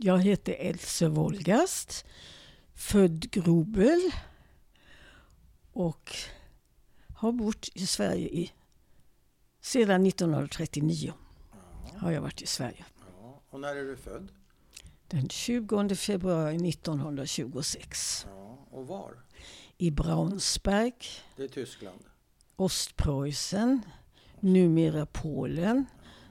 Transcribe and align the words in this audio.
Jag 0.00 0.18
heter 0.18 0.52
Else 0.58 1.08
Wolgast, 1.08 2.04
född 2.74 3.30
Grobel 3.30 4.10
och 5.72 6.12
har 7.14 7.32
bott 7.32 7.68
i 7.74 7.86
Sverige 7.86 8.28
i, 8.28 8.52
sedan 9.60 10.06
1939. 10.06 11.12
Har 11.96 12.10
jag 12.10 12.20
varit 12.20 12.42
i 12.42 12.46
Sverige. 12.46 12.84
Ja. 13.20 13.42
Och 13.50 13.60
när 13.60 13.76
är 13.76 13.84
du 13.84 13.96
född? 13.96 14.28
Den 15.08 15.28
20 15.28 15.94
februari 15.94 16.68
1926 16.68 18.26
Ja. 18.28 18.66
Och 18.70 18.86
var? 18.86 19.22
i 19.78 19.90
Braunschweig, 19.90 21.06
Det 21.36 21.42
är 21.44 21.48
Tyskland. 21.48 22.00
Ostpreussen, 22.56 23.82
numera 24.40 25.06
Polen, 25.06 25.86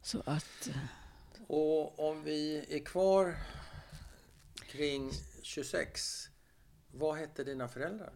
Så 0.02 0.22
att... 0.26 0.70
Och 1.52 2.10
om 2.10 2.24
vi 2.24 2.64
är 2.68 2.78
kvar 2.84 3.36
kring 4.66 5.10
26. 5.42 6.28
Vad 6.92 7.16
hette 7.16 7.44
dina 7.44 7.68
föräldrar? 7.68 8.12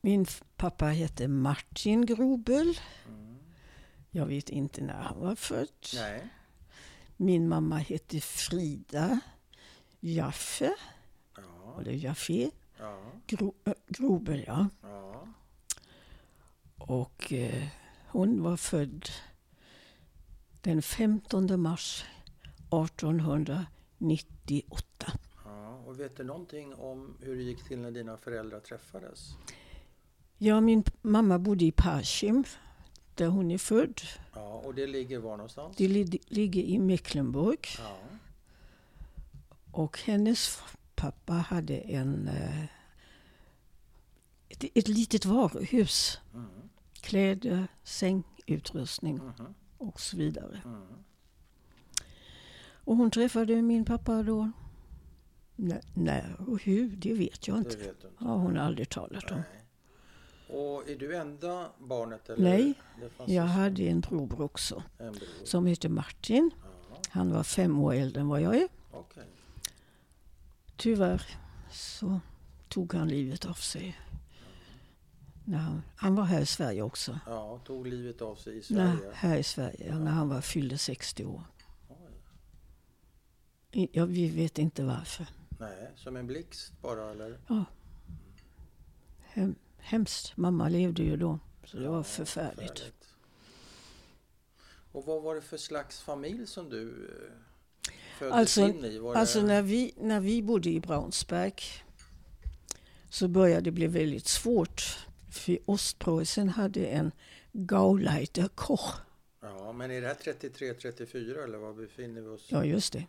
Min 0.00 0.26
pappa 0.56 0.84
hette 0.86 1.28
Martin 1.28 2.06
Grobel. 2.06 2.78
Mm. 3.08 3.36
Jag 4.10 4.26
vet 4.26 4.48
inte 4.50 4.80
när 4.80 4.94
han 5.02 5.20
var 5.20 5.34
född. 5.36 5.68
Nej. 5.94 6.28
Min 7.16 7.48
mamma 7.48 7.76
hette 7.78 8.20
Frida 8.20 9.20
Jaffe, 10.00 10.74
Ja. 11.36 11.80
eller 11.80 11.92
Jaffe, 11.92 12.50
Ja. 12.78 13.02
Gro, 13.26 13.54
äh, 13.64 13.72
Grobel 13.88 14.44
ja. 14.46 14.68
Ja. 14.82 15.28
Och 16.78 17.32
eh, 17.32 17.66
hon 18.08 18.42
var 18.42 18.56
född 18.56 19.08
den 20.60 20.82
15 20.82 21.60
mars 21.60 22.04
1898. 22.82 25.12
ja. 25.44 25.80
Och 25.86 26.00
vet 26.00 26.16
du 26.16 26.24
någonting 26.24 26.74
om 26.74 27.16
hur 27.20 27.36
det 27.36 27.42
gick 27.42 27.64
till 27.64 27.78
när 27.78 27.90
dina 27.90 28.16
föräldrar 28.16 28.60
träffades? 28.60 29.30
Ja, 30.38 30.60
min 30.60 30.84
mamma 31.02 31.38
bodde 31.38 31.64
i 31.64 31.72
Parchim, 31.72 32.44
där 33.14 33.26
hon 33.28 33.50
är 33.50 33.58
född. 33.58 34.00
Ja. 34.34 34.62
Och 34.64 34.74
det 34.74 34.86
ligger 34.86 35.18
var 35.18 35.36
någonstans? 35.36 35.76
Det 35.76 35.88
li- 35.88 36.20
ligger 36.28 36.62
i 36.62 36.78
Mecklenburg. 36.78 37.66
Ja. 37.78 37.96
Och 39.72 39.98
hennes 39.98 40.62
pappa 40.94 41.32
hade 41.32 41.76
en, 41.76 42.28
eh, 42.28 42.64
ett, 44.48 44.64
ett 44.74 44.88
litet 44.88 45.24
varuhus. 45.24 46.20
Mm. 46.34 46.46
Kläder, 46.92 47.66
sängutrustning 47.84 49.16
Mhm. 49.16 49.54
och 49.78 50.00
så 50.00 50.16
vidare. 50.16 50.62
Mm. 50.64 50.86
Och 52.84 52.96
hon 52.96 53.10
träffade 53.10 53.62
min 53.62 53.84
pappa 53.84 54.22
då. 54.22 54.50
N- 55.58 55.80
när 55.94 56.36
och 56.48 56.62
hur, 56.62 56.88
det 56.96 57.14
vet 57.14 57.48
jag 57.48 57.56
Det 57.56 57.58
inte. 57.58 57.76
vet 57.76 58.00
du 58.02 58.08
inte. 58.08 58.24
har 58.24 58.36
hon 58.38 58.56
aldrig 58.58 58.88
talat 58.88 59.30
om. 59.30 59.36
Nej. 59.36 59.60
Och 60.58 60.88
är 60.88 60.96
du 60.98 61.16
enda 61.16 61.68
barnet? 61.78 62.28
Eller? 62.28 62.50
Nej, 62.50 62.74
Det 63.26 63.32
Jag 63.34 63.42
hade 63.42 63.82
en 63.82 64.00
bror 64.00 64.40
också 64.40 64.82
en 64.98 65.12
bror. 65.12 65.28
som 65.44 65.66
hette 65.66 65.88
Martin. 65.88 66.50
Ja. 66.62 66.96
Han 67.10 67.30
var 67.32 67.42
fem 67.42 67.78
år 67.78 67.94
äldre 67.94 68.20
än 68.20 68.28
vad 68.28 68.40
jag 68.40 68.56
är. 68.56 68.68
Okej. 68.92 69.24
Tyvärr 70.76 71.22
så 71.70 72.20
tog 72.68 72.94
han 72.94 73.08
livet 73.08 73.44
av 73.44 73.54
sig. 73.54 73.98
När 75.44 75.58
han, 75.58 75.82
han 75.96 76.14
var 76.14 76.24
här 76.24 76.40
i 76.40 76.46
Sverige 76.46 76.82
också. 76.82 77.18
Ja, 77.26 77.58
tog 77.64 77.86
livet 77.86 78.22
av 78.22 78.34
sig 78.36 78.52
i 78.52 78.56
När, 78.74 78.96
Sverige. 78.96 79.10
här 79.14 79.36
i 79.36 79.42
Sverige, 79.42 79.86
ja, 79.88 79.98
när 79.98 80.10
han 80.10 80.28
var 80.28 80.40
fyllde 80.40 80.78
60 80.78 81.24
år. 81.24 81.42
Ja, 83.74 84.04
vi 84.04 84.28
vet 84.28 84.58
inte 84.58 84.82
varför. 84.84 85.26
Nej, 85.60 85.90
som 85.96 86.16
en 86.16 86.26
blixt 86.26 86.72
bara 86.82 87.10
eller? 87.10 87.38
Hem, 89.20 89.54
hemskt. 89.78 90.36
Mamma 90.36 90.68
levde 90.68 91.02
ju 91.02 91.16
då. 91.16 91.38
Så 91.64 91.76
det 91.76 91.88
var 91.88 91.96
Ja, 91.96 92.02
förfärligt. 92.02 92.84
Och 94.92 95.04
vad 95.06 95.22
var 95.22 95.34
det 95.34 95.40
för 95.42 95.56
slags 95.56 96.00
familj 96.00 96.46
som 96.46 96.68
du 96.70 96.88
eh, 96.88 97.90
föddes 98.18 98.34
Alltså- 98.34 98.60
in 98.68 98.84
i? 98.84 98.98
Var 98.98 99.14
Alltså 99.14 99.40
det... 99.40 99.46
när 99.46 99.62
vi, 99.62 99.92
när 99.96 100.20
vi 100.20 100.42
bodde 100.42 100.70
i 100.70 100.80
Braunsberg 100.80 101.54
så 103.10 103.28
började 103.28 103.60
det 103.60 103.70
bli 103.70 103.86
väldigt 103.86 104.26
svårt. 104.26 104.82
För 105.30 105.58
Ostpreussen 105.66 106.48
hade 106.48 106.86
en 106.86 107.12
Gauleiter 107.52 108.48
Koch. 108.54 108.94
Ja, 109.40 109.72
men 109.72 109.90
är 109.90 110.00
det 110.00 110.06
här 110.06 110.14
33-34 110.14 111.44
eller 111.44 111.58
var 111.58 111.72
befinner 111.72 112.20
vi 112.20 112.28
oss? 112.28 112.46
Ja, 112.48 112.64
just 112.64 112.92
det. 112.92 113.06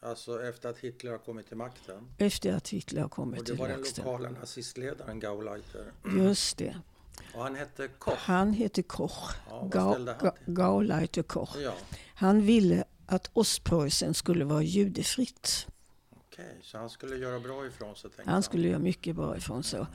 Alltså 0.00 0.42
efter 0.42 0.68
att 0.68 0.78
Hitler 0.78 1.10
har 1.10 1.18
kommit 1.18 1.46
till 1.48 1.56
makten? 1.56 2.08
Efter 2.18 2.52
att 2.54 2.68
Hitler 2.68 3.02
har 3.02 3.08
kommit 3.08 3.40
Och 3.40 3.44
det 3.46 3.50
till 3.52 3.60
var 3.60 3.68
den 3.68 3.80
makten. 3.80 4.04
lokala 4.04 4.30
nazistledaren 4.30 5.20
Gauleiter. 5.20 5.92
Just 6.16 6.56
det. 6.58 6.76
Och 7.34 7.42
han 7.42 7.54
hette 7.54 7.88
Koch. 7.88 8.14
Han 8.18 8.52
heter 8.52 8.82
Koch. 8.82 9.30
Ja, 9.48 9.68
Ga- 9.72 9.92
han 9.92 10.08
Ga- 10.08 10.30
till? 10.44 10.54
Gauleiter 10.54 11.22
Koch. 11.22 11.56
Ja, 11.58 11.74
Han 12.14 12.40
ville 12.42 12.84
att 13.06 13.30
Ostpreussen 13.32 14.14
skulle 14.14 14.44
vara 14.44 14.62
judefritt. 14.62 15.66
okej. 16.10 16.58
Så 16.62 16.78
han 16.78 16.90
skulle 16.90 17.16
göra 17.16 17.40
bra 17.40 17.66
ifrån 17.66 17.96
sig 17.96 18.10
tänkte 18.10 18.30
Han 18.32 18.42
skulle 18.42 18.68
göra 18.68 18.78
mycket 18.78 19.16
bra 19.16 19.36
ifrån 19.36 19.62
sig. 19.62 19.86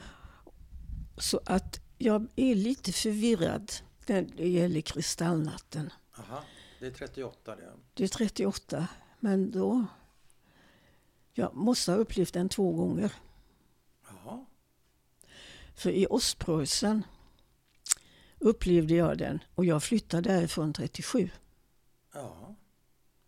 Så 1.17 1.41
att 1.45 1.79
jag 1.97 2.27
är 2.35 2.55
lite 2.55 2.91
förvirrad 2.93 3.71
när 4.07 4.21
det 4.37 4.47
gäller 4.49 4.81
kristallnatten. 4.81 5.89
Aha, 6.17 6.43
det 6.79 6.85
är 6.87 6.91
38 6.91 7.55
det. 7.55 7.71
Det 7.93 8.03
är 8.03 8.07
38, 8.07 8.87
men 9.23 9.51
då... 9.51 9.85
Jag 11.33 11.55
måste 11.55 11.91
ha 11.91 11.97
upplevt 11.97 12.33
den 12.33 12.49
två 12.49 12.71
gånger. 12.73 13.11
Jaha, 14.07 14.45
För 15.75 15.89
i 15.89 16.07
Ostpreussen 16.09 17.03
upplevde 18.39 18.93
jag 18.93 19.17
den 19.17 19.39
och 19.55 19.65
jag 19.65 19.83
flyttade 19.83 20.29
därifrån 20.29 20.73
37. 20.73 21.29
ja. 22.13 22.55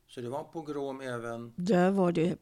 Så 0.08 0.22
det 0.22 0.30
var 0.30 0.44
pogrom 0.44 1.02
även... 1.02 1.54
Där 1.56 1.92
var 1.92 2.12
det 2.12 2.38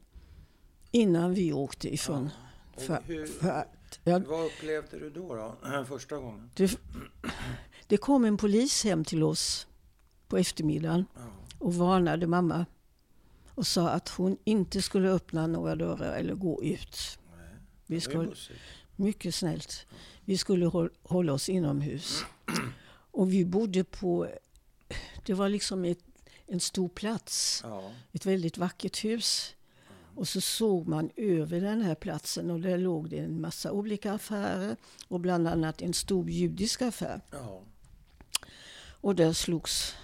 innan 0.90 1.34
vi 1.34 1.52
åkte 1.52 1.94
ifrån. 1.94 2.30
Och 2.74 2.82
För, 2.82 3.02
hur, 3.06 3.26
för 3.26 3.66
ja, 4.04 4.18
Vad 4.26 4.46
upplevde 4.46 4.98
du 4.98 5.10
då, 5.10 5.34
då? 5.34 5.84
Första 5.88 6.16
gången? 6.16 6.50
det, 6.54 6.78
det 7.86 7.96
kom 7.96 8.24
en 8.24 8.36
polis 8.36 8.84
hem 8.84 9.04
till 9.04 9.22
oss 9.22 9.66
på 10.28 10.36
eftermiddagen 10.36 11.04
Ja. 11.14 11.20
och 11.58 11.74
varnade 11.74 12.26
mamma 12.26 12.66
och 13.54 13.66
sa 13.66 13.88
att 13.88 14.08
hon 14.08 14.36
inte 14.44 14.82
skulle 14.82 15.08
öppna 15.10 15.46
några 15.46 15.76
dörrar 15.76 16.12
eller 16.16 16.34
gå 16.34 16.62
ut. 16.64 17.18
Nej, 17.36 17.46
Vi 17.86 18.00
skulle, 18.00 18.32
mycket 18.96 19.34
snällt. 19.34 19.86
Vi 20.24 20.38
skulle 20.38 20.66
håll, 20.66 20.90
hålla 21.02 21.32
oss 21.32 21.48
inomhus. 21.48 22.24
Och 23.10 23.32
vi 23.32 23.44
bodde 23.44 23.84
på, 23.84 24.28
det 25.26 25.34
var 25.34 25.48
liksom 25.48 25.84
ett, 25.84 25.98
en 26.46 26.60
stor 26.60 26.88
plats, 26.88 27.60
Ja, 27.64 27.90
ett 28.12 28.26
väldigt 28.26 28.58
vackert 28.58 29.04
hus. 29.04 29.54
Och 30.16 30.28
så 30.28 30.40
såg 30.40 30.88
man 30.88 31.10
över 31.16 31.60
den 31.60 31.80
här 31.82 31.94
platsen 31.94 32.50
och 32.50 32.60
där 32.60 32.78
låg 32.78 33.08
det 33.10 33.18
en 33.18 33.40
massa 33.40 33.72
olika 33.72 34.12
affärer 34.12 34.76
och 35.08 35.20
bland 35.20 35.48
annat 35.48 35.82
en 35.82 35.92
stor 35.94 36.30
judisk 36.30 36.82
affär. 36.82 37.20
ja. 37.30 37.62
Och 39.00 39.14
där 39.14 39.32
slogs 39.32 39.94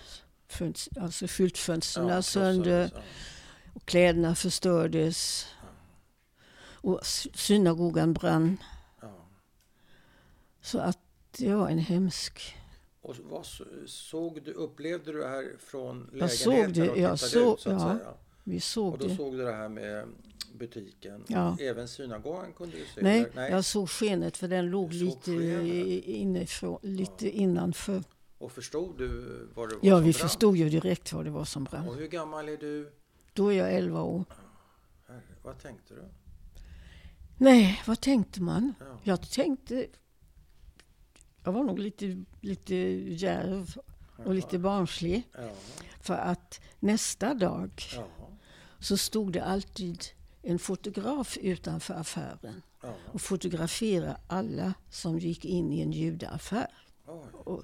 fönst, 0.49 0.99
alltså 0.99 1.27
skyltfönstren 1.29 2.09
ja 2.09 2.23
sönder 2.23 2.89
krossades, 2.89 3.07
och 3.75 3.85
kläderna 3.85 4.35
förstördes. 4.35 5.47
Och 6.83 7.07
sy- 7.07 7.31
synagogan 7.35 8.13
brann. 8.13 8.57
Ja. 9.01 9.27
Så 10.61 10.79
att 10.79 10.99
det 11.39 11.55
var 11.55 11.69
en 11.69 11.79
hemsk... 11.79 12.57
Och 13.03 13.17
vad 13.31 13.47
så- 13.47 13.65
såg 13.87 14.43
du, 14.45 14.53
upplevde 14.53 15.13
du 15.13 15.19
det 15.21 15.29
här 15.29 15.53
från 15.59 16.11
Jag 16.15 16.31
såg 16.33 16.53
lägenheten 16.53 16.85
det, 16.85 16.91
och 16.91 16.99
jag 16.99 17.19
såg- 17.19 17.55
ut 17.55 17.61
så 17.61 17.71
ja. 17.71 17.79
säga? 17.79 18.15
Vi 18.45 18.61
såg 18.61 18.93
Och 18.93 18.99
då 18.99 19.07
det. 19.07 19.17
såg 19.17 19.33
du 19.33 19.45
det 19.45 19.53
här 19.53 19.69
med 19.69 20.05
butiken. 20.55 21.25
Ja. 21.29 21.57
Även 21.61 21.89
synagogan 21.89 22.53
kunde 22.53 22.77
du 22.77 22.85
se? 22.95 23.03
Nej, 23.03 23.27
eller? 23.33 23.49
jag 23.51 23.65
såg 23.65 23.91
skenet 23.91 24.37
för 24.37 24.49
den 24.49 24.67
låg 24.71 24.93
lite 24.93 25.33
inifrån, 26.07 26.79
lite 26.83 27.31
innanför. 27.31 28.03
Och 28.39 28.53
förstod 28.53 28.99
du 28.99 29.09
vad 29.55 29.69
det 29.69 29.75
var 29.75 29.81
Ja, 29.83 29.97
som 29.97 30.05
vi 30.05 30.13
brann? 30.13 30.29
förstod 30.29 30.57
ju 30.57 30.69
direkt 30.69 31.13
vad 31.13 31.25
det 31.25 31.31
var 31.31 31.45
som 31.45 31.65
brann. 31.65 31.89
Och 31.89 31.95
hur 31.97 32.09
gammal 32.09 32.49
är 32.49 32.57
du? 32.57 32.93
Då 33.33 33.53
är 33.53 33.59
jag 33.59 33.75
11 33.75 34.03
år. 34.03 34.25
Herre, 35.09 35.23
vad 35.43 35.59
tänkte 35.59 35.95
du? 35.95 36.09
Nej, 37.37 37.83
vad 37.87 38.01
tänkte 38.01 38.43
man? 38.43 38.75
Ja. 38.81 38.99
Jag 39.03 39.31
tänkte... 39.31 39.87
Jag 41.45 41.53
var 41.53 41.65
nog 41.65 41.79
lite, 41.79 42.25
lite 42.41 42.75
djärv 42.75 43.79
och 44.17 44.35
lite 44.35 44.59
barnslig. 44.59 45.29
Ja, 45.33 45.51
För 46.01 46.15
att 46.15 46.61
nästa 46.81 47.35
dag 47.35 47.71
ja, 47.97 48.07
så 48.79 48.97
stod 48.97 49.33
det 49.33 49.45
alltid 49.45 50.05
en 50.43 50.59
fotograf 50.59 51.39
utanför 51.41 51.95
affären 51.95 52.63
ja. 52.83 52.95
och 53.13 53.21
fotograferade 53.21 54.17
alla 54.27 54.75
som 54.91 55.19
gick 55.19 55.45
in 55.45 55.73
i 55.73 55.81
en 55.81 55.93
judeaffär. 55.93 56.69
Oj, 57.45 57.63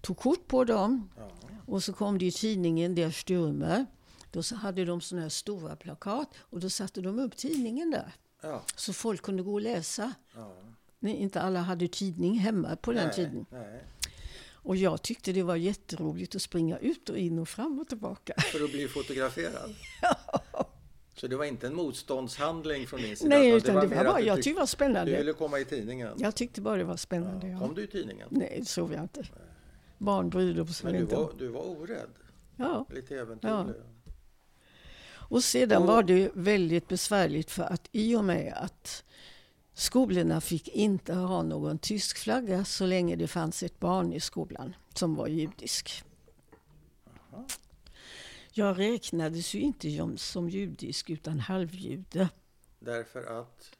Tog 0.00 0.16
kort 0.16 0.48
på 0.48 0.64
dem 0.64 1.10
ja. 1.16 1.30
och 1.66 1.82
så 1.82 1.92
kom 1.92 2.18
det 2.18 2.24
i 2.24 2.32
tidningen 2.32 2.94
Der 2.94 3.10
Stürmer. 3.10 3.86
Då 4.32 4.42
så 4.42 4.54
hade 4.56 4.84
de 4.84 5.00
såna 5.00 5.22
här 5.22 5.28
stora 5.28 5.76
plakat 5.76 6.28
och 6.40 6.60
då 6.60 6.70
satte 6.70 7.00
de 7.00 7.18
upp 7.18 7.36
tidningen 7.36 7.90
där. 7.90 8.12
Ja, 8.42 8.62
Så 8.76 8.92
folk 8.92 9.22
kunde 9.22 9.42
gå 9.42 9.52
och 9.52 9.60
läsa. 9.60 10.12
ja. 10.36 10.54
Nej, 10.98 11.16
inte 11.16 11.40
alla 11.40 11.60
hade 11.60 11.88
tidning 11.88 12.38
hemma 12.38 12.76
på 12.76 12.92
den 12.92 13.04
nej, 13.06 13.14
tiden. 13.14 13.46
Nej. 13.50 13.84
Och 14.52 14.76
jag 14.76 15.02
tyckte 15.02 15.32
det 15.32 15.42
var 15.42 15.56
jätteroligt 15.56 16.34
att 16.34 16.42
springa 16.42 16.78
ut 16.78 17.08
och 17.08 17.18
in 17.18 17.38
och 17.38 17.48
fram 17.48 17.78
och 17.78 17.88
tillbaka. 17.88 18.34
För 18.52 18.64
att 18.64 18.70
bli 18.70 18.88
fotograferad? 18.88 19.74
Så 21.16 21.26
det 21.26 21.36
var 21.36 21.44
inte 21.44 21.66
en 21.66 21.74
motståndshandling 21.74 22.86
från 22.86 23.00
din 23.02 23.16
sida? 23.16 23.28
Nej, 23.36 23.50
utan 23.50 23.74
det 23.74 23.88
mer 23.88 23.96
var 23.96 24.04
att 24.04 24.06
bara, 24.12 24.20
du 24.20 24.26
jag 24.26 24.38
tyck- 24.38 24.42
tyckte 24.42 24.50
det 24.50 24.54
var 24.54 24.62
Du 24.62 24.66
spännande. 24.66 25.16
ville 25.18 25.32
komma 25.32 25.58
i 25.58 25.64
tidningen? 25.64 26.12
Jag 26.18 26.34
tyckte 26.34 26.60
bara 26.60 26.76
det 26.76 26.84
var 26.84 26.96
spännande. 26.96 27.48
Ja. 27.48 27.58
Kom 27.58 27.74
du 27.74 27.82
i 27.82 27.86
tidningen? 27.86 28.28
Nej, 28.30 28.56
det 28.60 28.64
såg 28.68 28.92
jag 28.92 29.02
inte. 29.02 29.24
Barn 29.98 30.30
bryr 30.30 30.64
sig 30.64 30.92
Men 30.92 31.06
du 31.06 31.14
var, 31.14 31.32
du 31.38 31.48
var 31.48 31.60
orädd? 31.60 32.08
Ja. 32.56 32.86
Lite 32.94 33.16
äventyrlig? 33.16 33.74
Och 35.32 35.44
sedan 35.44 35.82
Och- 35.82 35.88
var 35.88 36.02
det 36.02 36.30
väldigt 36.34 36.88
besvärligt 36.88 37.50
för 37.50 37.62
att 37.62 37.88
i 37.92 38.16
och 38.16 38.24
med 38.24 38.52
att 38.56 39.04
skolorna 39.74 40.40
fick 40.40 40.68
inte 40.68 41.14
ha 41.14 41.42
någon 41.42 41.78
tysk 41.78 42.18
flagga 42.18 42.64
så 42.64 42.86
länge 42.86 43.16
det 43.16 43.26
fanns 43.28 43.62
ett 43.62 43.80
barn 43.80 44.12
i 44.12 44.20
skolan 44.20 44.74
som 44.94 45.14
var 45.14 45.26
judisk. 45.26 46.04
Jag 48.52 48.78
räknades 48.78 49.54
ju 49.54 49.60
inte 49.60 50.16
som- 50.18 50.48
judisk 50.48 51.10
utan 51.10 51.40
halvjude. 51.40 52.28
Därför 52.78 53.40
att... 53.40 53.70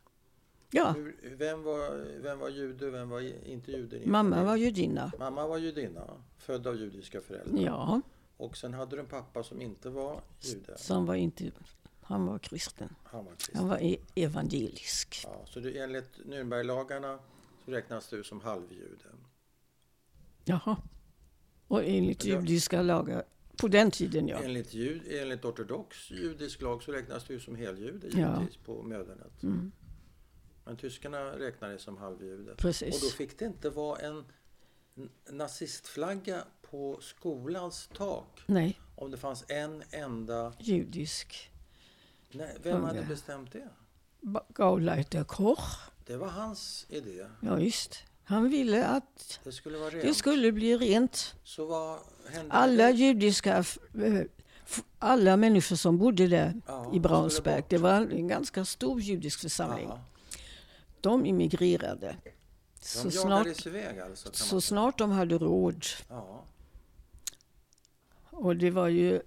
Ja, 0.71 0.93
Hur, 0.93 1.37
vem, 1.39 1.63
var, 1.63 2.07
vem 2.23 2.39
var 2.39 2.49
jude 2.49 2.91
vem 2.91 3.09
var 3.09 3.47
inte 3.49 3.73
jude? 3.73 4.01
mamma 4.05 4.45
var 4.45 4.57
judinna. 4.57 5.13
Mamma 5.19 5.47
var 5.47 5.59
judinna, 5.59 6.07
född 6.39 6.67
av 6.67 6.77
judiska 6.77 7.21
föräldrar. 7.21 7.63
Ja, 7.65 8.01
Och 8.43 8.57
sen 8.57 8.75
hade 8.75 8.97
du 8.97 9.01
en 9.01 9.07
pappa 9.07 9.43
som 9.43 9.61
inte 9.63 9.91
var 9.91 10.23
jude. 10.41 10.79
som 10.79 11.07
var 11.07 11.15
inte, 11.15 11.53
han 12.01 12.27
var 12.27 12.39
kristen. 12.39 12.95
Han 13.05 13.25
var 13.25 13.33
kristen. 13.35 13.57
Han 13.57 13.69
var 13.69 13.79
e- 13.83 13.99
evangelisk. 14.15 15.21
Ja, 15.25 15.43
så 15.47 15.61
du, 15.61 15.79
enligt 15.79 16.17
Nürnberglagarna 16.25 17.19
så 17.65 17.71
räknas 17.71 18.09
du 18.09 18.25
som 18.25 18.41
halvjude. 18.41 19.05
Jaha. 20.45 20.77
Och 21.69 21.85
enligt 21.85 22.25
Ja. 22.25 22.41
judiska 22.41 22.83
lagar 22.83 23.25
på 23.57 23.69
den 23.69 23.91
tiden, 23.91 24.29
ja. 24.29 24.39
Enligt, 24.43 24.75
jud, 24.75 25.03
enligt 25.11 25.45
ortodox 25.45 26.11
judisk 26.11 26.61
lag 26.63 26.83
så 26.83 26.93
räknas 26.93 27.25
du 27.25 27.41
som 27.41 27.57
heljude 27.57 28.09
Ja. 28.09 28.17
givetvis 28.39 28.57
på 28.65 28.83
mödernet. 28.83 29.43
Mm, 29.43 29.73
Men 30.65 30.77
tyskarna 30.77 31.39
räknar 31.39 31.69
dig 31.69 31.79
som 31.79 31.97
halvjude. 31.97 32.55
precis. 32.57 32.95
Och 32.95 33.01
då 33.01 33.17
fick 33.17 33.39
det 33.39 33.45
inte 33.45 33.71
vara 33.71 33.99
en 33.99 34.25
nazistflagga 35.31 36.45
på 36.73 36.99
skolans 37.01 37.89
tak 37.97 38.41
Nej, 38.47 38.81
om 38.97 39.11
det 39.11 39.17
fanns 39.17 39.45
en 39.49 39.83
enda... 39.91 40.53
judisk. 40.59 41.51
Nej, 42.33 42.57
vem 42.63 42.81
Ja, 42.81 42.87
hade 42.87 43.03
bestämt 43.03 43.53
det? 43.53 43.69
Gauleiter 44.55 45.25
Koch. 45.25 45.79
Det 46.07 46.17
var 46.17 46.29
hans 46.29 46.87
idé. 46.89 47.27
Ja, 47.41 47.59
just. 47.61 47.99
Han 48.25 48.49
ville 48.49 48.87
att 48.87 49.41
Det 49.45 49.53
skulle 49.53 49.79
vara 49.79 49.91
rent. 49.91 50.03
det 50.03 50.15
skulle 50.15 50.53
bli 50.53 50.77
rent. 50.77 51.35
Så 51.45 51.67
vad 51.67 51.99
hände? 52.31 52.53
Alla 52.53 52.85
det? 52.87 52.91
judiska, 52.91 53.59
eh, 53.59 54.21
alla 54.99 55.37
människor 55.37 55.77
som 55.77 55.99
bodde 55.99 56.27
där 56.27 56.61
Ja, 56.67 56.91
i 56.95 57.01
Braunsberg, 57.01 57.65
det 57.69 57.79
var 57.79 57.93
en 58.01 58.29
ganska 58.29 58.65
stor 58.65 59.01
judisk 59.01 59.41
församling. 59.41 59.89
Ja, 59.89 60.01
De 61.01 61.27
immigrerade. 61.27 62.17
de 62.25 62.31
Så 62.81 63.11
snart, 63.11 63.67
iväg 63.67 63.99
alltså? 64.01 64.29
Så 64.33 64.61
snart 64.61 64.99
de 64.99 65.11
hade 65.11 65.39
råd. 65.39 65.85
Ja, 66.09 66.45
Och 68.33 68.57
det 68.57 68.71
var 68.71 68.89
ju 68.89 69.23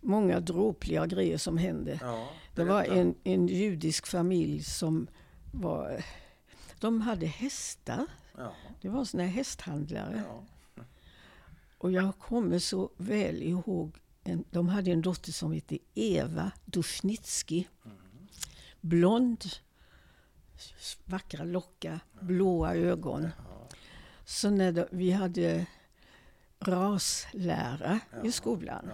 många 0.00 0.40
dråpliga 0.40 1.06
grejer 1.06 1.38
som 1.38 1.58
hände. 1.58 1.98
ja, 2.02 2.28
Det 2.54 2.64
var 2.64 2.84
en, 2.84 3.14
en 3.24 3.48
judisk 3.48 4.06
familj 4.06 4.62
som 4.62 5.06
var... 5.52 6.04
De 6.80 7.00
hade 7.00 7.26
hästar. 7.26 8.06
Ja, 8.36 8.54
Det 8.80 8.88
var 8.88 9.04
såna 9.04 9.22
här 9.22 9.30
hästhandlare. 9.30 10.22
ja. 10.26 10.44
Och 11.78 11.92
jag 11.92 12.18
kommer 12.18 12.58
så 12.58 12.90
väl 12.96 13.42
ihåg, 13.42 13.96
en, 14.24 14.44
de 14.50 14.68
hade 14.68 14.90
en 14.90 15.02
dotter 15.02 15.32
som 15.32 15.52
hette 15.52 15.78
Eva 15.94 16.52
Dushnitsky. 16.64 17.64
Blond, 18.80 19.44
vackra 21.04 21.44
lockar, 21.44 22.00
blåa 22.20 22.74
ögon. 22.74 23.28
Så 24.24 24.50
när 24.50 24.72
de, 24.72 24.84
vi 24.90 25.10
hade 25.10 25.66
raslära 26.68 28.00
i 28.24 28.32
skolan 28.32 28.90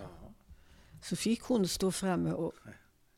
så 1.03 1.17
fick 1.17 1.43
hon 1.43 1.69
stå 1.69 1.93
framme 1.93 2.33
och 2.33 2.53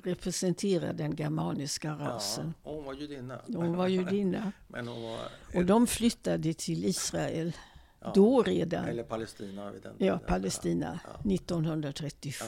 representera 0.02 0.92
den 0.92 1.16
germaniska 1.16 1.92
rasen. 1.92 2.54
Ja, 2.64 2.70
hon 2.70 2.84
var 2.84 2.94
judinna. 2.94 3.40
Hon 3.46 3.76
var 3.76 3.88
judinna. 3.88 4.52
Men 4.68 4.88
hon 4.88 5.02
var... 5.02 5.20
Och 5.54 5.64
de 5.64 5.86
flyttade 5.86 6.54
till 6.54 6.84
Israel 6.84 7.56
ja, 8.00 8.12
då 8.14 8.42
redan. 8.42 8.84
Eller 8.84 9.02
Palestina 9.02 9.72
vid 9.72 9.82
den 9.82 9.94
Ja. 9.98 10.18
Palestina. 10.18 11.00
Ja. 11.04 11.32
1936 11.32 12.40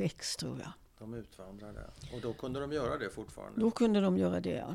Ja, 0.00 0.08
tror 0.40 0.58
jag. 0.60 0.72
de 0.98 1.14
utvandrade. 1.14 1.80
Och 2.14 2.20
då 2.20 2.32
kunde 2.32 2.60
de 2.60 2.72
göra 2.72 2.98
det 2.98 3.10
fortfarande? 3.10 3.60
Då 3.60 3.70
kunde 3.70 4.00
de 4.00 4.18
göra 4.18 4.40
det. 4.40 4.50
Ja. 4.50 4.74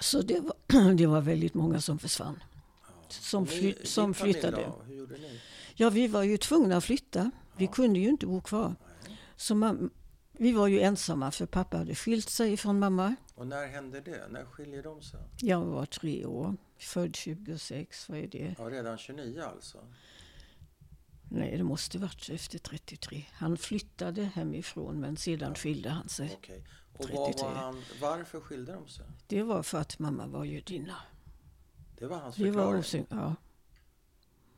Så 0.00 0.22
det 0.22 0.40
var, 0.40 0.94
det 0.94 1.06
var 1.06 1.20
väldigt 1.20 1.54
många 1.54 1.80
som 1.80 1.98
försvann. 1.98 2.42
Som, 3.20 3.46
fly, 3.46 3.74
som 3.84 4.14
flyttade. 4.14 4.56
Då, 4.56 4.82
hur 4.86 4.94
gjorde 4.94 5.14
ni? 5.14 5.40
Ja, 5.74 5.90
vi 5.90 6.08
var 6.08 6.22
ju 6.22 6.36
tvungna 6.36 6.76
att 6.76 6.84
flytta. 6.84 7.30
Vi 7.56 7.66
kunde 7.66 7.98
ju 8.00 8.08
inte 8.08 8.26
bo 8.26 8.40
kvar. 8.40 8.74
Så 9.36 9.54
man, 9.54 9.90
vi 10.32 10.52
var 10.52 10.66
ju 10.66 10.80
ensamma 10.80 11.30
för 11.30 11.46
pappa 11.46 11.76
hade 11.76 11.94
skilt 11.94 12.28
sig 12.30 12.56
från 12.56 12.78
mamma. 12.78 13.16
Och 13.34 13.46
när 13.46 13.66
hände 13.66 14.00
det? 14.00 14.28
När 14.30 14.44
skiljer 14.44 14.82
de 14.82 15.02
sig? 15.02 15.20
Jag 15.40 15.60
var 15.64 15.86
tre 15.86 16.24
år, 16.26 16.56
född 16.78 17.16
26, 17.16 18.08
vad 18.08 18.18
är 18.18 18.26
det? 18.26 18.54
Ja, 18.58 18.64
redan 18.64 18.98
29 18.98 19.42
alltså? 19.42 19.78
Nej, 21.30 21.56
det 21.56 21.64
måste 21.64 21.98
varit 21.98 22.30
efter 22.30 22.58
33. 22.58 23.24
Han 23.32 23.56
flyttade 23.56 24.22
hemifrån 24.22 25.00
men 25.00 25.16
sedan 25.16 25.54
skilde 25.54 25.90
han 25.90 26.08
sig. 26.08 26.30
Okej. 26.38 26.64
Och 26.98 27.10
vad 27.10 27.26
33. 27.26 27.48
var 27.48 27.54
han, 27.54 27.82
varför 28.00 28.40
skilde 28.40 28.72
de 28.72 28.88
sig? 28.88 29.06
Det 29.26 29.42
var 29.42 29.62
för 29.62 29.78
att 29.78 29.98
mamma 29.98 30.26
var 30.26 30.44
judinna. 30.44 30.96
Det 32.04 32.08
var 32.08 32.16
hans 32.18 32.36
Det 32.36 32.44
var 32.44 32.50
förklaring? 32.52 32.80
osynk, 32.80 33.06
ja. 33.10 33.34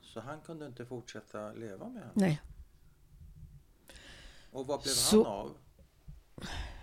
Så 0.00 0.20
han 0.20 0.40
kunde 0.40 0.66
inte 0.66 0.86
fortsätta 0.86 1.52
leva 1.52 1.88
med 1.88 2.02
henne? 2.02 2.12
Nej, 2.14 2.40
Och 4.50 4.66
vad 4.66 4.82
blev 4.82 4.92
Så- 4.92 5.24
han 5.24 5.32
av? 5.32 5.56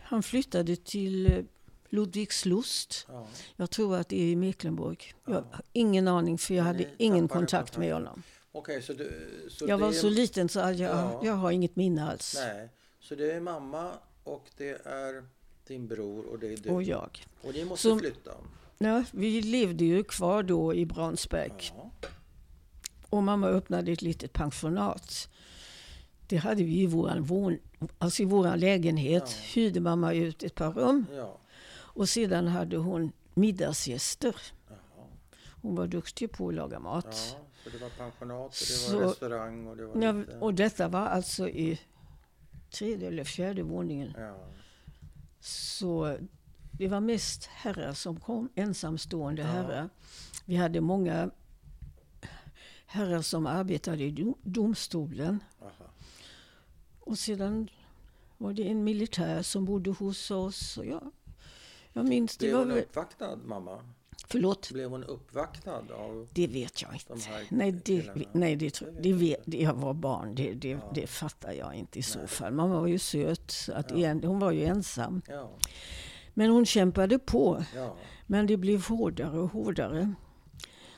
han 0.03 0.24
flyttade 0.24 0.75
till 0.75 1.25
eh, 1.34 1.43
Ludwigslust. 1.89 3.05
Ja. 3.10 3.27
Jag 3.55 3.70
tror 3.72 3.96
att 3.96 4.10
det 4.10 4.22
är 4.22 4.25
i 4.32 4.36
Mecklenburg. 4.36 5.13
Jag 5.25 5.36
Ja. 5.36 5.46
har 5.51 5.62
ingen 5.74 6.08
aning 6.08 6.38
för 6.38 6.53
jag 6.53 6.63
hade 6.63 6.89
ingen 6.98 7.27
kontakt 7.27 7.77
med 7.77 7.93
honom. 7.93 8.24
Okej, 8.51 8.82
så, 8.82 8.93
du, 8.93 9.29
så 9.50 9.65
Jag 9.67 9.79
det 9.79 9.86
var 9.86 9.91
så 9.91 10.10
liten 10.10 10.50
så 10.50 10.60
jag, 10.60 10.75
Ja. 10.75 11.22
jag 11.24 11.34
har 11.34 11.51
inget 11.51 11.75
minne 11.75 12.10
alls. 12.12 12.36
Nej, 12.38 12.70
så 13.00 13.15
det 13.15 13.32
är 13.32 13.39
mamma 13.39 13.91
och 14.24 14.50
det 14.58 14.86
är 14.86 15.25
din 15.67 15.88
bror 15.88 16.25
och 16.25 16.39
det 16.39 16.53
är 16.53 16.58
du. 16.58 16.70
Och 16.70 16.84
jag. 16.84 17.25
Och 17.41 17.53
ni 17.53 17.65
måste 17.65 17.89
Så- 17.89 18.00
flytta? 18.00 18.32
Ja, 18.77 19.03
vi 19.12 19.42
levde 19.42 19.86
ju 19.86 20.03
kvar 20.03 20.44
då 20.44 20.74
i 20.74 20.86
Braunsberg. 20.86 21.51
Ja. 21.75 21.92
Och 23.10 23.24
mamma 23.24 23.48
öppnade 23.48 23.92
ett 23.92 24.01
litet 24.01 24.34
pensionat. 24.34 25.30
Det 26.27 26.38
hade 26.38 26.63
vi 26.63 26.82
i 26.82 26.86
vår, 26.86 27.60
alltså 27.98 28.22
i 28.22 28.25
vår 28.25 28.56
lägenhet. 28.58 29.24
Ja. 29.27 29.38
Hyrde 29.53 29.80
mamma 29.80 30.13
ut 30.13 30.44
ett 30.44 30.56
par 30.56 30.72
rum. 30.74 31.06
Ja. 31.15 31.39
Och 31.74 32.10
sedan 32.10 32.48
hade 32.48 32.77
hon 32.77 33.12
middagsgäster. 33.34 34.36
Hon 35.62 35.75
var 35.75 35.88
duktig 35.88 36.32
på 36.32 36.48
att 36.48 36.53
laga 36.53 36.80
mat. 36.80 37.06
Ja, 37.06 37.39
så 37.63 37.70
det 37.70 37.77
var 37.77 37.89
pensionat 37.89 38.46
och 38.46 38.51
det 38.51 38.56
Så- 38.65 39.00
var 39.00 39.08
restaurang 39.08 39.68
och 39.68 39.77
det 39.77 39.86
var 39.86 40.01
Ja, 40.03 40.12
lite... 40.12 40.38
och 40.39 40.53
detta 40.53 40.88
var 40.88 41.00
alltså 41.08 41.50
i 41.50 41.80
tredje 42.72 43.08
eller 43.08 43.24
fjärde 43.24 43.63
våningen. 43.63 44.13
Ja. 44.18 44.36
Så 45.39 46.18
det 46.77 46.88
var 46.88 47.00
mest 47.00 47.46
herrar 47.46 47.94
som 47.94 48.20
kom, 48.20 48.50
ensamstående 48.56 49.42
Ja. 49.42 49.48
herrar. 49.48 49.89
Vi 50.46 50.56
hade 50.56 50.82
många 50.82 51.30
herrar 52.86 53.22
som 53.22 53.48
arbetade 53.48 54.03
i 54.03 54.12
dom- 54.12 54.38
domstolen. 54.44 55.44
Aha. 55.62 55.92
Och 57.00 57.20
sedan 57.20 57.70
var 58.38 58.53
det 58.53 58.63
en 58.68 58.84
militär 58.84 59.42
som 59.42 59.65
bodde 59.65 59.89
hos 59.92 60.32
oss. 60.32 60.77
Och 60.77 60.86
ja, 60.86 61.01
jag 61.94 62.06
minns 62.06 62.38
det 62.38 62.46
Blev 62.46 62.58
var 62.58 62.65
hon 62.65 62.72
uppvaktad, 62.72 63.36
mamma? 63.36 63.80
Förlåt, 64.27 64.72
Blev 64.72 64.89
hon 64.89 65.03
uppvaktad 65.03 65.84
av... 65.94 66.27
det 66.34 66.48
vet 66.48 66.82
jag 66.82 66.94
inte. 66.94 67.13
De 67.13 67.46
Nej, 67.50 67.72
det, 67.72 68.12
nej 68.32 68.56
det, 68.56 68.80
Det 69.01 69.13
vet 69.13 69.20
det, 69.20 69.27
jag 69.27 69.39
det, 69.46 69.58
jag 69.58 69.74
var 69.74 69.94
barn. 69.94 70.36
Det, 70.36 70.53
det, 70.53 70.70
Ja. 70.70 70.92
det 70.96 71.08
fattar 71.08 71.51
jag 71.51 71.74
inte 71.75 72.00
i 72.00 72.03
så 72.03 72.20
Nej. 72.20 72.27
fall. 72.27 72.53
Mamma 72.53 72.80
var 72.80 72.88
ju 72.88 73.00
söt. 73.00 73.51
Så 73.51 73.74
att 73.74 73.92
Ja. 73.92 73.98
igen, 73.98 74.24
hon 74.24 74.39
var 74.39 74.51
ju 74.51 74.63
ensam. 74.65 75.22
Ja, 75.27 75.50
Men 76.34 76.50
hon 76.50 76.66
kämpade 76.66 77.20
på. 77.20 77.63
ja, 77.75 77.96
Men 78.28 78.48
det 78.48 78.58
blev 78.58 78.88
hårdare 78.88 79.40
och 79.40 79.50
hårdare. 79.52 80.13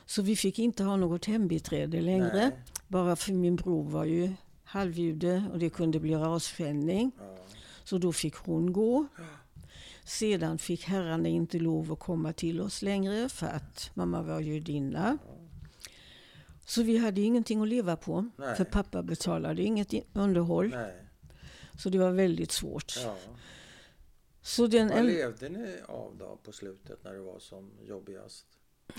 Så 0.06 0.22
vi 0.22 0.36
fick 0.36 0.58
inte 0.58 0.84
ha 0.84 0.96
något 0.96 1.24
hembiträde 1.24 2.00
längre. 2.00 2.30
Nej. 2.34 2.50
Bara 2.88 3.16
för 3.16 3.32
min 3.32 3.56
bror 3.56 3.84
var 3.90 4.04
ju 4.04 4.32
halvjude 4.64 5.44
och 5.52 5.58
det 5.58 5.70
kunde 5.70 6.00
bli 6.00 6.14
rasfällning. 6.14 7.12
ja. 7.18 7.36
Så 7.84 7.98
då 7.98 8.12
fick 8.12 8.34
hon 8.34 8.72
gå. 8.72 9.06
Sedan 10.04 10.58
fick 10.58 10.84
herrarna 10.84 11.28
inte 11.28 11.58
lov 11.58 11.92
att 11.92 11.98
komma 11.98 12.32
till 12.32 12.60
oss 12.60 12.82
längre 12.82 13.28
för 13.28 13.46
att 13.46 13.90
mamma 13.94 14.22
var 14.22 14.40
judinna. 14.40 15.18
Så 16.64 16.82
vi 16.82 16.98
hade 16.98 17.20
ingenting 17.20 17.62
att 17.62 17.68
leva 17.68 17.96
på. 17.96 18.28
Nej. 18.36 18.56
För 18.56 18.64
pappa 18.64 19.02
betalade 19.02 19.62
inget 19.62 19.94
underhåll. 20.12 20.68
Nej. 20.68 20.94
Så 21.78 21.88
det 21.88 21.98
var 21.98 22.10
väldigt 22.10 22.52
svårt. 22.52 22.92
Ja. 23.04 23.16
Så 24.46 24.66
den 24.66 24.88
Vad 24.88 24.98
en... 24.98 25.06
levde 25.06 25.48
ni 25.48 25.76
av 25.88 26.16
då 26.18 26.38
på 26.42 26.52
slutet 26.52 27.04
när 27.04 27.12
det 27.12 27.20
var 27.20 27.38
som 27.38 27.70
jobbigast? 27.88 28.46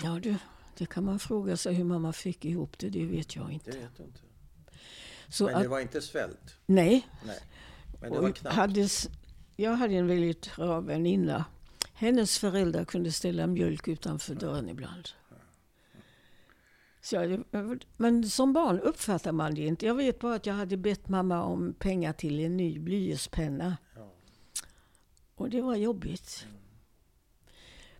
Ja 0.02 0.18
du, 0.22 0.34
det 0.78 0.86
kan 0.86 1.04
man 1.04 1.18
fråga 1.18 1.56
sig 1.56 1.74
hur 1.74 1.84
mamma 1.84 2.12
fick 2.12 2.44
ihop 2.44 2.78
det. 2.78 2.88
Det 2.90 3.04
vet 3.06 3.36
jag 3.36 3.46
Det 3.48 3.52
inte. 3.52 3.70
vet 3.70 3.96
du 3.96 4.02
inte. 4.02 4.20
Så 5.28 5.44
Men 5.44 5.54
att, 5.54 5.62
det 5.62 5.68
var 5.68 5.80
inte 5.80 6.00
svält? 6.00 6.56
nej, 6.66 7.08
Nej. 7.26 7.38
Men 8.00 8.10
det 8.12 8.16
Och 8.18 8.22
var 8.24 8.30
knappt? 8.30 8.56
hade, 8.56 8.88
jag 9.56 9.70
hade 9.76 9.94
en 9.94 10.06
väldigt 10.06 10.56
bra 10.56 10.80
väninna. 10.80 11.44
Hennes 11.92 12.38
föräldrar 12.38 12.84
kunde 12.84 13.12
ställa 13.12 13.46
mjölk 13.46 13.88
utanför 13.88 14.34
dörren 14.34 14.68
ibland. 14.68 15.08
Jag, 17.12 17.42
men 17.96 18.28
som 18.30 18.52
barn 18.52 18.80
uppfattar 18.80 19.32
man 19.32 19.54
det 19.54 19.60
inte. 19.66 19.86
Jag 19.86 19.94
vet 19.94 20.18
bara 20.18 20.34
att 20.34 20.46
jag 20.46 20.54
hade 20.54 20.76
bett 20.76 21.08
mamma 21.08 21.42
om 21.42 21.74
pengar 21.78 22.12
till 22.12 22.40
en 22.40 22.56
ny 22.56 22.78
blyertspenna. 22.78 23.76
Ja. 23.96 24.12
Och 25.38 25.50
det 25.50 25.60
var 25.62 25.76
jobbigt. 25.76 26.46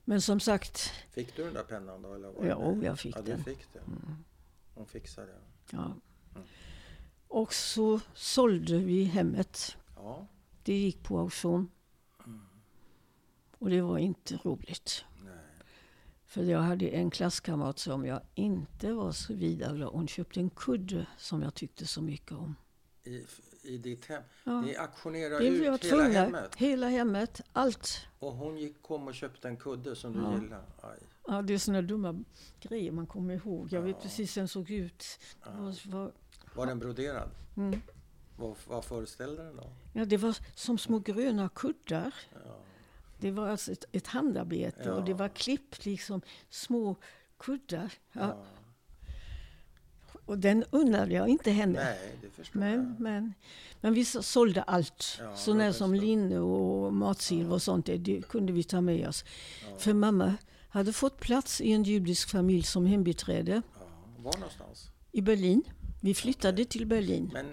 Men 0.04 0.20
som 0.20 0.40
sagt, 0.40 0.92
Fick 1.10 1.36
du 1.36 1.44
den 1.44 1.54
där 1.54 1.62
pennan 1.62 2.02
då? 2.02 2.14
Eller 2.14 2.28
var 2.28 2.42
det 2.42 2.48
ja, 2.48 2.74
med? 2.74 2.84
jag 2.84 2.98
fick 2.98 3.16
ja, 3.16 3.22
den. 3.22 3.36
du 3.36 3.44
fick 3.44 3.72
det. 3.72 3.80
Hon 4.74 4.86
fixade 4.86 5.26
det. 5.26 5.40
Ja. 5.70 5.94
Och 7.28 7.54
så 7.54 8.00
sålde 8.14 8.78
vi 8.78 9.04
hemmet. 9.04 9.76
Ja. 9.96 10.26
Det 10.62 10.74
gick 10.74 11.02
på 11.02 11.18
auktion. 11.18 11.70
Och 13.58 13.70
det 13.70 13.80
var 13.80 13.98
inte 13.98 14.36
roligt. 14.36 15.04
Nej. 15.24 15.34
För 16.26 16.42
jag 16.42 16.60
hade 16.60 16.88
en 16.88 17.10
klasskamrat 17.10 17.78
som 17.78 18.06
jag 18.06 18.20
inte 18.34 18.92
var 18.92 19.12
så 19.12 19.34
vidare 19.34 19.76
glad. 19.76 19.92
Hon 19.92 20.08
köpte 20.08 20.40
en 20.40 20.50
kudde 20.50 21.06
som 21.18 21.42
jag 21.42 21.54
tyckte 21.54 21.86
så 21.86 22.02
mycket 22.02 22.32
om. 22.32 22.54
I, 23.08 23.26
I 23.62 23.78
ditt 23.78 24.06
hem? 24.06 24.22
Ja. 24.44 24.60
Ni 24.60 24.76
auktionerade 24.76 25.44
ut 25.46 25.62
hela 25.62 25.78
tvungna. 25.78 26.20
hemmet? 26.20 26.54
Hela 26.56 26.88
hemmet. 26.88 27.40
Allt. 27.52 28.06
Och 28.18 28.32
hon 28.32 28.58
gick, 28.58 28.82
kom 28.82 29.06
och 29.08 29.14
köpte 29.14 29.48
en 29.48 29.56
kudde 29.56 29.96
som 29.96 30.12
du 30.12 30.18
Ja. 30.20 30.34
gillade? 30.34 30.62
Aj. 30.82 30.98
Ja, 31.28 31.42
det 31.42 31.54
är 31.54 31.58
såna 31.58 31.82
dumma 31.82 32.24
grejer 32.60 32.92
man 32.92 33.06
kommer 33.06 33.34
ihåg. 33.34 33.68
Jag 33.72 33.82
vet 33.82 33.96
Ja. 33.96 34.02
precis 34.02 34.36
hur 34.36 34.40
den 34.40 34.48
såg 34.48 34.70
ut. 34.70 35.04
Ja. 35.44 35.50
var, 35.52 35.90
var, 35.90 36.12
Var 36.54 36.66
den 36.66 36.78
broderad? 36.78 37.30
mm. 37.56 37.80
Vad, 38.36 38.56
vad 38.68 38.84
föreställde 38.84 39.44
den 39.44 39.56
då? 39.56 39.70
ja, 39.92 40.04
det 40.04 40.16
var 40.16 40.36
som 40.54 40.78
små 40.78 40.98
gröna 40.98 41.48
kuddar. 41.48 42.14
Det 43.20 43.30
var 43.30 43.48
alltså 43.48 43.72
ett, 43.72 43.84
ett 43.92 44.06
handarbete 44.06 44.92
och 44.92 45.04
det 45.04 45.14
var 45.14 45.28
klippt 45.28 45.84
liksom 45.84 46.20
små 46.50 46.96
kuddar. 47.38 47.92
Ja. 48.12 48.44
Ja. 50.28 50.32
Och 50.32 50.38
den 50.38 50.64
undrade 50.70 51.14
jag 51.14 51.28
inte 51.28 51.50
henne. 51.50 51.84
Nej, 51.84 51.98
det 52.22 52.28
förstår 52.30 52.60
Men, 52.60 52.70
jag. 52.72 53.00
men, 53.00 53.34
men 53.80 53.94
vi 53.94 54.04
så- 54.04 54.22
sålde 54.22 54.62
allt. 54.62 55.20
Ja, 55.46 55.52
det 55.54 55.72
som 55.72 55.94
linne 55.94 56.38
och 56.38 56.92
matsilver 56.94 57.52
och 57.54 57.62
sånt, 57.62 57.86
det, 57.86 58.22
kunde 58.28 58.52
vi 58.52 58.62
ta 58.64 58.80
med 58.80 59.08
oss. 59.08 59.24
Ja. 59.70 59.76
För 59.78 59.92
mamma 59.94 60.34
hade 60.68 60.92
fått 60.92 61.20
plats 61.20 61.60
i 61.60 61.72
en 61.72 61.82
judisk 61.82 62.28
familj 62.30 62.62
som 62.62 62.86
hembiträde 62.86 63.62
Ja. 63.80 63.86
Var 64.18 64.32
någonstans? 64.38 64.90
i 65.12 65.20
Berlin. 65.20 65.62
Vi 66.00 66.14
flyttade 66.14 66.64
till 66.64 66.86
Berlin. 66.86 67.30
Men 67.32 67.46
eh, 67.46 67.52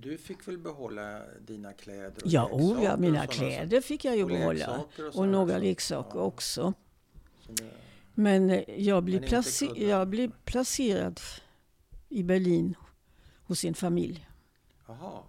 du 0.00 0.18
fick 0.18 0.48
väl 0.48 0.58
behålla 0.58 1.20
dina 1.46 1.72
kläder 1.72 2.08
och 2.08 2.22
Ja, 2.24 2.48
oh, 2.52 2.84
ja, 2.84 2.96
mina 2.96 3.26
kläder 3.26 3.80
fick 3.80 4.04
jag 4.04 4.16
ju 4.16 4.22
Och 4.22 4.28
behålla. 4.28 4.78
och 4.98 5.18
Och 5.18 5.28
några 5.28 5.48
saker. 5.54 5.64
leksaker 5.66 6.18
Ja. 6.18 6.24
också. 6.24 6.72
Så 7.46 7.52
Men 8.14 8.50
eh, 8.50 8.62
jag 8.80 9.02
blev, 9.04 9.24
placer- 9.26 9.88
jag 9.88 10.08
blev 10.08 10.30
placerad 10.44 11.20
i 12.08 12.22
Berlin 12.22 12.74
hos 13.44 13.58
sin 13.58 13.74
familj. 13.74 14.28
jaha. 14.86 15.22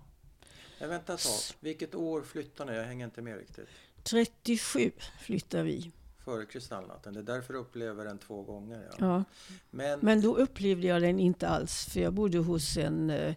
Men 0.80 0.90
vänta 0.90 1.14
ett 1.14 1.24
tag. 1.24 1.58
Vilket 1.60 1.96
år 1.96 2.22
flyttade 2.22 2.72
ni? 2.72 2.78
Jag 2.78 2.86
hänger 2.86 3.06
inte 3.06 3.22
med 3.22 3.38
riktigt. 3.38 3.68
37 4.04 4.92
flyttade 5.20 5.64
vi. 5.64 5.92
Före 6.26 6.46
kristallnatten. 6.46 7.14
Det 7.14 7.20
är 7.20 7.24
därför 7.24 7.54
du 7.54 7.60
upplever 7.60 8.06
den 8.06 8.18
två 8.18 8.44
gånger. 8.44 8.88
Ja. 8.90 8.96
Ja. 9.00 9.24
Men, 9.72 10.00
Men 10.00 10.22
då 10.22 10.36
upplevde 10.36 10.88
jag 10.88 11.02
den 11.02 11.20
inte 11.20 11.48
alls, 11.48 11.86
för 11.86 12.00
jag 12.00 12.14
bodde 12.14 12.38
hos 12.38 12.78
en 12.78 13.10
eh, 13.10 13.36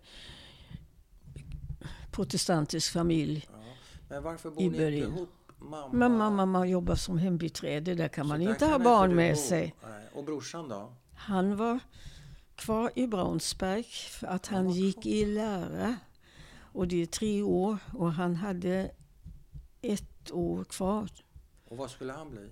protestantisk 2.10 2.92
familj. 2.92 3.48
ja. 3.52 3.58
Men 4.08 4.22
varför 4.22 4.50
bor 4.50 4.62
i 4.62 4.68
ni 4.70 4.78
Berlin. 4.78 5.04
inte 5.04 5.16
ihop? 5.16 5.28
Mamma, 5.58 5.88
Mamma, 6.08 6.30
mamma 6.30 6.66
jobbar 6.66 6.94
som 6.94 7.18
hembiträde, 7.18 7.94
där 7.94 8.08
kan 8.08 8.24
Så 8.24 8.28
man 8.28 8.42
inte 8.42 8.66
ha 8.66 8.78
barn 8.78 9.14
med 9.14 9.38
sig. 9.38 9.74
Nej. 9.82 10.06
Och 10.14 10.24
brorsan 10.24 10.68
då? 10.68 10.92
Han 11.14 11.56
var 11.56 11.78
kvar 12.60 12.90
i 12.94 13.06
Braunsberg 13.06 13.82
för 14.10 14.26
att 14.26 14.46
han 14.46 14.70
gick 14.70 15.06
i 15.06 15.26
lära. 15.26 15.96
Och 16.72 16.88
det 16.88 17.02
är 17.02 17.06
tre 17.06 17.42
år 17.42 17.78
och 17.98 18.12
han 18.12 18.36
hade 18.36 18.90
ett 19.82 20.30
år 20.32 20.64
kvar. 20.64 21.08
Och 21.68 21.76
vad 21.76 21.90
skulle 21.90 22.12
han 22.12 22.30
bli? 22.30 22.48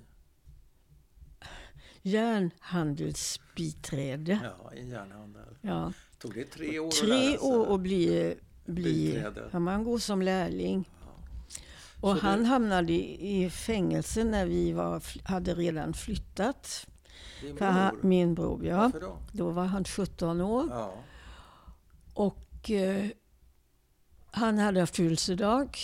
Järnhandelsbiträde. 2.03 4.41
Ja, 4.62 4.75
i 4.75 4.88
järnhandel. 4.91 5.57
Ja. 5.61 5.93
Tog 6.19 6.35
det 6.35 6.45
tre 6.45 6.79
år 6.79 6.87
att 6.88 6.95
Tre 6.95 7.09
lära 7.09 7.21
sig? 7.21 7.38
år 7.38 7.75
att 7.75 7.81
bli, 7.81 8.35
bli 8.67 9.25
man 9.53 9.85
går 9.85 9.99
som 9.99 10.23
lärling. 10.23 10.88
Ja. 11.00 11.07
Och 12.00 12.17
Så 12.19 12.23
han 12.27 12.38
du- 12.38 12.45
hamnade 12.45 12.93
i 12.93 13.50
fängelse 13.50 14.25
när 14.25 14.47
vi 14.47 14.73
var, 14.73 15.03
hade 15.29 15.55
redan 15.55 15.95
flyttat. 15.95 16.87
Din 17.42 17.57
han, 17.61 17.95
bror? 17.95 18.09
min 18.09 18.35
bror, 18.35 18.66
ja. 18.66 18.76
Varför 18.78 19.00
då? 19.00 19.18
Då 19.33 19.50
var 19.50 19.64
han 19.64 19.85
17 19.85 20.40
år. 20.40 20.66
Ja. 20.71 20.95
Och 22.14 22.71
eh, 22.71 23.07
han 24.30 24.59
hade 24.59 24.87
födelsedag. 24.87 25.78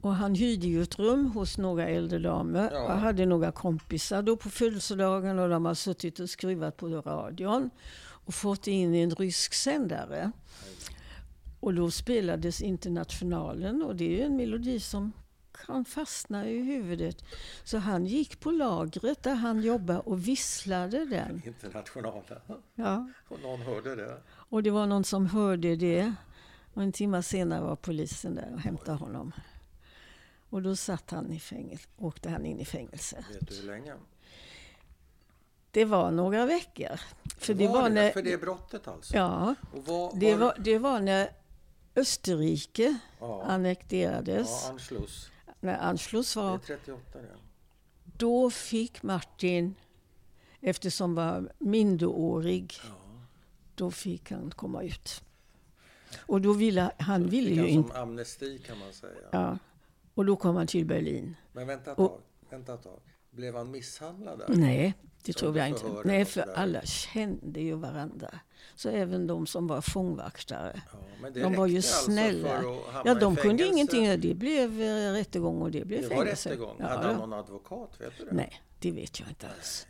Och 0.00 0.14
han 0.14 0.34
hyrde 0.34 0.66
ju 0.66 0.82
ett 0.82 0.98
rum 0.98 1.26
hos 1.30 1.58
några 1.58 1.88
äldre 1.88 2.18
damer. 2.18 2.70
Ja. 2.72 2.82
Och 2.84 3.00
hade 3.00 3.26
några 3.26 3.52
kompisar 3.52 4.22
då 4.22 4.36
på 4.36 4.50
födelsedagen 4.50 5.38
och 5.38 5.48
de 5.48 5.64
har 5.64 5.74
suttit 5.74 6.20
och 6.20 6.30
skruvat 6.30 6.76
på 6.76 6.88
radion. 6.88 7.70
Och 8.02 8.34
fått 8.34 8.66
in 8.66 8.94
en 8.94 9.10
rysk 9.10 9.54
sändare. 9.54 10.32
Och 11.60 11.74
då 11.74 11.90
spelades 11.90 12.62
Internationalen 12.62 13.82
och 13.82 13.96
det 13.96 14.04
är 14.04 14.18
ju 14.18 14.22
en 14.22 14.36
melodi 14.36 14.80
som 14.80 15.12
kan 15.66 15.84
fastna 15.84 16.48
i 16.48 16.58
huvudet. 16.62 17.24
Så 17.64 17.78
han 17.78 18.06
gick 18.06 18.40
på 18.40 18.50
lagret 18.50 19.22
där 19.22 19.34
han 19.34 19.62
jobbade 19.62 20.00
och 20.00 20.28
visslade 20.28 21.04
den. 21.04 21.42
Internationalen. 21.46 22.24
Ja. 22.74 23.10
Och 23.28 23.40
någon 23.40 23.60
hörde 23.60 23.96
det. 23.96 24.22
Och 24.30 24.62
det 24.62 24.70
var 24.70 24.86
någon 24.86 25.04
som 25.04 25.26
hörde 25.26 25.76
det. 25.76 26.14
Och 26.74 26.82
en 26.82 26.92
timme 26.92 27.22
senare 27.22 27.60
var 27.60 27.76
polisen 27.76 28.34
där 28.34 28.50
och 28.54 28.60
hämtade 28.60 28.98
honom. 28.98 29.32
Och 30.50 30.62
då 30.62 30.76
satt 30.76 31.10
han 31.10 31.32
i 31.32 31.40
fängelse, 31.40 31.88
åkte 31.96 32.30
han 32.30 32.46
in 32.46 32.60
i 32.60 32.64
fängelse. 32.64 33.24
Vet 33.32 33.48
du 33.48 33.54
hur 33.56 33.62
länge? 33.66 33.94
Det 35.70 35.84
var 35.84 36.10
några 36.10 36.46
veckor. 36.46 37.00
För 37.38 37.54
det 37.54 37.68
var 37.68 37.82
det, 37.82 37.94
när... 37.94 38.10
För 38.10 38.22
det 38.22 38.40
brottet 38.40 38.88
alltså? 38.88 39.16
Ja, 39.16 39.54
Och 39.72 39.86
vad, 39.86 40.18
det 40.18 40.34
var, 40.34 40.46
var, 40.46 40.54
det 40.58 40.78
var 40.78 41.00
när 41.00 41.30
Österrike 41.96 42.98
Ja. 43.20 43.42
annekterades, 43.44 44.48
Ja, 44.64 44.70
Anschluss. 44.70 45.30
När 45.60 45.78
Anschluss 45.78 46.36
var, 46.36 46.58
38 46.58 47.18
det. 47.18 47.36
då 48.04 48.50
fick 48.50 49.02
Martin, 49.02 49.74
eftersom 50.60 51.16
han 51.16 51.44
var 51.44 51.52
minderårig, 51.58 52.74
Ja. 52.88 52.94
då 53.74 53.90
fick 53.90 54.30
han 54.30 54.50
komma 54.50 54.82
ut. 54.82 55.22
Och 56.26 56.40
då 56.40 56.52
ville 56.52 56.90
han 56.98 57.28
ville 57.28 57.46
Fick 57.48 57.56
ju 57.56 57.60
han 57.62 57.68
inte... 57.70 57.88
som 57.92 58.02
amnesti 58.02 58.58
kan 58.58 58.78
man 58.78 58.92
säga. 58.92 59.28
Ja, 59.32 59.58
och 60.14 60.24
då 60.26 60.36
kom 60.36 60.56
han 60.56 60.66
till 60.66 60.86
Berlin. 60.86 61.36
Men 61.52 61.66
vänta 61.66 61.92
ett 61.92 61.98
Och- 61.98 62.08
tag. 62.08 62.20
Vänta 62.50 62.74
ett 62.74 62.82
tag. 62.82 63.00
Blev 63.30 63.56
han 63.56 63.70
misshandlad 63.70 64.38
där? 64.38 64.46
Nej, 64.48 64.94
det 65.24 65.32
tror 65.32 65.58
jag 65.58 65.68
inte. 65.68 65.84
Nej, 66.04 66.24
för 66.24 66.40
alla 66.54 66.82
kände 66.82 67.60
ju 67.60 67.74
varandra. 67.74 68.30
Så 68.74 68.88
även 68.88 69.26
de 69.26 69.46
som 69.46 69.66
var 69.66 69.80
fångvaktare. 69.80 70.82
Ja, 71.22 71.30
De 71.30 71.54
var 71.54 71.66
ju 71.66 71.76
alltså 71.76 72.04
snälla. 72.04 72.48
hamna 72.56 73.02
Ja, 73.04 73.14
de 73.14 73.36
kunde 73.36 73.66
ingenting. 73.66 74.20
Det 74.20 74.34
blev 74.34 74.82
eh, 74.82 75.12
rättegång 75.12 75.62
och 75.62 75.70
det 75.70 75.84
blev 75.84 76.02
Det 76.02 76.08
var 76.08 76.16
fängelse. 76.16 76.48
rättegång. 76.48 76.76
Ja, 76.78 76.86
Hade 76.86 77.06
han 77.06 77.16
någon 77.16 77.32
advokat? 77.32 77.90
Vet 77.98 78.12
du 78.18 78.24
det? 78.24 78.32
Nej, 78.32 78.62
det 78.78 78.90
vet 78.90 79.20
jag 79.20 79.28
inte 79.28 79.46
alls. 79.56 79.86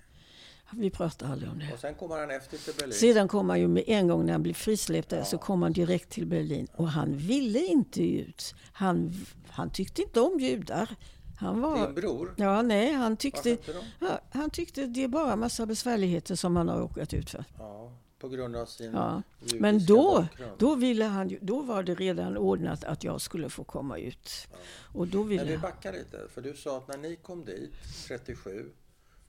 Vi 0.73 0.91
pratar 0.91 1.33
aldrig 1.33 1.51
om 1.51 1.59
det. 1.59 1.73
Och 1.73 1.79
sen 1.79 1.95
kommer 1.95 2.19
han 2.19 2.31
efter 2.31 2.57
till 2.59 2.75
Berlin. 2.79 2.93
Sedan 2.93 3.29
kom 3.29 3.49
han 3.49 3.61
ju 3.61 3.69
med 3.69 3.85
en 3.87 4.09
gång 4.09 4.27
när 4.27 4.33
han 4.33 4.43
blev 4.43 4.55
frisläppt 4.55 5.09
där, 5.09 5.17
Ja. 5.19 5.25
så 5.25 5.39
kom 5.39 5.63
han 5.63 5.73
direkt 5.73 6.11
till 6.11 6.27
Berlin. 6.27 6.67
Och 6.77 6.89
han 6.89 7.17
ville 7.17 7.59
inte 7.59 8.03
ut. 8.03 8.55
Han, 8.73 9.15
han 9.49 9.71
tyckte 9.71 10.03
inte 10.03 10.21
om 10.21 10.41
judar. 10.41 10.97
Han 11.41 11.55
Din 11.55 11.63
var... 11.63 11.93
bror? 11.93 12.35
Ja, 12.37 12.63
nej, 12.63 12.93
han 12.93 13.17
tyckte, 13.17 13.59
ja, 14.01 14.21
han 14.31 14.51
tyckte 14.51 14.87
det 14.87 15.05
är 15.05 15.09
bara 15.09 15.37
massa 15.37 15.67
besvärligheter 15.67 16.35
som 16.35 16.57
han 16.57 16.69
har 16.69 16.79
råkat 16.79 17.15
ut 17.15 17.31
för. 17.31 17.45
Ja, 17.59 17.93
på 18.19 18.29
grund 18.29 18.57
av 18.57 18.67
sin 18.67 18.93
Ja. 18.93 19.23
Men 19.59 19.87
då, 19.87 20.21
bakgrund. 20.21 20.53
då, 20.59 20.75
ville 20.75 21.05
han, 21.05 21.37
då 21.41 21.63
var 21.63 21.83
det 21.83 21.95
redan 21.95 22.37
ordnat 22.37 22.85
att 22.85 23.05
jag 23.05 23.21
skulle 23.21 23.49
få 23.49 23.65
komma 23.65 23.99
ut. 23.99 24.49
Och 24.95 25.07
då 25.07 25.19
Men 25.19 25.29
vi 25.29 25.39
ville 25.39 25.59
backar 25.59 25.93
lite. 25.93 26.29
För 26.29 26.41
du 26.43 26.55
sa 26.55 26.79
att 26.79 26.89
när 26.89 26.99
ni 26.99 27.17
kom 27.17 27.45
dit, 27.45 27.73
37, 28.09 28.71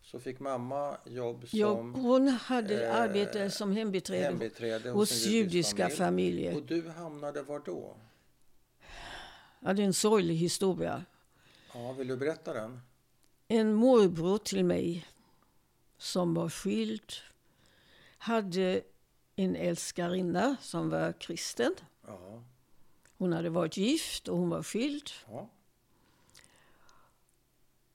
så 0.04 0.20
fick 0.20 0.40
mamma 0.40 0.98
jobb 1.06 1.46
ja, 1.52 1.76
som 1.76 1.96
hon 1.96 2.28
hade 2.28 2.88
eh, 2.88 2.96
arbetat 3.02 3.54
som 3.54 3.72
hembiträde 3.72 4.24
hembiträde 4.26 4.90
hos, 4.90 5.10
hos 5.12 5.26
judiska 5.26 5.90
familj. 5.90 5.98
familjer. 5.98 6.56
Och 6.56 6.64
du 6.64 6.90
hamnade 6.90 7.42
var 7.42 7.62
då? 7.66 7.96
Ja, 9.60 9.74
det 9.74 9.82
är 9.82 9.86
en 9.86 9.94
sorglig 9.94 10.36
historia. 10.36 11.06
Ja, 11.74 11.92
vill 11.92 12.08
du 12.08 12.18
berätta 12.18 12.54
den? 12.54 12.82
En 13.48 13.74
morbror 13.74 14.38
till 14.38 14.66
mig 14.66 15.08
som 15.98 16.34
var 16.34 16.50
skild 16.50 17.12
hade 18.18 18.82
en 19.36 19.56
älskarinna 19.56 20.56
som 20.62 20.90
var 20.90 21.14
kristen. 21.14 21.76
Ja. 22.08 22.44
Hon 23.18 23.34
hade 23.34 23.50
varit 23.50 23.78
gift 23.78 24.28
och 24.28 24.38
hon 24.38 24.50
var 24.50 24.64
skild. 24.64 25.10
ja. 25.28 25.50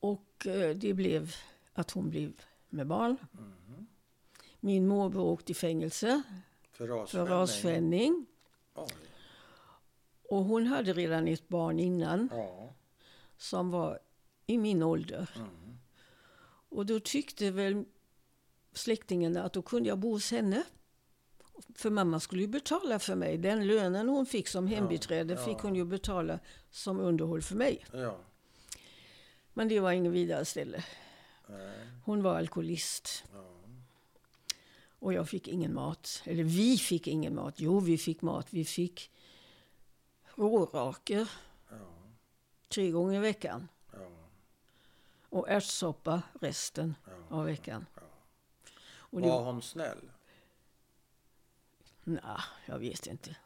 Och 0.01 0.47
eh, 0.47 0.77
det 0.77 0.95
blev 0.95 1.35
att 1.75 1.91
hon 1.91 2.11
blev 2.11 2.33
med 2.69 2.87
barn. 2.87 3.17
Mhm. 3.33 3.87
Min 4.61 4.89
morbror 4.89 5.23
åkte 5.25 5.53
i 5.53 5.55
fängelse 5.55 6.23
För 6.73 6.87
för 7.07 7.27
rasförsäljning? 7.27 8.27
rasfällning. 8.77 8.97
Och 10.29 10.45
hon 10.45 10.67
hade 10.67 10.93
redan 10.93 11.29
ett 11.29 11.49
barn 11.49 11.79
innan 11.79 12.29
Ja. 12.33 12.66
Som 13.37 13.71
var 13.71 13.99
i 14.47 14.59
min 14.59 14.83
ålder. 14.83 15.31
Mm. 15.37 15.79
Och 16.69 16.87
då 16.87 17.01
tyckte 17.01 17.51
väl 17.51 17.85
släktingarna 18.73 19.43
att 19.43 19.53
då 19.53 19.63
kunde 19.63 19.89
jag 19.89 19.99
bo 19.99 20.11
hos 20.11 20.31
henne. 20.31 20.63
För 21.75 21.91
mamma 21.91 22.21
skulle 22.21 22.43
ju 22.43 22.49
betala 22.49 22.99
för 22.99 23.15
mig. 23.15 23.39
Den 23.39 23.67
lönen 23.67 24.09
hon 24.09 24.27
fick 24.27 24.49
som 24.49 24.67
hembiträde 24.67 25.35
ja. 25.35 25.45
fick 25.45 25.59
hon 25.59 25.75
ju 25.75 25.85
betala 25.85 26.39
som 26.71 27.01
underhåll 27.01 27.43
för 27.43 27.57
mig. 27.57 27.85
Ja. 27.93 28.17
Men 29.53 29.69
det 29.69 29.81
var 29.81 29.93
ingen 29.93 30.13
vidare 30.13 30.45
ställe. 30.45 30.85
Nej. 31.49 31.89
Hon 32.05 32.23
var 32.23 32.39
alkoholist. 32.39 33.25
Ja. 33.33 33.57
Och 34.99 35.13
jag 35.13 35.29
fick 35.29 35.49
ingen 35.49 35.75
mat. 35.75 36.23
Eller 36.25 36.45
vi 36.45 36.79
fick 36.79 37.07
ingen 37.07 37.35
mat. 37.35 37.55
Jo, 37.57 37.81
vi 37.81 37.99
fick 37.99 38.23
mat. 38.23 38.47
Vi 38.51 38.65
fick 38.65 39.11
råraker 40.35 41.19
Ja. 41.19 41.27
Tre 42.77 42.91
gånger 42.91 43.15
i 43.17 43.19
veckan. 43.19 43.69
Ja. 43.93 43.99
Och 45.29 45.49
ärtsoppa 45.51 46.23
resten 46.41 46.95
Ja. 47.31 47.37
av 47.37 47.45
veckan. 47.45 47.87
Och 48.97 49.21
det, 49.21 49.29
Var 49.29 49.45
hon 49.45 49.63
snäll? 49.63 49.99
Nja, 52.05 52.41
jag 52.67 52.79
vet 52.79 53.07
inte. 53.07 53.37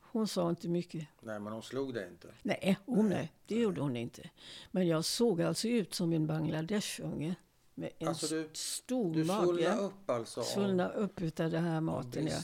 Hon 0.00 0.28
sa 0.28 0.50
inte 0.50 0.68
mycket. 0.68 1.08
Nej, 1.20 1.40
men 1.40 1.52
hon 1.52 1.62
slog 1.62 1.94
dig 1.94 2.08
inte. 2.08 2.28
Nej, 2.42 2.78
oh, 2.86 3.04
nej, 3.04 3.32
det 3.46 3.58
gjorde 3.60 3.80
hon 3.80 3.96
inte. 3.96 4.30
Men 4.70 4.86
jag 4.86 5.04
såg 5.04 5.42
alltså 5.42 5.68
ut 5.68 5.94
som 5.94 6.12
en 6.12 6.26
Bangladeshunge 6.26 7.34
med 7.74 7.90
en 7.98 8.08
Alltså, 8.08 8.26
du- 8.34 8.50
stor 8.52 9.14
Du 9.14 9.24
mage. 9.24 9.42
svullnade 9.46 9.76
upp 9.80 10.10
alltså? 10.10 10.42
Svullnade 10.42 10.94
upp 10.94 11.20
utav 11.22 11.50
den 11.50 11.64
här 11.64 11.80
maten. 11.80 12.26
Ja. 12.26 12.38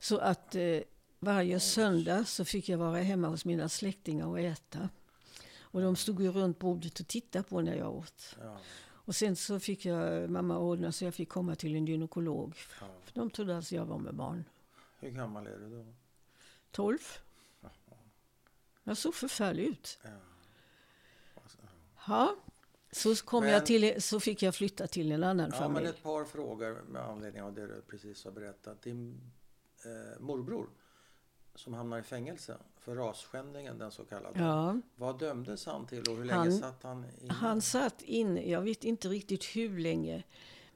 Så 0.00 0.18
att 0.18 0.54
eh, 0.54 0.80
varje 1.18 1.60
söndag 1.60 2.24
så 2.24 2.44
fick 2.44 2.68
jag 2.68 2.78
vara 2.78 2.98
hemma 2.98 3.28
hos 3.28 3.44
mina 3.44 3.68
släktingar 3.68 4.26
och 4.26 4.40
äta. 4.40 4.88
Och 5.70 5.80
de 5.80 5.96
stod 5.96 6.22
ju 6.22 6.30
runt 6.32 6.58
bordet 6.58 7.00
och 7.00 7.06
tittade 7.08 7.44
på 7.44 7.60
när 7.60 7.76
jag 7.76 7.94
åt. 7.94 8.36
Ja. 8.42 8.58
Och 8.90 9.16
sen 9.16 9.36
så 9.36 9.60
fick 9.60 9.84
jag 9.84 10.30
mamma 10.30 10.58
ordna 10.58 10.92
så 10.92 11.04
jag 11.04 11.14
fick 11.14 11.28
komma 11.28 11.54
till 11.54 11.74
en 11.74 11.86
gynekolog. 11.86 12.54
Ja. 12.80 12.86
För 13.04 13.14
de 13.14 13.30
trodde 13.30 13.56
alltså 13.56 13.74
jag 13.74 13.84
var 13.84 13.98
med 13.98 14.14
barn. 14.14 14.44
Hur 15.00 15.10
gammal 15.10 15.46
är 15.46 15.58
du 15.58 15.68
då? 15.70 15.86
12. 16.70 16.98
Jag 18.84 18.96
såg 18.96 19.14
förfärlig 19.14 19.62
ut. 19.64 19.98
Ja. 20.02 20.08
Ja, 22.06 22.36
så, 22.92 23.14
kom 23.16 23.44
Men- 23.44 23.52
jag 23.52 23.66
till, 23.66 24.02
så 24.02 24.20
fick 24.20 24.42
jag 24.42 24.54
flytta 24.54 24.86
till 24.86 25.12
en 25.12 25.24
annan 25.24 25.50
Ja, 25.54 25.60
men 25.60 25.68
familj. 25.74 25.86
ett 25.88 26.02
par 26.02 26.24
frågor 26.24 26.82
med 26.88 27.02
anledning 27.02 27.42
av 27.42 27.54
det 27.54 27.66
du 27.66 27.82
precis 27.88 28.24
har 28.24 28.30
berättat. 28.32 28.82
Din 28.82 29.20
eh, 29.84 30.20
morbror 30.20 30.68
som 31.58 31.74
hamnar 31.74 31.98
i 31.98 32.02
fängelse 32.02 32.56
för 32.78 32.94
rasskändningen, 32.94 33.78
den 33.78 33.90
så 33.90 34.04
kallade. 34.04 34.40
Ja, 34.40 34.80
Vad 34.96 35.18
dömdes 35.18 35.66
han 35.66 35.86
till 35.86 36.00
och 36.10 36.16
hur 36.16 36.24
länge 36.24 36.38
Han- 36.38 36.52
satt 36.58 36.82
han 36.82 37.04
inne? 37.22 37.32
han 37.32 37.62
satt 37.62 38.02
in, 38.02 38.50
jag 38.50 38.60
vet 38.62 38.84
inte 38.84 39.08
riktigt 39.08 39.44
hur 39.44 39.78
länge, 39.78 40.22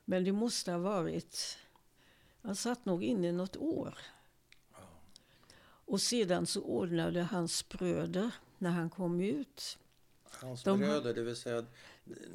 men 0.05 0.25
det 0.25 0.33
måste 0.33 0.73
ha 0.73 0.79
varit, 0.79 1.59
han 2.43 2.57
satt 2.57 2.85
nog 2.85 3.05
inne 3.05 3.33
något 3.33 3.57
år. 3.57 3.99
Och 5.85 6.01
sedan 6.01 6.47
så 6.47 6.63
ordnade 6.63 7.23
hans 7.23 7.69
bröder, 7.69 8.31
när 8.59 8.71
han 8.71 8.91
kom 8.91 9.21
ut, 9.21 9.79
Hans 10.41 10.63
de- 10.63 10.79
bröder, 10.79 11.15
det 11.15 11.23
vill 11.23 11.37
säga 11.37 11.65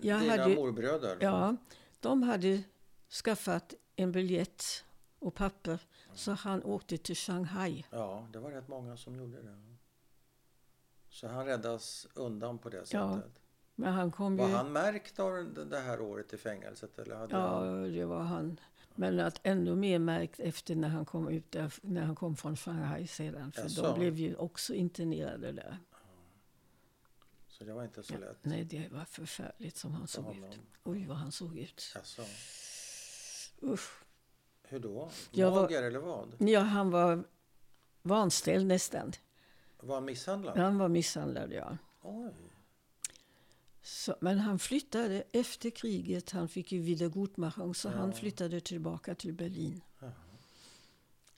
Jag 0.02 0.22
dina 0.22 0.38
hade- 0.38 0.56
morbröder? 0.56 1.18
ja, 1.22 1.56
de 2.00 2.24
hade 2.24 2.64
skaffat 3.24 3.74
en 3.96 4.12
biljett 4.12 4.64
och 5.20 5.34
papper, 5.36 5.80
så 6.18 6.32
han 6.32 6.64
åkte 6.64 6.98
till 6.98 7.16
Shanghai. 7.16 7.86
Ja, 7.92 8.28
det 8.34 8.40
var 8.40 8.52
rätt 8.52 8.68
många 8.68 8.98
som 8.98 9.16
gjorde 9.16 9.42
det. 9.42 9.58
Så 11.10 11.28
han 11.28 11.46
räddas 11.46 12.08
undan 12.14 12.58
på 12.58 12.70
det 12.70 12.78
Ja, 12.92 13.16
sättet. 13.16 13.42
Men 13.76 13.94
han 13.94 14.12
kom 14.12 14.38
Var 14.38 14.48
ju... 14.48 14.54
han 14.54 14.72
märkt 14.72 15.20
av 15.20 15.54
det- 15.70 15.80
här 15.80 16.02
året 16.02 16.34
i 16.34 16.38
fängelset? 16.38 17.00
Eller 17.00 17.16
hade 17.16 17.36
Ja, 17.36 17.48
han... 17.66 17.92
det 17.94 18.06
var 18.06 18.20
han. 18.24 18.60
Men 18.96 19.20
att 19.20 19.40
ännu 19.44 19.76
mer 19.76 20.00
märkt 20.00 20.40
efter 20.40 20.76
när 20.76 20.90
han 20.90 21.06
kom 21.06 21.28
ut 21.30 21.52
där, 21.52 21.74
när 21.82 22.02
han 22.02 22.16
kom 22.16 22.36
från 22.36 22.56
Shanghai 22.58 23.08
sedan. 23.08 23.52
För 23.52 23.62
Jaså? 23.62 23.82
de 23.82 24.00
blev 24.00 24.18
ju 24.18 24.36
också 24.36 24.74
internerade 24.74 25.52
där. 25.52 25.78
Så 27.48 27.64
det 27.64 27.74
var 27.74 27.84
inte 27.84 28.04
så 28.04 28.14
Ja, 28.14 28.20
lätt? 28.20 28.38
nej, 28.42 28.64
det 28.64 28.90
var 28.92 29.06
förfärligt 29.06 29.78
som 29.78 29.92
han 29.94 30.08
såg 30.08 30.36
ut. 30.36 30.60
Oj, 30.84 31.06
vad 31.08 31.18
han 31.18 31.32
såg 31.32 31.58
ut. 31.58 31.92
Jaså. 31.96 32.22
Usch. 33.64 34.04
Hur 34.70 34.80
då? 34.80 35.10
Mager 35.32 35.84
eller 35.84 36.00
vad? 36.00 36.36
Ja, 36.38 36.60
han 36.60 36.92
var 36.92 37.24
vanställd 38.02 38.68
nästan. 38.68 39.12
Var 39.80 39.96
han 39.96 40.06
misshandlad? 40.06 40.58
Han 40.58 40.78
var 40.78 40.88
misshandlad, 40.88 41.54
ja. 41.54 41.78
Oj. 42.02 42.34
Så, 43.82 44.16
men 44.22 44.40
han 44.40 44.60
flyttade 44.60 45.24
efter 45.32 45.70
kriget. 45.70 46.32
Han 46.32 46.48
fick 46.48 46.72
ju 46.72 46.82
Wiedergutmachung, 46.82 47.76
så 47.76 47.90
han 47.90 48.14
flyttade 48.14 48.62
tillbaka 48.62 49.16
till 49.16 49.34
Berlin. 49.34 49.82
Ja. 50.00 50.12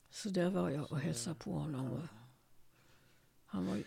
Så 0.10 0.30
där 0.30 0.50
var 0.50 0.70
jag 0.70 0.92
och 0.92 1.00
hälsade 1.00 1.36
på 1.36 1.52
honom. 1.52 1.92
Och 1.92 2.02
han 3.46 3.68
var 3.68 3.76
ju 3.76 3.84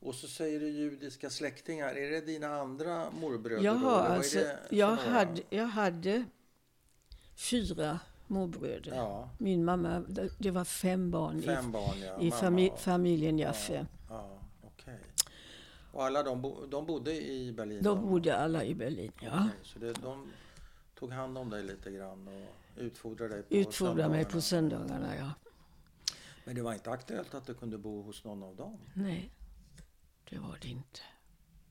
Och 0.00 0.14
så 0.14 0.28
säger 0.28 0.60
du 0.60 0.68
judiska 0.68 1.30
släktingar. 1.30 1.94
Är 1.94 2.10
det 2.10 2.20
dina 2.20 2.48
andra 2.48 3.10
morbröder? 3.10 3.64
Jag, 3.64 3.80
då, 3.80 3.88
alltså, 3.88 4.44
jag, 4.70 4.96
hade, 4.96 5.42
jag 5.50 5.66
hade 5.66 6.24
fyra 7.36 8.00
morbröder. 8.28 8.94
Ja, 8.94 9.28
Min 9.38 9.64
mamma, 9.64 10.04
det- 10.38 10.50
var 10.50 10.64
fem 10.64 11.10
barn 11.10 11.42
fem 11.42 11.72
barn 11.72 12.00
ja. 12.00 12.20
i, 12.20 12.26
i 12.26 12.30
fami, 12.30 12.72
familjen 12.76 13.38
Jaffe. 13.38 13.86
Ja, 14.08 14.38
okej. 14.62 14.98
Och 15.92 16.04
alla 16.04 16.22
de, 16.22 16.42
bo, 16.42 16.66
de 16.66 16.86
bodde 16.86 17.14
i 17.14 17.52
Berlin? 17.52 17.82
De 17.82 18.00
bodde 18.08 18.36
alla 18.36 18.64
i 18.64 18.74
Berlin. 18.74 19.12
Ja. 19.20 19.28
Okej, 19.28 19.50
så 19.62 19.78
det, 19.78 19.92
de 19.92 20.32
tog 20.98 21.12
hand 21.12 21.38
om 21.38 21.50
dig 21.50 21.62
lite 21.62 21.90
grann 21.90 22.28
och 22.28 22.82
utfordrade 22.82 23.34
dig 23.34 23.42
på 23.42 23.54
Utfordrade 23.54 24.08
mig 24.08 24.24
på 24.24 24.40
söndagarna. 24.40 25.16
Ja. 25.16 25.30
Men 26.44 26.54
det 26.54 26.62
var 26.62 26.72
inte 26.74 26.90
aktuellt 26.90 27.34
att 27.34 27.46
du 27.46 27.54
kunde 27.54 27.78
bo 27.78 28.02
hos 28.02 28.24
någon 28.24 28.42
av 28.42 28.56
dem? 28.56 28.78
Nej, 28.94 29.30
det 30.30 30.38
var 30.38 30.58
det 30.62 30.68
inte. 30.68 31.00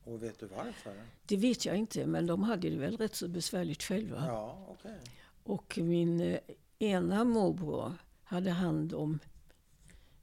Och 0.04 0.22
vet 0.22 0.38
du 0.38 0.46
varför? 0.46 1.02
Det 1.26 1.36
vet 1.36 1.64
jag 1.64 1.76
inte, 1.76 2.06
men 2.06 2.26
de 2.26 2.42
hade 2.42 2.70
det 2.70 2.76
väl 2.76 2.96
rätt 2.96 3.14
så 3.14 3.28
besvärligt 3.28 3.82
själva. 3.82 4.24
Ja, 4.26 4.66
okej. 4.68 4.98
Och 5.48 5.78
min 5.82 6.20
eh, 6.20 6.38
ena 6.78 7.24
morbror 7.24 7.92
hade 8.24 8.50
hand 8.50 8.94
om 8.94 9.18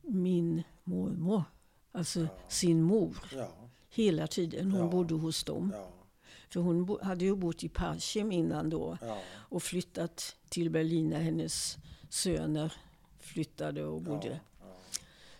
min 0.02 0.64
mormor, 0.84 1.44
alltså 1.92 2.20
Ja. 2.20 2.28
sin 2.48 2.82
mor, 2.82 3.18
Ja, 3.36 3.50
hela 3.90 4.28
tiden. 4.28 4.72
Hon 4.72 4.82
Ja. 4.82 4.88
bodde 4.88 5.14
hos 5.16 5.44
dem. 5.44 5.74
För 6.50 6.60
hon 6.60 6.98
hade 7.02 7.26
ju 7.26 7.36
bott 7.36 7.64
i 7.64 7.70
Parchim 7.70 8.32
innan 8.32 8.70
då 8.70 8.98
och 9.50 9.64
flyttat 9.64 10.36
till 10.50 10.70
Berlin 10.70 11.10
när 11.10 11.20
hennes 11.22 11.78
söner 12.10 12.74
flyttade 13.20 13.86
och 13.86 14.02
bodde. 14.02 14.40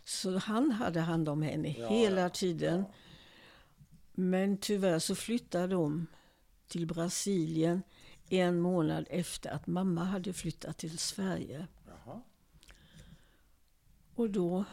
Så 0.04 0.38
han 0.38 0.72
hade 0.72 1.00
hand 1.00 1.30
om 1.30 1.42
henne 1.42 1.68
hela 1.70 2.30
tiden. 2.30 2.84
Men 4.14 4.58
tyvärr 4.58 5.00
så 5.00 5.16
flyttade 5.16 5.68
de 5.68 6.08
till 6.68 6.88
Brasilien 6.88 7.82
en 8.30 8.60
månad 8.60 9.08
efter 9.10 9.50
att 9.50 9.68
mamma 9.68 10.04
hade 10.04 10.34
flyttat 10.34 10.78
till 10.78 10.98
Sverige. 10.98 11.68
Jaha. 11.88 12.22
Och 14.16 14.30
då 14.30 14.66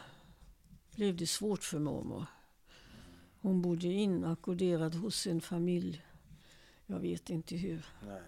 blev 0.95 1.15
det 1.15 1.27
svårt 1.27 1.63
för 1.63 1.79
mormor. 1.79 2.25
Hon 3.41 3.61
bodde 3.61 3.87
inackorderad 3.87 4.95
hos 4.95 5.27
en 5.27 5.41
familj. 5.41 6.05
Jag 6.85 6.99
vet 6.99 7.29
inte 7.29 7.55
hur. 7.55 7.85
Nej. 8.07 8.21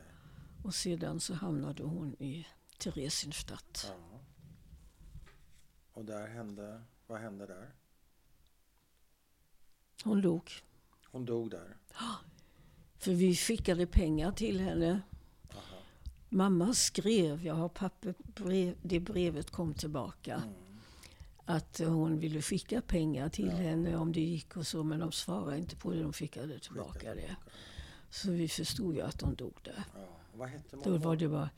Och 0.64 0.76
sedan 0.76 1.20
så 1.20 1.34
hamnade 1.34 1.84
hon 1.84 2.14
i 2.14 2.48
Theresienstadt. 2.78 3.88
Ja. 3.90 4.20
Och 5.94 6.06
där 6.06 6.28
hände, 6.28 6.82
vad 7.08 7.22
hände 7.22 7.46
där? 7.46 7.76
Hon 10.04 10.22
dog. 10.22 10.52
Hon 11.12 11.26
dog 11.26 11.50
där. 11.50 11.78
För 12.98 13.12
vi 13.12 13.36
skickade 13.36 13.88
pengar 13.88 14.32
till 14.32 14.60
henne. 14.60 15.02
Mamma 16.30 16.74
skrev, 16.74 17.46
jag 17.46 17.54
har 17.56 17.70
papper, 17.70 18.14
brev, 18.36 18.76
det 18.82 19.00
brevet 19.00 19.52
kom 19.52 19.74
tillbaka. 19.74 20.36
Mm. 20.36 20.54
Att 21.46 21.80
hon 21.80 22.20
ville 22.20 22.42
skicka 22.42 22.82
pengar 22.82 23.30
till 23.30 23.48
Ja. 23.48 23.56
henne 23.56 23.96
om 23.96 24.12
det 24.12 24.22
gick 24.22 24.58
och 24.58 24.68
så. 24.68 24.84
Men 24.84 25.00
de 25.00 25.12
svarade 25.12 25.58
inte 25.58 25.76
på 25.76 25.92
det, 25.92 26.02
de 26.02 26.14
skickade 26.14 26.60
tillbaka 26.60 27.16
det. 27.16 27.36
Så 28.10 28.32
vi 28.32 28.48
förstod 28.48 28.96
ju 28.96 29.02
att 29.02 29.20
de 29.20 29.36
dog 29.36 29.54
där. 29.64 29.84
Ja. 30.38 30.50
Då 30.84 30.98
var 30.98 31.16
det 31.16 31.28
bara 31.28 31.50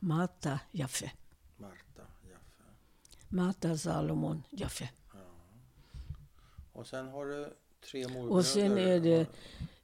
Marta 0.00 0.60
Jaffe. 0.72 1.12
Marta 1.56 2.02
Jaffe. 2.30 2.64
Marta 3.28 3.78
Salomon 3.78 4.42
Jaffe. 4.50 4.90
Ja. 5.14 5.20
Och 6.72 6.86
sen 6.86 7.08
har 7.08 7.26
du 7.26 7.52
tre 7.90 8.08
morbröder. 8.08 8.30
Och 8.36 8.44
sen 8.44 8.78
är 8.78 9.00
det 9.00 9.26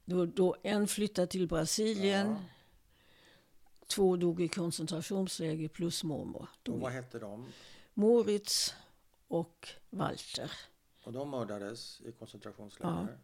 då, 0.05 0.25
då 0.25 0.55
en 0.63 0.87
flyttade 0.87 1.27
till 1.27 1.47
Brasilien. 1.47 2.35
Ja. 3.89 3.95
Två 3.95 4.15
dog 4.17 4.41
i 4.41 4.47
koncentrationsläger 4.47 5.69
plus 5.69 6.03
mormor. 6.03 6.41
Och 6.41 6.59
Dog. 6.63 6.79
vad 6.79 6.91
hette 6.91 7.19
de? 7.19 7.45
Moritz 7.93 8.75
och 9.27 9.67
Walter. 9.89 10.51
Och 11.03 11.13
de 11.13 11.29
mördades 11.29 12.01
i 12.01 12.11
koncentrationsläger. 12.11 13.17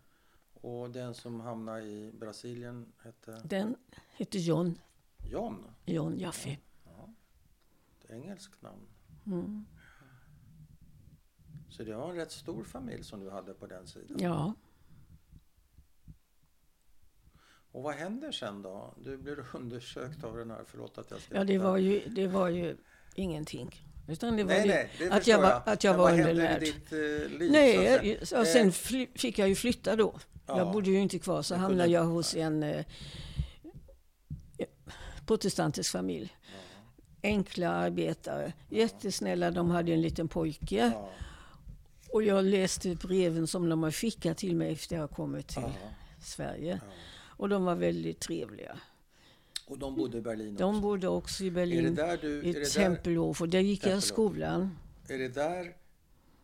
Och 0.54 0.90
den 0.90 1.14
som 1.14 1.40
hamnade 1.40 1.84
i 1.86 2.12
Brasilien 2.12 2.94
hette 3.04 3.42
Den 3.44 3.76
hette 4.12 4.38
John, 4.40 4.80
John. 5.32 5.64
John 5.86 6.20
Jaffe. 6.20 6.58
Ja. 6.86 7.10
Ett 8.02 8.10
engelskt 8.12 8.62
namn. 8.62 8.88
Mm. 9.26 9.66
Så 11.70 11.84
det 11.84 11.96
var 11.96 12.10
en 12.10 12.16
rätt 12.16 12.32
stor 12.32 12.64
familj 12.64 13.04
som 13.04 13.20
du 13.20 13.30
hade 13.30 13.54
på 13.54 13.68
den 13.68 13.88
sidan. 13.88 14.18
Ja, 14.20 14.54
Och 17.76 17.84
vad 17.84 17.96
händer 17.96 18.32
sen 18.32 18.62
då? 18.62 18.94
Du 19.04 19.18
blir 19.18 19.46
undersökt 19.54 20.24
av 20.24 20.38
den 20.38 20.52
här, 20.52 20.64
förlåt 20.68 20.98
att 20.98 21.12
jag 21.12 21.22
skrattar. 21.22 21.40
ja 21.40 21.44
det, 21.44 21.58
var 21.58 21.78
ju, 21.78 22.02
det 22.10 22.28
var 22.28 22.48
ju 22.48 22.78
ingenting. 23.16 23.82
Utan 24.08 24.38
det 24.38 24.44
var 24.44 24.54
Nej, 24.54 24.68
nej, 24.68 24.90
det 25.00 25.12
att 25.12 25.28
jag 25.28 25.42
var, 25.42 25.62
att 25.66 25.84
jag 25.84 25.92
Men 25.92 26.00
var 26.00 26.14
i 26.14 26.60
ditt 26.60 26.92
eh, 26.92 27.38
liv? 27.40 27.52
Nej, 27.52 28.18
så 28.22 28.22
och 28.22 28.28
säga? 28.28 28.46
sen 28.46 28.68
Eh, 28.68 28.72
fly, 28.72 29.08
fick 29.16 29.40
jag 29.40 29.50
ju 29.50 29.56
flytta 29.56 29.96
då. 29.96 30.20
ja. 30.48 30.58
Jag 30.58 30.72
bodde 30.72 30.90
ju 30.90 31.00
inte 31.00 31.20
kvar, 31.20 31.42
så 31.42 31.56
hamnade 31.56 31.90
jag 31.90 32.04
hos 32.04 32.36
en 32.36 32.64
eh, 32.64 32.86
protestantisk 35.26 35.92
familj. 35.92 36.38
Ja, 36.42 37.30
Enkla 37.30 37.70
arbetare, 37.70 38.54
jättesnälla. 38.70 39.52
De 39.52 39.70
hade 39.70 39.94
en 39.94 40.02
liten 40.02 40.28
pojke. 40.28 40.92
ja, 40.96 41.10
Och 42.10 42.24
jag 42.24 42.46
läste 42.46 42.96
breven 42.96 43.48
som 43.48 43.70
de 43.70 43.84
har 43.84 43.92
skickat 43.92 44.38
till 44.38 44.56
mig 44.56 44.72
efter 44.74 44.96
jag 44.96 45.12
kommit 45.12 45.48
till 45.48 45.64
Sverige. 46.22 46.82
Och 47.38 47.50
de 47.50 47.66
var 47.66 47.76
väldigt 47.76 48.20
trevliga. 48.20 48.80
Och 49.68 49.78
de 49.80 49.96
bodde 49.96 50.18
i 50.18 50.22
Berlin 50.22 50.56
De 50.56 50.64
också? 50.70 50.82
bodde 50.82 51.08
också 51.08 51.44
i 51.44 51.48
Är 51.48 51.52
det 51.52 51.56
Berlin, 51.56 51.96
där 51.96 52.18
du... 52.22 52.44
I 52.44 52.66
Tempelhof. 52.66 53.42
Och 53.42 53.50
där 53.50 53.60
gick 53.60 53.86
jag 53.86 53.98
i 53.98 54.02
skolan. 54.02 54.78
är 55.08 55.18
det 55.18 55.28
där... 55.28 55.76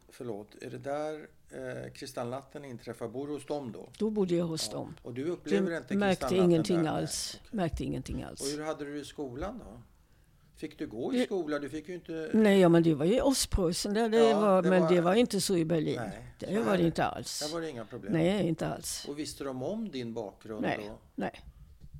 Förlåt. 0.09 0.47
Är 0.61 0.69
det 0.69 0.77
där 0.77 1.27
eh, 1.49 1.91
kristallnatten 1.93 2.65
inträffar? 2.65 3.07
Bor 3.07 3.27
du 3.27 3.33
hos 3.33 3.45
dem 3.45 3.71
då? 3.71 3.89
Då 3.97 4.09
bodde 4.09 4.35
jag 4.35 4.45
hos 4.45 4.67
Ja. 4.71 4.77
dem. 4.77 4.95
Och 5.01 5.13
du 5.13 5.25
upplever 5.25 5.77
inte 5.77 5.93
Du 5.93 5.97
märkte 5.99 6.19
kristallnatten 6.21 6.51
ingenting 6.51 6.83
där? 6.83 6.89
Alls. 6.91 7.37
okej. 7.41 7.57
Märkte 7.57 7.83
ingenting 7.83 8.23
Och 8.23 8.29
alls. 8.29 8.53
hur 8.57 8.63
hade 8.63 8.85
du 8.85 8.93
det 8.93 8.99
i 8.99 9.05
skolan 9.05 9.59
då? 9.65 9.81
Fick 10.61 10.77
du 10.79 10.87
gå 10.87 11.13
i 11.13 11.17
Det- 11.17 11.25
skola? 11.25 11.59
Du 11.59 11.69
fick 11.69 11.87
ju 11.89 11.93
inte... 11.95 12.29
Nej, 12.33 12.59
ja, 12.59 12.69
men 12.69 12.83
det 12.83 12.93
var 12.93 13.05
ju 13.05 13.21
Ostpreussen 13.21 13.93
där 13.93 14.09
det 14.09 14.17
Ja, 14.29 14.39
var, 14.39 14.61
det 14.61 14.69
men 14.69 14.81
var- 14.81 14.89
det 14.89 15.01
var 15.01 15.15
inte 15.15 15.41
så 15.41 15.57
i 15.57 15.65
Berlin. 15.65 15.95
Nej, 15.99 16.27
det 16.39 16.59
var 16.59 16.77
det 16.77 16.83
inte 16.83 17.05
alls. 17.05 17.39
Där 17.39 17.53
var 17.53 17.61
det 17.61 17.69
inga 17.69 17.85
problem? 17.85 18.13
Nej, 18.13 18.47
inte 18.47 18.67
alls. 18.67 19.05
Och 19.09 19.19
visste 19.19 19.43
de 19.43 19.63
om 19.63 19.89
din 19.91 20.13
bakgrund 20.13 20.61
Nej, 20.61 20.85
då? 20.89 20.97
nej. 21.15 21.31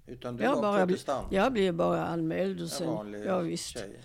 Utan 0.07 0.37
du 0.37 0.43
Jag 0.43 0.55
var 0.55 0.61
bara 0.61 0.85
protestant? 0.87 1.27
Jag 1.31 1.53
blev 1.53 1.73
bara 1.73 2.05
anmäld 2.05 2.57
och 2.57 2.63
en 2.63 2.69
sen, 2.69 2.87
vanlig 2.87 3.25
ja 3.25 3.39
visst. 3.39 3.67
tjej? 3.73 3.99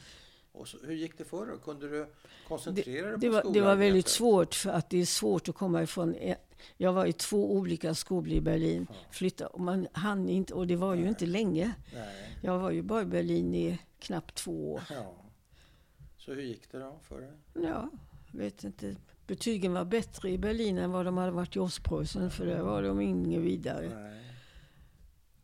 Och 0.53 0.69
så, 0.69 0.77
hur 0.87 0.95
gick 0.95 1.19
det 1.19 1.25
för 1.25 1.47
dig? 1.47 1.57
Kunde 1.65 1.89
du 1.89 2.07
koncentrera 2.49 3.07
dig 3.11 3.19
Det 3.21 3.27
på 3.29 3.33
var, 3.33 3.53
det 3.53 3.61
var 3.61 3.75
väldigt 3.75 4.09
svårt 4.09 4.55
för 4.55 4.71
att 4.71 4.91
det 4.91 5.01
är 5.01 5.05
svårt 5.07 5.49
att 5.49 5.55
komma 5.55 5.83
ifrån. 5.83 6.15
Jag 6.77 6.93
var 6.93 7.07
i 7.07 7.13
två 7.13 7.53
olika 7.53 7.95
skolor 7.95 8.33
i 8.33 8.41
Berlin. 8.41 8.87
Flytta, 9.11 9.47
och 9.47 9.61
man 9.61 9.89
hann 9.93 10.29
inte, 10.29 10.55
och 10.55 10.67
det 10.67 10.77
var 10.77 10.95
ju 10.95 11.01
Nej. 11.01 11.09
inte 11.09 11.27
länge. 11.27 11.75
Nej. 11.95 12.39
Jag 12.43 12.59
var 12.59 12.71
ju 12.71 12.83
bara 12.83 13.03
i 13.03 13.07
Berlin 13.07 13.55
i 13.55 13.79
knappt 13.99 14.35
två 14.35 14.73
år. 14.73 14.83
Ja. 14.91 15.15
Så 16.19 16.35
hur 16.35 16.43
gick 16.43 16.73
det 16.73 16.79
då 16.79 16.99
för 17.03 17.21
dig? 17.21 17.31
Ja, 17.55 17.91
vet 18.33 18.65
inte. 18.65 18.97
Betygen 19.27 19.73
var 19.73 19.85
bättre 19.85 20.31
i 20.31 20.39
Berlin 20.39 20.79
än 20.79 20.91
vad 20.91 21.05
de 21.05 21.17
hade 21.17 21.31
varit 21.31 21.57
i 21.57 21.59
Ostpreussen, 21.59 22.31
för 22.31 22.47
där 22.47 22.63
var 22.63 22.83
de 22.83 23.01
inget 23.01 23.41
vidare. 23.41 23.89
Nej. 23.95 24.23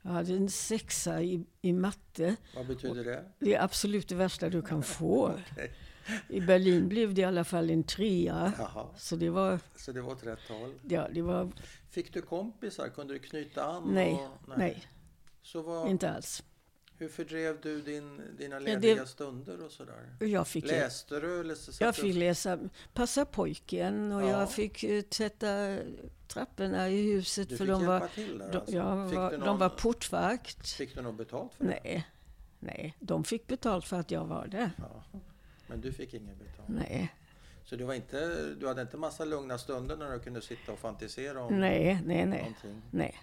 Jag 0.03 0.11
hade 0.11 0.35
en 0.35 0.49
sexa 0.51 1.23
i, 1.23 1.45
i 1.63 1.73
matte. 1.73 2.37
Vad 2.57 2.67
betyder 2.67 3.05
det? 3.05 3.25
Det 3.39 3.55
är 3.55 3.65
absolut 3.65 4.09
det 4.09 4.15
värsta 4.15 4.49
du 4.49 4.63
kan 4.63 4.83
få. 4.83 5.27
Okej. 5.53 5.73
I 6.29 6.41
Berlin 6.41 6.89
blev 6.89 7.15
det 7.15 7.21
i 7.21 7.25
alla 7.25 7.45
fall 7.45 7.71
en 7.71 7.85
trea. 7.85 8.53
Jaha, 8.59 8.87
Så 8.97 9.17
det 9.17 9.31
var, 9.31 9.59
så 9.77 9.93
det 9.93 10.01
var 10.01 10.13
åt 10.13 10.25
rätt 10.27 10.49
håll. 10.49 10.75
ja, 10.89 11.09
det 11.15 11.23
var 11.23 11.53
Fick 11.91 12.13
du 12.15 12.23
kompisar? 12.23 12.89
Kunde 12.89 13.13
du 13.15 13.19
knyta 13.19 13.65
an? 13.65 13.83
nej, 13.95 14.13
och, 14.15 14.59
nej, 14.59 14.87
Så 15.43 15.63
vad, 15.63 15.89
inte 15.91 16.11
alls. 16.11 16.43
hur 16.99 17.09
fördrev 17.09 17.59
du 17.63 17.81
din, 17.83 18.21
dina 18.39 18.59
det- 18.61 18.65
lediga 18.65 19.07
stunder 19.07 19.65
och 19.65 19.71
sådär? 19.71 20.17
Jag 20.21 20.47
fick, 20.49 20.67
Läste 20.67 21.21
du 21.21 21.41
eller 21.41 21.55
så 21.55 21.85
jag 21.85 21.95
du- 21.95 22.01
fick 22.01 22.15
läsa 22.15 22.59
Passa 22.93 23.25
pojken 23.25 24.13
och 24.13 24.23
Ja. 24.23 24.29
jag 24.29 24.53
fick 24.53 24.85
eh, 24.85 25.03
tvätta 25.03 25.77
trapporna 26.29 26.89
i 26.89 27.13
huset 27.13 27.49
Du 27.49 27.57
för 27.57 27.65
fick 27.65 27.73
de 27.73 27.81
hjälpa 27.81 27.99
var, 27.99 28.09
till 28.09 28.39
där 28.39 28.53
de, 28.53 28.59
alltså. 28.59 28.75
jag 28.77 29.09
fick 29.09 29.19
var, 29.19 29.31
du 29.31 29.37
de 29.37 29.45
någon, 29.47 29.59
var 29.59 29.69
portvakt. 29.69 30.69
Fick 30.69 30.95
du 30.95 31.03
något 31.03 31.17
betalt 31.17 31.55
för 31.55 31.65
det? 31.65 31.71
Nej, 31.85 32.07
nej, 32.61 32.97
de 33.01 33.25
fick 33.25 33.47
betalt 33.47 33.85
för 33.85 33.97
att 34.01 34.11
jag 34.11 34.25
var 34.27 34.47
där. 34.47 34.71
Ja. 34.79 35.05
Men 35.73 35.81
du 35.81 35.93
fick 35.93 36.15
inget 36.15 36.39
betalt? 36.39 36.69
Nej, 36.69 37.15
Så 37.65 37.77
du, 37.77 37.85
var 37.85 37.95
inte, 37.95 38.47
du 38.55 38.69
hade 38.69 38.83
inte 38.83 38.97
massa 38.97 39.25
lugna 39.25 39.59
stunder 39.59 39.97
när 39.97 40.13
du 40.13 40.21
kunde 40.21 40.43
sitta 40.43 40.73
och 40.73 40.79
fantisera 40.79 41.45
om 41.45 41.61
nej, 41.61 42.01
nej, 42.05 42.27
nej, 42.27 42.39
någonting? 42.41 42.83
nej. 42.91 43.17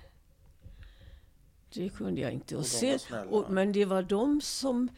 Det 1.74 1.90
kunde 1.90 2.22
jag 2.22 2.32
inte. 2.32 2.56
Och 2.56 2.60
Och 2.60 2.66
se, 2.68 2.98
och, 3.30 3.52
men 3.52 3.72
det 3.72 3.86
var 3.86 4.04
de 4.04 4.42
som... 4.42 4.90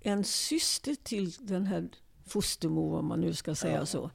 En 0.00 0.24
syster 0.24 0.94
till 0.94 1.30
den 1.30 1.66
här 1.66 1.88
fostermor, 2.26 2.98
om 2.98 3.06
man 3.06 3.20
nu 3.20 3.34
ska 3.34 3.54
säga 3.54 3.74
Ja. 3.78 3.86
så, 3.86 4.10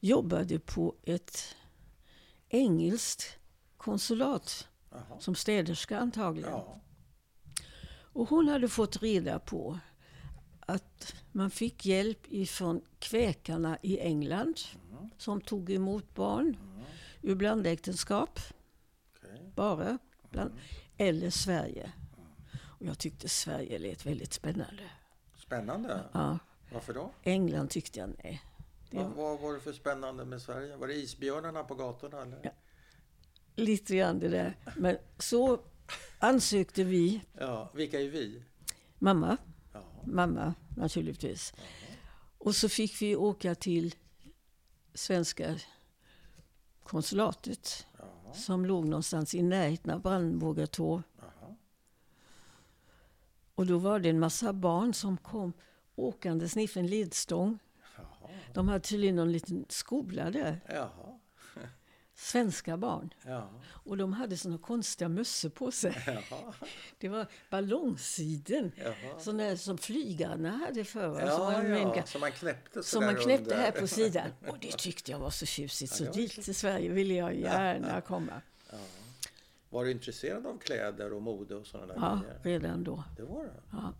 jobbade 0.00 0.58
på 0.58 0.94
ett 1.02 1.56
engelskt 2.48 3.38
konsulat 3.76 4.68
Jaha. 4.90 5.20
som 5.20 5.34
städerska 5.34 5.98
antagligen. 5.98 6.50
Ja. 6.50 6.80
Och 8.12 8.28
hon 8.28 8.48
hade 8.48 8.68
fått 8.68 9.02
reda 9.02 9.38
på 9.38 9.78
att 10.68 11.14
man 11.32 11.50
fick 11.50 11.86
hjälp 11.86 12.18
ifrån 12.28 12.80
kväkarna 12.98 13.78
i 13.82 13.98
England 14.00 14.60
Mm. 14.90 15.10
som 15.18 15.40
tog 15.40 15.70
emot 15.70 16.14
barn 16.14 16.46
Mm. 16.46 16.84
ur 17.22 17.34
blandäktenskap, 17.34 18.40
Okej. 19.16 19.52
bara, 19.54 19.98
bland, 20.30 20.50
Mm. 20.50 20.62
eller 20.96 21.30
Sverige. 21.30 21.92
Och 22.64 22.86
jag 22.86 22.98
tyckte 22.98 23.28
Sverige 23.28 23.78
lät 23.78 24.06
väldigt 24.06 24.32
spännande. 24.32 24.82
Spännande. 25.36 26.00
Ja. 26.12 26.38
Varför 26.72 26.94
då? 26.94 27.10
England 27.22 27.70
tyckte 27.70 27.98
jag 28.00 28.10
nej. 28.24 28.42
Det 28.90 28.96
Vad, 28.96 29.10
vad 29.12 29.40
var 29.40 29.54
det 29.54 29.60
för 29.60 29.72
spännande 29.72 30.24
med 30.24 30.42
Sverige? 30.42 30.76
Var 30.76 30.86
det 30.88 30.94
isbjörnarna 30.94 31.64
på 31.64 31.74
gatorna? 31.74 32.22
Eller? 32.22 32.38
Ja. 32.42 32.50
Lite 33.56 33.96
grann 33.96 34.18
det 34.18 34.28
där. 34.28 34.56
Men 34.76 34.96
så 35.18 35.60
ansökte 36.18 36.84
vi, 36.84 37.20
Ja, 37.38 37.70
vilka 37.74 38.00
är 38.00 38.08
vi? 38.08 38.42
mamma, 38.98 39.36
mamma 40.04 40.54
naturligtvis. 40.76 41.52
Och 42.38 42.56
så 42.56 42.68
fick 42.68 43.02
vi 43.02 43.16
åka 43.16 43.54
till 43.54 43.94
svenska 44.94 45.56
konsulatet 46.82 47.86
ja, 47.98 48.34
som 48.34 48.66
låg 48.66 48.84
någonstans 48.84 49.34
i 49.34 49.42
närheten 49.42 49.90
av 49.90 50.00
Brandenburgertor. 50.00 51.02
ja. 51.20 51.54
Och 53.54 53.66
då 53.66 53.78
var 53.78 53.98
det 53.98 54.08
en 54.10 54.20
massa 54.20 54.52
barn 54.52 54.94
som 54.94 55.16
kom 55.16 55.52
åkandes 55.94 56.56
ner 56.56 56.78
en 56.78 56.86
ledstång. 56.86 57.58
Jaha, 57.96 58.30
De 58.54 58.68
hade 58.68 58.80
tydligen 58.80 59.16
någon 59.16 59.32
liten 59.32 59.64
skola 59.68 60.30
där, 60.30 60.60
jaha, 60.68 61.18
svenska 62.20 62.76
barn. 62.76 63.10
ja, 63.26 63.50
Och 63.66 63.96
de 63.96 64.12
hade 64.12 64.36
såna 64.36 64.58
konstiga 64.58 65.08
mössor 65.08 65.48
på 65.48 65.70
sig. 65.70 66.02
jaha, 66.06 66.54
Det 66.98 67.08
var 67.08 67.26
ballongssiden, 67.50 68.72
jaha. 68.76 69.20
såna 69.20 69.56
som 69.56 69.78
flygarna 69.78 70.50
hade 70.50 70.84
förr. 70.84 71.08
va? 71.08 71.20
som, 71.20 71.28
Ja, 71.28 71.38
man 71.50 71.70
ja, 71.70 71.84
mänka- 71.84 72.06
som 72.06 72.20
man 72.20 72.32
knäppte 72.32 72.82
som 72.82 73.04
man 73.04 73.14
knäppte 73.16 73.42
under. 73.44 73.56
här 73.56 73.70
på 73.72 73.86
sidan. 73.98 74.30
Och 74.48 74.58
det 74.60 74.78
tyckte 74.78 75.10
jag 75.10 75.18
var 75.18 75.30
så 75.30 75.46
tjusigt. 75.46 75.92
Så 75.92 76.04
Ja, 76.04 76.12
dit 76.12 76.32
till 76.44 76.54
Sverige 76.54 76.88
ville 76.92 77.14
jag 77.14 77.34
gärna 77.36 78.00
komma. 78.00 78.42
Ja. 78.72 78.78
Var 79.70 79.84
du 79.84 79.90
intresserad 79.90 80.46
av 80.46 80.58
kläder 80.58 81.12
och 81.12 81.22
mode 81.22 81.54
och 81.54 81.66
sådana 81.66 81.86
där 81.86 81.94
Ja, 82.00 82.20
grejer? 82.42 82.60
redan 82.60 82.84
då. 82.84 83.04
Det 83.16 83.22
var? 83.22 83.50
Ja. 83.72 83.94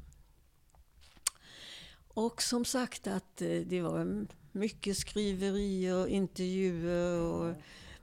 Och 2.09 2.42
som 2.42 2.64
sagt 2.64 3.07
att 3.07 3.42
eh, 3.42 3.48
det 3.66 3.81
var 3.83 4.26
mycket 4.52 4.96
skriverier, 4.96 6.07
intervjuer 6.07 7.20
och 7.20 7.54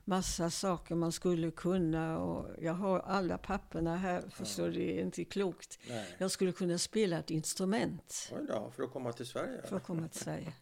massa 0.05 0.49
saker 0.49 0.95
man 0.95 1.11
skulle 1.11 1.51
kunna. 1.51 2.19
Och 2.19 2.55
jag 2.63 2.73
har 2.73 2.99
alla 2.99 3.37
papperna 3.37 3.97
här, 3.97 4.23
förstår 4.29 4.65
du, 4.65 4.71
det 4.73 4.99
är 4.99 5.01
inte 5.03 5.25
klokt. 5.25 5.79
Nej. 5.89 6.15
Jag 6.17 6.31
skulle 6.31 6.51
kunna 6.51 6.77
spela 6.77 7.19
ett 7.19 7.31
instrument 7.31 8.29
Oj 8.33 8.45
då, 8.47 8.71
för 8.75 8.83
att 8.83 8.91
komma 8.91 9.13
till 9.13 9.25
Sverige? 9.25 9.61
för 9.67 9.75
att 9.75 9.83
komma 9.83 10.07
till 10.07 10.19
Sverige. 10.21 10.53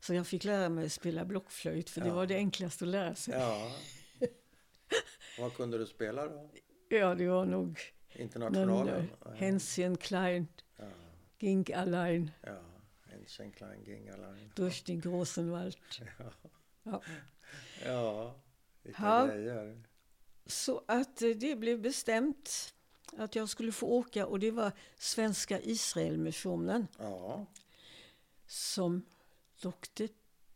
Så 0.00 0.14
jag 0.14 0.26
fick 0.26 0.44
lära 0.44 0.68
mig 0.68 0.86
att 0.86 0.92
spela 0.92 1.24
blockflöjt, 1.24 1.90
för 1.90 2.00
det 2.00 2.08
Ja. 2.08 2.14
var 2.14 2.26
det 2.26 2.34
enklaste 2.36 2.84
att 2.84 2.90
lära 2.90 3.14
sig. 3.14 3.34
Ja. 3.34 3.72
Vad 5.38 5.54
kunde 5.54 5.78
du 5.78 5.86
spela 5.86 6.26
då? 6.28 6.50
Ja, 6.88 7.14
det 7.14 7.28
var 7.28 7.44
nog 7.44 7.80
Internationalen? 8.12 9.08
eh, 9.26 9.32
Hänschen 9.32 9.96
klein 9.96 10.48
Ja, 10.76 10.84
ging 11.38 11.72
allein 11.74 12.30
ja. 12.42 12.58
Enchen 13.12 13.52
Klein 13.52 13.84
Ging 13.84 14.08
allein. 14.08 14.52
durch 14.54 14.82
den 14.86 15.00
großen 15.00 15.50
Wald. 15.50 15.76
Ja. 16.18 16.24
Ja. 16.86 17.02
ja, 17.84 18.34
vilka 18.82 19.02
Ja. 19.02 19.26
grejer. 19.26 19.82
Så 20.46 20.82
att 20.88 21.22
eh, 21.22 21.28
det 21.30 21.56
blev 21.56 21.80
bestämt 21.82 22.74
att 23.16 23.34
jag 23.34 23.48
skulle 23.48 23.72
få 23.72 23.86
åka 23.86 24.26
och 24.26 24.38
det 24.40 24.50
var 24.50 24.72
Svenska 24.98 25.60
Israelmissionen 25.60 26.86
Ja, 26.98 27.46
som 28.46 29.02
Dr. 29.62 30.06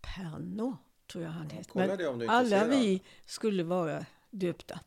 Perno, 0.01 0.77
tror 1.13 1.25
jag 1.25 1.31
han 1.31 1.49
Ja, 1.51 1.57
hette. 1.81 1.97
det 1.97 2.07
om 2.09 2.19
du 2.19 2.25
är 2.27 2.31
alla 2.31 2.67
vi 2.67 3.03
skulle 3.27 3.63
vara 3.65 4.07
döpta. 4.31 4.81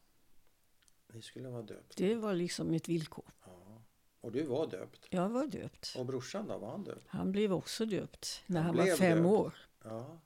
ni 1.14 1.22
skulle 1.22 1.50
vara 1.50 1.62
döpt. 1.62 1.98
Det 1.98 2.16
var 2.16 2.34
liksom 2.34 2.72
mitt 2.72 2.90
villkor. 2.90 3.26
Ja. 3.46 3.82
Och 4.22 4.32
du 4.32 4.44
var 4.44 4.68
döpt. 4.68 5.06
Jag 5.10 5.30
var 5.30 5.48
döpt. 5.48 5.96
Och 5.98 6.06
brorsan 6.06 6.48
då, 6.48 6.58
var 6.58 6.72
han 6.72 6.84
döpt? 6.84 7.06
Han 7.08 7.32
blev 7.32 7.54
också 7.54 7.86
döpt 7.86 8.44
när 8.48 8.62
Han 8.62 8.78
han, 8.78 8.88
var 8.88 8.96
fem 8.96 9.18
döpt. 9.18 9.28
år. 9.28 9.54
Ja. 9.84 10.18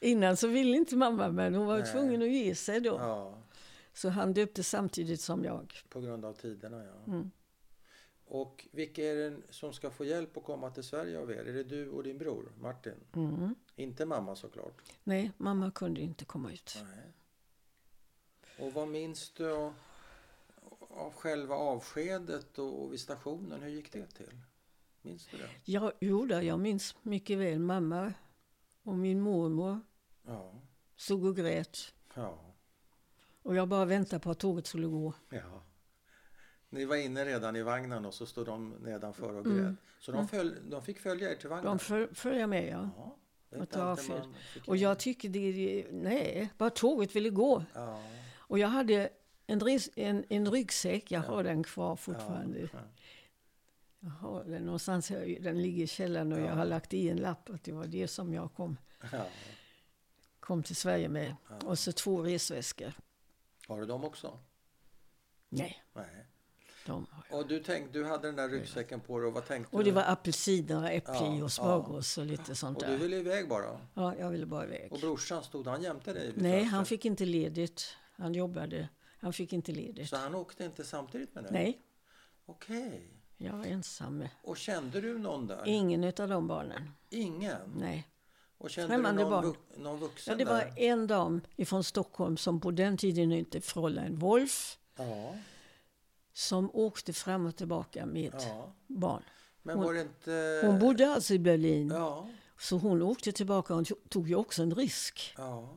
Innan 0.00 0.36
så 0.36 0.46
ville 0.48 0.76
inte 0.76 0.96
mamma 0.96 1.28
men 1.28 1.54
hon 1.54 1.66
var 1.66 1.78
Nej. 1.78 1.92
tvungen 1.92 2.22
att 2.22 2.28
ge 2.28 2.54
sig 2.54 2.80
då. 2.80 2.90
ja, 2.94 3.34
Så 3.92 4.08
han 4.08 4.32
döpte 4.34 4.62
samtidigt 4.62 5.20
som 5.20 5.44
jag. 5.44 5.74
på 5.88 6.00
grund 6.00 6.24
av 6.24 6.32
tiderna 6.32 6.84
ja. 6.84 7.12
Mm. 7.12 7.30
Och 8.24 8.68
vilka 8.72 9.02
är 9.04 9.16
det 9.16 9.36
som 9.50 9.72
ska 9.72 9.90
få 9.90 10.04
hjälp 10.04 10.36
att 10.36 10.44
komma 10.44 10.70
till 10.70 10.82
Sverige 10.84 11.18
av 11.18 11.30
er? 11.30 11.44
Är 11.44 11.52
det 11.52 11.64
du 11.64 11.90
och 11.90 12.02
din 12.02 12.18
bror 12.18 12.52
Martin? 12.60 12.94
Mm. 13.16 13.54
Inte 13.76 14.06
mamma 14.06 14.36
såklart. 14.36 14.82
Nej, 15.04 15.32
mamma 15.36 15.70
kunde 15.70 16.00
inte 16.00 16.24
komma 16.24 16.52
ut. 16.52 16.82
Nej. 16.82 17.12
Och 18.66 18.72
vad 18.72 18.88
minns 18.88 19.30
du 19.30 19.52
av, 19.52 19.74
av 20.90 21.12
själva 21.12 21.54
avskedet 21.54 22.58
och, 22.58 22.82
och 22.84 22.92
vid 22.92 23.00
stationen? 23.00 23.62
Hur 23.62 23.70
gick 23.70 23.92
det 23.92 24.06
till? 24.06 24.40
Minns 25.02 25.26
du 25.26 25.36
det? 25.38 25.48
Ja, 25.64 25.92
jo 26.00 26.26
då, 26.26 26.42
jag 26.42 26.60
minns 26.60 26.96
mycket 27.02 27.38
väl 27.38 27.58
mamma 27.58 28.12
och 28.88 28.98
min 28.98 29.20
mormor 29.20 29.80
Ja. 30.26 30.52
stod 30.96 31.24
och 31.24 31.36
grät. 31.36 31.94
Ja. 32.14 32.38
Och 33.42 33.54
jag 33.56 33.68
bara 33.68 33.84
väntade 33.84 34.20
på 34.20 34.30
att 34.30 34.38
tåget 34.38 34.66
skulle 34.66 34.86
gå. 34.86 35.12
ja. 35.28 35.62
Ni 36.70 36.84
var 36.84 36.96
inne 36.96 37.24
redan 37.24 37.56
i 37.56 37.62
vagnen 37.62 38.04
och 38.06 38.14
så 38.14 38.26
stod 38.26 38.46
de 38.46 38.70
nedanför 38.70 39.34
och 39.36 39.46
Mm. 39.46 39.58
grät. 39.64 39.74
Så 40.00 40.12
de, 40.12 40.28
föl, 40.28 40.70
de 40.70 40.82
fick 40.82 40.98
följa 40.98 41.30
er 41.30 41.34
till 41.36 41.48
vagnen? 41.48 41.64
De 41.64 41.78
föl- 41.78 42.14
följde 42.14 42.46
med, 42.46 42.68
ja. 42.68 42.90
Ja. 43.50 43.58
Och 43.62 43.70
ta 43.70 43.96
fel. 43.96 44.20
Och 44.66 44.76
jag 44.76 44.98
tycker 44.98 45.28
det, 45.28 45.86
nej, 45.92 46.50
bara 46.58 46.70
tåget 46.70 47.16
ville 47.16 47.30
gå. 47.30 47.64
Ja. 47.74 48.02
Och 48.36 48.58
jag 48.58 48.68
hade 48.68 49.08
en, 49.46 49.60
en, 49.96 50.24
en 50.28 50.50
ryggsäck, 50.50 51.12
jag 51.12 51.24
Ja. 51.24 51.28
har 51.28 51.42
den 51.44 51.62
kvar 51.62 51.96
fortfarande. 51.96 52.68
Ja. 54.00 54.08
Jag 54.08 54.10
har 54.28 54.44
den 54.44 54.62
någonstans, 54.64 55.08
den 55.40 55.62
ligger 55.62 55.84
i 55.84 55.86
källaren 55.86 56.32
och 56.32 56.40
Ja. 56.40 56.44
jag 56.44 56.54
har 56.54 56.64
lagt 56.64 56.94
i 56.94 57.08
en 57.08 57.16
lapp 57.16 57.50
att 57.50 57.64
det 57.64 57.72
var 57.72 57.86
det 57.86 58.08
som 58.08 58.32
jag 58.34 58.54
kom, 58.54 58.76
Ja. 59.12 59.26
kom 60.40 60.62
till 60.62 60.76
Sverige 60.76 61.08
med. 61.08 61.36
Ja. 61.48 61.66
Och 61.66 61.78
så 61.78 61.92
två 61.92 62.22
resväskor. 62.22 62.92
Har 63.68 63.80
du 63.80 63.86
dem 63.86 64.04
också? 64.04 64.38
Nej, 65.48 65.82
Nej. 65.92 66.26
de. 66.86 67.06
Och 67.30 67.48
du, 67.48 67.62
tänk, 67.62 67.92
du 67.92 68.04
hade 68.04 68.28
den 68.28 68.36
där 68.36 68.48
ryggsäcken 68.48 69.00
på 69.00 69.18
dig 69.18 69.26
och 69.28 69.32
vad 69.34 69.46
tänkte 69.46 69.76
Och 69.76 69.84
det 69.84 69.90
du? 69.90 69.94
var 69.94 70.02
apelsiner, 70.06 70.90
äpple 70.90 71.14
Ja, 71.14 71.44
och 71.44 71.52
smörgås 71.52 72.18
och 72.18 72.26
lite 72.26 72.54
sånt 72.54 72.76
Och 72.78 72.84
du 72.84 72.90
där. 72.92 72.98
ville 72.98 73.16
iväg 73.16 73.48
bara? 73.48 73.80
Ja, 73.94 74.14
jag 74.16 74.30
ville 74.30 74.46
bara 74.46 74.64
iväg. 74.64 74.92
Och 74.92 74.98
brorsan, 74.98 75.42
stod 75.42 75.66
han 75.66 75.82
jämte 75.82 76.12
dig? 76.12 76.32
Nej, 76.36 76.62
han 76.64 76.86
fick 76.86 77.04
inte 77.04 77.24
ledigt. 77.24 77.96
Han 78.16 78.34
jobbade. 78.34 78.88
Han 79.20 79.32
fick 79.32 79.52
inte 79.52 79.72
ledigt. 79.72 80.08
Så 80.08 80.16
han 80.16 80.34
åkte 80.34 80.64
inte 80.64 80.84
samtidigt 80.84 81.34
med 81.34 81.44
dig? 81.44 81.52
Nej, 81.52 81.82
Okej. 82.46 83.08
Jag 83.38 83.52
var 83.52 83.64
ensam. 83.64 84.24
Och 84.42 84.56
kände 84.56 85.00
du 85.00 85.18
någon 85.18 85.46
där? 85.46 85.62
Ingen 85.66 86.04
av 86.04 86.28
de 86.28 86.46
barnen. 86.48 86.90
Ingen? 87.10 87.56
Nej. 87.76 88.08
Och 88.58 88.70
kände 88.70 88.88
Främmande 88.88 89.22
du 89.22 89.30
någon, 89.30 89.42
barn. 89.42 89.44
vu- 89.74 89.82
någon 89.82 89.98
vuxen 89.98 90.32
Ja, 90.32 90.38
det 90.38 90.50
var 90.50 90.58
där? 90.58 90.72
en 90.76 91.06
dam 91.06 91.40
ifrån 91.56 91.84
Stockholm 91.84 92.36
som 92.36 92.60
på 92.60 92.70
den 92.70 92.96
tiden 92.96 93.32
inte 93.32 93.60
Fräulein 93.60 94.16
Wolf 94.18 94.78
Ja, 94.96 95.34
som 96.32 96.70
åkte 96.72 97.12
fram 97.12 97.46
och 97.46 97.56
tillbaka 97.56 98.06
med 98.06 98.34
ja. 98.38 98.72
barn. 98.86 99.22
Men 99.62 99.76
Hon- 99.76 99.86
var 99.86 99.94
det 99.94 100.00
inte... 100.00 100.60
Hon 100.66 100.78
bodde 100.78 101.10
alltså 101.14 101.34
i 101.34 101.38
Berlin. 101.38 101.88
Ja, 101.94 102.28
Så 102.58 102.76
hon 102.78 103.02
åkte 103.02 103.32
tillbaka 103.32 103.74
och 103.74 103.82
to- 103.82 104.08
tog 104.08 104.28
ju 104.28 104.34
också 104.34 104.62
en 104.62 104.74
risk. 104.74 105.34
ja, 105.36 105.68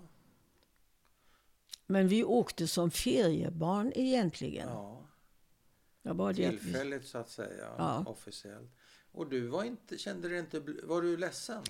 Men 1.88 2.08
vi 2.08 2.24
åkte 2.24 2.67
som 2.67 2.91
feriebarn 2.91 3.91
egentligen. 3.95 4.67
ja. 4.69 4.97
Jag 6.04 6.16
att 6.22 6.38
vi, 6.38 6.50
Tillfälligt 6.50 7.08
så 7.08 7.18
att 7.18 7.30
säga, 7.30 7.68
Ja. 7.78 8.04
officiellt. 8.08 8.72
Och 9.12 9.30
du 9.30 9.48
var 9.48 9.64
inte, 9.64 9.98
kände 9.98 10.30
dig 10.30 10.40
inte, 10.40 10.60
var 10.84 11.02
du 11.02 11.18
ledsen? 11.18 11.64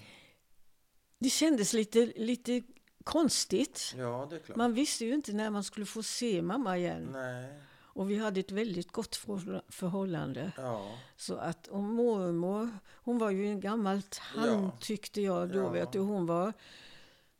det 1.19 1.29
kändes 1.29 1.73
lite, 1.73 2.05
lite 2.15 2.61
konstigt. 3.03 3.93
Ja, 3.97 4.27
det 4.29 4.35
är 4.35 4.39
klart. 4.39 4.57
Man 4.57 4.73
visste 4.73 5.05
ju 5.05 5.13
inte 5.13 5.33
när 5.33 5.49
man 5.49 5.63
skulle 5.63 5.85
få 5.85 6.03
se 6.03 6.41
mamma 6.41 6.77
igen. 6.77 7.07
Nej, 7.11 7.59
Och 7.93 8.09
vi 8.11 8.17
hade 8.17 8.39
ett 8.39 8.51
väldigt 8.51 8.91
gott 8.91 9.15
förhåll- 9.15 9.61
förhållande. 9.69 10.51
ja, 10.57 10.97
Så 11.17 11.35
att 11.35 11.67
och 11.67 11.83
mormor, 11.83 12.69
hon 12.93 13.17
var 13.17 13.29
ju 13.31 13.47
en 13.47 13.59
gammal 13.59 14.01
tant 14.01 14.47
Ja. 14.47 14.77
tyckte 14.81 15.21
jag 15.21 15.49
då. 15.49 15.59
Ja. 15.59 15.69
Vet 15.69 15.91
du, 15.91 15.99
hon 15.99 16.25
var, 16.25 16.53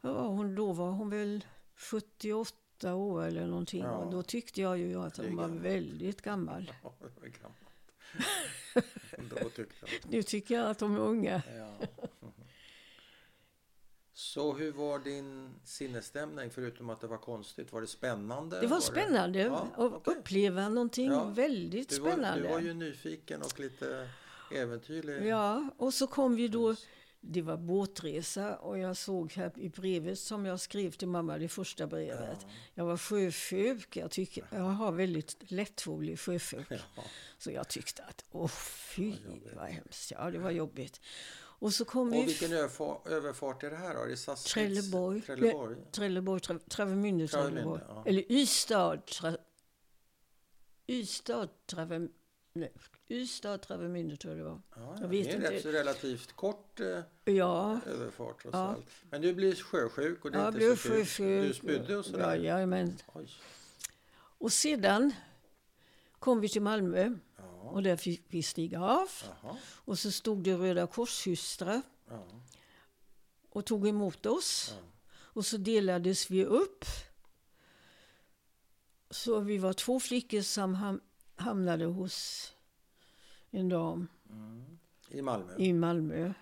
ja, 0.02 0.28
hon, 0.28 0.56
då 0.56 0.74
var 0.74 0.92
hon 0.92 1.10
väl 1.10 1.46
78 1.76 2.58
år 2.84 3.24
eller 3.26 3.48
någonting. 3.48 3.84
Ja. 3.84 3.92
Och 3.92 4.12
då 4.12 4.24
tyckte 4.24 4.62
jag 4.62 4.78
ju 4.78 4.96
att 5.02 5.14
Det 5.16 5.24
är 5.24 5.28
hon 5.28 5.36
var 5.38 5.48
väldigt 5.48 6.22
gammal. 6.22 6.72
ja 6.84 6.94
det 7.00 7.22
var 7.22 7.28
gammalt. 7.28 7.58
Då 9.44 9.50
tyckte 9.50 9.76
jag. 9.82 10.12
Nu 10.12 10.24
tycker 10.24 10.56
jag 10.56 10.70
att 10.70 10.80
de 10.80 10.96
är 10.96 11.00
unga. 11.00 11.42
Ja. 11.58 11.88
Så 14.14 14.54
hur 14.54 14.72
var 14.72 15.00
din 15.00 15.50
sinnesstämning 15.64 16.50
förutom 16.50 16.90
att 16.90 17.02
det 17.02 17.08
var 17.08 17.18
konstigt? 17.18 17.74
Var 17.74 17.82
det 17.82 17.88
spännande? 17.88 18.62
Det 18.62 18.68
var 18.68 18.80
spännande 18.80 19.40
Ja, 19.40 19.68
att 19.76 19.92
okej. 19.96 20.14
uppleva 20.16 20.70
någonting 20.70 21.12
Ja. 21.12 21.24
väldigt 21.24 21.90
Du 21.90 22.00
var, 22.00 22.12
spännande. 22.12 22.44
du 22.48 22.50
var 22.54 22.60
ju 22.60 22.74
nyfiken 22.74 23.42
och 23.42 23.60
lite 23.60 24.10
äventyrlig. 24.56 25.28
Ja, 25.28 25.70
och 25.78 25.94
så 25.94 26.08
kom 26.08 26.36
vi 26.36 26.48
då, 26.48 26.76
det 27.22 27.42
var 27.42 27.58
båtresa 27.58 28.58
och 28.58 28.78
jag 28.78 28.98
såg 28.98 29.32
här 29.34 29.52
i 29.60 29.70
brevet 29.70 30.20
som 30.20 30.46
jag 30.46 30.60
skrev 30.60 30.92
till 30.92 31.08
mamma, 31.08 31.38
det 31.38 31.48
första 31.48 31.88
brevet. 31.88 32.38
Ja. 32.42 32.50
Jag 32.74 32.86
var 32.86 32.98
sjösjuk, 32.98 33.96
jag, 33.98 34.12
tycker, 34.12 34.46
jag 34.52 34.62
har 34.62 34.92
väldigt 34.92 35.52
lättfolig 35.52 36.20
sjösjuk. 36.20 36.68
Ja. 36.70 37.04
Så 37.38 37.52
jag 37.52 37.68
tyckte 37.68 38.04
att, 38.04 38.26
åh 38.32 38.48
fy 38.48 39.14
Vad 39.56 39.68
hemskt. 39.70 40.12
Ja, 40.12 40.32
det 40.32 40.40
var 40.40 40.52
jobbigt. 40.52 41.02
Och 41.34 41.74
så 41.74 41.86
kom 41.86 42.08
Och 42.08 42.14
vi... 42.16 42.26
vilken 42.26 42.54
överfart, 42.54 43.08
överfart 43.08 43.64
är 43.64 43.70
det 43.70 43.76
här 43.78 43.96
då? 43.96 44.02
Är 44.02 44.08
det 44.08 44.18
SAS? 44.18 44.44
Trelleborg. 44.44 45.22
Trelleborg? 45.22 45.76
Trelleborg, 45.92 46.40
Tra- 46.42 46.60
Travemünde, 46.70 47.28
Travemünde, 47.28 47.28
Trelleborg. 47.28 47.82
ja. 47.88 48.04
Eller 48.06 48.32
Ystad, 48.32 49.06
tra, 49.06 49.38
Ystad, 50.88 51.48
Travem, 51.66 52.12
nej, 52.54 52.72
Ystad, 53.12 53.58
Travemünde 53.62 54.18
tror 54.18 54.38
jag 54.38 54.46
det 54.46 54.50
var. 54.50 54.62
Ja, 54.76 54.98
ja. 55.02 55.08
det 55.08 55.18
är 55.22 55.30
en 55.30 55.36
inte. 55.36 55.52
rätt 55.52 55.62
så 55.62 55.70
relativt 55.72 56.34
kort 56.36 56.80
eh, 56.80 57.00
Ja, 57.36 57.80
överfart 57.88 58.42
trots 58.42 58.54
Ja. 58.56 58.60
allt. 58.60 58.86
Men 59.10 59.22
du 59.22 59.34
blir 59.34 59.56
sjösjuk 59.56 60.26
och 60.26 60.32
det 60.32 60.38
är 60.38 60.42
jag 60.42 60.50
inte 60.50 60.58
blev 60.58 60.76
så 61.06 61.18
kul. 61.18 61.48
Du 61.48 61.54
spydde 61.54 61.98
och 61.98 62.06
Ja, 62.06 62.12
sådär? 62.12 62.36
jajamän. 62.36 62.98
Oj. 63.14 63.30
Och 64.16 64.52
sedan 64.54 65.14
kom 66.20 66.40
vi 66.42 66.50
till 66.50 66.62
Malmö 66.62 67.16
Ja. 67.38 67.44
och 67.70 67.84
där 67.84 67.96
fick 67.96 68.22
vi 68.28 68.44
stiga 68.44 68.82
av. 68.82 69.08
Jaha. 69.42 69.58
Och 69.86 70.00
så 70.00 70.12
stod 70.12 70.44
det 70.44 70.54
Röda 70.56 70.88
Korssystrar 70.88 71.82
Ja. 72.10 72.28
och 73.50 73.66
tog 73.66 73.88
emot 73.88 74.26
oss. 74.26 74.74
Ja. 74.78 74.84
Och 75.34 75.46
så 75.46 75.58
delades 75.58 76.30
vi 76.32 76.46
upp. 76.46 76.86
Så 79.10 79.40
vi 79.40 79.58
var 79.58 79.74
två 79.74 80.00
flickor 80.00 80.42
som 80.42 80.76
ham- 80.76 81.02
hamnade 81.36 81.86
hos 81.86 82.52
en 83.52 83.70
dam 83.70 84.08
Mm. 84.30 84.78
I 85.10 85.22
Malmö? 85.22 85.56
i 85.58 85.74
Malmö. 85.74 86.34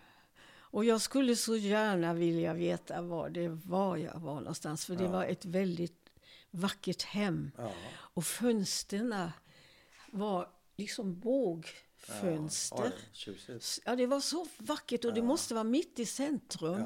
Och 0.71 0.85
jag 0.85 1.01
skulle 1.01 1.35
så 1.35 1.55
gärna 1.55 2.13
vilja 2.13 2.53
veta 2.53 3.01
var 3.01 3.29
det 3.29 3.47
var 3.47 3.97
jag 3.97 4.19
var 4.19 4.35
någonstans. 4.39 4.85
För 4.85 4.95
det 4.95 5.03
Ja. 5.03 5.09
var 5.11 5.25
ett 5.25 5.45
väldigt 5.45 6.09
vackert 6.51 7.01
hem. 7.03 7.51
Ja. 7.57 7.71
Och 7.91 8.25
fönsterna 8.25 9.33
var 10.11 10.49
liksom 10.77 11.19
bågfönster. 11.19 12.91
Ja. 13.47 13.59
Ja, 13.85 13.95
det 13.95 14.05
var 14.07 14.19
så 14.19 14.47
vackert 14.57 15.05
och 15.05 15.13
det 15.13 15.21
måste 15.21 15.53
vara 15.53 15.63
mitt 15.63 15.99
i 15.99 16.05
centrum. 16.05 16.83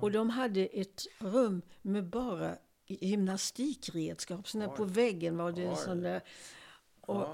Och 0.00 0.10
de 0.10 0.30
hade 0.30 0.66
ett 0.66 1.06
rum 1.18 1.62
med 1.82 2.04
bara 2.04 2.56
gymnastikredskap. 2.86 4.48
Så 4.48 4.70
på 4.70 4.84
väggen 4.84 5.36
var 5.36 5.52
det 5.52 5.62
en 5.64 5.76
sån 5.76 6.00
där. 6.00 6.20
Och. 7.00 7.26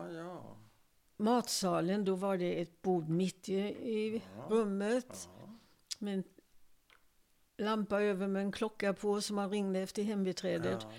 Matsalen, 1.19 2.05
då 2.05 2.15
var 2.15 2.37
det 2.39 2.61
ett 2.61 2.83
bord 2.83 3.09
mitt 3.09 3.49
i, 3.49 3.55
i 3.59 4.23
Ja. 4.37 4.47
rummet. 4.51 5.29
ja. 5.39 5.59
Med 5.99 6.15
en 6.15 6.25
lampa 7.59 8.03
över 8.03 8.27
med 8.27 8.43
en 8.43 8.53
klocka 8.53 8.95
på 8.95 9.21
som 9.21 9.37
man 9.37 9.51
ringde 9.51 9.81
efter 9.81 10.03
hembiträdet. 10.03 10.79
ja. 10.83 10.93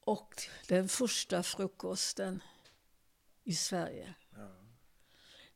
Och 0.00 0.34
den 0.68 0.88
första 0.88 1.42
frukosten 1.42 2.42
i 3.44 3.52
Sverige. 3.54 4.14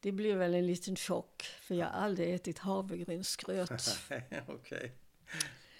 Det 0.01 0.13
blev 0.13 0.39
väl 0.39 0.55
en 0.55 0.67
liten 0.67 0.97
chock, 0.97 1.43
för 1.63 1.75
jag 1.75 1.87
har 1.87 1.93
aldrig 2.01 2.35
ätit 2.35 2.59
havregrynsgröt. 2.59 3.71
Okej. 4.49 4.93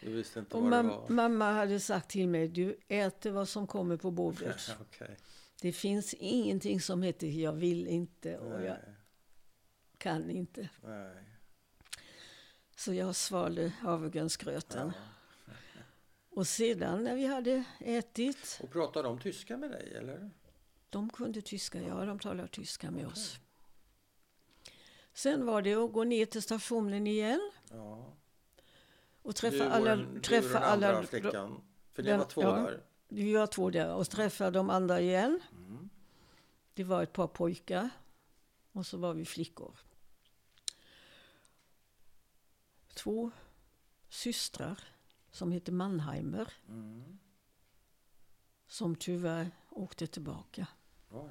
Du 0.01 0.13
visste 0.13 0.39
inte 0.39 0.57
Och 0.57 0.63
vad 0.63 0.73
det 0.73 0.77
mam- 0.77 0.89
var? 0.89 1.09
mamma 1.09 1.53
hade 1.53 1.81
sagt 1.81 2.11
till 2.11 2.29
mig, 2.29 2.49
du 2.49 2.79
äter 2.89 3.31
vad 3.31 3.49
som 3.49 3.67
kommer 3.67 3.97
på 3.97 4.11
bordet. 4.11 4.77
Okej. 4.81 5.17
Det 5.61 5.73
finns 5.73 6.15
ingenting 6.15 6.81
som 6.81 7.03
heter 7.03 7.27
jag 7.27 7.53
vill 7.53 7.87
inte 7.87 8.39
och 8.39 8.53
jag 8.53 8.61
Nej, 8.61 8.95
kan 9.99 10.31
inte. 10.31 10.69
nej. 10.83 11.25
Så 12.77 12.95
jag 12.95 13.17
svalde 13.17 13.69
havregrynsgröten. 13.81 14.93
Ja. 15.47 15.53
Och 16.31 16.47
sedan 16.47 17.05
när 17.05 17.15
vi 17.15 17.27
hade 17.27 17.65
ätit, 17.81 18.61
Och 18.63 18.71
pratar 18.73 19.03
de 19.03 19.19
tyska 19.21 19.57
med 19.57 19.71
dig, 19.71 19.95
eller? 19.97 20.31
de 20.91 21.11
kunde 21.11 21.41
tyska, 21.43 21.83
ja 21.83 22.05
de 22.05 22.19
talar 22.19 22.47
tyska 22.47 22.91
med 22.91 23.07
oss. 23.07 23.39
Sen 25.13 25.47
var 25.47 25.63
det 25.63 25.75
att 25.75 25.93
gå 25.93 26.05
ner 26.05 26.27
till 26.27 26.43
stationen 26.43 27.07
igen 27.07 27.51
Ja. 27.71 28.17
och 29.23 29.33
du 29.33 29.33
träffa 29.33 29.67
och 29.67 29.75
alla... 29.75 29.97
den, 29.97 30.15
du 30.15 30.21
Träffa 30.21 30.47
och 30.49 30.53
den 30.61 30.63
alla 30.63 30.89
andra 30.89 31.03
flickan. 31.07 31.63
För 31.93 32.03
den- 32.03 32.19
var 32.19 32.27
två 32.27 32.43
ja. 32.43 32.57
där. 32.57 32.83
Vi 33.09 33.33
var 33.35 33.47
två 33.47 33.71
där 33.71 33.95
och 33.95 34.11
träffa 34.11 34.51
de 34.51 34.71
andra 34.71 35.01
igen. 35.01 35.41
Mm. 35.53 35.91
Det 36.75 36.85
var 36.85 37.03
ett 37.03 37.13
par 37.13 37.27
pojkar 37.27 37.91
och 38.73 38.87
så 38.87 38.97
var 38.99 39.15
vi 39.15 39.25
flickor. 39.25 39.75
Två 42.95 43.31
systrar 44.09 44.81
som 45.31 45.53
hette 45.53 45.73
Mannheimer 45.73 46.53
Mm. 46.69 47.19
som 48.67 48.97
tyvärr 48.97 49.51
åkte 49.71 50.07
tillbaka. 50.07 50.67
Oj. 51.11 51.31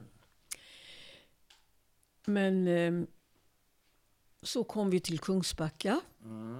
Men 2.25 2.67
eh, 2.67 3.03
så 4.41 4.63
kom 4.63 4.89
vi 4.89 4.99
till 4.99 5.19
Kungsbacka. 5.19 6.01
Mm. 6.23 6.59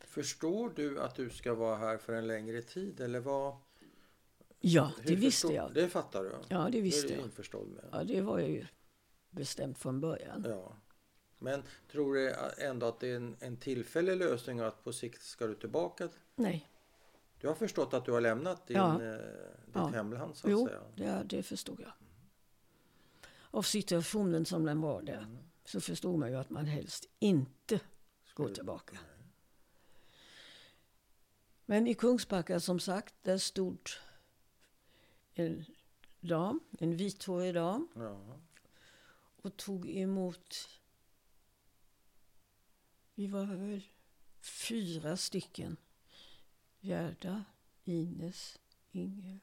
Förstår 0.00 0.70
du 0.70 1.00
att 1.00 1.14
du 1.14 1.30
ska 1.30 1.54
vara 1.54 1.76
här 1.76 1.98
för 1.98 2.12
en 2.12 2.26
längre 2.26 2.62
tid? 2.62 3.00
Eller 3.00 3.20
vad? 3.20 3.56
Ja, 4.60 4.92
hur 4.98 5.04
det 5.08 5.14
visste 5.16 5.46
förstår- 5.46 5.52
jag. 5.56 5.74
Det 5.74 5.88
fattar 5.88 6.24
du? 6.24 6.34
Ja, 6.48 6.68
det 6.72 6.80
visste 6.80 7.12
jag. 7.14 7.22
införstådd 7.22 7.68
med? 7.68 7.84
Ja, 7.92 8.04
det 8.04 8.20
var 8.20 8.38
jag 8.38 8.50
ju 8.50 8.66
bestämt 9.30 9.78
från 9.78 10.00
början. 10.00 10.44
Ja. 10.48 10.76
Men 11.38 11.62
tror 11.92 12.14
du 12.14 12.34
ändå 12.58 12.86
att 12.86 13.00
det 13.00 13.08
är 13.08 13.16
en, 13.16 13.36
en 13.40 13.56
tillfällig 13.56 14.16
lösning 14.16 14.60
och 14.60 14.66
att 14.66 14.84
på 14.84 14.92
sikt 14.92 15.22
ska 15.22 15.46
du 15.46 15.54
tillbaka? 15.54 16.08
Nej, 16.36 16.68
Du 17.40 17.48
har 17.48 17.54
förstått 17.54 17.94
att 17.94 18.04
du 18.04 18.12
har 18.12 18.20
lämnat 18.20 18.66
din, 18.66 18.76
Ja. 18.76 19.02
eh, 19.02 19.12
ditt 19.66 19.74
Ja. 19.74 19.86
hemland 19.86 20.36
så 20.36 20.46
att 20.46 20.50
jo, 20.52 20.66
säga? 20.66 20.80
det, 20.96 21.36
det 21.36 21.42
förstod 21.42 21.80
jag. 21.80 21.92
Av 23.50 23.62
situationen 23.62 24.44
som 24.46 24.64
den 24.64 24.80
var 24.80 25.02
där 25.02 25.18
Mm. 25.18 25.38
så 25.64 25.80
förstod 25.80 26.18
man 26.18 26.30
ju 26.30 26.36
att 26.36 26.50
man 26.50 26.66
helst 26.66 27.08
inte 27.18 27.74
går 27.74 27.80
Skulle- 28.44 28.54
tillbaka. 28.54 28.92
Nej. 28.92 29.26
Men 31.66 31.86
i 31.86 31.94
Kungsbacka 31.94 32.60
som 32.60 32.80
sagt, 32.80 33.14
där 33.22 33.38
stod 33.38 33.78
en 35.38 35.64
dam, 36.20 36.60
en 36.78 36.96
vithårig 36.96 37.54
dam 37.54 37.88
Ja. 37.94 38.40
och 39.42 39.56
tog 39.56 39.88
emot... 39.90 40.68
Vi 43.14 43.26
var 43.26 43.44
väl 43.44 43.82
fyra 44.40 45.16
stycken. 45.16 45.76
Gerda, 46.80 47.44
Ines, 47.84 48.58
Inge. 48.90 49.40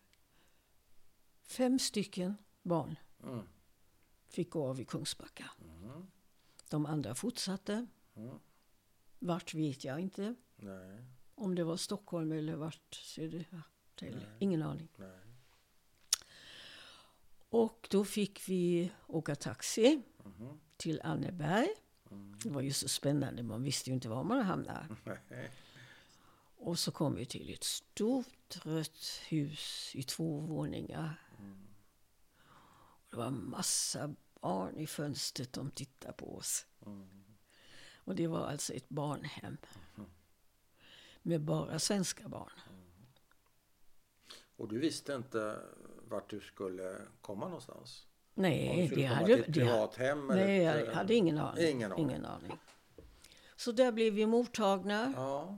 Fem 1.42 1.80
stycken 1.80 2.36
barn 2.62 2.96
Mm. 3.24 3.48
fick 4.28 4.50
gå 4.50 4.68
av 4.68 4.80
i 4.80 4.86
Kungsbacka. 4.86 5.52
Mm. 5.62 6.08
De 6.70 6.86
andra 6.86 7.16
fortsatte. 7.16 7.88
Mm. 8.16 8.40
Vart 9.20 9.54
vet 9.54 9.84
jag 9.84 10.00
inte. 10.00 10.36
Nej. 10.56 11.06
Om 11.36 11.56
det 11.56 11.64
var 11.64 11.78
Stockholm 11.78 12.32
eller 12.32 12.56
vart 12.56 12.96
Södertälje. 12.96 14.38
Ingen 14.40 14.62
aning. 14.64 14.88
Nej. 14.98 15.20
Och 17.50 17.88
då 17.92 18.06
fick 18.06 18.50
vi 18.50 18.92
åka 19.08 19.36
taxi 19.36 20.02
Mhm. 20.24 20.60
till 20.78 21.02
Anneberg. 21.04 21.68
Mm. 22.12 22.40
Det 22.44 22.50
var 22.50 22.62
ju 22.62 22.74
så 22.74 22.88
spännande, 22.88 23.44
man 23.44 23.64
visste 23.64 23.90
ju 23.90 23.94
inte 23.94 24.10
var 24.10 24.24
man 24.24 24.42
hamnade. 24.46 24.88
Nej. 25.30 25.52
Och 26.58 26.80
så 26.80 26.92
kom 26.92 27.16
vi 27.16 27.26
till 27.26 27.54
ett 27.54 27.64
stort 27.64 28.66
rött 28.66 29.22
hus 29.28 29.92
i 29.96 30.04
två 30.04 30.40
våningar. 30.40 31.22
Mm. 31.40 31.68
Det 33.10 33.18
var 33.18 33.30
massa 33.30 34.16
barn 34.42 34.78
i 34.78 34.88
fönstret, 34.88 35.54
de 35.54 35.72
tittade 35.72 36.14
på 36.14 36.36
oss. 36.38 36.66
Mm. 36.86 37.08
Och 37.96 38.16
det 38.16 38.28
var 38.28 38.48
alltså 38.48 38.74
ett 38.74 38.90
barnhem. 38.90 39.58
Mhm. 39.96 40.06
Med 41.22 41.42
bara 41.42 41.80
svenska 41.80 42.28
barn. 42.30 42.52
Och 44.58 44.68
du 44.68 44.80
visste 44.80 45.14
inte 45.14 45.62
vart 46.10 46.30
du 46.30 46.40
skulle 46.42 46.96
komma 47.22 47.46
någonstans? 47.46 48.08
Nej, 48.34 48.92
det 48.96 49.04
hade... 49.04 49.44
till 49.44 49.54
Det, 49.54 49.90
hem? 49.98 50.28
nej, 50.28 50.62
jag 50.62 50.88
eh, 50.88 50.94
hade 50.94 51.14
ingen 51.16 51.38
aning. 51.38 51.68
Ingen 51.70 51.92
aning. 51.92 52.06
Ingen 52.10 52.26
aning. 52.26 52.52
Så 53.56 53.72
där 53.72 53.92
blev 53.92 54.14
vi 54.14 54.26
mottagna. 54.26 55.14
Ja. 55.16 55.58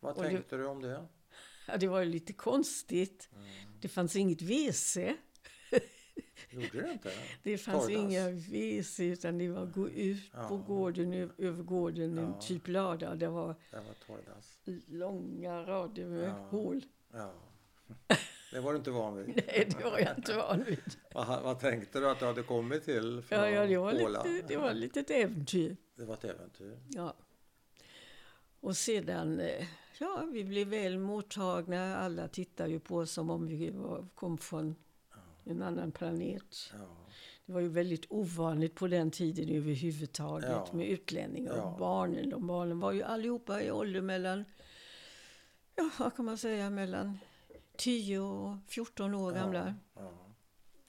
Vad 0.00 0.16
Och 0.16 0.22
det- 0.22 0.28
tänkte 0.28 0.56
du 0.56 0.66
om 0.66 0.82
det? 0.82 1.06
Ja, 1.66 1.76
det 1.76 1.86
var 1.88 1.98
ju 2.00 2.04
lite 2.04 2.32
konstigt. 2.32 3.28
Mm. 3.34 3.46
Det 3.80 3.88
fanns 3.88 4.16
inget 4.16 4.42
WC. 4.42 4.96
Gjorde 6.50 6.80
det 6.82 6.92
inte? 6.92 7.10
Det 7.42 7.58
fanns 7.58 7.86
Torrdass. 7.86 8.00
inga 8.02 8.30
WC 8.30 9.00
utan 9.00 9.38
det 9.38 9.48
var 9.48 9.66
gå 9.66 9.88
ut 9.88 10.32
på 10.32 10.38
Ja. 10.38 10.64
gården, 10.66 11.12
ö- 11.12 11.28
över 11.38 11.62
gården 11.62 12.18
en 12.18 12.24
Ja. 12.24 12.40
typ 12.40 12.68
lördag. 12.68 13.18
Det 13.18 13.28
var 13.28 13.54
Det 13.70 13.76
var 13.76 14.96
långa 14.98 15.66
rader 15.66 16.06
med 16.06 16.28
Ja. 16.28 16.32
hål. 16.50 16.82
Det 18.52 18.60
var 18.60 18.72
du 18.72 18.78
inte 18.78 18.90
van 18.90 19.16
vid. 19.16 19.26
Nej, 19.46 19.68
det 19.78 19.84
var 19.84 19.98
jag 19.98 20.16
inte 20.16 20.36
van 20.36 20.64
vid. 20.64 20.78
Vad, 21.14 21.42
vad 21.42 21.60
tänkte 21.60 22.00
du 22.00 22.10
att 22.10 22.18
du 22.18 22.24
hade 22.26 22.42
kommit 22.42 22.84
till? 22.84 23.22
Från 23.22 23.38
Ja, 23.38 23.50
ja, 23.50 23.66
det 23.66 23.76
var 23.78 23.94
Åland? 24.04 24.28
lite, 24.32 24.46
det 24.48 24.56
var 24.56 24.74
lite 24.74 25.00
ett 25.00 25.10
äventyr. 25.10 25.76
Det 25.96 26.04
var 26.04 26.14
ett 26.14 26.24
äventyr. 26.24 26.78
Ja. 26.88 27.14
Och 28.60 28.76
sedan, 28.76 29.40
eh, 29.40 29.66
ja, 29.98 30.24
vi 30.32 30.44
blev 30.44 30.68
väl 30.68 30.98
mottagna. 30.98 31.96
Alla 31.96 32.28
tittade 32.28 32.70
ju 32.70 32.80
på 32.80 32.96
oss 32.96 33.10
som 33.12 33.30
om 33.30 33.46
vi 33.46 33.70
var, 33.70 34.06
kom 34.14 34.38
från 34.38 34.74
en 35.44 35.62
annan 35.62 35.92
planet. 35.92 36.70
Ja. 36.72 36.86
Det 37.46 37.52
var 37.52 37.60
ju 37.60 37.68
väldigt 37.68 38.06
ovanligt 38.08 38.74
på 38.74 38.86
den 38.86 39.10
tiden 39.10 39.48
överhuvudtaget 39.48 40.48
Ja. 40.50 40.68
med 40.72 40.88
utlänningar 40.88 41.56
Ja. 41.56 41.62
och 41.62 41.78
barnen. 41.78 42.30
De 42.30 42.46
barnen 42.46 42.80
var 42.80 42.92
ju 42.92 43.02
allihopa 43.02 43.62
i 43.62 43.70
ålder 43.70 44.00
mellan, 44.00 44.44
ja 45.76 45.90
vad 45.98 46.16
kan 46.16 46.24
man 46.24 46.38
säga, 46.38 46.70
mellan 46.70 47.18
10 47.78 48.18
och 48.18 48.56
14 48.66 49.14
år 49.14 49.32
gamla. 49.32 49.74
Ja. 49.94 50.34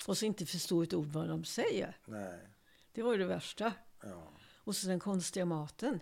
Och 0.07 0.17
så 0.17 0.25
inte 0.25 0.45
förstå 0.45 0.83
ett 0.83 0.93
ord 0.93 1.07
vad 1.07 1.29
de 1.29 1.43
säger. 1.45 1.97
Nej. 2.05 2.49
Det 2.91 3.01
var 3.01 3.11
ju 3.11 3.17
det 3.17 3.25
värsta. 3.25 3.73
Ja. 4.03 4.33
Och 4.55 4.75
så 4.75 4.87
den 4.87 4.99
konstiga 4.99 5.45
maten. 5.45 5.99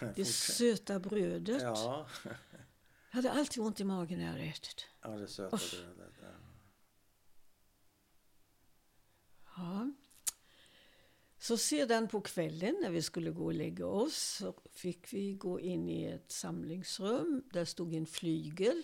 Det 0.16 0.24
söta 0.24 0.98
brödet. 0.98 1.62
Ja. 1.62 2.06
Jag 2.24 2.34
hade 3.10 3.32
alltid 3.32 3.62
ont 3.62 3.80
i 3.80 3.84
magen 3.84 4.18
när 4.18 4.24
jag 4.24 4.32
hade 4.32 4.44
ätit. 4.44 4.86
ja, 5.02 5.08
det 5.08 5.28
söta 5.28 5.56
Usch. 5.56 5.76
brödet. 5.80 6.14
Ja. 6.22 6.28
Ja. 9.56 9.92
Så 11.38 11.56
sedan 11.56 12.08
på 12.08 12.20
kvällen 12.20 12.76
när 12.82 12.90
vi 12.90 13.02
skulle 13.02 13.30
gå 13.30 13.44
och 13.44 13.54
lägga 13.54 13.86
oss 13.86 14.16
så 14.16 14.54
fick 14.70 15.12
vi 15.12 15.34
gå 15.34 15.60
in 15.60 15.88
i 15.88 16.04
ett 16.04 16.32
samlingsrum. 16.32 17.42
Där 17.52 17.64
stod 17.64 17.94
en 17.94 18.06
flygel. 18.06 18.82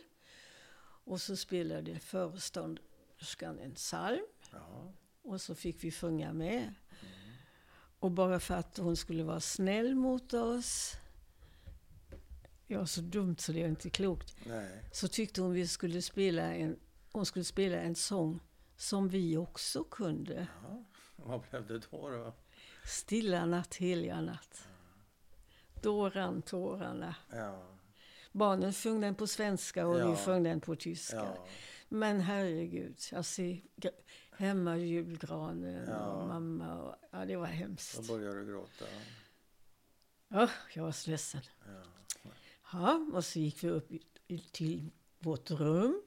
Och 1.05 1.21
så 1.21 1.37
spelade 1.37 1.99
förestånderskan 1.99 3.59
en 3.59 3.75
psalm. 3.75 4.27
Ja. 4.53 4.93
Och 5.23 5.41
så 5.41 5.55
fick 5.55 5.85
vi 5.85 5.91
sjunga 5.91 6.33
med. 6.33 6.75
Och 7.99 8.11
bara 8.11 8.41
för 8.41 8.55
att 8.55 8.77
hon 8.77 8.97
skulle 8.97 9.25
vara 9.25 9.41
snäll 9.41 9.95
mot 9.95 10.35
oss. 10.35 10.93
Ja, 12.67 12.87
så 12.87 13.01
dumt 13.01 13.37
så 13.39 13.53
det 13.53 13.63
är 13.63 13.69
inte 13.69 13.91
klokt. 13.91 14.37
Nej. 14.47 14.85
Så 14.93 15.09
tyckte 15.09 15.41
hon 15.41 15.53
vi 15.53 15.69
skulle 15.69 16.03
spela 16.03 16.55
en, 16.55 16.79
hon 17.13 17.27
skulle 17.27 17.45
spela 17.45 17.77
en 17.77 17.95
sång 17.95 18.41
som 18.77 19.09
vi 19.09 19.37
också 19.37 19.85
kunde. 19.85 20.47
Ja. 20.63 20.85
Vad 21.17 21.41
blev 21.41 21.67
det 21.67 21.79
då? 21.91 22.09
då? 22.09 22.35
Stilla 22.85 23.47
natt, 23.47 23.75
heliga 23.75 24.21
natt. 24.21 24.69
Då 25.83 26.11
rann 26.11 26.43
tårarna. 26.43 27.15
Ja. 27.31 27.74
Barnen 28.35 28.72
sjöng 28.72 29.01
den 29.01 29.14
på 29.14 29.26
svenska 29.26 29.87
och 29.87 29.99
Ja. 30.01 30.11
vi 30.11 30.16
sjöng 30.16 30.43
den 30.43 30.61
på 30.61 30.76
tyska. 30.76 31.16
Ja. 31.16 31.47
Men 31.89 32.20
herregud, 32.20 32.97
gr- 32.97 33.91
hemma 34.37 34.76
julgranen 34.76 35.89
Ja. 35.89 36.07
och 36.07 36.28
mamma. 36.28 36.74
Och, 36.82 36.95
ja, 37.11 37.24
det 37.24 37.37
var 37.37 37.47
Då 37.47 37.53
hemskt. 37.53 38.09
började 38.09 38.41
du 38.41 38.47
gråta. 38.47 38.85
Ja, 40.28 40.49
jag 40.74 40.82
var 40.85 40.93
så 40.93 41.11
ledsen. 41.11 41.41
Ja. 41.66 42.30
Ja, 42.72 43.07
och 43.12 43.24
så 43.24 43.39
gick 43.39 43.64
vi 43.64 43.68
upp 43.68 43.89
till 44.53 44.91
vårt 45.18 45.51
rum. 45.51 46.03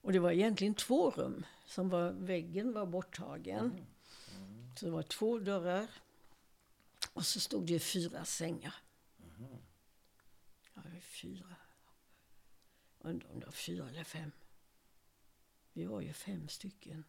Och 0.00 0.12
det 0.12 0.18
var 0.18 0.30
egentligen 0.32 0.74
två 0.74 1.10
rum. 1.10 1.46
Som 1.66 1.88
var, 1.88 2.10
väggen 2.10 2.72
var 2.72 2.86
borttagen. 2.86 3.86
Så 4.76 4.84
det 4.84 4.90
var 4.92 5.02
två 5.02 5.38
dörrar. 5.38 5.86
Och 7.12 7.26
så 7.26 7.40
stod 7.40 7.66
det 7.66 7.78
fyra 7.78 8.24
sängar. 8.24 8.74
Var 10.98 11.02
fyra. 11.02 11.56
Undrar 13.00 13.30
om 13.30 13.40
det 13.40 13.46
var 13.46 13.52
fyra 13.52 13.88
eller 13.88 14.04
fem. 14.04 14.30
Vi 15.72 15.84
var 15.84 16.00
ju 16.00 16.12
fem 16.12 16.48
stycken. 16.48 17.04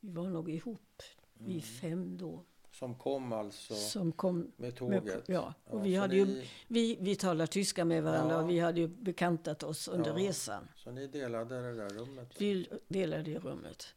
Vi 0.00 0.12
var 0.12 0.28
nog 0.28 0.50
ihop, 0.50 1.02
vi 1.34 1.60
fem 1.60 2.18
då. 2.18 2.44
Som 2.70 2.94
kom 2.98 3.32
alltså 3.32 3.74
Som 3.74 4.12
kom 4.12 4.38
med 4.40 4.52
med, 4.56 4.76
tåget? 4.76 5.28
ja, 5.28 5.54
och 5.64 5.78
Ja, 5.78 5.82
vi, 5.82 5.94
hade 5.96 6.16
ju, 6.16 6.26
ni- 6.26 6.48
vi, 6.68 6.96
vi 7.00 7.16
talade 7.16 7.46
tyska 7.52 7.84
med 7.84 8.02
varandra 8.02 8.34
Ja. 8.34 8.42
och 8.42 8.50
vi 8.50 8.58
hade 8.58 8.80
ju 8.80 8.88
bekantat 8.88 9.62
oss 9.62 9.88
under 9.88 10.10
Ja. 10.10 10.16
resan. 10.16 10.68
Så 10.76 10.90
ni 10.90 11.06
delade 11.06 11.60
det 11.62 11.74
där 11.74 11.88
rummet? 11.88 12.40
Vi 12.40 12.68
delade 12.88 13.30
i 13.30 13.38
rummet. 13.38 13.94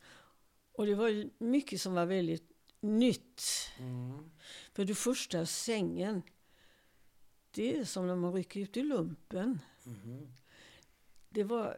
Och 0.72 0.86
det 0.86 0.96
var 0.96 1.08
ju 1.08 1.30
mycket 1.38 1.82
som 1.82 1.94
var 1.94 2.06
väldigt 2.06 2.52
nytt. 2.80 3.42
Mm. 3.80 4.32
För 4.74 4.86
det 4.86 4.96
första, 4.96 5.46
sängen, 5.46 6.22
det 7.52 7.78
är 7.78 7.86
som 7.86 8.08
när 8.08 8.16
man 8.16 8.34
rycker 8.34 8.60
ut 8.60 8.78
i 8.78 8.84
lumpen. 8.84 9.60
Mhm. 9.84 10.28
Det 11.30 11.44
var 11.44 11.78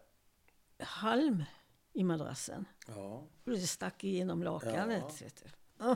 halm 0.79 1.43
i 1.93 2.03
madrassen. 2.03 2.65
Ja. 2.87 3.27
Och 3.45 3.51
det 3.51 3.57
stack 3.59 4.03
igenom 4.03 4.43
lakanet. 4.43 5.03
du. 5.19 5.49
Ja, 5.79 5.95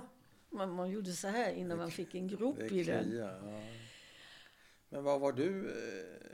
man, 0.49 0.71
man 0.71 0.89
gjorde 0.89 1.11
så 1.13 1.28
här 1.28 1.51
innan 1.51 1.78
man 1.78 1.91
fick 1.91 2.15
en 2.15 2.28
grop 2.28 2.55
Det 2.57 2.71
i 2.71 2.84
den. 2.84 3.17
ja. 3.17 3.61
Men 4.89 5.03
vad 5.03 5.19
var 5.19 5.32
du? 5.32 5.69
eh, 5.69 6.28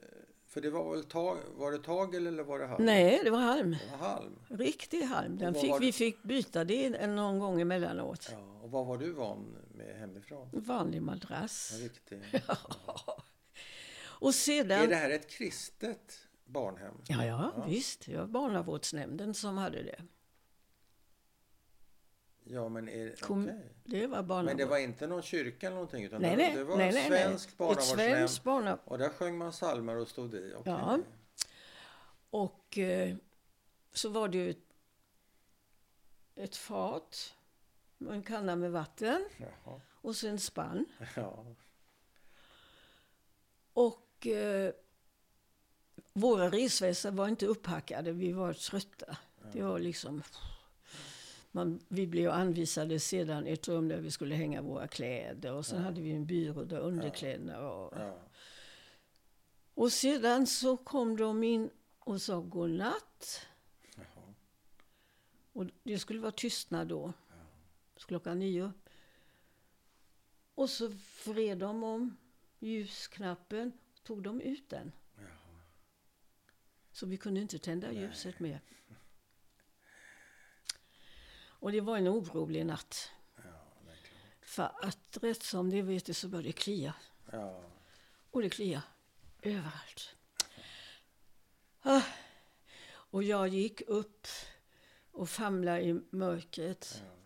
För 0.46 0.62
det 0.62 0.70
var 0.70 0.91
väl 0.96 1.04
tag, 1.04 1.38
var 1.56 1.72
det 1.72 1.78
tagel 1.78 2.28
eller 2.28 2.44
var 2.44 2.60
det 2.60 2.66
halm? 2.68 2.86
Nej, 2.86 3.22
det 3.24 3.30
var 3.30 3.39
halm. 3.39 3.72
Det 3.72 3.91
var 3.91 3.98
halm. 4.08 4.39
Riktig 4.50 5.02
halm. 5.02 5.38
Den 5.38 5.54
fick, 5.54 5.72
det- 5.74 5.80
vi 5.80 5.91
fick 5.91 6.24
byta 6.24 6.64
det 6.64 7.08
någon 7.08 7.39
gång 7.39 7.62
emellanåt. 7.62 8.30
Ja. 8.32 8.60
Och 8.64 8.72
vad 8.72 8.86
var 8.86 8.98
du 8.98 9.12
van 9.12 9.58
med 9.74 9.95
hemifrån? 9.99 10.49
Vanlig 10.53 11.01
madrass. 11.01 11.71
En 11.74 11.80
riktig. 11.80 12.21
Och 14.03 14.36
sedan... 14.36 14.80
Är 14.84 14.88
det 14.88 14.95
här 14.95 15.09
ett 15.09 15.30
kristet 15.30 16.28
barnhem? 16.45 16.93
Ja, 17.07 17.26
ja, 17.26 17.53
Ja. 17.57 17.65
visst. 17.67 18.05
Det 18.05 18.17
var 18.17 18.28
barnavårdsnämnden 18.28 19.34
som 19.34 19.57
hade 19.57 19.84
det. 19.84 20.03
Ja, 22.43 22.69
men 22.69 22.89
är 22.89 23.15
Kom- 23.15 23.43
okej. 23.43 23.76
Det 23.84 24.07
var 24.07 24.24
barnavård. 24.24 24.45
Men 24.45 24.57
det 24.57 24.65
var 24.65 24.78
inte 24.78 25.07
någon 25.07 25.21
kyrka 25.21 25.67
eller 25.67 25.76
någonting? 25.76 26.03
Utan 26.03 26.21
nej, 26.21 26.36
det, 26.36 26.38
nej, 26.43 26.55
det 26.55 26.63
var 26.63 26.78
nej, 26.78 26.91
nej, 26.93 27.07
svensk 27.07 27.57
barnavårdsnämnd. 27.57 28.30
barnav... 28.43 28.80
Och 28.86 28.97
där 28.97 29.09
sjöng 29.09 29.38
man 29.38 29.51
psalmer 29.51 29.95
och 29.97 30.07
stod 30.07 30.34
i? 30.34 30.53
Okej. 30.57 30.74
Ja. 30.74 30.99
Och 32.30 32.78
eh, 32.78 33.15
så 33.93 34.09
var 34.09 34.28
det 34.28 34.38
ju 34.38 34.55
ett 36.36 36.55
fat, 36.55 37.36
en 38.12 38.24
kanna 38.24 38.56
med 38.56 38.72
vatten 38.72 39.26
Jaha. 39.38 39.82
och 39.93 40.16
så 40.16 40.28
en 40.28 40.39
spann. 40.39 40.86
Ja. 41.16 41.45
Och 43.74 44.28
eh, 44.28 44.74
våra 46.14 46.49
resvästar 46.49 47.12
var 47.12 47.28
inte 47.28 47.45
upphackade, 47.45 48.12
vi 48.12 48.32
var 48.32 48.54
trötta. 48.54 49.18
Det 49.54 49.62
var 49.62 49.80
liksom... 49.80 50.24
Man, 51.51 51.80
vi 51.88 52.08
blev 52.08 52.32
anvisade 52.32 52.99
sedan 52.99 53.47
ett 53.47 53.68
rum 53.68 53.88
där 53.88 53.97
vi 53.97 54.12
skulle 54.12 54.36
hänga 54.36 54.62
våra 54.62 54.88
kläder 54.88 55.54
och 55.54 55.66
sen 55.66 55.82
hade 55.84 56.01
vi 56.01 56.12
en 56.12 56.26
byrå 56.26 56.64
där 56.64 56.80
underkläderna 56.80 57.62
var. 57.62 57.93
ja. 57.97 58.18
Och 59.74 59.91
sedan 59.91 60.47
så 60.47 60.78
kom 60.78 61.18
de 61.18 61.43
in 61.43 61.70
och 61.99 62.22
sa 62.22 62.39
godnatt. 62.39 63.45
Jaha. 63.95 64.34
Och 65.54 65.66
det 65.84 65.99
skulle 65.99 66.20
vara 66.20 66.32
tystnad 66.32 66.88
då. 66.88 67.14
Klockan 68.06 68.39
nio. 68.39 68.74
Och 70.56 70.70
så 70.70 70.93
vred 71.26 71.58
de 71.58 71.84
om 71.84 72.18
ljusknappen 72.60 73.72
och 73.93 74.04
tog 74.04 74.24
de 74.24 74.41
ut 74.41 74.70
den. 74.70 74.91
Jaha. 75.16 75.62
Så 76.91 77.06
vi 77.06 77.18
kunde 77.18 77.41
inte 77.41 77.60
tända 77.60 77.91
ljuset 77.91 78.39
mer. 78.39 78.62
Och 81.64 81.72
det 81.72 81.82
var 81.82 81.97
en 81.97 82.08
orolig 82.08 82.66
natt. 82.66 83.12
Ja. 83.36 83.41
För 84.41 84.72
att 84.82 85.18
rätt 85.22 85.43
som 85.43 85.70
det 85.70 85.82
vet 85.82 86.06
du 86.06 86.14
så 86.14 86.28
började 86.28 86.49
det 86.49 86.54
klia. 86.54 86.95
Ja. 87.32 87.64
Och 88.32 88.41
det 88.41 88.49
kliar 88.49 88.82
överallt. 89.41 90.16
Ah. 91.82 92.01
Och 92.86 93.24
jag 93.24 93.47
gick 93.47 93.82
upp 93.82 94.28
och 95.12 95.30
famlade 95.30 95.82
i 95.82 96.01
mörkret. 96.10 97.04
Ja. 97.06 97.22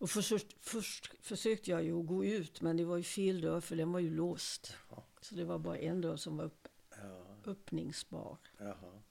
Och 0.00 0.10
först, 0.10 0.54
först 0.60 1.10
försökte 1.20 1.70
jag 1.70 1.84
ju 1.84 2.02
gå 2.02 2.24
ut, 2.24 2.60
men 2.60 2.76
det 2.76 2.84
var 2.84 2.96
ju 2.96 3.02
fel 3.02 3.40
dörr 3.40 3.60
för 3.60 3.76
den 3.76 3.92
var 3.92 4.00
ju 4.00 4.10
låst. 4.10 4.76
Ja. 4.90 5.04
Så 5.20 5.34
det 5.34 5.44
var 5.44 5.58
bara 5.58 5.78
en 5.78 6.00
dörr 6.00 6.16
som 6.16 6.36
var 6.36 6.44
upp, 6.44 6.68
Ja. 7.02 7.36
öppningsbar. 7.50 8.38
Jaha. 8.58 9.02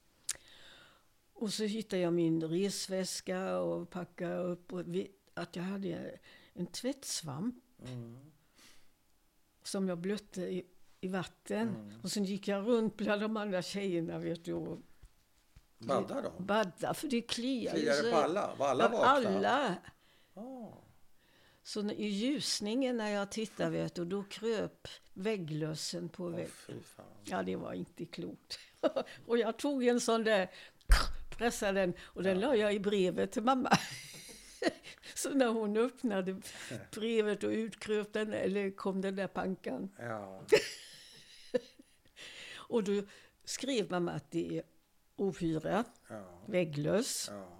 Och 1.34 1.54
så 1.54 1.64
hittade 1.64 2.02
jag 2.02 2.14
min 2.14 2.44
resväska 2.44 3.60
och 3.60 3.90
packade 3.90 4.38
upp. 4.38 4.74
Och 4.74 4.84
att 5.34 5.56
jag 5.56 5.64
hade 5.64 6.20
en 6.54 6.68
tvättsvamp 6.68 7.56
Mm. 7.88 8.18
som 9.64 9.88
jag 9.90 9.98
blötte 9.98 10.42
i, 10.42 10.66
i 11.02 11.08
vatten. 11.08 11.68
Mm. 11.70 12.00
Och 12.04 12.12
sen 12.12 12.24
gick 12.26 12.48
jag 12.48 12.68
runt 12.68 12.98
bland 12.98 13.22
de 13.22 13.38
andra 13.38 13.62
tjejerna 13.62 14.20
vet 14.20 14.46
du, 14.46 14.54
och 14.54 14.80
Badda 15.78 16.22
då? 16.22 16.44
badda, 16.44 16.94
för 16.94 17.08
det 17.08 17.18
det 17.86 18.04
så- 18.04 18.12
på 18.12 18.18
alla? 18.18 18.56
Var 18.56 18.68
alla 18.68 18.90
vakna? 18.90 19.06
alla. 19.08 19.76
Så 21.64 21.92
i 21.92 22.08
ljusningen 22.08 22.98
när 22.98 23.10
jag 23.10 23.32
tittade 23.32 23.70
vet 23.70 23.96
du, 23.96 24.06
då 24.06 24.24
kröp 24.24 24.88
vägglössen 25.14 26.10
på 26.10 26.28
väggen. 26.30 26.50
Ja, 27.24 27.44
det 27.44 27.56
var 27.56 27.74
inte 27.74 28.06
klokt. 28.06 28.60
och 29.26 29.38
jag 29.38 29.58
tog 29.58 29.86
en 29.88 30.00
sån 30.02 30.24
där, 30.24 30.50
pressade 31.30 31.80
den 31.80 31.94
och 32.02 32.24
den 32.24 32.40
la 32.40 32.56
jag 32.56 32.74
i 32.74 32.80
brevet 32.80 33.32
till 33.32 33.44
mamma. 33.44 33.70
Så 35.16 35.30
när 35.30 35.48
hon 35.48 35.78
öppnade 35.78 36.42
brevet 36.92 37.44
och 37.44 37.50
utkröp 37.50 38.14
den, 38.14 38.34
eller 38.34 38.72
kom 38.72 39.02
den 39.02 39.16
där 39.16 39.28
pankan. 39.28 39.90
Ja. 40.00 40.44
Och 42.56 42.84
då 42.84 43.04
skrev 43.44 43.92
mamma 43.92 44.12
att 44.12 44.32
det 44.32 44.58
är 44.58 44.64
ohyra, 45.16 45.86
Ja. 46.10 46.44
vägglöss. 46.46 47.28
Ja. 47.32 47.59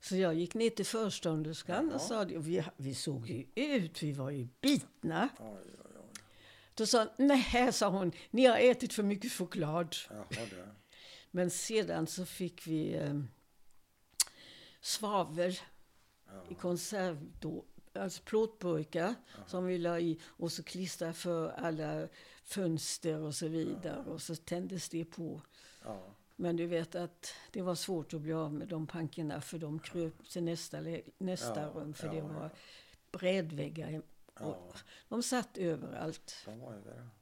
Så 0.00 0.16
jag 0.16 0.34
gick 0.34 0.54
ner 0.54 0.70
till 0.70 0.86
förstånderskan 0.86 1.92
och 1.92 2.00
sa 2.00 2.24
det. 2.24 2.38
Vi, 2.38 2.64
vi 2.76 2.94
såg 2.94 3.28
ju 3.28 3.46
ut, 3.54 4.02
vi 4.02 4.12
var 4.12 4.30
ju 4.30 4.48
bitna. 4.60 5.28
Oj, 5.38 5.46
oj, 5.48 5.90
oj. 5.96 6.20
Då 6.74 6.86
sa 6.86 6.98
hon, 6.98 7.26
nej, 7.28 7.72
sa 7.72 7.88
hon, 7.88 8.12
ni 8.30 8.46
har 8.46 8.58
ätit 8.58 8.92
för 8.92 9.02
mycket 9.02 9.32
choklad. 9.32 9.96
Jaha. 10.10 10.26
Men 11.30 11.50
sedan 11.50 12.06
så 12.06 12.26
fick 12.26 12.66
vi 12.66 12.94
eh, 12.94 13.20
svavel 14.80 15.58
i 16.48 16.54
konserv, 16.54 17.30
då, 17.40 17.64
alltså 17.92 18.22
plåtburkar 18.22 19.14
som 19.46 19.66
vi 19.66 19.78
la 19.78 20.00
i 20.00 20.20
och 20.24 20.52
så 20.52 20.62
klistrade 20.62 21.12
för 21.12 21.48
alla 21.48 22.08
fönster 22.44 23.18
och 23.18 23.34
så 23.34 23.48
vidare 23.48 24.04
och 24.04 24.22
så 24.22 24.36
tändes 24.36 24.88
det 24.88 25.04
på. 25.04 25.40
Men 26.36 26.56
du 26.56 26.66
vet 26.66 26.94
att 26.94 27.34
det 27.50 27.62
var 27.62 27.74
svårt 27.74 28.14
att 28.14 28.20
bli 28.20 28.32
av 28.32 28.54
med 28.54 28.68
de 28.68 28.86
pankorna 28.86 29.40
för 29.40 29.58
de 29.58 29.78
kröp 29.78 30.28
till 30.28 30.42
nästa, 30.42 30.80
nästa 31.18 31.60
Ja, 31.60 31.68
rum 31.74 31.94
för 31.94 32.06
ja, 32.06 32.12
det 32.12 32.18
ja. 32.18 32.26
var 32.26 32.50
brädväggar. 33.12 34.02
Ja. 34.34 34.46
Och 34.46 34.76
de 35.08 35.22
satt 35.22 35.58
överallt. 35.58 36.42
De 36.44 36.60
var 36.60 36.72
överallt. 36.72 37.12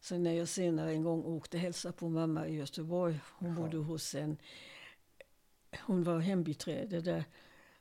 Så 0.00 0.18
när 0.18 0.32
jag 0.32 0.48
senare 0.48 0.90
en 0.90 1.02
gång 1.02 1.24
åkte 1.24 1.58
hälsa 1.58 1.92
på 1.92 2.08
mamma 2.08 2.48
i 2.48 2.54
Göteborg, 2.54 3.20
hon 3.26 3.54
bodde 3.54 3.76
hos 3.76 4.14
en, 4.14 4.36
hon 5.86 6.04
var 6.04 6.18
hembiträde 6.18 7.00
där. 7.00 7.24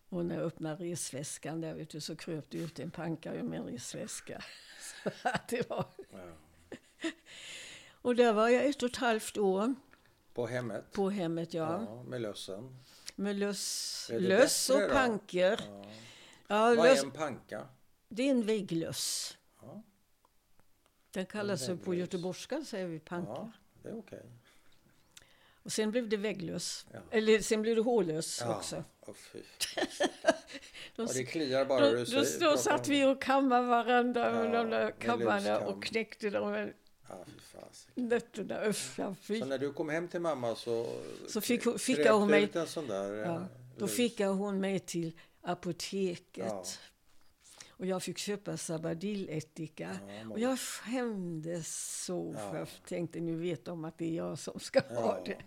Och 0.10 0.26
när 0.26 0.36
jag 0.36 0.44
öppnade 0.44 0.84
resväskan 0.84 1.62
där 1.62 1.74
vet 1.74 1.90
du, 1.90 2.02
så 2.02 2.16
kröp 2.16 2.50
det 2.50 2.58
ut 2.58 2.80
en 2.80 2.92
panka 2.92 3.34
ur 3.34 3.44
min 3.44 3.64
resväska. 3.64 4.44
Så 5.04 5.10
att 5.30 5.48
det 5.48 5.70
var. 5.70 5.86
Och 8.06 8.16
där 8.16 8.34
var 8.34 8.50
jag 8.50 8.66
ett 8.66 8.84
och 8.84 8.90
ett 8.90 8.96
halvt 8.96 9.38
år 9.38 9.76
På 10.36 10.46
hemmet? 10.48 10.92
på 10.92 11.10
hemmet, 11.10 11.54
ja. 11.54 11.86
Ja, 11.90 12.04
med 12.04 12.22
lössen. 12.22 12.78
Med 13.16 13.36
löss, 13.36 14.10
löss 14.14 14.70
och 14.70 14.90
panker. 14.92 15.60
Ja. 15.70 15.86
Ja, 16.48 16.60
Vad 16.76 16.78
löss, 16.78 17.00
är 17.00 17.06
en 17.06 17.12
panka? 17.12 17.68
det 18.10 18.24
är 18.24 18.32
en 18.32 18.46
vägglöss. 18.46 19.38
Ja, 19.62 19.84
Den 21.12 21.26
kallas 21.26 21.70
på 21.84 21.94
göteborgska 21.96 22.64
säger 22.66 22.88
vi 22.88 23.00
panka. 23.00 23.32
ja 23.32 23.52
det 23.84 23.90
är 23.90 23.98
okej. 24.00 24.24
Och 25.64 25.72
sen 25.72 25.92
blev 25.92 26.10
det 26.10 26.18
vägglöss. 26.18 26.86
Ja. 26.94 27.00
Eller 27.12 27.40
sen 27.40 27.62
blev 27.62 27.76
det 27.76 27.82
hårlöss 27.82 28.42
Ja. 28.42 28.56
också. 28.58 28.84
Fy. 29.16 29.40
De 30.96 31.06
det 31.14 31.24
kliar 31.24 31.66
bara 31.66 31.80
Då, 31.92 31.96
du 31.98 32.06
säger- 32.06 32.40
då 32.40 32.58
satt 32.58 32.88
vi 32.88 33.06
och 33.06 33.22
kammade 33.22 33.68
varandra 33.68 34.32
med 34.34 34.52
de 34.54 34.70
där 34.70 34.92
kammarna 34.92 35.60
och 35.60 35.84
knäckte 35.84 36.30
de 36.30 36.54
här 36.54 36.74
Ja, 37.10 37.26
fy 37.26 37.40
fasiken. 37.40 38.08
nötterna. 38.10 38.68
Usch, 38.68 39.00
ja, 39.00 39.16
fy. 39.22 39.40
Så 39.40 39.46
när 39.46 39.58
du 39.58 39.74
kom 39.74 39.90
hem 39.90 40.08
till 40.08 40.20
mamma 40.22 40.56
så, 40.56 41.00
Så 41.28 41.42
fick 41.42 41.80
fick 41.80 42.08
hon 42.10 42.28
det 42.28 42.32
mig- 42.32 42.50
en 42.54 42.68
sån 42.68 42.88
där 42.88 43.14
Ja, 43.14 43.36
eh, 43.36 43.44
Då 43.78 43.88
fick 43.88 44.20
hon 44.20 44.60
mig 44.60 44.80
till 44.80 45.20
apoteket. 45.42 46.46
Ja. 46.48 46.64
Och 47.78 47.86
jag 47.86 48.04
fick 48.04 48.18
köpa 48.18 48.58
Sabadillättika. 48.58 50.00
Ja, 50.08 50.30
och 50.32 50.40
jag 50.40 50.60
skämdes 50.60 52.04
så 52.06 52.34
Ja. 52.38 52.50
för 52.52 52.58
jag 52.58 52.68
tänkte 52.88 53.20
nu 53.20 53.36
vet 53.36 53.66
de 53.66 53.86
att 53.86 53.98
det 53.98 54.06
är 54.06 54.16
jag 54.16 54.40
som 54.40 54.60
ska 54.60 54.80
ha 54.80 54.96
Ja, 54.96 55.22
det. 55.26 55.38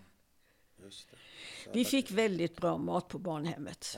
just 0.83 1.11
det. 1.11 1.17
Så 1.65 1.71
Vi 1.73 1.85
fick 1.85 2.11
väldigt 2.11 2.57
bra 2.57 2.77
mat 2.77 3.07
på 3.07 3.19
barnhemmet. 3.19 3.97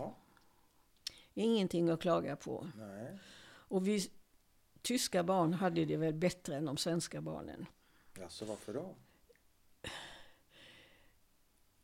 Ingenting 1.33 1.89
att 1.89 2.01
klaga 2.01 2.35
på. 2.35 2.67
nej. 2.77 3.19
Och 3.43 3.87
vi 3.87 4.09
tyska 4.81 5.23
barn 5.23 5.53
hade 5.53 5.85
det 5.85 5.97
väl 5.97 6.13
bättre 6.13 6.55
än 6.55 6.65
de 6.65 6.77
svenska 6.77 7.21
barnen. 7.21 7.65
Alltså 8.21 8.45
varför 8.45 8.73
då? 8.73 8.95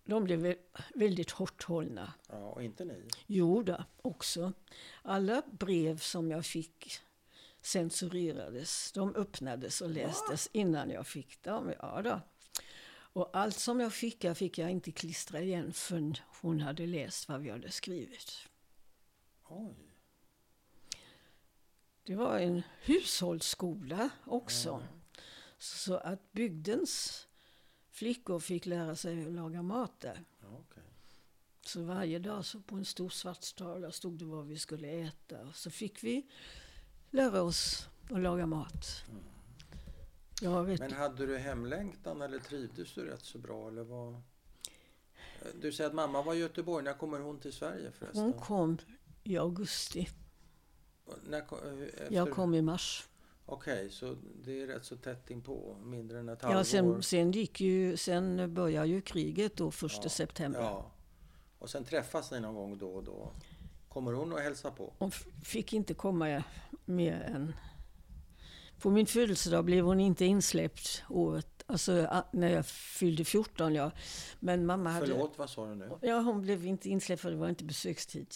De 0.03 0.23
blev 0.23 0.45
vä- 0.45 0.57
väldigt 0.95 1.31
hårt 1.31 1.63
hållna. 1.63 2.13
Ja, 2.29 2.37
och 2.49 2.63
inte 2.63 2.85
ni? 2.85 3.07
Jo 3.27 3.63
då, 3.63 3.83
också. 4.01 4.53
Alla 5.01 5.43
brev 5.51 5.97
som 5.97 6.31
jag 6.31 6.45
fick 6.45 6.99
censurerades. 7.61 8.91
De 8.91 9.15
öppnades 9.15 9.81
och 9.81 9.89
lästes 9.89 10.49
innan 10.51 10.89
jag 10.89 11.07
fick 11.07 11.43
dem. 11.43 11.73
Ja 11.79 12.01
då. 12.01 12.21
Och 12.89 13.29
allt 13.37 13.55
som 13.59 13.79
jag 13.79 13.93
fick 13.93 14.25
fick 14.35 14.57
jag 14.57 14.71
inte 14.71 14.91
klistra 14.91 15.41
igen 15.41 15.73
förrän 15.73 16.15
hon 16.41 16.59
hade 16.59 16.85
läst 16.85 17.27
vad 17.29 17.41
vi 17.41 17.49
hade 17.49 17.71
skrivit. 17.71 18.31
Oj. 19.43 19.86
Det 22.07 22.15
var 22.15 22.39
en 22.39 22.63
hushållsskola 22.81 24.09
också. 24.25 24.83
Så 25.57 25.97
att 25.97 26.31
bygdens 26.31 27.27
flickor 27.89 28.39
fick 28.39 28.65
lära 28.65 28.95
sig 28.95 29.25
att 29.25 29.31
laga 29.31 29.61
mat 29.61 29.99
där. 29.99 30.23
Ja, 30.41 30.47
okej. 30.69 30.83
Så 31.61 31.83
varje 31.83 32.19
dag 32.19 32.45
så 32.45 32.59
på 32.59 32.75
en 32.75 32.85
stor 32.85 33.09
svart 33.09 33.55
tavla 33.55 33.91
stod 33.91 34.19
det 34.19 34.25
vad 34.25 34.47
vi 34.47 34.59
skulle 34.59 34.87
äta. 34.87 35.41
Och 35.41 35.55
så 35.55 35.71
fick 35.71 36.03
vi 36.03 36.27
lära 37.09 37.41
oss 37.41 37.89
att 38.09 38.19
laga 38.19 38.45
mat. 38.45 39.03
Har 40.43 40.63
rätt... 40.63 40.79
Men 40.79 40.93
hade 40.93 41.25
du 41.25 41.37
hemlängtan 41.37 42.21
eller 42.21 42.39
trivdes 42.39 42.93
du 42.93 43.05
rätt 43.05 43.25
så 43.25 43.37
bra? 43.37 43.67
Eller 43.67 43.83
vad? 43.83 44.21
Du 45.61 45.71
säger 45.71 45.89
att 45.89 45.95
mamma 45.95 46.21
var 46.21 46.33
i 46.33 46.37
Göteborg. 46.37 46.83
När 46.83 46.93
kommer 46.93 47.19
hon 47.19 47.39
till 47.39 47.53
Sverige 47.53 47.91
förresten? 47.91 48.23
Hon 48.23 48.33
kom 48.33 48.77
i 49.23 49.37
augusti. 49.37 50.09
När, 51.29 51.37
eh, 51.37 51.83
efter... 51.87 52.07
Jag 52.11 52.31
kom 52.31 52.53
i 52.53 52.61
mars. 52.61 53.07
Okej, 53.45 53.89
så 53.89 54.15
det 54.45 54.61
är 54.61 54.67
rätt 54.67 54.85
så 54.85 54.95
tätt 54.95 55.29
inpå. 55.29 55.75
Mindre 55.83 56.19
än 56.19 56.29
ett 56.29 56.41
halvår. 56.41 56.59
Ja, 56.59 56.63
sen, 56.63 57.03
sen, 57.03 57.31
gick 57.31 57.61
ju, 57.61 57.97
sen 57.97 58.53
började 58.53 58.87
ju 58.87 59.01
kriget 59.01 59.55
då, 59.55 59.71
första 59.71 60.03
Ja, 60.03 60.09
september. 60.09 60.61
Ja. 60.61 60.91
Och 61.59 61.69
sen 61.69 61.83
träffas 61.83 62.31
ni 62.31 62.39
någon 62.39 62.55
gång 62.55 62.77
då 62.77 62.89
och 62.89 63.03
då. 63.03 63.31
Kommer 63.89 64.13
hon 64.13 64.33
och 64.33 64.39
hälsa 64.39 64.71
på? 64.71 64.93
Hon 64.99 65.11
fick 65.45 65.73
inte 65.73 65.93
komma 65.93 66.43
mer 66.85 67.21
än... 67.21 67.55
På 68.79 68.89
min 68.89 69.05
födelsedag 69.05 69.65
blev 69.65 69.85
hon 69.85 69.99
inte 69.99 70.25
insläppt 70.25 71.03
året, 71.09 71.63
alltså 71.65 72.23
när 72.31 72.49
jag 72.49 72.65
fyllde 72.65 73.23
14. 73.25 73.75
Ja. 73.75 73.91
Men 74.39 74.65
mamma 74.65 74.89
hade... 74.89 75.07
Förlåt, 75.07 75.37
vad 75.37 75.49
sa 75.49 75.65
du 75.65 75.75
nu? 75.75 75.91
Ja, 76.01 76.19
hon 76.19 76.41
blev 76.41 76.65
inte 76.65 76.89
insläppt 76.89 77.21
för 77.21 77.31
det 77.31 77.37
var 77.37 77.49
inte 77.49 77.63
besökstid. 77.63 78.33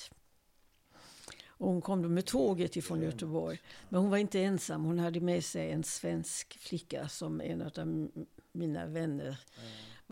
Och 1.61 1.67
hon 1.71 1.81
kom 1.81 2.01
då 2.01 2.09
med 2.09 2.25
tåget 2.25 2.75
ifrån. 2.75 3.01
Göteborg. 3.01 3.61
Men 3.89 4.01
hon 4.01 4.09
var 4.09 4.17
inte 4.17 4.39
ensam. 4.41 4.83
Hon 4.85 4.99
hade 4.99 5.19
med 5.19 5.45
sig 5.45 5.71
en 5.71 5.83
svensk 5.83 6.57
flicka 6.59 7.07
som 7.09 7.41
en 7.41 7.61
av 7.61 8.09
mina 8.51 8.85
vänner 8.85 9.37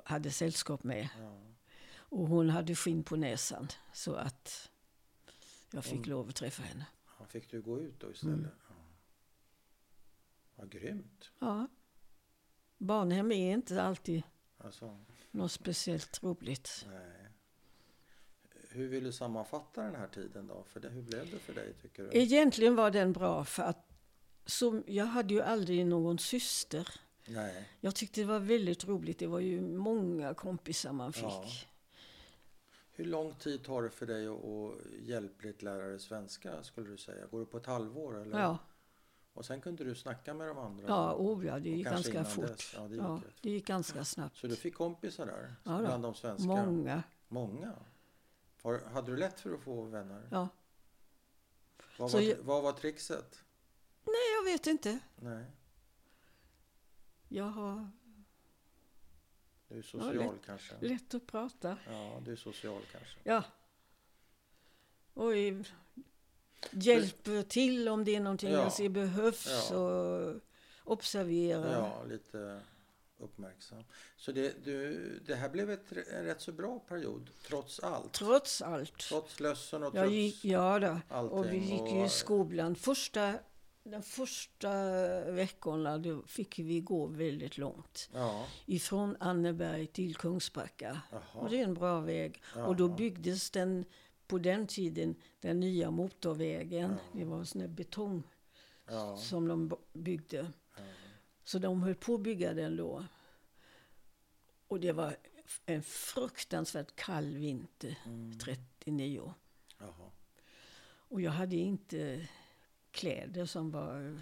hade 0.05 0.31
sällskap 0.31 0.83
med. 0.83 1.09
Och 1.97 2.27
hon 2.27 2.49
hade 2.49 2.75
skinn 2.75 3.03
på 3.03 3.15
näsan. 3.15 3.67
Så 3.93 4.15
att 4.15 4.69
jag 5.71 5.83
fick 5.85 5.93
Hon- 5.93 6.03
lov 6.09 6.29
att 6.29 6.35
träffa 6.35 6.63
henne. 6.63 6.85
Ja, 7.19 7.25
Fick 7.25 7.51
du 7.51 7.61
gå 7.61 7.79
ut 7.79 7.99
då 7.99 8.11
istället? 8.11 8.35
Mm. 8.37 8.49
Ja. 8.69 8.75
Vad 10.55 10.69
grymt. 10.71 11.31
Ja. 11.39 11.67
Barnhem 12.77 13.31
är 13.31 13.53
inte 13.53 13.83
alltid 13.83 14.23
Alltså, 14.57 14.97
något 15.31 15.51
speciellt 15.51 16.23
roligt. 16.23 16.85
nej. 16.89 17.18
Hur 18.79 18.87
vill 18.87 19.03
du 19.03 19.11
sammanfatta 19.11 19.83
den 19.83 19.95
här 19.95 20.07
tiden 20.07 20.47
då? 20.47 20.63
För 20.67 20.79
det, 20.79 20.89
hur 20.89 21.01
blev 21.01 21.31
det 21.31 21.39
för 21.39 21.53
dig 21.53 21.73
tycker 21.81 22.03
du? 22.03 22.09
Egentligen 22.13 22.75
var 22.75 22.91
den 22.91 23.13
bra 23.13 23.45
för 23.45 23.63
att 23.63 23.89
som, 24.45 24.83
jag 24.87 25.05
hade 25.05 25.33
ju 25.33 25.41
aldrig 25.41 25.85
någon 25.85 26.19
syster. 26.19 26.87
Nej. 27.27 27.69
Jag 27.79 27.95
tyckte 27.95 28.21
det 28.21 28.27
var 28.27 28.39
väldigt 28.39 28.87
roligt. 28.87 29.19
Det 29.19 29.27
var 29.27 29.39
ju 29.39 29.61
många 29.61 30.33
kompisar 30.33 30.93
man 30.93 31.13
fick. 31.13 31.23
Ja. 31.23 31.45
Hur 32.91 33.05
lång 33.05 33.33
tid 33.33 33.63
tar 33.63 33.83
det 33.83 33.89
för 33.89 34.05
dig 34.05 34.27
att, 34.27 35.01
hjälpligt 35.01 35.61
lära 35.61 35.87
dig 35.87 35.99
svenska 35.99 36.63
skulle 36.63 36.89
du 36.89 36.97
säga? 36.97 37.25
Går 37.25 37.39
det 37.39 37.45
på 37.45 37.57
ett 37.57 37.65
halvår? 37.65 38.21
Eller? 38.21 38.39
Ja, 38.39 38.57
Och 39.33 39.45
sen 39.45 39.61
kunde 39.61 39.83
du 39.83 39.95
snacka 39.95 40.33
med 40.33 40.47
de 40.47 40.57
andra? 40.57 40.85
ja, 40.87 41.13
oh, 41.13 41.45
ja 41.45 41.59
det 41.59 41.69
gick 41.69 41.85
ganska 41.85 42.25
fort. 42.25 42.73
Ja, 42.75 42.81
det 42.81 42.95
gick 42.95 43.03
Ja, 43.03 43.21
det 43.41 43.49
gick 43.49 43.67
ganska 43.67 44.05
snabbt. 44.05 44.37
Så 44.37 44.47
du 44.47 44.55
fick 44.55 44.75
kompisar 44.75 45.25
där? 45.25 45.55
Ja 45.63 45.79
bland 45.79 46.03
de 46.03 46.13
svenska? 46.13 46.47
Många. 46.47 47.03
Många? 47.27 47.73
Har, 48.61 48.79
hade 48.79 49.11
du 49.11 49.17
lätt 49.17 49.39
för 49.39 49.53
att 49.53 49.61
få 49.61 49.81
vänner? 49.81 50.27
Ja. 50.31 50.47
Vad, 51.97 52.11
var, 52.11 52.19
jag- 52.21 52.37
vad 52.37 52.63
var 52.63 52.71
trixet? 52.71 53.39
Nej, 54.05 54.33
jag 54.37 54.43
vet 54.51 54.67
inte. 54.67 54.99
Nej, 55.15 55.45
Jag 57.27 57.43
har 57.45 57.89
du 59.67 59.77
är 59.77 59.81
social 59.81 60.15
lätt- 60.15 60.45
kanske? 60.45 60.75
lätt 60.81 61.13
att 61.13 61.27
prata. 61.27 61.77
Ja, 61.87 62.21
du 62.25 62.31
är 62.31 62.35
social 62.35 62.81
kanske. 62.91 63.17
Ja. 63.23 63.43
Och 65.13 65.37
i- 65.37 65.63
hjälper 66.71 67.43
till 67.43 67.87
om 67.89 68.05
det 68.05 68.15
är 68.15 68.19
någonting 68.19 68.51
Ja. 68.51 68.59
jag 68.59 68.73
ser 68.73 68.89
behövs. 68.89 69.69
Ja. 69.71 69.77
Och 69.77 70.41
observera. 70.83 71.71
Ja, 71.71 72.03
lite 72.03 72.61
uppmärksam. 73.19 73.83
Så 74.17 74.31
det, 74.31 74.65
du, 74.65 75.19
det 75.25 75.35
här 75.35 75.49
blev 75.49 75.71
ett, 75.71 75.91
en 75.91 76.25
rätt 76.25 76.41
så 76.41 76.51
bra 76.51 76.79
period, 76.79 77.29
trots 77.47 77.79
allt? 77.79 78.13
Trots 78.13 78.61
allt. 78.61 78.97
Trots 78.97 79.39
lössen 79.39 79.83
och 79.83 79.93
trots 79.93 80.11
gick, 80.11 80.45
ja 80.45 80.79
då. 80.79 80.99
allting? 81.09 81.37
Och 81.39 81.53
vi 81.53 81.57
gick 81.57 81.91
ju 81.93 82.05
i 82.05 82.09
skolan. 82.09 82.75
Första 82.75 83.33
de 83.83 84.01
första 84.01 84.71
veckorna 85.31 85.97
då 85.97 86.23
fick 86.27 86.59
vi 86.59 86.79
gå 86.81 87.05
väldigt 87.07 87.57
långt. 87.57 88.09
Ja. 88.13 88.45
Ifrån 88.65 89.15
Anneberg 89.19 89.87
till 89.87 90.15
Kungsbacka. 90.15 91.01
Jaha. 91.11 91.21
Och 91.33 91.49
det 91.49 91.59
är 91.59 91.63
en 91.63 91.73
bra 91.73 91.99
väg. 91.99 92.41
Och 92.55 92.75
då 92.75 92.87
byggdes 92.87 93.49
den, 93.51 93.85
på 94.27 94.37
den 94.37 94.67
tiden, 94.67 95.15
den 95.41 95.59
nya 95.59 95.91
motorvägen. 95.91 96.91
Ja. 97.13 97.19
Det 97.19 97.25
var 97.25 97.43
sån 97.43 97.61
här 97.61 97.67
betong 97.67 98.23
Ja. 98.91 99.17
som 99.17 99.47
de 99.47 99.71
byggde. 99.93 100.51
Så 101.49 101.59
de 101.59 101.83
höll 101.83 101.95
på 101.95 102.15
att 102.15 102.21
bygga 102.21 102.53
den 102.53 102.75
då. 102.75 103.05
Och 104.67 104.79
det 104.79 104.91
var 104.91 105.15
en 105.65 105.83
fruktansvärt 105.83 106.95
kall 106.95 107.37
vinter, 107.37 107.95
Mm. 108.05 108.39
39. 108.39 109.33
Jaha. 109.79 110.11
Och 111.09 111.21
jag 111.21 111.31
hade 111.31 111.55
inte 111.55 112.27
kläder 112.91 113.45
som 113.45 113.71
var 113.71 114.21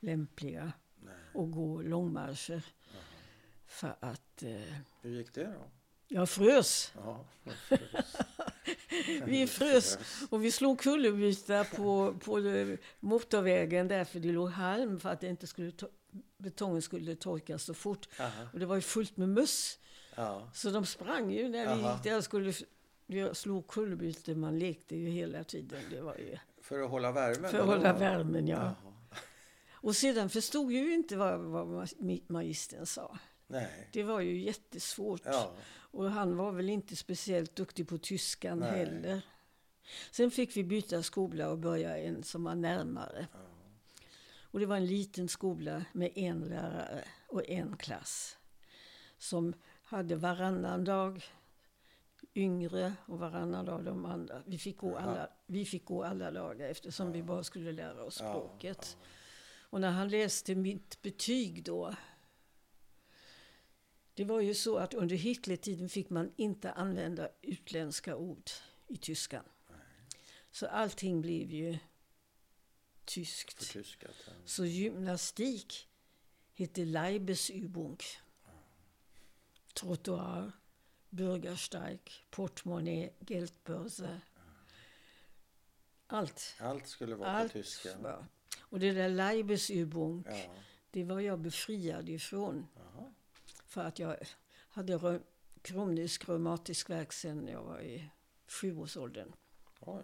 lämpliga 0.00 0.72
Nej. 0.96 1.14
att 1.44 1.50
gå 1.52 1.82
långmarscher. 1.82 2.62
Jaha. 2.92 3.02
För 3.66 3.96
att 4.00 4.42
eh, 4.42 4.60
Hur 5.02 5.10
gick 5.18 5.34
det 5.34 5.44
då? 5.44 5.64
jag 6.08 6.28
frös. 6.28 6.92
Ja. 6.96 7.24
Vi 9.26 9.46
frös 9.46 9.98
och 10.30 10.44
vi 10.44 10.50
slog 10.52 10.80
kullerbytta 10.80 11.64
på, 11.64 12.14
på 12.24 12.40
motorvägen 13.00 13.88
därför 13.88 14.20
det 14.20 14.32
låg 14.32 14.50
halm 14.50 15.00
för 15.00 15.08
att 15.08 15.20
det 15.20 15.26
inte 15.26 15.46
skulle 15.46 15.70
to- 15.70 15.90
betongen 16.38 16.82
skulle 16.82 17.16
torka 17.16 17.58
så 17.58 17.74
fort. 17.74 18.08
Aha. 18.20 18.42
Och 18.52 18.58
det 18.58 18.66
var 18.66 18.74
ju 18.74 18.80
fullt 18.82 19.16
med 19.16 19.28
möss. 19.28 19.78
Ja. 20.14 20.50
Så 20.54 20.70
de 20.70 20.86
sprang 20.86 21.30
ju 21.30 21.48
när 21.48 21.76
vi 21.76 21.82
Aha. 21.82 21.92
gick 21.94 22.02
där 22.04 22.16
och 22.16 22.24
skulle 22.24 22.52
slog 23.34 23.66
kullerbyte. 23.68 24.34
Man 24.34 24.58
lekte 24.58 24.96
ju 24.96 25.08
hela 25.08 25.44
tiden. 25.44 25.78
Det 25.90 26.00
var 26.00 26.14
ju 26.16 26.38
För 26.62 26.80
att 26.82 26.90
hålla 26.90 27.12
värmen? 27.12 27.50
för 27.50 27.58
att 27.58 27.66
hålla 27.66 27.92
värmen, 27.92 28.46
ja. 28.48 28.74
Och 29.70 29.96
sedan 29.96 30.30
förstod 30.30 30.72
ju 30.72 30.94
inte 30.94 31.16
vad, 31.16 31.40
vad 31.40 31.66
ma- 31.68 32.22
magistern 32.26 32.86
sa. 32.86 33.18
Nej. 33.46 33.88
Det 33.92 34.02
var 34.02 34.20
ju 34.20 34.40
jättesvårt. 34.40 35.20
Ja. 35.24 35.52
Och 35.68 36.10
han 36.10 36.36
var 36.36 36.52
väl 36.52 36.68
inte 36.68 36.96
speciellt 36.96 37.56
duktig 37.56 37.88
på 37.88 37.98
tyskan 37.98 38.58
Nej. 38.58 38.70
heller. 38.78 39.20
Sen 40.10 40.30
fick 40.30 40.56
vi 40.56 40.64
byta 40.64 41.02
skola 41.02 41.50
och 41.50 41.58
börja 41.58 41.98
en 41.98 42.22
som 42.22 42.44
var 42.44 42.54
närmare. 42.54 43.26
ja. 43.32 43.38
Och 44.56 44.60
det 44.60 44.66
var 44.66 44.76
en 44.76 44.86
liten 44.86 45.28
skola 45.28 45.84
med 45.92 46.12
en 46.14 46.40
lärare 46.40 47.04
och 47.28 47.48
en 47.48 47.76
klass. 47.76 48.38
Som 49.18 49.54
hade 49.82 50.16
varannan 50.16 50.84
dag 50.84 51.24
yngre 52.34 52.92
och 53.06 53.18
varannan 53.18 53.64
dag 53.64 53.84
de 53.84 54.04
andra. 54.04 54.42
Vi 54.46 54.58
fick 54.58 54.76
gå 54.76 54.96
alla, 54.96 55.30
vi 55.46 55.64
fick 55.64 55.84
gå 55.84 56.04
alla 56.04 56.30
dagar 56.30 56.68
eftersom 56.68 57.12
vi 57.12 57.22
bara 57.22 57.44
skulle 57.44 57.72
lära 57.72 58.04
oss 58.04 58.20
Ja, 58.20 58.30
språket. 58.30 58.96
Och 59.60 59.80
när 59.80 59.90
han 59.90 60.08
läste 60.08 60.54
mitt 60.54 61.02
betyg 61.02 61.64
då. 61.64 61.94
Det 64.14 64.24
var 64.24 64.40
ju 64.40 64.54
så 64.54 64.76
att 64.76 64.94
under 64.94 65.16
Hitlertiden 65.16 65.88
fick 65.88 66.10
man 66.10 66.32
inte 66.36 66.72
använda 66.72 67.28
utländska 67.42 68.16
ord 68.16 68.50
i 68.86 68.96
tyskan. 68.96 69.44
Så 70.50 70.66
allting 70.66 71.20
blev 71.20 71.50
ju 71.50 71.78
tyskt. 73.06 73.64
Förtyskat. 73.64 74.14
ja. 74.26 74.32
Så 74.44 74.64
gymnastik 74.64 75.88
hette 76.54 76.84
Leibesübung. 76.84 78.00
Trottoar, 79.74 80.52
Bürgersteig, 81.10 82.00
portmonnä, 82.30 83.10
Geldbörse. 83.20 84.20
Allt. 86.06 86.54
Allt 86.60 86.86
skulle 86.88 87.14
vara 87.14 87.30
Allt 87.30 87.52
på 87.52 87.58
tyska. 87.58 87.98
var. 87.98 88.26
Och 88.60 88.80
det 88.80 88.92
där 88.92 89.08
Leibesübung, 89.08 90.24
Ja. 90.26 90.54
det 90.90 91.04
var 91.04 91.20
jag 91.20 91.38
befriad 91.40 92.08
ifrån. 92.08 92.66
Jaha. 92.76 93.12
För 93.66 93.84
att 93.84 93.98
jag 93.98 94.16
hade 94.68 95.20
kronisk 95.62 96.28
reumatisk 96.28 96.90
värk 96.90 97.12
sen 97.12 97.48
jag 97.48 97.62
var 97.62 97.80
i 97.80 98.10
sjuårsåldern. 98.46 99.32
Oj. 99.80 100.02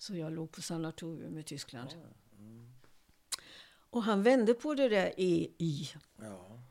Så 0.00 0.16
jag 0.16 0.32
låg 0.32 0.52
på 0.52 0.62
sanatorium 0.62 1.38
i 1.38 1.42
Tyskland. 1.42 1.90
Mm. 2.38 2.66
Och 3.90 4.02
han 4.02 4.22
vände 4.22 4.54
på 4.54 4.74
det 4.74 4.88
där 4.88 5.12
EI. 5.16 5.88
Ja. 6.16 6.62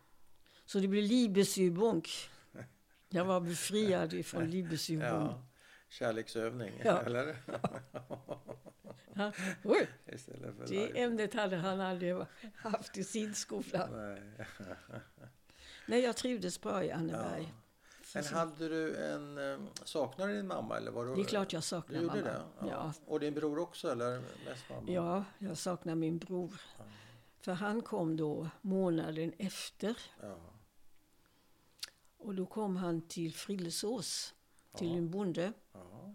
Så 0.66 0.80
det 0.80 0.88
blev 0.88 1.04
Liebesübung. 1.04 2.08
Jag 3.10 3.26
var 3.26 3.42
befriad 3.42 4.14
ifrån 4.14 4.44
Liebesübung. 4.52 5.04
ja. 5.04 5.42
Kärleksövning, 5.90 6.82
Ja. 6.86 7.02
eller? 7.02 7.38
Ja. 9.14 9.32
Oj, 9.64 9.88
det 10.68 11.02
ämnet 11.02 11.34
hade 11.34 11.56
han 11.58 11.82
aldrig 11.82 12.16
haft 12.56 12.98
i 12.98 13.04
sin 13.04 13.36
skola. 13.36 13.90
Nej. 13.92 14.22
Nej, 15.86 16.02
jag 16.02 16.16
trivdes 16.16 16.62
bra 16.62 16.84
i 16.84 16.92
Anneberg. 16.92 17.44
Ja. 17.44 17.68
Men 18.16 18.26
hade 18.26 18.70
du 18.70 18.97
en... 18.97 19.38
eh, 19.38 19.60
Saknar 19.84 20.28
du 20.28 20.34
din 20.36 20.47
mamma? 20.47 20.78
Eller 20.78 20.91
var 20.91 21.05
du, 21.05 21.16
Det 21.16 21.22
är 21.22 21.26
klart 21.26 21.53
jag 21.53 21.62
Du 21.62 21.66
saknar 21.66 22.01
mamma. 22.01 22.14
det? 22.22 22.41
Ja. 22.62 22.93
Och 23.05 23.20
din 23.20 23.34
bror 23.34 23.60
också, 23.60 23.91
eller 23.91 24.20
mest 24.45 24.70
mamma? 24.70 24.91
ja, 24.91 25.24
jag 25.39 25.57
saknar 25.57 25.95
min 25.95 26.18
bror. 26.18 26.62
Ja. 26.78 26.84
För 27.39 27.51
han 27.53 27.82
kom 27.82 28.18
då 28.18 28.49
månaden 28.62 29.34
efter. 29.38 29.97
Ja. 30.22 30.38
Och 32.18 32.36
då 32.36 32.45
kom 32.45 32.76
han 32.76 33.01
till 33.01 33.34
Frillesås, 33.34 34.34
till 34.76 34.89
Ja. 34.91 34.95
en 34.97 35.10
bonde. 35.12 35.53
Ja. 35.74 36.14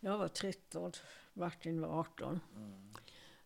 Jag 0.00 0.18
var 0.18 0.28
13, 0.28 0.92
Martin 1.32 1.80
var 1.80 1.88
18. 2.00 2.40
Mm. 2.56 2.94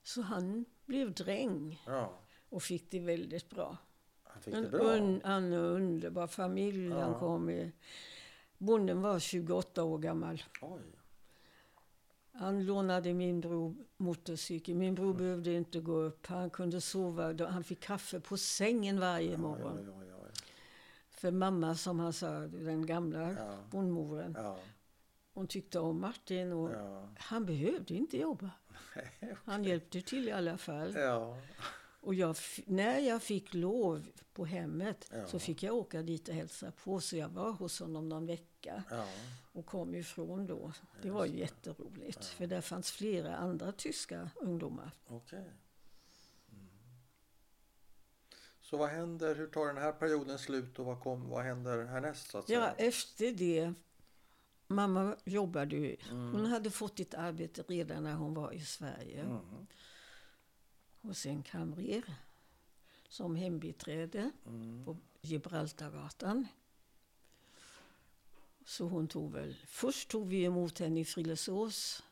Så 0.02 0.22
han 0.22 0.64
blev 0.84 1.14
dräng 1.14 1.82
ja. 1.86 2.12
och 2.48 2.62
fick 2.62 2.90
det 2.90 3.00
väldigt 3.00 3.50
bra. 3.50 3.76
Han 4.38 4.42
fick 4.42 4.54
En 4.54 4.62
det 4.62 4.68
bra? 4.70 4.80
un, 4.96 5.22
en 5.24 5.52
underbar 5.52 6.26
familj. 6.26 6.90
Han 6.90 7.00
Ja. 7.12 7.18
kom 7.18 7.44
med. 7.44 7.70
Bonden 8.58 9.02
var 9.02 9.18
28 9.18 9.82
år 9.84 9.98
gammal. 9.98 10.42
Oj. 10.60 10.80
Han 12.32 12.64
lånade 12.66 13.14
min 13.14 13.40
bror 13.40 13.74
motorcykel. 13.96 14.74
Min 14.74 14.94
bror 14.94 15.14
behövde 15.14 15.52
inte 15.52 15.80
gå 15.80 15.92
upp. 15.96 16.26
Han 16.26 16.50
kunde 16.50 16.80
sova. 16.80 17.46
Han 17.46 17.64
fick 17.64 17.80
kaffe 17.80 18.20
på 18.20 18.36
sängen 18.36 19.00
varje 19.00 19.36
morgon. 19.36 19.78
Oj, 19.78 19.88
oj, 19.88 19.94
oj, 20.12 20.22
oj. 20.24 20.30
För 21.10 21.30
mamma, 21.30 21.74
som 21.74 21.98
han 22.00 22.12
sa, 22.12 22.30
den 22.40 22.86
gamla 22.86 23.32
Ja. 23.32 23.56
bondmoren, 23.70 24.34
Ja. 24.38 24.58
hon 25.34 25.46
tyckte 25.46 25.78
om 25.80 26.00
Martin 26.00 26.52
och 26.52 26.70
Ja. 26.70 27.08
han 27.18 27.46
behövde 27.46 27.94
inte 27.94 28.16
jobba. 28.18 28.50
Han 29.44 29.64
hjälpte 29.64 30.00
till 30.00 30.28
i 30.28 30.32
alla 30.32 30.58
fall. 30.58 30.92
Ja. 32.00 32.06
Och 32.06 32.14
jag, 32.14 32.36
när 32.66 32.98
jag 32.98 33.22
fick 33.22 33.54
lov 33.54 34.06
på 34.32 34.44
hemmet 34.44 35.08
Ja. 35.12 35.26
så 35.26 35.38
fick 35.38 35.62
jag 35.62 35.74
åka 35.74 36.02
dit 36.02 36.28
och 36.28 36.34
hälsa 36.34 36.72
på. 36.84 37.00
Så 37.00 37.16
jag 37.16 37.28
var 37.28 37.52
hos 37.52 37.80
honom 37.80 38.08
någon 38.08 38.26
vecka 38.26 38.82
Ja. 38.90 39.06
och 39.52 39.66
kom 39.66 39.94
ifrån 39.94 40.46
då. 40.46 40.72
Det 41.02 41.10
var 41.10 41.26
ju 41.26 41.38
jätteroligt. 41.38 42.24
För 42.24 42.46
där 42.46 42.60
fanns 42.60 42.90
flera 42.90 43.36
andra 43.36 43.72
tyska 43.72 44.30
ungdomar. 44.36 44.90
Okej. 45.06 45.38
Mm. 45.38 46.68
Så 48.60 48.76
vad 48.76 48.88
händer? 48.88 49.34
Hur 49.34 49.46
tar 49.46 49.66
den 49.66 49.76
här 49.76 49.92
perioden 49.92 50.38
slut 50.38 50.78
och 50.78 50.84
vad, 50.84 51.00
kom, 51.00 51.28
vad 51.28 51.44
händer 51.44 51.84
härnäst? 51.84 52.30
Så 52.30 52.38
att 52.38 52.48
Ja, 52.48 52.60
säga? 52.76 52.88
efter 52.88 53.32
det. 53.32 53.74
Mamma 54.70 55.16
jobbade 55.24 55.76
ju. 55.76 55.96
Mm. 56.10 56.32
Hon 56.32 56.46
hade 56.46 56.70
fått 56.70 57.00
ett 57.00 57.14
arbete 57.14 57.62
redan 57.68 58.04
när 58.04 58.14
hon 58.14 58.34
var 58.34 58.52
i 58.52 58.60
Sverige. 58.60 59.20
Mm. 59.20 59.66
Hos 61.00 61.26
en 61.26 61.42
kamrer. 61.42 62.14
Som 63.08 63.36
hembiträde 63.36 64.30
Mm. 64.46 64.84
på 64.84 64.96
Gibraltargatan. 65.20 66.46
Så 68.64 68.88
hon 68.88 69.08
tog 69.08 69.32
väl... 69.32 69.56
Först 69.66 70.08
tog 70.08 70.28
vi 70.28 70.44
emot 70.44 70.78
henne 70.78 71.00
i 71.00 71.04
Frillesås. 71.04 72.02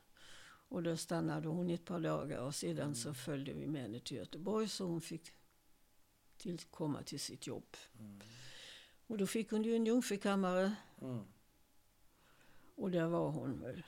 Och 0.68 0.82
då 0.82 0.97
stannade 0.97 1.49
hon 1.49 1.70
ett 1.70 1.84
par 1.84 2.01
dagar 2.01 2.39
och 2.39 2.55
sedan 2.55 2.95
så 2.95 3.14
följde 3.14 3.53
vi 3.53 3.66
med 3.66 3.82
henne 3.82 4.01
till 4.01 4.16
Göteborg 4.16 4.68
så 4.68 4.84
hon 4.87 5.01
fick 5.01 5.32
till, 6.37 6.59
komma 6.59 7.03
till 7.03 7.20
sitt 7.20 7.47
jobb. 7.47 7.76
Mm. 7.99 8.20
Och 9.07 9.18
då 9.18 9.26
fick 9.26 9.51
hon 9.51 9.62
ju 9.62 9.76
en 9.76 9.87
jungfrukammare. 9.87 10.74
Mm. 11.01 11.24
Och 12.74 12.91
där 12.91 13.07
var 13.07 13.30
hon 13.30 13.61
väl, 13.61 13.82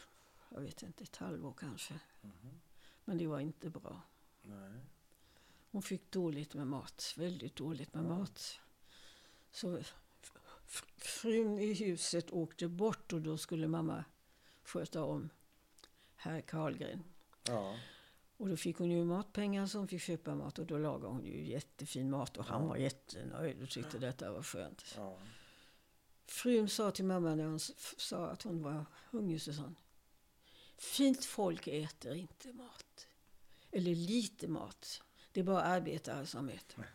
jag 0.48 0.60
vet 0.60 0.82
inte, 0.82 1.04
ett 1.04 1.16
halvår 1.16 1.52
kanske. 1.52 1.94
Mhm. 2.20 2.60
Men 3.04 3.18
det 3.18 3.26
var 3.26 3.40
inte 3.40 3.70
bra. 3.70 4.02
Nej. 4.48 4.80
Hon 5.70 5.82
fick 5.82 6.10
dåligt 6.10 6.54
med 6.54 6.66
mat, 6.66 7.14
väldigt 7.16 7.56
dåligt 7.56 7.94
med 7.94 8.04
mat. 8.04 8.60
Så 9.50 9.82
frun 10.96 11.58
i 11.58 11.72
huset 11.72 12.30
åkte 12.30 12.68
bort 12.68 13.12
och 13.12 13.20
då 13.22 13.38
skulle 13.38 13.68
mamma 13.68 14.04
sköta 14.64 15.04
om 15.04 15.30
herr 16.16 16.40
Karlgren. 16.40 17.04
Ja. 17.48 17.78
Och 18.36 18.48
då 18.48 18.56
fick 18.56 18.76
hon 18.78 18.90
ju 18.90 19.04
matpengar 19.04 19.66
så 19.66 19.78
hon 19.78 19.88
fick 19.88 20.02
köpa 20.02 20.34
mat 20.34 20.58
och 20.58 20.66
då 20.66 20.78
lagade 20.78 21.06
hon 21.06 21.24
ju 21.24 21.46
jättefin 21.46 22.10
mat 22.10 22.36
och 22.36 22.44
han 22.44 22.62
Ja. 22.62 22.68
var 22.68 22.76
jättenöjd 22.76 23.62
och 23.62 23.70
tyckte 23.70 23.98
detta 23.98 24.32
var 24.32 24.42
skönt. 24.42 24.94
Ja. 24.96 25.18
Frun 26.26 26.68
sa 26.68 26.90
till 26.90 27.04
mamma 27.04 27.34
när 27.34 27.44
hon 27.44 27.58
sa 27.96 28.26
att 28.26 28.42
hon 28.42 28.62
var 28.62 28.84
hungrig 29.10 29.42
så 29.42 29.52
sa 29.52 29.62
hon, 29.62 29.76
Fint 30.78 31.24
folk 31.24 31.66
äter 31.66 32.14
inte 32.14 32.52
mat. 32.52 32.84
Eller 33.72 33.94
lite 33.94 34.48
mat. 34.48 35.02
Det 35.32 35.40
är 35.40 35.44
bara 35.44 35.62
arbetare 35.62 36.26
som 36.26 36.48
äter. 36.48 36.90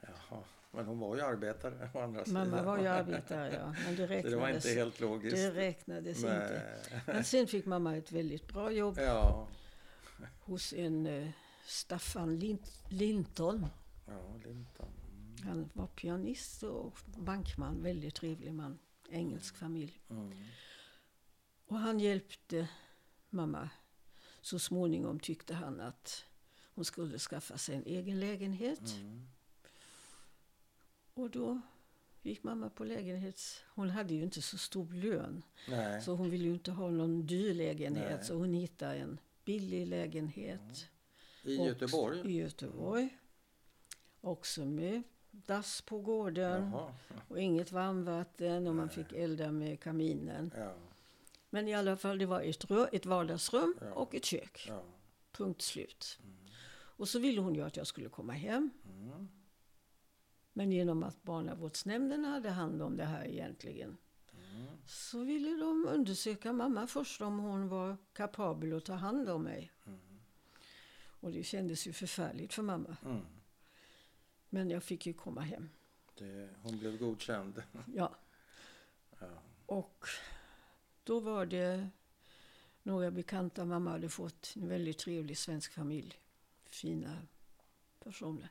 Jaha. 0.00 0.44
Men 0.74 0.86
hon 0.86 0.98
var 0.98 1.16
ju 1.16 1.22
arbetare 1.22 1.90
å 1.94 1.98
andra 2.00 2.24
sidan. 2.24 2.50
Mamma 2.50 2.62
var 2.62 2.78
ju 2.78 2.86
arbetare, 2.86 3.54
ja. 3.54 3.74
Men 3.84 3.96
det 3.96 4.06
Så 4.22 4.28
det 4.28 4.36
var 4.36 4.46
räknades, 4.46 4.66
inte 4.66 4.78
helt 4.78 5.00
logiskt. 5.00 5.36
det 5.36 5.50
räknades 5.50 6.16
inte. 6.16 6.62
Nej. 6.90 7.00
Men 7.06 7.24
sen 7.24 7.46
fick 7.46 7.66
mamma 7.66 7.96
ett 7.96 8.12
väldigt 8.12 8.48
bra 8.48 8.70
jobb 8.72 8.98
Ja. 8.98 9.48
hos 10.40 10.72
en 10.72 11.06
eh, 11.06 11.28
Staffan 11.66 12.38
Lint- 12.38 12.82
Linton. 12.88 13.66
Ja, 14.06 14.34
Linton. 14.44 14.88
Mm. 14.88 15.48
Han 15.48 15.70
var 15.72 15.86
pianist 15.86 16.62
och 16.62 16.98
bankman, 17.16 17.82
väldigt 17.82 18.14
trevlig 18.14 18.52
man. 18.54 18.78
Engelsk 19.10 19.56
familj. 19.56 20.00
Mm. 20.10 20.32
Och 21.66 21.78
han 21.78 22.00
hjälpte 22.00 22.68
mamma. 23.30 23.70
Så 24.42 24.58
småningom 24.58 25.20
tyckte 25.20 25.54
han 25.54 25.80
att 25.80 26.24
hon 26.74 26.84
skulle 26.84 27.18
skaffa 27.18 27.58
sig 27.58 27.74
en 27.76 27.86
egen 27.86 28.20
lägenhet. 28.20 28.94
Mm. 29.00 29.26
Och 31.14 31.30
då 31.30 31.60
gick 32.22 32.42
mamma 32.42 32.70
på 32.70 32.84
lägenhets... 32.84 33.64
Hon 33.74 33.90
hade 33.90 34.14
ju 34.14 34.22
inte 34.22 34.42
så 34.42 34.58
stor 34.58 34.92
lön. 34.92 35.42
Nej. 35.68 36.02
Så 36.02 36.14
hon 36.14 36.30
ville 36.30 36.44
ju 36.44 36.52
inte 36.52 36.70
ha 36.70 36.90
någon 36.90 37.26
dyr 37.26 37.54
lägenhet. 37.54 38.16
Nej. 38.16 38.24
Så 38.24 38.34
hon 38.34 38.54
hittade 38.54 38.94
en 38.94 39.18
billig 39.44 39.86
lägenhet. 39.86 40.88
I 41.42 41.58
Och- 41.58 41.66
Göteborg? 41.66 42.20
I 42.32 42.32
Göteborg. 42.38 43.18
Också 44.20 44.64
med 44.64 45.02
dass 45.30 45.80
på 45.82 45.98
gården. 45.98 46.70
Jaha. 46.72 46.94
Och 47.28 47.40
inget 47.40 47.72
varmvatten 47.72 48.66
och 48.66 48.74
man 48.74 48.86
Nej. 48.86 48.94
fick 48.94 49.12
elda 49.12 49.52
med 49.52 49.80
kaminen. 49.80 50.52
Ja. 50.56 50.74
Men 51.54 51.68
i 51.68 51.74
alla 51.74 51.96
fall, 51.96 52.18
det 52.18 52.26
var 52.26 52.40
ett, 52.40 52.64
rö- 52.64 52.88
ett 52.92 53.06
vardagsrum 53.06 53.74
Ja. 53.80 53.92
och 53.92 54.14
ett 54.14 54.24
kök. 54.24 54.64
Ja. 54.68 54.82
Punkt 55.32 55.62
slut. 55.62 56.18
Mm. 56.22 56.36
Och 56.74 57.08
så 57.08 57.18
ville 57.18 57.40
hon 57.40 57.54
ju 57.54 57.62
att 57.62 57.76
jag 57.76 57.86
skulle 57.86 58.08
komma 58.08 58.32
hem. 58.32 58.70
Mm. 58.86 59.28
Men 60.52 60.72
genom 60.72 61.02
att 61.02 61.22
barnavårdsnämnden 61.22 62.24
hade 62.24 62.50
hand 62.50 62.82
om 62.82 62.96
det 62.96 63.04
här 63.04 63.24
egentligen 63.24 63.96
Mm. 64.54 64.66
så 64.86 65.24
ville 65.24 65.50
de 65.50 65.86
undersöka 65.88 66.52
mamma 66.52 66.86
först 66.86 67.20
om 67.22 67.38
hon 67.38 67.68
var 67.68 67.96
kapabel 68.12 68.76
att 68.76 68.84
ta 68.84 68.92
hand 68.94 69.28
om 69.28 69.42
mig. 69.42 69.72
Mm. 69.86 69.98
Och 71.20 71.32
det 71.32 71.42
kändes 71.42 71.86
ju 71.86 71.92
förfärligt 71.92 72.54
för 72.54 72.62
mamma. 72.62 72.96
Mm. 73.04 73.20
Men 74.48 74.70
jag 74.70 74.82
fick 74.82 75.06
ju 75.06 75.12
komma 75.12 75.40
hem. 75.40 75.68
Det, 76.18 76.48
hon 76.62 76.78
blev 76.78 76.98
godkänd. 76.98 77.62
Ja, 77.94 78.14
Ja. 79.20 79.26
och 79.66 80.06
då 81.04 81.20
var 81.20 81.46
det 81.46 81.88
några 82.82 83.10
bekanta. 83.10 83.64
Mamma 83.64 83.90
hade 83.90 84.08
fått 84.08 84.52
en 84.56 84.68
väldigt 84.68 84.98
trevlig 84.98 85.38
svensk 85.38 85.72
familj. 85.72 86.18
Fina 86.64 87.18
personer. 88.04 88.48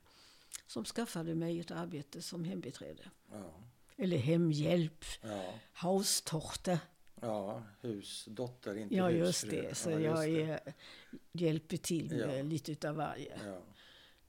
Som 0.67 0.85
skaffade 0.85 1.35
mig 1.35 1.59
ett 1.59 1.71
arbete 1.71 2.21
som 2.21 2.43
hembiträde. 2.43 3.03
Ja. 3.31 3.53
Eller 3.97 4.17
hemhjälp. 4.17 5.05
Ja. 5.21 5.53
Haustochter. 5.73 6.79
ja, 7.21 7.63
husdotter, 7.81 8.75
inte 8.77 8.95
Ja, 8.95 9.11
just 9.11 9.43
husfru. 9.43 9.61
det. 9.61 9.75
Så 9.75 9.91
ja, 9.91 9.99
jag 9.99 10.29
är, 10.29 10.59
hjälper 11.31 11.77
till 11.77 12.09
med 12.09 12.39
Ja. 12.39 12.43
lite 12.43 12.71
utav 12.71 12.95
varje. 12.95 13.39
Ja. 13.45 13.61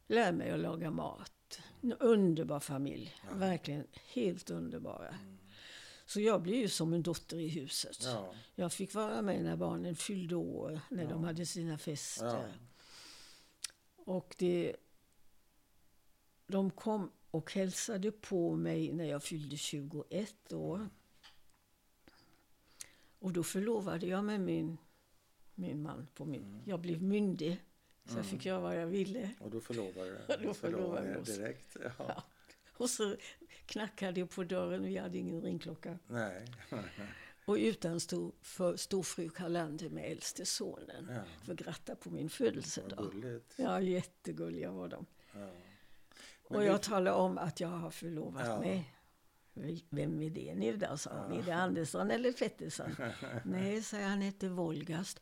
Lär 0.07 0.33
mig 0.33 0.51
att 0.51 0.61
laga 0.61 0.91
mat. 0.91 1.61
En 1.81 1.93
underbar 1.93 2.61
familj. 2.61 3.15
Verkligen 3.35 3.87
helt 4.13 4.51
underbara. 4.51 5.09
Mm. 5.09 5.39
Så 6.07 6.21
jag 6.21 6.43
blev 6.43 6.57
ju 6.57 6.69
som 6.69 6.93
en 6.93 7.03
dotter 7.03 7.39
i 7.41 7.49
huset. 7.49 7.99
Ja. 8.05 8.35
Jag 8.55 8.73
fick 8.73 8.95
vara 8.95 9.23
med 9.23 9.43
när 9.45 9.57
barnen 9.57 9.97
fyllde 9.97 10.35
år, 10.37 10.81
när 10.91 11.03
Ja. 11.03 11.09
de 11.11 11.25
hade 11.25 11.47
sina 11.47 11.79
fester. 11.79 12.53
Och 13.97 14.35
det, 14.39 14.77
de 16.47 16.71
kom 16.71 17.11
och 17.31 17.53
hälsade 17.53 18.13
på 18.13 18.57
mig 18.57 18.93
när 18.93 19.05
jag 19.05 19.23
fyllde 19.23 19.57
21 19.57 20.53
år. 20.53 20.89
Och 23.19 23.33
då 23.33 23.43
förlovade 23.43 24.07
jag 24.07 24.25
med 24.25 24.41
min, 24.41 24.79
min 25.55 25.83
man. 25.83 26.09
På 26.15 26.25
min, 26.25 26.43
Mm. 26.45 26.61
Jag 26.67 26.81
blev 26.81 27.03
myndig, 27.03 27.57
så 28.05 28.11
jag 28.11 28.19
Mm. 28.19 28.25
fick 28.31 28.45
göra 28.47 28.61
vad 28.61 28.77
jag 28.81 28.87
ville. 28.87 29.31
Och 29.41 29.51
då 29.51 29.61
förlovade 29.61 30.21
Då 30.29 30.49
du 30.49 30.55
förlovade 30.55 31.03
vi 31.09 31.13
er 31.13 31.19
oss. 31.21 31.29
direkt? 31.37 31.77
Ja. 31.85 31.91
Ja. 31.99 32.23
Och 32.77 32.91
så 32.91 33.17
knackade 33.73 34.27
på 34.27 34.45
dörren, 34.45 34.83
vi 34.85 34.97
hade 34.97 35.19
ingen 35.19 35.43
ringklocka. 35.43 35.99
Nej. 36.07 36.47
Och 37.45 37.55
utan 37.55 38.01
stod 38.01 38.35
för 38.43 38.77
storfru 38.77 39.29
Karlander 39.29 39.89
med 39.89 40.13
äldste 40.13 40.47
sonen. 40.47 41.09
Ja. 41.11 41.23
För 41.45 41.53
att 41.53 41.59
gratta 41.59 41.95
på 41.97 42.11
min 42.11 42.31
födelsedag. 42.31 43.15
Ja, 43.57 43.81
jättegulliga 43.81 44.71
var 44.71 44.89
de. 44.89 45.07
Ja. 45.35 45.49
Och 46.43 46.65
jag 46.65 46.83
talade 46.83 47.17
om 47.17 47.39
att 47.39 47.61
jag 47.61 47.69
har 47.69 47.91
förlovat 47.91 48.47
Ja. 48.47 48.61
mig. 48.61 48.95
Vem 49.91 50.23
är 50.23 50.31
det 50.31 50.55
nu 50.55 50.77
då, 50.77 50.97
sa 50.97 51.11
han. 51.11 51.33
Ja. 51.35 51.39
Är 51.41 51.43
det 51.43 51.53
Andersson 51.55 52.11
eller 52.11 52.33
Pettersson? 52.33 52.97
Nej, 53.45 53.83
sa 53.83 53.97
jag, 53.97 54.09
han 54.09 54.21
heter 54.21 54.49
Volgast. 54.49 55.21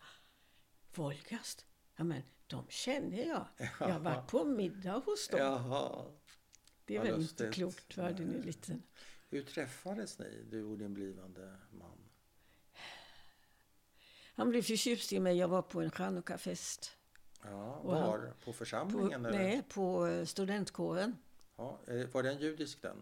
Volgast? 0.94 1.66
Ja, 1.96 2.04
men 2.04 2.22
de 2.46 2.66
känner 2.68 3.26
jag. 3.28 3.46
Jag 3.80 3.88
har 3.88 4.00
varit 4.00 4.26
på 4.30 4.44
middag 4.44 5.02
hos 5.06 5.28
dem. 5.28 5.40
Jaha. 5.40 6.04
Det 6.90 6.96
är 6.96 6.98
vad 6.98 7.06
väl 7.12 7.20
inte 7.20 7.44
lustigt. 7.44 7.54
klokt, 7.54 7.96
var 7.96 8.10
den 8.12 8.34
är 8.34 8.42
liten. 8.42 8.82
Hur 9.30 9.42
träffades 9.42 10.18
ni, 10.18 10.42
du 10.50 10.64
och 10.64 10.78
din 10.78 10.94
blivande 10.94 11.56
man? 11.70 11.98
Han 14.34 14.50
blev 14.50 14.62
förtjust 14.62 15.12
i 15.12 15.20
mig. 15.20 15.36
Jag 15.36 15.48
var 15.48 15.62
på 15.62 15.80
en 15.80 15.90
chanukka-fest. 15.90 16.96
Ja, 17.42 17.74
Och 17.74 17.92
han- 17.96 18.08
var? 18.10 18.18
På 18.18 18.44
På, 18.44 18.52
församlingen? 18.52 19.24
eller? 19.26 19.38
nej, 19.38 19.62
på 19.68 20.06
eh, 20.06 20.24
studentkåren. 20.24 21.16
Ja, 21.56 21.80
eh, 21.86 22.06
var 22.08 22.22
den 22.22 22.38
judisk 22.38 22.82
den? 22.82 22.96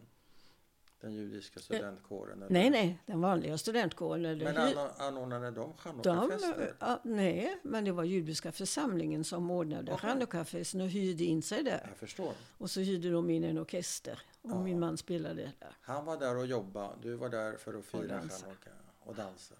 Den 1.00 1.12
judiska 1.12 1.60
studentkåren? 1.60 2.42
eller? 2.42 2.46
Eh, 2.46 2.52
Nej, 2.52 2.70
nej, 2.70 2.98
den 3.06 3.20
vanliga 3.20 3.58
studentkåren. 3.58 4.24
Eller 4.24 4.44
Men 4.44 4.56
anor- 4.56 4.90
anordnade 4.98 5.50
de 5.50 5.76
chanukkafester? 5.76 6.76
ja, 6.80 7.00
nej, 7.04 7.58
men 7.62 7.84
det 7.84 7.92
var 7.92 8.04
judiska 8.04 8.52
församlingen 8.52 9.24
som 9.24 9.50
ordnade 9.50 9.96
chanukkafesten 9.96 10.80
och 10.80 10.88
hyrde 10.88 11.24
in 11.24 11.42
sig 11.42 11.62
där. 11.64 11.86
Jag 11.88 11.96
förstår. 11.96 12.32
Och 12.58 12.70
så 12.70 12.80
hyrde 12.80 13.10
de 13.10 13.30
in 13.30 13.44
en 13.44 13.58
orkester. 13.58 14.22
Och 14.42 14.50
Ja. 14.50 14.62
min 14.62 14.80
man 14.80 14.96
spelade 14.96 15.52
där. 15.58 15.76
Han 15.80 16.04
var 16.04 16.16
där 16.18 16.36
och 16.36 16.46
jobbade, 16.46 16.94
du 17.02 17.14
var 17.14 17.28
där 17.28 17.56
för 17.56 17.74
att 17.78 17.84
fira 17.84 18.20
chanukka 18.20 18.70
och 19.00 19.14
dansa. 19.14 19.54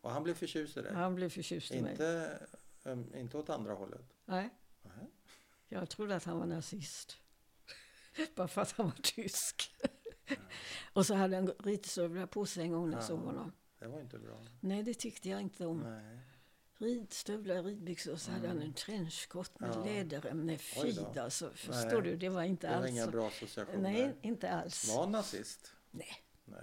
Och 0.00 0.10
han 0.10 0.22
blev 0.22 0.34
förtjust 0.34 0.76
i 0.76 0.82
dig? 0.82 0.92
Han 0.94 1.14
blev 1.14 1.28
förtjust 1.28 1.70
i 1.74 1.82
mig. 1.82 1.90
Inte, 1.92 2.38
um, 2.84 3.14
inte 3.14 3.36
åt 3.38 3.50
andra 3.50 3.72
hållet? 3.74 4.00
Nej, 4.24 4.48
Nej. 4.82 5.10
jag 5.68 5.88
trodde 5.88 6.16
att 6.16 6.24
han 6.24 6.38
var 6.38 6.46
nazist. 6.46 7.16
Bara 8.34 8.48
för 8.48 8.60
att 8.62 8.72
han 8.72 8.86
var 8.86 8.96
tysk. 9.02 9.74
och 10.92 11.06
så 11.06 11.14
hade 11.14 11.36
han 11.36 11.52
ridstövlar 11.64 12.26
på 12.26 12.46
sig 12.46 12.62
en 12.62 12.72
gång 12.72 12.86
när 12.90 12.96
jag 12.96 13.02
Ja. 13.02 13.06
såg 13.06 13.20
honom. 13.20 13.52
Det 13.78 13.86
var 13.86 14.00
inte 14.00 14.18
bra. 14.18 14.40
Nej, 14.60 14.82
det 14.82 14.94
tyckte 14.94 15.28
jag 15.28 15.40
inte 15.40 15.66
om. 15.66 15.78
Nej. 15.80 16.18
Ridstövlar, 16.78 17.62
ridbyxor 17.62 18.12
och 18.12 18.20
så 18.20 18.30
hade 18.30 18.48
han 18.48 18.62
en 18.62 18.72
trenchcoat 18.72 19.60
med 19.60 19.70
Ja. 19.74 19.84
läderrem. 19.84 20.58
Fy 20.58 20.94
alltså. 21.20 21.50
Förstår 21.50 22.02
Nej. 22.02 22.10
du, 22.10 22.16
det 22.16 22.28
var 22.28 22.42
inte 22.42 22.66
Det 22.66 22.72
var 22.72 22.80
alls 22.82 22.90
inga 22.90 23.06
bra 23.06 23.26
associationer. 23.28 23.78
Nej, 23.92 24.16
inte 24.22 24.50
alls. 24.50 24.88
Var 24.94 25.00
han 25.02 25.12
nazist? 25.12 25.72
Nej. 25.90 26.22
Nej. 26.44 26.60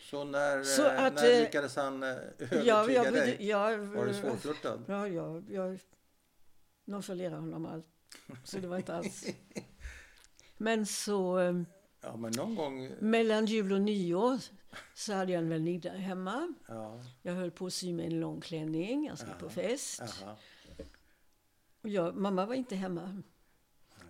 Så 0.00 0.24
när, 0.24 0.62
Så 0.64 0.86
eh, 0.86 1.04
att, 1.04 1.14
när 1.14 1.30
eh, 1.30 1.40
lyckades 1.40 1.76
han 1.76 2.02
eh, 2.02 2.08
övertyga 2.08 2.62
Ja, 2.64 2.90
jag, 2.90 3.12
dig? 3.12 3.36
jag, 3.48 3.78
Var 3.78 4.06
du 4.06 4.14
svårflörtad? 4.14 4.84
Ja, 4.88 5.08
jag, 5.08 5.50
jag 5.50 5.78
nonchalerade 6.84 7.36
honom 7.36 7.66
allt. 7.66 7.86
Så 8.44 8.58
det 8.58 8.68
var 8.68 8.76
inte 8.76 8.94
alls... 8.94 9.24
Men 10.62 10.86
så 10.86 11.38
eh, 11.38 11.62
Ja, 12.00 12.16
men 12.16 12.32
någon 12.36 12.54
gång... 12.54 12.90
mellan 13.00 13.46
jul 13.46 13.72
och 13.72 13.80
nyår 13.80 14.38
så 14.94 15.12
hade 15.12 15.32
jag 15.32 15.42
en 15.42 15.48
väninna 15.48 15.90
hemma. 15.90 16.54
Ja, 16.68 17.04
Jag 17.22 17.32
höll 17.34 17.50
på 17.50 17.66
att 17.66 17.72
sy 17.72 17.92
mig 17.92 18.06
en 18.06 18.20
lång 18.20 18.40
klänning. 18.40 19.06
Jag 19.06 19.18
skulle 19.18 19.34
på 19.34 19.48
fest. 19.50 20.02
Och 21.80 21.88
jag, 21.88 22.16
mamma 22.16 22.46
var 22.46 22.54
inte 22.54 22.76
hemma. 22.76 23.22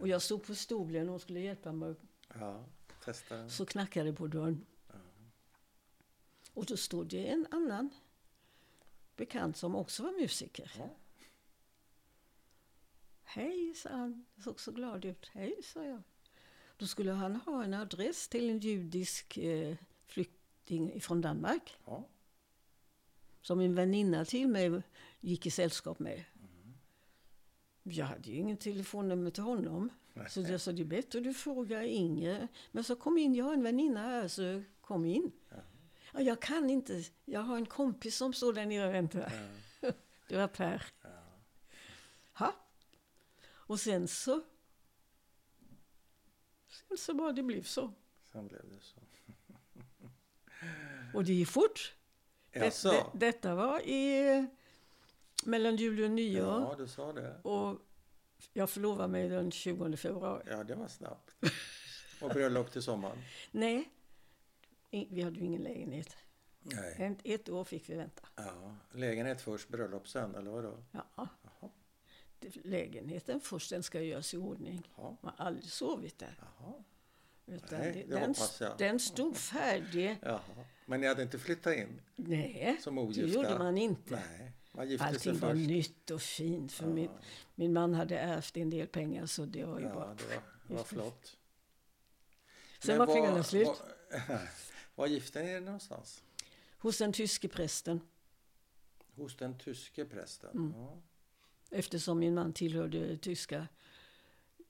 Och 0.00 0.08
jag 0.08 0.22
stod 0.22 0.46
på 0.46 0.54
stolen 0.54 1.02
och 1.02 1.10
hon 1.10 1.20
skulle 1.20 1.40
hjälpa 1.40 1.72
mig. 1.72 1.94
Ja, 2.34 2.64
testa. 3.04 3.48
Så 3.48 3.66
knackade 3.66 4.10
det 4.10 4.16
på 4.16 4.26
dörren. 4.26 4.66
Ja. 4.88 4.94
Och 6.54 6.66
då 6.66 6.76
stod 6.76 7.06
det 7.06 7.28
en 7.28 7.46
annan 7.50 7.90
bekant 9.16 9.56
som 9.56 9.74
också 9.76 10.02
var 10.02 10.12
musiker. 10.20 10.72
Ja. 10.78 10.90
Hej, 13.22 13.74
sa 13.74 13.88
han. 13.88 14.24
Såg 14.44 14.60
så 14.60 14.72
glad 14.72 15.04
ut. 15.04 15.30
Hej, 15.32 15.60
sa 15.62 15.84
jag. 15.84 16.02
Då 16.82 16.86
skulle 16.86 17.12
han 17.12 17.36
ha 17.36 17.64
en 17.64 17.74
adress 17.74 18.28
till 18.28 18.50
en 18.50 18.58
judisk 18.58 19.38
eh, 19.38 19.76
flykting 20.06 21.00
från 21.00 21.20
Danmark. 21.20 21.76
Ja. 21.86 22.08
Som 23.40 23.60
en 23.60 23.74
väninna 23.74 24.24
till 24.24 24.48
mig 24.48 24.82
gick 25.20 25.46
i 25.46 25.50
sällskap 25.50 25.98
med. 25.98 26.24
Jag 27.82 28.06
hade 28.06 28.30
ju 28.30 28.36
ingen 28.36 28.56
telefonnummer 28.56 29.30
till 29.30 29.42
honom. 29.42 29.90
Så 30.28 30.40
jag 30.40 30.60
sa, 30.60 30.72
det 30.72 30.82
är 30.82 30.84
bättre 30.84 31.20
du 31.20 31.34
frågar 31.34 31.82
Inge. 31.82 32.48
Men 32.70 32.84
så 32.84 32.96
kom 32.96 33.18
in, 33.18 33.34
jag 33.34 33.44
har 33.44 33.52
en 33.52 33.62
väninna 33.62 34.00
här, 34.00 34.28
så 34.28 34.62
kom 34.80 35.04
in. 35.04 35.32
Ja. 35.48 35.56
Ja, 36.12 36.20
jag 36.20 36.42
kan 36.42 36.70
inte, 36.70 37.04
jag 37.24 37.40
har 37.40 37.56
en 37.56 37.66
kompis 37.66 38.16
som 38.16 38.32
står 38.32 38.52
där 38.52 38.66
nere 38.66 38.88
och 38.88 38.94
väntar. 38.94 39.32
Ja. 39.80 39.90
Det 40.28 40.36
var 40.36 40.48
Per. 40.48 40.82
Ja. 42.38 42.54
Och 43.50 43.80
sen 43.80 44.08
så... 44.08 44.42
Sen 46.92 46.98
så 46.98 47.14
bara 47.14 47.32
det 47.32 47.42
blev 47.42 47.62
så. 47.62 47.92
Sen 48.32 48.48
blev 48.48 48.60
det 48.70 48.80
så. 48.80 49.00
Och 51.14 51.24
det 51.24 51.32
gick 51.32 51.48
fort. 51.48 51.94
Det, 52.52 52.82
det, 52.82 53.06
detta 53.14 53.54
var 53.54 53.80
i... 53.80 54.46
Mellan 55.44 55.76
jul 55.76 56.04
och 56.04 56.10
nyår. 56.10 56.60
Ja, 56.60 56.74
du 56.78 56.88
sa 56.88 57.12
det. 57.12 57.40
Och 57.42 57.78
jag 58.52 58.70
förlovade 58.70 59.08
mig 59.08 59.28
den 59.28 59.50
20 59.50 59.96
februari. 59.96 60.42
Ja, 60.50 60.64
det 60.64 60.74
var 60.74 60.88
snabbt. 60.88 61.36
Och 62.22 62.30
bröllop 62.30 62.70
till 62.72 62.82
sommaren? 62.82 63.18
Nej, 63.50 63.90
vi 64.90 65.22
hade 65.22 65.38
ju 65.38 65.44
ingen 65.46 65.62
lägenhet. 65.62 66.16
Nej. 66.60 66.96
Ett, 66.98 67.18
ett 67.24 67.48
år 67.48 67.64
fick 67.64 67.90
vi 67.90 67.94
vänta. 67.94 68.28
Ja, 68.36 68.76
lägenhet 68.92 69.40
först, 69.40 69.68
bröllop 69.68 70.08
sen, 70.08 70.34
eller 70.34 70.50
vadå? 70.50 70.78
Ja. 71.16 71.28
Lägenheten 72.64 73.40
först, 73.40 73.70
den 73.70 73.82
ska 73.82 74.00
göras 74.02 74.34
i 74.34 74.36
ordning. 74.36 74.90
Ja. 74.96 75.16
Man 75.20 75.34
har 75.36 75.46
aldrig 75.46 75.64
sovit 75.72 76.18
där. 76.18 76.38
Jaha. 76.40 76.74
Utan 77.46 77.78
Nej, 77.78 77.92
det, 77.92 78.14
det 78.14 78.20
den, 78.20 78.76
den 78.78 79.00
stod 79.00 79.36
färdig. 79.36 80.18
Jaha. 80.22 80.40
Men 80.86 81.00
ni 81.00 81.06
hade 81.06 81.22
inte 81.22 81.38
flyttat 81.38 81.76
in 81.76 82.00
Nej, 82.16 82.76
som 82.80 83.12
det 83.12 83.20
gjorde 83.20 83.58
man 83.58 83.78
inte. 83.78 84.14
Nej, 84.14 84.52
man 84.72 84.88
gifte 84.88 85.06
Allting 85.06 85.20
sig 85.20 85.32
var 85.32 85.50
först. 85.54 85.66
nytt 85.68 86.10
och 86.10 86.22
fint. 86.22 86.72
För 86.72 86.86
min, 86.86 87.10
min 87.54 87.72
man 87.72 87.94
hade 87.94 88.18
ärvt 88.18 88.56
en 88.56 88.70
del 88.70 88.86
pengar 88.86 89.26
så 89.26 89.44
det 89.44 89.64
var 89.64 89.80
ju 89.80 89.86
Ja, 89.86 89.94
bara... 89.94 90.14
det 90.14 90.24
var, 90.24 90.42
det 90.68 90.74
var 90.74 90.84
flott. 90.84 91.36
Sen 92.78 92.96
Men 92.98 93.06
var 93.06 93.14
pengarna 93.14 93.42
slut. 93.42 93.66
Var, 93.66 94.48
var 94.94 95.06
gifte 95.06 95.42
ni 95.42 95.50
er 95.50 95.60
någonstans? 95.60 96.22
Hos 96.78 96.98
den 96.98 97.12
tyske 97.12 97.48
prästen. 97.48 98.00
Hos 99.16 99.36
den 99.36 99.58
tyske 99.58 100.04
prästen? 100.04 100.50
Mm. 100.50 100.72
Ja. 100.76 101.02
Eftersom 101.72 102.18
min 102.18 102.34
man 102.34 102.52
tillhörde 102.52 103.16
tyska. 103.18 103.68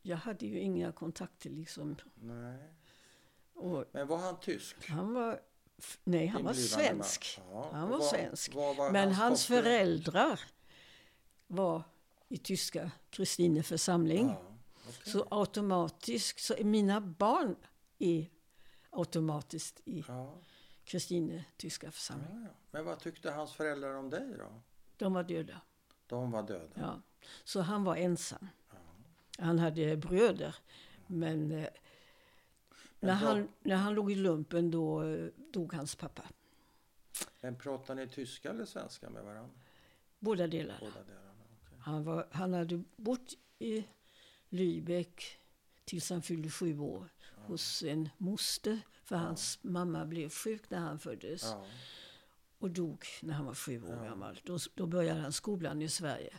Jag 0.03 0.17
hade 0.17 0.47
ju 0.47 0.59
inga 0.59 0.93
kontakter 0.93 1.51
liksom. 1.51 1.97
Nej. 2.15 2.75
Och 3.55 3.85
Men 3.93 4.07
var 4.07 4.17
han 4.19 4.41
tysk? 4.41 4.89
han 4.89 5.15
var... 5.15 5.41
Nej, 6.05 6.27
han 6.27 6.45
var 6.45 6.53
svensk. 6.53 7.41
Ja. 7.51 7.71
Han 7.73 7.89
var 7.89 7.99
vad- 7.99 8.07
svensk. 8.07 8.55
vad 8.55 8.77
var 8.77 8.91
Men 8.91 9.13
hans 9.13 9.43
koppling? 9.47 9.63
föräldrar 9.63 10.41
var 11.47 11.83
i 12.29 12.39
tyska 12.39 12.91
Kristine 13.11 13.63
församling. 13.63 14.27
Ja, 14.29 14.43
okej. 14.89 15.13
Så 15.13 15.27
automatiskt, 15.31 16.41
så 16.41 16.55
mina 16.65 17.01
barn 17.01 17.57
är 17.99 18.27
automatiskt 18.91 19.81
i 19.85 20.05
Ja, 20.09 20.39
Kristine 20.85 21.45
tyska 21.57 21.91
församling. 21.91 22.43
ja. 22.45 22.55
Men 22.71 22.85
vad 22.85 22.99
tyckte 23.01 23.31
hans 23.31 23.53
föräldrar 23.53 23.95
om 23.95 24.11
dig 24.11 24.35
då? 24.39 24.61
De 24.97 25.13
var 25.13 25.23
döda. 25.23 25.61
De 26.13 26.31
var 26.31 26.43
döda? 26.43 26.69
Ja. 26.75 27.01
Så 27.45 27.61
han 27.61 27.85
var 27.85 27.97
ensam. 27.97 28.49
Han 29.39 29.59
hade 29.59 29.97
bröder. 29.97 30.57
Men, 31.07 31.51
eh, 31.51 31.69
när, 33.01 33.21
då- 33.21 33.27
han, 33.27 33.49
när 33.63 33.77
han 33.77 33.95
låg 33.95 34.13
i 34.13 34.15
lumpen 34.15 34.71
då 34.71 35.03
eh, 35.03 35.27
dog 35.53 35.73
hans 35.73 35.95
pappa. 35.97 36.23
Men 37.41 37.57
pratar 37.57 37.95
ni 37.95 38.09
tyska 38.09 38.51
eller 38.51 38.65
svenska 38.65 39.11
med 39.11 39.25
varandra? 39.25 39.51
Båda 40.19 40.47
delarna. 40.47 40.81
Båda 40.81 41.05
delarna? 41.05 41.33
okej. 41.67 41.79
Han, 41.81 42.05
var, 42.05 42.29
han 42.31 42.53
hade 42.55 42.83
bott 42.97 43.35
i 43.59 43.85
Lübeck 44.49 45.23
tills 45.85 46.11
han 46.11 46.23
fyllde 46.23 46.51
sju 46.51 46.79
år 46.79 47.09
hos 47.47 47.83
en 47.83 48.09
moster. 48.19 48.81
För 49.05 49.17
hans 49.17 49.59
mamma 49.63 50.07
blev 50.07 50.29
sjuk 50.31 50.71
när 50.71 50.79
han 50.79 50.99
föddes 50.99 51.43
Ja, 51.43 51.67
och 52.63 52.71
dog 52.71 53.05
när 53.23 53.35
han 53.35 53.47
var 53.47 53.55
sju 53.55 53.83
år 53.83 54.05
gammal. 54.05 54.41
Då, 54.45 54.59
då 54.75 54.87
började 54.87 55.21
han 55.21 55.33
skolan 55.33 55.83
i 55.83 55.89
Sverige. 55.89 56.35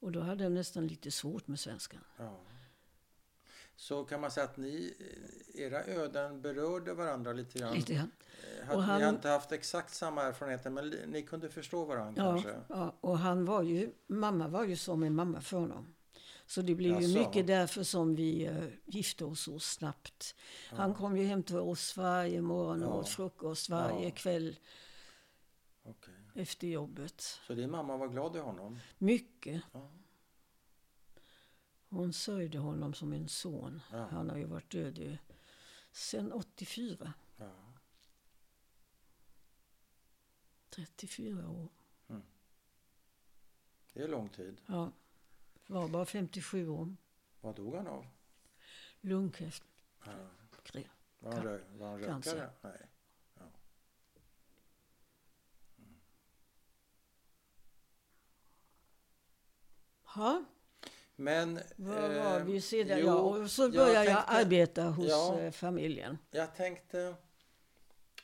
Och 0.00 0.12
då 0.12 0.20
hade 0.20 0.44
han 0.44 0.54
nästan 0.54 0.86
lite 0.86 1.10
svårt 1.10 1.46
med 1.48 1.60
svenskan. 1.60 2.00
ja. 2.18 2.40
Så 3.76 4.04
kan 4.04 4.20
man 4.20 4.30
säga 4.30 4.44
att 4.44 4.56
ni, 4.56 4.94
eh, 5.54 5.62
era 5.62 5.84
öden 5.84 6.42
berörde 6.42 6.94
varandra 6.94 7.32
lite 7.32 7.58
grann? 7.58 7.74
Lite 7.74 7.94
grann. 7.94 8.10
Eh, 8.60 8.66
Hade, 8.66 8.76
Och 8.76 8.82
han- 8.82 8.98
Ni 8.98 9.04
har 9.04 9.12
inte 9.12 9.28
haft 9.28 9.52
exakt 9.52 9.94
samma 9.94 10.22
erfarenheter 10.22 10.70
men 10.70 10.88
ni 10.88 11.22
kunde 11.22 11.48
förstå 11.48 11.84
varandra 11.84 12.22
Ja, 12.24 12.30
kanske? 12.32 12.54
ja, 12.68 12.96
och 13.00 13.18
han 13.18 13.44
var 13.44 13.62
ju, 13.62 13.90
mamma 14.06 14.48
var 14.48 14.64
ju 14.64 14.76
som 14.76 15.02
en 15.02 15.14
mamma 15.14 15.40
för 15.40 15.56
honom. 15.58 15.94
Så 16.46 16.62
det 16.62 16.74
blev 16.74 17.00
ju 17.00 17.06
Jaså? 17.08 17.18
mycket 17.28 17.46
därför 17.46 17.82
som 17.82 18.14
vi 18.14 18.48
uh, 18.48 18.64
gifte 18.84 19.24
oss 19.24 19.40
så 19.42 19.58
snabbt. 19.58 20.34
Han 20.70 20.94
kom 20.94 21.16
ju 21.16 21.24
hem 21.24 21.42
till 21.42 21.56
oss 21.58 21.96
varje 21.96 22.40
morgon 22.42 22.82
och 22.82 22.94
Ja. 22.94 23.00
åt 23.00 23.08
frukost 23.08 23.68
varje 23.68 24.04
Ja. 24.04 24.10
kväll 24.14 24.56
Okej. 25.90 26.14
efter 26.34 26.66
jobbet. 26.66 27.20
Så 27.20 27.54
din 27.54 27.70
mamma 27.70 27.96
var 27.96 28.08
glad 28.08 28.36
i 28.36 28.38
honom? 28.38 28.78
Mycket. 28.98 29.62
Ja. 29.72 29.90
Hon 31.88 32.12
sörjde 32.12 32.58
honom 32.58 32.94
som 32.94 33.12
en 33.12 33.28
son. 33.28 33.80
Ja. 33.92 34.06
Han 34.06 34.30
har 34.30 34.36
ju 34.36 34.44
varit 34.44 34.70
död 34.70 34.98
i- 34.98 35.18
sedan 35.92 36.32
84. 36.32 37.12
Ja. 37.36 37.52
34 40.70 41.48
år. 41.48 41.68
Det 43.92 44.02
är 44.02 44.08
lång 44.08 44.28
tid. 44.28 44.60
Ja. 44.66 44.92
Var 45.66 45.88
bara 45.88 46.06
57 46.06 46.68
år. 46.68 46.96
Vad 47.40 47.54
dog 47.56 47.74
han 47.74 47.86
av? 47.86 48.06
Lungcancer. 49.00 49.66
Ja. 50.04 50.12
Var 51.18 51.32
han, 51.32 51.42
rö- 51.46 51.78
var 51.78 51.88
han 51.90 51.98
rökare? 52.00 52.50
Nej. 52.62 52.86
Ja, 60.16 60.44
Men... 61.16 61.60
vad 61.76 62.14
var 62.14 62.38
eh, 62.40 62.44
vi 62.44 62.60
sedan? 62.60 62.98
jo, 63.00 63.06
Ja, 63.06 63.14
och 63.14 63.50
så 63.50 63.62
jag 63.62 63.72
började 63.72 64.04
jag, 64.04 64.06
tänkte- 64.16 64.32
arbeta 64.32 64.82
hos 64.82 65.08
Ja. 65.08 65.38
eh, 65.40 65.50
familjen. 65.50 66.18
Jag 66.30 66.54
tänkte 66.56 67.14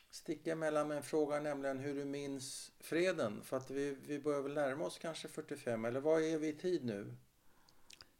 sticka 0.09 0.51
emellan 0.51 0.87
med 0.87 0.97
en 0.97 1.03
fråga, 1.03 1.39
nämligen 1.39 1.79
hur 1.79 1.95
du 1.95 2.05
minns 2.05 2.71
freden. 2.79 3.41
För 3.43 3.57
att 3.57 3.69
vi, 3.71 3.97
vi 4.07 4.19
börjar 4.19 4.41
väl 4.41 4.53
närma 4.53 4.85
oss 4.85 4.97
kanske 4.97 5.27
45, 5.27 5.85
eller 5.85 5.99
vad 5.99 6.23
är 6.23 6.37
vi 6.37 6.47
i 6.47 6.53
tid 6.53 6.85
nu? 6.85 7.15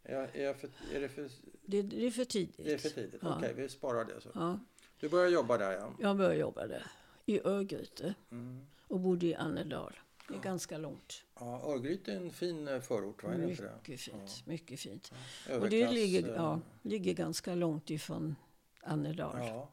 Är, 0.04 0.16
jag- 0.20 0.36
är, 0.36 0.44
jag 0.44 0.56
för, 0.58 0.70
är, 0.94 1.00
det, 1.02 1.10
för, 1.10 1.30
Det, 1.62 1.82
det 1.82 2.06
är 2.08 2.12
för 2.12 2.26
tidigt. 2.26 2.58
det 2.66 2.74
är 2.74 2.78
för 2.78 2.90
tidigt? 2.90 3.22
Ja. 3.22 3.36
Okej, 3.38 3.54
vi 3.56 3.70
sparar 3.70 4.06
det 4.06 4.22
så. 4.22 4.30
Ja, 4.34 4.60
Du 5.00 5.10
börjar 5.10 5.30
jobba 5.30 5.58
där 5.58 5.72
ja. 5.72 5.94
jag 6.00 6.18
började 6.18 6.36
jobba 6.36 6.68
där, 6.68 6.88
i 7.26 7.40
Örgryte 7.48 8.14
Mm. 8.32 8.66
och 8.88 9.00
bodde 9.00 9.26
i 9.26 9.36
Annedal. 9.36 10.00
Det 10.28 10.36
är 10.36 10.40
ganska 10.40 10.78
långt. 10.78 11.24
ja 11.40 11.62
Örgryte 11.74 12.12
är 12.14 12.18
en 12.18 12.32
fin 12.32 12.68
eh, 12.68 12.80
förort, 12.82 13.24
va? 13.24 13.30
Mycket 13.38 14.00
fint. 14.02 14.44
Mycket 14.46 14.80
fint. 14.80 15.12
Ja. 15.50 15.56
Och 15.60 15.70
det 15.70 15.76
Överklass, 15.82 15.94
ligger, 15.94 16.30
eh, 16.30 16.36
ja, 16.36 16.60
ligger 16.82 17.14
ganska 17.14 17.56
långt 17.56 17.90
ifrån 17.90 18.36
Annedal. 18.82 19.38
Ja, 19.48 19.70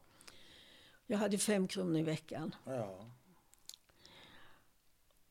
Jag 1.07 1.17
hade 1.17 1.37
fem 1.37 1.67
kronor 1.67 1.99
i 1.99 2.03
veckan. 2.03 2.55
ja. 2.65 3.05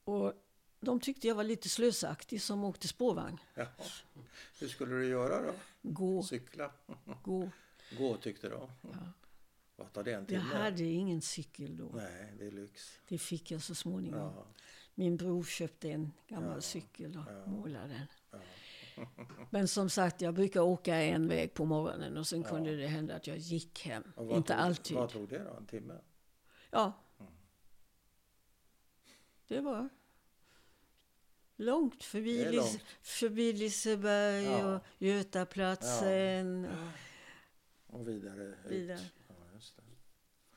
Och 0.05 0.33
de 0.81 1.01
tyckte 1.01 1.29
jag 1.29 1.35
var 1.35 1.45
lite 1.45 1.69
slösaktig 1.69 2.43
som 2.43 2.65
åkte 2.65 2.89
spårvagn. 2.89 3.39
ja. 3.55 3.67
Hur 4.61 4.69
skulle 4.69 4.95
du 4.95 5.07
göra 5.07 5.43
då? 5.47 5.53
Gå, 5.83 6.23
Cykla? 6.23 6.73
gå. 7.23 7.51
Gå 7.99 8.17
tyckte 8.17 8.49
du? 8.49 8.59
Vad 9.77 9.93
tar 9.93 10.03
det 10.05 10.13
en 10.13 10.19
Jag 10.21 10.29
timme? 10.29 10.43
hade 10.55 10.83
ingen 10.85 11.21
cykel 11.23 11.77
då. 11.77 11.91
Nej, 11.95 12.33
det 12.39 12.47
är 12.47 12.51
lyx. 12.51 12.99
Det 13.09 13.19
fick 13.19 13.51
jag 13.51 13.63
så 13.63 13.75
småningom. 13.75 14.19
Ja. 14.21 14.47
Min 14.95 15.17
bror 15.17 15.43
köpte 15.45 15.91
en 15.91 16.13
gammal 16.29 16.55
Ja. 16.55 16.61
cykel 16.61 17.17
och 17.19 17.33
Ja. 17.33 17.47
målade 17.47 17.89
den. 17.89 18.07
Ja. 18.31 18.39
Men 19.51 19.69
som 19.69 19.91
sagt, 19.91 20.21
jag 20.21 20.35
brukar 20.35 20.61
åka 20.61 20.97
en 20.97 21.29
väg 21.29 21.55
på 21.55 21.65
morgonen 21.65 22.17
och 22.17 22.27
sen 22.27 22.43
kunde 22.43 22.77
det 22.77 22.87
hända 22.87 23.15
att 23.17 23.27
jag 23.27 23.37
gick 23.39 23.85
hem. 23.87 24.03
Inte 24.19 24.53
tog, 24.53 24.57
alltid. 24.63 24.97
Vad 24.97 25.11
tog 25.11 25.29
det 25.29 25.39
då? 25.45 25.55
En 25.57 25.67
timme? 25.67 25.99
Ja. 26.71 26.93
Det 29.49 29.61
var 29.61 29.89
långt. 31.57 32.05
Förbi, 32.05 32.53
långt. 32.53 32.83
förbi 33.03 33.53
Liseberg 33.53 34.65
och 34.65 34.81
Götaplatsen. 34.99 36.69
Och 37.87 38.09
vidare 38.09 38.43
ut. 38.45 38.57
Vidare. 38.69 39.01
Ja, 39.29 39.35
just 39.55 39.77
det. 39.77 39.83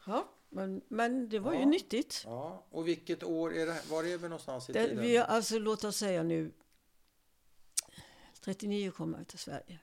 Ja, 0.06 0.30
men, 0.56 0.82
men 0.88 1.30
det 1.30 1.40
var 1.40 1.54
ju 1.54 1.60
Ja. 1.60 1.66
nyttigt. 1.66 2.22
ja, 2.26 2.64
och 2.70 2.88
vilket 2.88 3.24
år 3.24 3.54
är 3.56 3.66
det? 3.66 3.82
Var 3.90 4.04
är 4.04 4.18
vi 4.18 4.30
någonstans 4.30 4.70
i 4.70 4.74
Det, 4.74 4.88
tiden? 4.88 5.02
vi, 5.04 5.18
alltså, 5.18 5.60
låt 5.60 5.84
oss 5.84 5.98
säga 5.98 6.24
nu, 6.24 6.52
39 8.42 8.92
kom 8.92 9.16
jag 9.18 9.28
till 9.28 9.40
Sverige. 9.40 9.80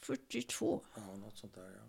42. 0.00 0.80
Ja, 0.94 1.16
något 1.16 1.38
sånt 1.38 1.54
där 1.54 1.70
ja. 1.76 1.82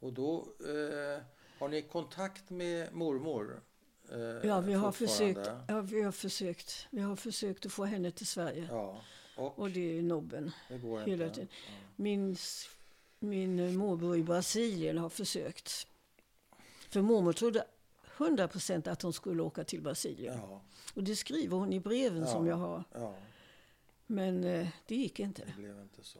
Och 0.00 0.12
då 0.12 0.36
eh, 0.60 1.22
har 1.58 1.68
ni 1.68 1.82
kontakt 1.82 2.50
med 2.50 2.92
mormor? 2.94 3.62
Eh, 4.12 4.18
Ja, 4.18 4.60
vi 4.60 4.72
har, 4.72 4.92
försökt, 4.92 5.50
ja, 5.68 5.80
vi 5.80 6.02
har 6.02 6.12
försökt. 6.12 6.86
Vi 6.90 7.00
har 7.00 7.16
försökt 7.16 7.66
att 7.66 7.72
få 7.72 7.84
henne 7.84 8.10
till 8.10 8.26
Sverige. 8.26 8.66
Ja, 8.70 9.00
och, 9.36 9.58
Och 9.58 9.70
det 9.70 9.98
är 9.98 10.02
nobben. 10.02 10.50
det 10.68 10.78
går 10.78 11.00
hela 11.00 11.24
inte? 11.24 11.34
tiden. 11.34 11.48
Min, 11.96 12.32
s- 12.32 12.68
min 13.24 13.76
morbror 13.78 14.16
i 14.16 14.22
Brasilien 14.22 14.98
har 14.98 15.08
försökt. 15.08 15.86
För 16.90 17.02
mormor 17.02 17.32
trodde 17.32 17.66
100% 18.16 18.88
att 18.90 19.02
hon 19.02 19.12
skulle 19.12 19.42
åka 19.42 19.64
till 19.64 19.80
Brasilien. 19.82 20.38
Ja, 20.38 20.60
Och 20.94 21.04
det 21.04 21.16
skriver 21.16 21.56
hon 21.56 21.72
i 21.72 21.80
breven 21.80 22.20
Ja. 22.20 22.26
som 22.26 22.46
jag 22.46 22.56
har. 22.56 22.84
ja, 22.92 23.14
Men 24.06 24.44
eh, 24.44 24.68
det 24.86 24.96
gick 24.96 25.20
inte. 25.20 25.44
Det 25.44 25.52
blev 25.62 25.80
inte 25.80 26.04
så. 26.04 26.18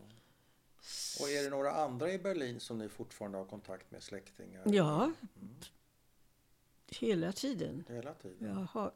Och 1.22 1.28
är 1.30 1.42
det 1.44 1.50
några 1.50 1.72
andra 1.72 2.12
i 2.12 2.18
Berlin 2.18 2.60
som 2.60 2.78
ni 2.78 2.88
fortfarande 2.88 3.38
har 3.38 3.44
kontakt 3.44 3.90
med? 3.90 4.02
Släktingar? 4.02 4.62
Ja, 4.66 5.04
Mm. 5.36 5.54
hela 6.88 7.32
tiden. 7.32 7.84
Hela 7.88 8.14
tiden? 8.14 8.48
Jag 8.48 8.80
har, 8.80 8.92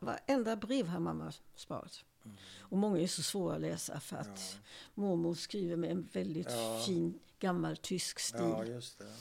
varenda 0.00 0.56
brev 0.56 0.86
har 0.86 1.00
mamma 1.00 1.32
sparat. 1.56 2.04
Mm. 2.24 2.36
Och 2.58 2.78
många 2.78 3.00
är 3.00 3.06
så 3.06 3.22
svåra 3.22 3.54
att 3.54 3.60
läsa 3.60 4.00
för 4.00 4.16
att 4.16 4.28
Ja. 4.54 4.58
mormor 4.94 5.34
skriver 5.34 5.76
med 5.76 5.90
en 5.90 6.08
väldigt 6.12 6.48
fin 6.86 7.18
gammal 7.38 7.76
tysk 7.76 8.18
stil. 8.18 8.40
Ja, 8.40 8.64
just 8.64 8.98
det. 8.98 9.12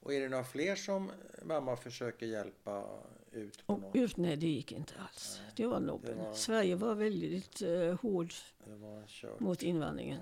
Och 0.00 0.14
är 0.14 0.20
det 0.20 0.28
några 0.28 0.44
fler 0.44 0.76
som 0.76 1.10
mamma 1.44 1.76
försöker 1.76 2.26
hjälpa 2.26 2.84
ut 3.30 3.66
på 3.66 3.76
något? 3.76 3.96
ut, 3.96 4.16
nej, 4.16 4.36
det 4.36 4.46
gick 4.46 4.72
inte 4.72 4.94
alls. 5.00 5.38
Nej, 5.42 5.52
Det 5.56 5.66
var 5.66 5.80
nobben. 5.80 6.16
det 6.18 6.24
var- 6.24 6.34
Sverige 6.34 6.74
var 6.76 6.94
väldigt 6.94 7.62
eh, 7.62 7.94
hård 8.00 8.32
var 8.64 9.40
mot 9.40 9.62
invandringen. 9.62 10.20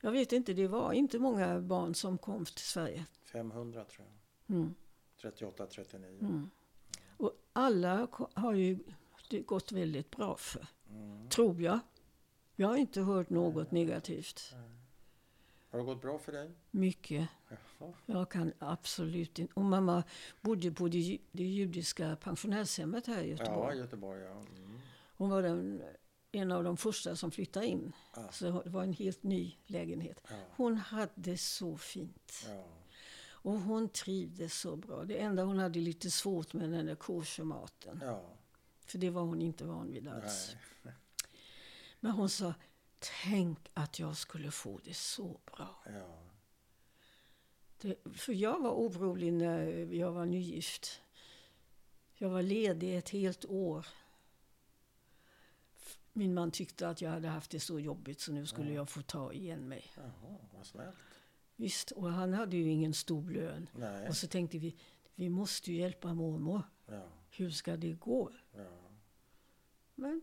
Jag 0.00 0.10
vet 0.12 0.32
inte, 0.32 0.52
det 0.52 0.66
var 0.66 0.92
inte 0.92 1.18
många 1.18 1.60
barn 1.60 1.94
som 1.94 2.18
kom 2.18 2.44
till 2.44 2.58
Sverige. 2.64 3.04
500 3.24 3.84
tror 3.84 4.06
jag. 4.46 4.56
Mm. 4.56 4.74
38, 5.20 5.66
39. 5.66 6.18
Mm. 6.20 6.50
Och 7.16 7.32
alla 7.52 8.08
har 8.34 8.52
ju 8.54 8.78
det 9.30 9.40
gått 9.40 9.72
väldigt 9.72 10.10
bra 10.10 10.36
för, 10.36 10.66
Mm. 10.90 11.28
tror 11.28 11.62
jag. 11.62 11.78
Jag 12.56 12.68
har 12.68 12.76
inte 12.76 13.00
hört 13.00 13.30
något 13.30 13.70
negativt. 13.70 14.54
Har 15.70 15.78
det 15.78 15.84
gått 15.84 16.02
bra 16.02 16.18
för 16.18 16.32
dig? 16.32 16.50
Mycket. 16.70 17.28
Jaha. 17.48 17.92
Jag 18.06 18.30
kan 18.30 18.52
absolut 18.58 19.38
inte. 19.38 19.52
Och 19.54 19.64
mamma 19.64 20.02
bodde 20.40 20.70
på 20.72 20.88
det, 20.88 21.18
det 21.32 21.44
judiska 21.44 22.16
pensionärshemmet 22.16 23.06
här 23.06 23.22
i 23.22 23.30
Ja, 23.30 23.36
Göteborg. 23.36 23.78
Göteborg 23.78 24.22
ja. 24.22 24.30
Mm. 24.32 24.78
Hon 25.16 25.30
var 25.30 25.42
den, 25.42 25.82
en 26.32 26.52
av 26.52 26.64
de 26.64 26.76
första 26.76 27.16
som 27.16 27.30
flyttade 27.30 27.66
in. 27.66 27.92
Ah. 28.12 28.30
Så 28.32 28.44
det 28.62 28.70
var 28.70 28.82
en 28.82 28.92
helt 28.92 29.22
ny 29.22 29.54
lägenhet. 29.66 30.20
Ja. 30.30 30.36
Hon 30.56 30.76
hade 30.76 31.36
så 31.36 31.76
fint. 31.76 32.32
Ja. 32.48 32.64
Och 33.40 33.52
hon 33.60 33.88
trivdes 33.88 34.54
så 34.60 34.76
bra. 34.76 35.04
Det 35.04 35.18
enda 35.18 35.44
hon 35.44 35.58
hade 35.58 35.78
lite 35.78 36.10
svårt 36.10 36.52
med 36.52 36.70
den 36.70 36.86
där 36.86 36.94
koshermaten. 36.94 38.00
ja. 38.04 38.22
För 38.86 38.98
det 38.98 39.10
var 39.10 39.22
hon 39.22 39.42
inte 39.42 39.64
van 39.64 39.92
vid 39.92 40.08
alls. 40.08 40.56
Nej. 40.82 40.94
Men 42.00 42.12
hon 42.12 42.28
sa, 42.28 42.54
tänk 43.24 43.58
att 43.74 43.98
jag 43.98 44.16
skulle 44.16 44.50
få 44.50 44.80
det 44.84 44.94
så 44.94 45.40
bra. 45.44 45.82
Ja. 45.86 46.18
Det, 47.80 47.96
för 48.14 48.32
jag 48.32 48.60
var 48.62 48.70
orolig 48.70 49.32
när 49.32 49.62
jag 49.94 50.12
var 50.12 50.26
nygift. 50.26 51.00
Jag 52.14 52.28
var 52.28 52.42
ledig 52.42 52.96
ett 52.98 53.08
helt 53.08 53.44
år. 53.44 53.86
Min 56.12 56.34
man 56.34 56.50
tyckte 56.50 56.88
att 56.88 57.00
jag 57.00 57.10
hade 57.10 57.28
haft 57.28 57.50
det 57.50 57.60
så 57.60 57.80
jobbigt 57.80 58.20
så 58.20 58.32
nu 58.32 58.46
skulle 58.46 58.68
Ja. 58.68 58.74
jag 58.74 58.88
få 58.88 59.02
ta 59.02 59.32
igen 59.32 59.68
mig. 59.68 59.90
Jaha, 59.96 60.36
vad 60.54 60.66
snällt. 60.66 60.96
Visst, 61.56 61.90
och 61.90 62.10
han 62.12 62.32
hade 62.32 62.56
ju 62.56 62.68
ingen 62.68 62.94
stor 62.94 63.30
lön. 63.30 63.68
Nej. 63.74 64.08
Och 64.08 64.16
så 64.16 64.26
tänkte 64.28 64.58
vi, 64.58 64.76
vi 65.14 65.28
måste 65.28 65.72
ju 65.72 65.78
hjälpa 65.78 66.14
mormor. 66.14 66.62
Ja. 66.86 67.02
Hur 67.30 67.50
ska 67.50 67.76
det 67.76 67.92
gå? 67.92 68.32
Ja. 68.56 68.90
Men 69.94 70.22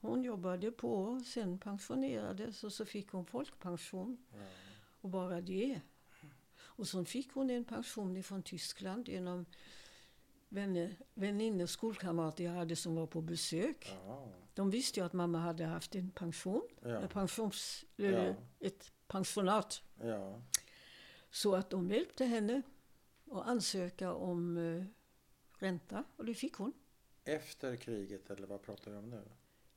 hon 0.00 0.22
jobbade 0.24 0.70
på 0.72 1.20
sen 1.26 1.58
pensionerades 1.58 2.64
och 2.64 2.72
så 2.72 2.84
fick 2.84 3.08
hon 3.10 3.26
folkpension. 3.26 4.16
Ja. 4.32 4.38
Och 5.00 5.10
bara 5.10 5.40
det. 5.40 5.80
Och 6.60 6.88
så 6.88 7.04
fick 7.04 7.32
hon 7.32 7.50
en 7.50 7.64
pension 7.64 8.22
från 8.22 8.42
Tyskland 8.42 9.08
genom 9.08 9.46
vänner, 10.48 10.96
väninnor, 11.14 11.66
skolkamrater 11.66 12.44
jag 12.44 12.52
hade 12.52 12.76
som 12.76 12.94
var 12.94 13.06
på 13.06 13.20
besök. 13.20 13.96
Ja. 14.06 14.28
De 14.54 14.70
visste 14.70 15.00
ju 15.00 15.06
att 15.06 15.12
mamma 15.12 15.38
hade 15.38 15.64
haft 15.64 15.94
en 15.94 16.10
pension, 16.10 16.68
Ja. 16.82 16.88
en 16.88 17.08
pensions, 17.08 17.84
Ja. 17.96 18.34
ett 18.60 18.92
pensionat. 19.06 19.82
ja. 20.02 20.42
Så 21.30 21.54
att 21.54 21.70
de 21.70 21.90
hjälpte 21.90 22.24
henne 22.24 22.62
att 23.30 23.46
ansöka 23.46 24.14
om 24.14 24.56
eh, 24.56 24.84
ränta 25.58 26.04
och 26.16 26.24
det 26.24 26.34
fick 26.34 26.54
hon. 26.54 26.72
Efter 27.24 27.76
kriget 27.76 28.30
eller 28.30 28.46
vad 28.46 28.62
pratar 28.62 28.90
vi 28.90 28.96
om 28.96 29.10
nu? 29.10 29.22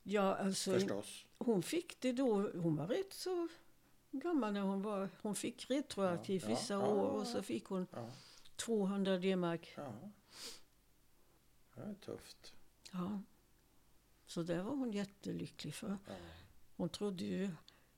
Ja, 0.06 0.34
alltså, 0.34 0.72
Förstås. 0.72 1.24
hon 1.38 1.62
fick 1.62 2.00
det 2.00 2.12
då, 2.12 2.50
hon 2.50 2.76
var 2.76 2.86
rätt 2.86 3.12
så 3.12 3.48
gammal 4.10 4.52
när 4.52 4.60
hon 4.60 4.82
var, 4.82 5.08
hon 5.22 5.34
fick 5.34 5.70
retroaktivt 5.70 6.42
Ja, 6.42 6.48
vissa 6.48 6.74
ja, 6.74 6.86
år 6.86 7.06
och 7.08 7.26
så 7.26 7.42
fick 7.42 7.64
hon 7.64 7.86
Ja. 7.92 8.10
200 8.56 9.18
D-mark. 9.18 9.72
ja. 9.76 9.92
Det 11.74 11.80
är 11.80 11.94
tufft. 11.94 12.54
Ja. 12.92 13.22
Så 14.26 14.42
det 14.42 14.62
var 14.62 14.70
hon 14.76 14.92
jättelycklig 14.92 15.74
för. 15.74 15.98
Hon 16.76 16.88
trodde 16.88 17.24
ju 17.24 17.50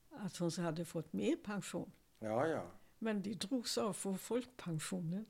att 0.09 0.37
hon 0.37 0.51
hade 0.51 0.85
fått 0.85 1.13
mer 1.13 1.35
pension. 1.35 1.91
Ja, 2.19 2.47
ja. 2.47 2.63
Men 2.99 3.21
det 3.21 3.33
drogs 3.33 3.77
av 3.77 3.93
för 3.93 4.13
folkpensionen. 4.13 5.25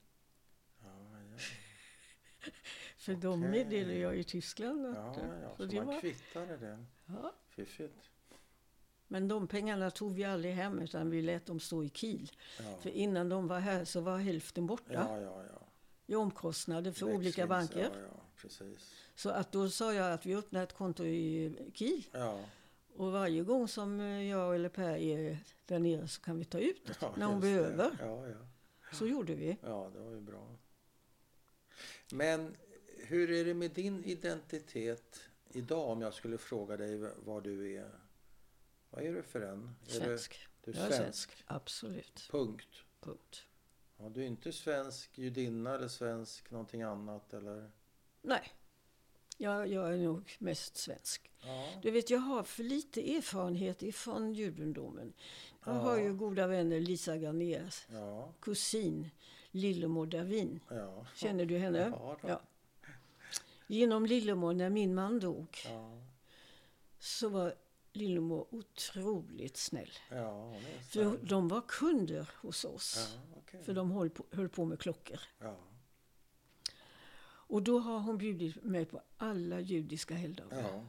För 2.98 3.14
de 3.14 3.28
Okej. 3.40 3.50
meddelade 3.52 3.98
jag 3.98 4.18
i 4.18 4.24
Tyskland. 4.24 4.86
Ja, 4.96 5.16
ja. 5.42 5.50
så 5.50 5.56
Så 5.58 5.66
det 5.66 5.76
man 5.78 5.86
var, 5.88 6.00
kvittade 6.02 6.58
det. 6.58 6.78
ja. 7.06 7.34
Fiffigt. 7.50 8.10
Men 9.08 9.28
de 9.28 9.48
pengarna 9.48 9.92
tog 9.92 10.14
vi 10.16 10.24
aldrig 10.24 10.54
hem 10.54 10.80
utan 10.80 11.10
vi 11.10 11.22
lät 11.22 11.46
dem 11.46 11.60
stå 11.60 11.84
i 11.84 11.90
Kiel. 11.90 12.32
Ja. 12.60 12.78
För 12.82 12.90
innan 12.90 13.30
de 13.30 13.48
var 13.48 13.60
här 13.60 13.86
så 13.86 14.02
var 14.02 14.18
hälften 14.18 14.66
borta 14.68 14.94
Ja, 14.94 15.22
ja, 15.22 15.44
ja. 15.54 15.68
i 16.06 16.16
omkostnader 16.16 16.92
för 16.92 17.06
olika 17.06 17.46
Växlings- 17.46 17.48
banker. 17.48 17.80
Ja, 17.94 18.00
ja, 18.02 18.22
precis. 18.42 18.94
Så 19.16 19.30
att 19.30 19.52
då 19.52 19.70
sa 19.70 19.94
jag 19.94 20.14
att 20.14 20.26
vi 20.26 20.36
öppnar 20.36 20.64
ett 20.64 20.74
konto 20.74 21.06
i 21.06 21.56
Kiel. 21.74 22.04
Ja, 22.12 22.40
Och 22.96 23.12
varje 23.12 23.44
gång 23.44 23.68
som 23.68 24.00
eh, 24.00 24.24
jag 24.30 24.56
eller 24.56 24.70
Per 24.70 24.98
är 24.98 25.38
där 25.66 25.80
nere 25.80 26.08
så 26.08 26.22
kan 26.22 26.40
vi 26.40 26.46
ta 26.46 26.60
ut 26.60 26.86
det 26.86 26.94
ja 27.02 27.14
när 27.18 27.26
hon 27.26 27.36
det. 27.36 27.42
behöver. 27.42 27.98
Ja, 28.00 28.28
ja. 28.28 28.36
Så 28.94 29.08
gjorde 29.08 29.36
vi. 29.36 29.58
ja, 29.62 29.90
det 29.94 30.00
var 30.00 30.12
ju 30.12 30.22
bra. 30.22 30.48
Men 32.12 32.56
hur 32.98 33.32
är 33.32 33.46
det 33.46 33.54
med 33.54 33.72
din 33.72 34.04
identitet 34.04 35.20
idag 35.50 35.90
om 35.90 36.02
jag 36.02 36.14
skulle 36.14 36.38
fråga 36.38 36.78
dig 36.78 36.98
vad 37.26 37.44
du 37.44 37.76
är? 37.78 37.92
Vad 38.90 39.04
är 39.04 39.14
du 39.14 39.24
för 39.24 39.42
en? 39.42 39.76
Är 39.88 39.92
Svensk. 39.92 40.48
Du, 40.64 40.72
du 40.72 40.78
Jag 40.78 40.88
är 40.88 40.92
är 40.92 40.98
svensk? 40.98 41.30
svensk. 41.32 41.44
Absolut. 41.48 42.28
Punkt. 42.32 42.68
Punkt. 43.00 43.44
Ja, 43.98 44.10
du 44.10 44.22
är 44.22 44.28
inte 44.28 44.52
svensk 44.52 45.18
judinna 45.18 45.76
eller 45.76 45.88
svensk 45.88 46.52
någonting 46.52 46.82
annat 46.82 47.34
eller? 47.34 47.72
Nej. 48.22 48.54
Jag, 49.40 49.68
jag 49.68 49.94
är 49.94 49.98
nog 49.98 50.36
mest 50.40 50.78
svensk. 50.78 51.32
Ja, 51.42 51.70
Du 51.82 51.92
vet, 51.92 52.10
jag 52.10 52.20
har 52.20 52.44
för 52.44 52.64
lite 52.64 53.16
erfarenhet 53.16 53.84
ifrån 53.84 54.34
judendomen. 54.34 55.14
Jag 55.66 55.76
Ja. 55.76 55.80
har 55.80 55.98
ju 56.00 56.14
goda 56.14 56.48
vänner, 56.48 56.80
Lisa 56.80 57.16
Garners 57.18 57.86
ja, 57.92 58.34
kusin 58.42 59.10
Lillemor 59.52 60.06
Davin. 60.06 60.60
ja. 60.70 61.06
Känner 61.16 61.46
du 61.46 61.58
henne? 61.58 61.80
Ja. 61.80 62.18
Ja. 62.28 62.42
Genom 63.68 64.06
Lillemor, 64.06 64.54
när 64.54 64.70
min 64.70 64.96
man 64.96 65.20
dog, 65.20 65.58
så 67.00 67.30
var 67.30 67.54
Lillemor 67.94 68.46
otroligt 68.52 69.58
snäll. 69.58 69.92
ja, 70.12 70.54
För 70.90 71.18
de 71.24 71.48
var 71.48 71.62
kunder 71.68 72.30
hos 72.42 72.66
oss. 72.66 73.18
Okej. 73.38 73.64
För 73.64 73.74
de 73.74 73.92
höll 73.92 74.10
på, 74.10 74.26
höll 74.32 74.50
på 74.50 74.66
med 74.66 74.80
klockor. 74.80 75.20
Ja, 75.40 75.56
Och 77.28 77.64
då 77.64 77.80
har 77.80 78.00
hon 78.00 78.18
bjudit 78.18 78.64
mig 78.64 78.86
på 78.86 79.02
alla 79.18 79.60
judiska 79.60 80.16
helgdagar. 80.16 80.62
ja, 80.62 80.84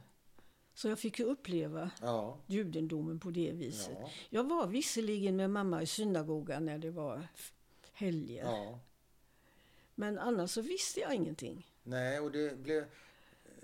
Så 0.73 0.87
jag 0.87 0.99
fick 0.99 1.19
ju 1.19 1.25
uppleva 1.25 1.91
ja, 2.01 2.37
judendomen 2.47 3.19
på 3.19 3.29
det 3.31 3.51
viset. 3.51 3.97
ja, 4.01 4.09
Jag 4.29 4.43
var 4.49 4.67
visserligen 4.67 5.35
med 5.35 5.49
mamma 5.49 5.81
i 5.81 5.85
synagogan 5.85 6.65
när 6.65 6.77
det 6.77 6.91
var 6.91 7.27
helger. 7.99 8.43
ja. 8.43 8.79
Men 9.95 10.19
annars 10.19 10.51
så 10.51 10.61
visste 10.61 10.99
jag 10.99 11.13
ingenting. 11.13 11.67
Nej, 11.83 12.19
och 12.19 12.31
det 12.31 12.57
blev... 12.59 12.85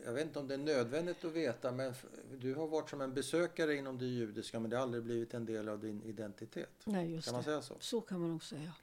Jag 0.05 0.13
vet 0.13 0.23
inte 0.23 0.39
om 0.39 0.47
det 0.47 0.53
är 0.53 0.57
nödvändigt 0.57 1.25
att 1.25 1.31
veta, 1.31 1.71
men 1.71 1.93
du 2.37 2.53
har 2.55 2.67
varit 2.67 2.89
som 2.89 3.01
en 3.01 3.13
besökare 3.13 3.75
inom 3.75 3.97
det 3.97 4.05
judiska, 4.05 4.59
men 4.59 4.69
det 4.69 4.75
har 4.75 4.83
aldrig 4.83 5.03
blivit 5.03 5.33
en 5.33 5.45
del 5.45 5.69
av 5.69 5.79
din 5.79 6.01
identitet. 6.03 6.69
Nej, 6.85 7.11
just 7.11 7.25
Kan 7.27 7.33
man 7.33 7.41
det. 7.41 7.45
säga 7.45 7.61
så? 7.61 7.75
Så 7.79 8.01
kan 8.01 8.19
man 8.19 8.29
nog 8.29 8.43
säga. 8.43 8.73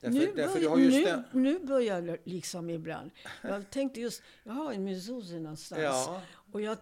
Därför, 0.00 0.18
nu, 0.18 0.32
därför 0.36 0.54
bör- 0.54 0.60
du 0.60 0.68
har 0.68 0.78
ju 0.78 0.90
nu, 0.90 1.04
stäm- 1.04 1.22
nu 1.32 1.58
börjar 1.58 2.02
det 2.02 2.18
liksom 2.24 2.70
ibland. 2.70 3.10
Jag 3.42 3.70
tänkte 3.70 4.00
just, 4.00 4.22
jag 4.44 4.52
har 4.52 4.72
en 4.72 4.84
mezuzah 4.84 5.40
någonstans. 5.40 5.82
Ja, 5.82 6.22
Och 6.52 6.60
jag, 6.60 6.78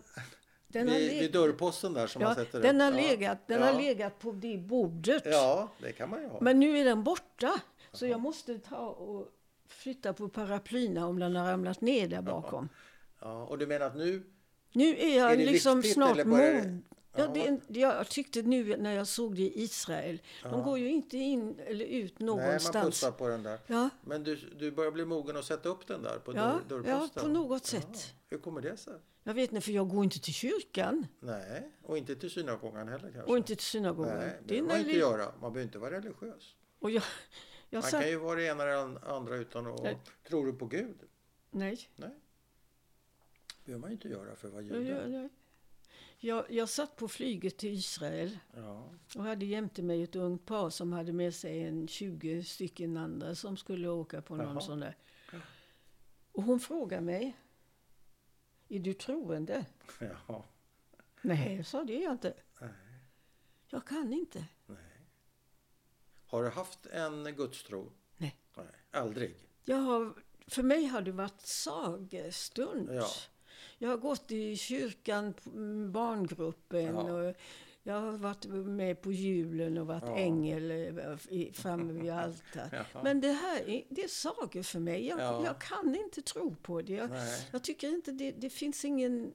den, 0.69 0.87
vid, 0.87 1.21
vid 1.21 1.33
dörrposten 1.33 1.95
där 1.95 2.07
som 2.07 2.23
man 2.23 2.29
ja, 2.29 2.45
sätter 2.45 2.61
den, 2.61 2.77
upp. 2.77 2.83
har 2.83 3.01
ja. 3.01 3.09
legat, 3.09 3.39
den 3.47 3.61
ja. 3.61 3.67
har 3.67 3.83
legat 3.83 4.19
på 4.19 4.33
det 4.33 4.59
bordet. 4.59 5.23
Ja, 5.27 5.69
det 5.81 5.93
kan 5.93 6.11
man 6.11 6.23
ju 6.23 6.29
ha. 6.29 6.41
Men 6.41 6.61
nu 6.61 6.79
är 6.79 6.85
den 6.85 7.05
borta. 7.05 7.61
Så 7.93 8.07
jag 8.07 8.21
måste 8.21 8.59
ta 8.59 8.87
och 8.87 9.29
flytta 9.69 10.13
på 10.13 10.29
paraplyna 10.29 11.07
om 11.07 11.19
den 11.19 11.37
har 11.37 11.47
ramlat 11.47 11.81
ner 11.81 12.09
där 12.09 12.23
bakom. 12.23 12.69
Ja, 13.21 13.45
och 13.45 13.59
du 13.59 13.67
menar 13.67 13.87
att 13.87 13.97
nu... 13.97 14.23
Nu 14.73 14.97
är 14.99 15.17
jag 15.19 15.33
Är 15.33 15.37
liksom 15.37 15.81
viktigt, 15.81 15.95
snart 15.95 16.25
mod, 16.25 16.83
Ja, 17.17 17.27
det, 17.27 17.61
jag 17.69 18.09
tyckte 18.09 18.43
nu 18.43 18.77
när 18.77 18.93
jag 18.93 19.07
såg 19.07 19.35
det 19.35 19.43
i 19.43 19.63
Israel, 19.63 20.23
de 20.43 20.63
går 20.63 20.79
ju 20.79 20.91
inte 20.91 21.17
in 21.17 21.59
eller 21.59 21.85
ut 21.85 22.19
Nej, 22.19 22.29
man 22.29 22.37
någonstans. 22.37 23.05
på 23.19 23.29
den 23.29 23.43
där. 23.43 23.59
Ja, 23.67 23.91
Men 24.05 24.25
du, 24.25 24.37
du 24.37 24.71
börjar 24.71 24.91
bli 24.91 25.05
mogen 25.05 25.37
att 25.37 25.45
sätta 25.45 25.69
upp 25.69 25.87
den 25.87 26.03
där 26.03 26.19
på 26.19 26.35
Ja, 26.37 26.61
dörr, 26.69 26.83
ja, 26.87 26.93
dörrposten? 26.93 27.23
på 27.23 27.29
något 27.29 27.67
sätt. 27.67 28.15
Hur 28.31 28.39
kommer 28.39 28.61
det 28.61 28.77
sig? 28.77 28.95
Jag 29.27 29.35
vet 29.35 29.51
inte, 29.53 29.61
för 29.61 29.73
jag 29.73 29.89
går 29.89 30.05
inte 30.05 30.21
till 30.21 30.35
kyrkan 30.35 31.07
Nej, 31.21 31.71
och 31.83 31.99
inte 31.99 32.17
till 32.17 32.31
synagogan 32.31 32.89
heller 32.89 33.11
kanske? 33.13 33.21
och 33.31 33.37
inte 33.37 33.57
till 33.57 33.65
synagogan. 33.65 34.19
Nej, 34.19 34.37
det 34.41 34.47
behöver 34.47 34.69
man 34.69 34.79
inte 34.79 34.93
göra. 34.97 35.25
Man 35.41 35.53
behöver 35.53 35.63
inte 35.63 35.79
vara 35.79 35.91
religiös. 35.97 36.55
och 36.79 36.91
jag, 36.91 37.03
jag 37.71 37.81
Man 37.83 37.91
satt, 37.91 38.01
kan 38.01 38.11
ju 38.11 38.17
vara 38.17 38.37
det 38.37 38.47
ena 38.47 38.63
eller 38.63 38.89
det 39.01 39.01
andra 39.15 39.37
utan 39.37 39.67
att... 39.67 39.83
Nej. 39.83 39.99
Tror 40.29 40.47
du 40.47 40.53
på 40.53 40.67
Gud? 40.67 40.97
Nej, 41.51 41.89
Det 41.97 42.11
behöver 43.65 43.81
man 43.81 43.93
inte 43.93 44.09
göra 44.09 44.37
för 44.37 44.49
att 44.49 44.55
vara 44.55 44.63
jude. 44.63 44.81
jag, 44.83 45.11
jag, 45.11 45.29
jag, 46.19 46.51
jag 46.51 46.69
satt 46.69 46.97
på 46.97 47.09
flyget 47.09 47.57
till 47.57 47.73
Israel 47.73 48.39
Ja. 48.57 48.91
och 49.17 49.23
hade 49.23 49.45
jämte 49.47 49.83
mig 49.83 50.03
ett 50.03 50.17
ungt 50.17 50.47
par 50.47 50.71
som 50.71 50.93
hade 50.93 51.13
med 51.13 51.35
sig 51.35 51.63
en 51.63 51.89
20 51.89 52.45
stycken 52.45 52.97
andra 52.97 53.35
som 53.35 53.57
skulle 53.57 53.89
åka 53.89 54.23
på 54.23 54.37
någon 54.37 54.47
Jaha. 54.47 54.61
sån 54.61 54.81
där. 54.81 54.97
Och 56.33 56.43
hon 56.43 56.61
frågade 56.61 57.03
mig, 57.03 57.37
är 58.69 58.79
du 58.79 58.95
troende? 58.95 59.65
ja. 60.29 60.45
Nej, 61.23 61.65
sa 61.65 61.85
det 61.85 61.97
är 61.99 62.03
jag 62.05 62.13
inte. 62.13 62.35
Nej. 62.61 62.71
Jag 63.69 63.87
kan 63.87 64.13
inte. 64.13 64.45
Har 66.27 66.43
du 66.43 66.49
haft 66.51 66.87
en 66.87 67.25
gudstro? 67.37 67.93
Nej. 68.17 68.37
Nej. 68.57 68.67
Aldrig? 68.91 69.35
Jag 69.65 69.77
har, 69.77 70.15
för 70.47 70.63
mig 70.63 70.87
har 70.87 71.01
det 71.03 71.13
varit 71.13 71.41
sagostund. 71.41 72.91
Ja. 72.93 73.07
Jag 73.79 73.89
har 73.89 73.97
gått 73.97 74.31
i 74.31 74.57
kyrkan, 74.57 75.35
barngruppen 75.93 76.85
Ja. 76.85 77.13
och 77.13 77.35
jag 77.87 78.01
har 78.01 78.13
varit 78.13 78.45
med 78.67 79.03
på 79.03 79.13
julen 79.13 79.79
och 79.79 79.87
varit 79.87 80.03
Ja. 80.07 80.17
ängel 80.17 80.71
eh, 80.71 81.53
framme 81.53 81.93
vid 82.03 82.11
altaret. 82.11 82.73
Jaha. 82.73 83.03
Men 83.05 83.21
det 83.21 83.33
här 83.33 83.69
är, 83.69 83.85
det 83.91 84.05
är 84.05 84.09
sagor 84.09 84.63
för 84.63 84.79
mig. 84.81 85.07
Jag, 85.07 85.21
Ja. 85.21 85.45
jag 85.45 85.61
kan 85.61 85.95
inte 85.97 86.23
tro 86.23 86.55
på 86.55 86.83
det. 86.83 86.93
Jag, 86.93 87.11
jag 87.53 87.63
tycker 87.65 87.89
inte 87.89 88.13
det, 88.13 88.31
det 88.33 88.51
finns 88.51 88.85
ingen... 88.85 89.33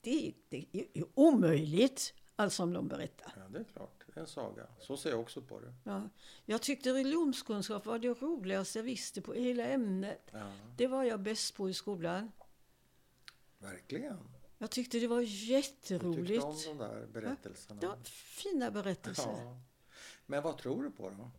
Det, 0.00 0.26
är- 0.28 0.34
det 0.48 0.66
är 0.94 1.04
omöjligt, 1.14 2.14
allt 2.36 2.52
som 2.52 2.72
de 2.72 2.88
berättar. 2.88 3.32
Ja, 3.36 3.42
det 3.48 3.58
är 3.58 3.64
klart. 3.64 4.04
Det 4.06 4.16
är 4.16 4.20
en 4.20 4.26
saga. 4.26 4.66
Så 4.80 4.96
ser 4.96 5.10
jag 5.10 5.20
också 5.20 5.42
på 5.42 5.60
det. 5.60 5.74
Ja. 5.84 6.08
Jag 6.44 6.62
tyckte 6.62 6.92
religionskunskap 6.94 7.86
var 7.86 7.98
det 7.98 8.08
roligaste 8.08 8.78
jag 8.78 8.84
visste 8.84 9.20
på 9.22 9.32
hela 9.32 9.64
ämnet. 9.64 10.28
Ja, 10.32 10.52
Det 10.76 10.86
var 10.86 11.04
jag 11.04 11.20
bäst 11.20 11.54
på 11.56 11.70
i 11.70 11.74
skolan. 11.74 12.32
verkligen. 13.58 14.18
Jag 14.62 14.70
tyckte 14.70 14.98
det 14.98 15.06
var 15.06 15.20
Du 15.20 15.26
tyckte 15.26 15.44
jätteroligt. 15.52 16.44
om 16.44 16.56
de 16.64 16.78
där 16.78 17.06
berättelserna. 17.06 17.80
Det 17.80 17.86
var 17.86 17.96
fina 18.04 18.70
berättelser. 18.70 19.30
Ja. 19.30 19.60
Men 20.26 20.42
vad 20.42 20.58
tror 20.58 20.82
du 20.82 20.90
på 20.90 21.10
då? 21.10 21.30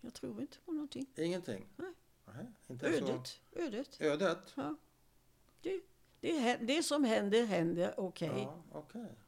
Jag 0.00 0.14
tror 0.14 0.40
inte 0.40 0.58
på 0.58 0.72
någonting. 0.72 1.06
Ingenting? 1.16 1.68
Nej. 1.76 1.92
Nej, 2.24 2.46
inte 2.66 2.86
Ödet. 2.86 3.40
Ödet. 3.52 3.94
Så. 3.94 4.04
Ödet? 4.04 4.52
Ja. 4.54 4.76
Det, 5.60 5.80
det, 6.20 6.56
det 6.56 6.82
som 6.82 7.04
händer, 7.04 7.46
händer. 7.46 7.94
Okej. 8.00 8.42
Ja, 8.42 8.62
okej. 8.72 9.18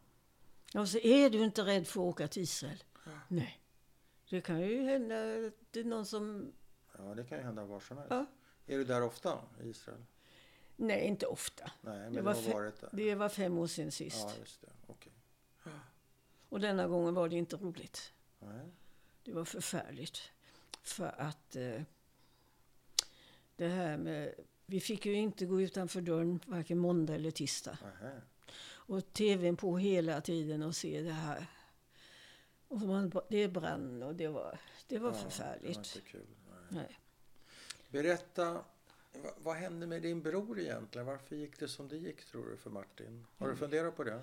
Och 0.75 0.89
så 0.89 0.99
är 0.99 1.31
du 1.31 1.45
inte 1.45 1.62
rädd 1.62 1.87
för 1.87 2.01
att 2.01 2.07
åka 2.07 2.29
till 2.29 2.43
Israel? 2.43 2.85
Nej. 3.29 3.61
Det 4.31 4.41
kan 4.41 4.61
ju 4.61 4.83
hända 4.83 5.47
att 5.47 5.55
det 5.70 5.81
är 5.81 5.85
någon 5.85 6.07
som... 6.07 6.53
Ja, 6.99 7.14
det 7.14 7.25
kan 7.25 7.39
ju 7.39 7.45
hända 7.45 7.64
var 7.64 7.81
som 7.81 7.97
helst. 7.97 8.11
Ja. 8.11 8.27
Är 8.66 8.79
du 8.79 8.85
där 8.85 9.03
ofta 9.03 9.41
i 9.62 9.68
Israel? 9.68 10.05
Nej, 10.77 11.07
inte 11.07 11.27
ofta. 11.27 11.70
Nej, 11.81 11.99
men 11.99 12.12
Det 12.12 12.22
var 12.22 12.53
varit 12.53 12.81
där? 12.81 12.89
Det 12.93 13.14
var 13.14 13.29
fem 13.29 13.59
år 13.59 13.66
sedan 13.66 13.91
sist. 13.93 14.27
Ja, 14.29 14.33
just 14.39 14.61
det. 14.61 14.70
Okej. 14.87 15.12
Och 16.49 16.61
denna 16.61 16.87
gången 16.89 17.14
var 17.14 17.29
det 17.29 17.37
inte 17.37 17.57
roligt. 17.57 18.12
Nej. 18.39 18.70
Det 19.25 19.33
var 19.33 19.45
förfärligt. 19.45 20.18
För 20.83 21.14
att 21.20 21.57
eh, 21.57 21.83
det 23.57 23.68
här 23.68 23.97
med... 23.97 24.35
Vi 24.66 24.81
fick 24.81 25.07
ju 25.07 25.14
inte 25.14 25.47
gå 25.47 25.61
utanför 25.61 26.01
dörren 26.01 26.41
varken 26.47 26.79
måndag 26.79 27.14
eller 27.14 27.31
tisdag. 27.31 27.79
Nähä. 27.83 28.20
Och 28.66 29.12
tvn 29.12 29.57
på 29.57 29.79
hela 29.79 30.20
tiden 30.20 30.62
och 30.62 30.77
se 30.77 31.03
det 31.03 31.12
här. 31.12 31.47
Och 32.68 32.81
man, 32.81 33.12
det 33.29 33.49
brann 33.49 34.03
och 34.03 34.14
det 34.14 34.29
var, 34.29 34.59
det 34.89 34.99
var 34.99 35.09
Ja, 35.09 35.12
Det 35.14 35.22
var 35.22 35.31
förfärligt. 35.31 35.77
inte 35.77 36.01
kul. 36.01 36.27
Nej. 36.51 36.59
Nej. 36.70 36.99
Berätta, 37.89 38.64
vad 39.39 39.57
hände 39.57 39.87
med 39.87 40.03
din 40.03 40.23
bror 40.23 40.61
egentligen? 40.61 41.07
Varför 41.07 41.37
gick 41.37 41.59
det 41.59 41.69
som 41.69 41.89
det 41.89 41.97
gick 41.97 42.25
tror 42.25 42.47
du 42.51 42.57
för 42.57 42.71
Martin? 42.71 43.27
Har 43.39 43.47
Mm. 43.47 43.55
du 43.57 43.61
funderat 43.61 43.97
på 43.97 44.05
det? 44.05 44.23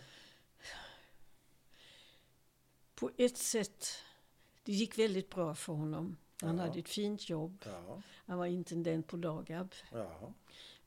På 2.95 3.11
ett 3.17 3.37
sätt, 3.37 3.87
det 4.63 4.71
gick 4.73 4.97
väldigt 4.99 5.29
bra 5.29 5.55
för 5.55 5.73
honom. 5.73 6.17
Han 6.41 6.57
Ja. 6.57 6.63
hade 6.63 6.79
ett 6.79 6.89
fint 6.89 7.29
jobb. 7.29 7.63
Ja. 7.65 8.01
Han 8.25 8.37
var 8.37 8.45
intendent 8.45 9.07
på 9.07 9.17
Dagab. 9.17 9.73
Ja. 9.91 10.33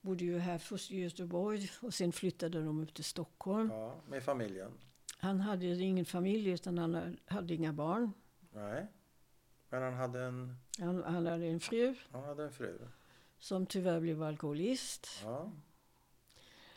Bodde 0.01 0.25
ju 0.25 0.39
här 0.39 0.59
först 0.59 0.91
i 0.91 1.01
Göteborg 1.01 1.71
och 1.81 1.95
sen 1.95 2.13
flyttade 2.13 2.63
de 2.63 2.81
upp 2.83 2.95
till 2.95 3.05
Stockholm. 3.05 3.71
ja. 3.71 3.95
Med 4.09 4.23
familjen? 4.23 4.73
Han 5.19 5.41
hade 5.41 5.67
ingen 5.67 6.05
familj 6.05 6.51
utan 6.51 6.79
han 6.79 7.17
hade 7.27 7.55
inga 7.55 7.73
barn. 7.73 8.13
Nej. 8.53 8.87
Men 9.69 9.83
han 9.83 9.95
hade 9.95 10.21
en, 10.23 10.57
Han, 10.79 11.03
han 11.05 11.27
hade 11.27 11.47
en 11.47 11.61
fru 11.61 11.95
han 12.13 12.25
hade 12.25 12.45
en 12.45 12.53
fru? 12.53 12.79
Som 13.45 13.67
tyvärr 13.67 14.01
blev 14.01 14.23
alkoholist. 14.23 15.09
Ja. 15.23 15.53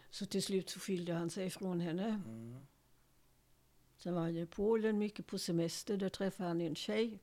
Så 0.10 0.26
till 0.26 0.44
slut 0.44 0.70
så 0.70 0.80
skilde 0.80 1.14
han 1.14 1.30
sig 1.30 1.50
från 1.50 1.80
henne. 1.80 2.22
Mm. 2.26 2.56
Sen 3.98 4.14
var 4.14 4.22
han 4.22 4.38
i 4.38 4.46
Polen 4.46 4.98
mycket 4.98 5.28
på 5.28 5.38
semester. 5.40 5.98
Där 5.98 6.10
träffade 6.10 6.50
han 6.50 6.62
en 6.62 6.76
tjej. 6.76 7.20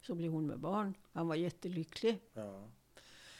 Så 0.00 0.14
blev 0.14 0.32
hon 0.32 0.46
med 0.46 0.58
barn. 0.58 0.94
Han 1.12 1.28
var 1.28 1.34
jättelycklig 1.34 2.20
Ja. 2.32 2.68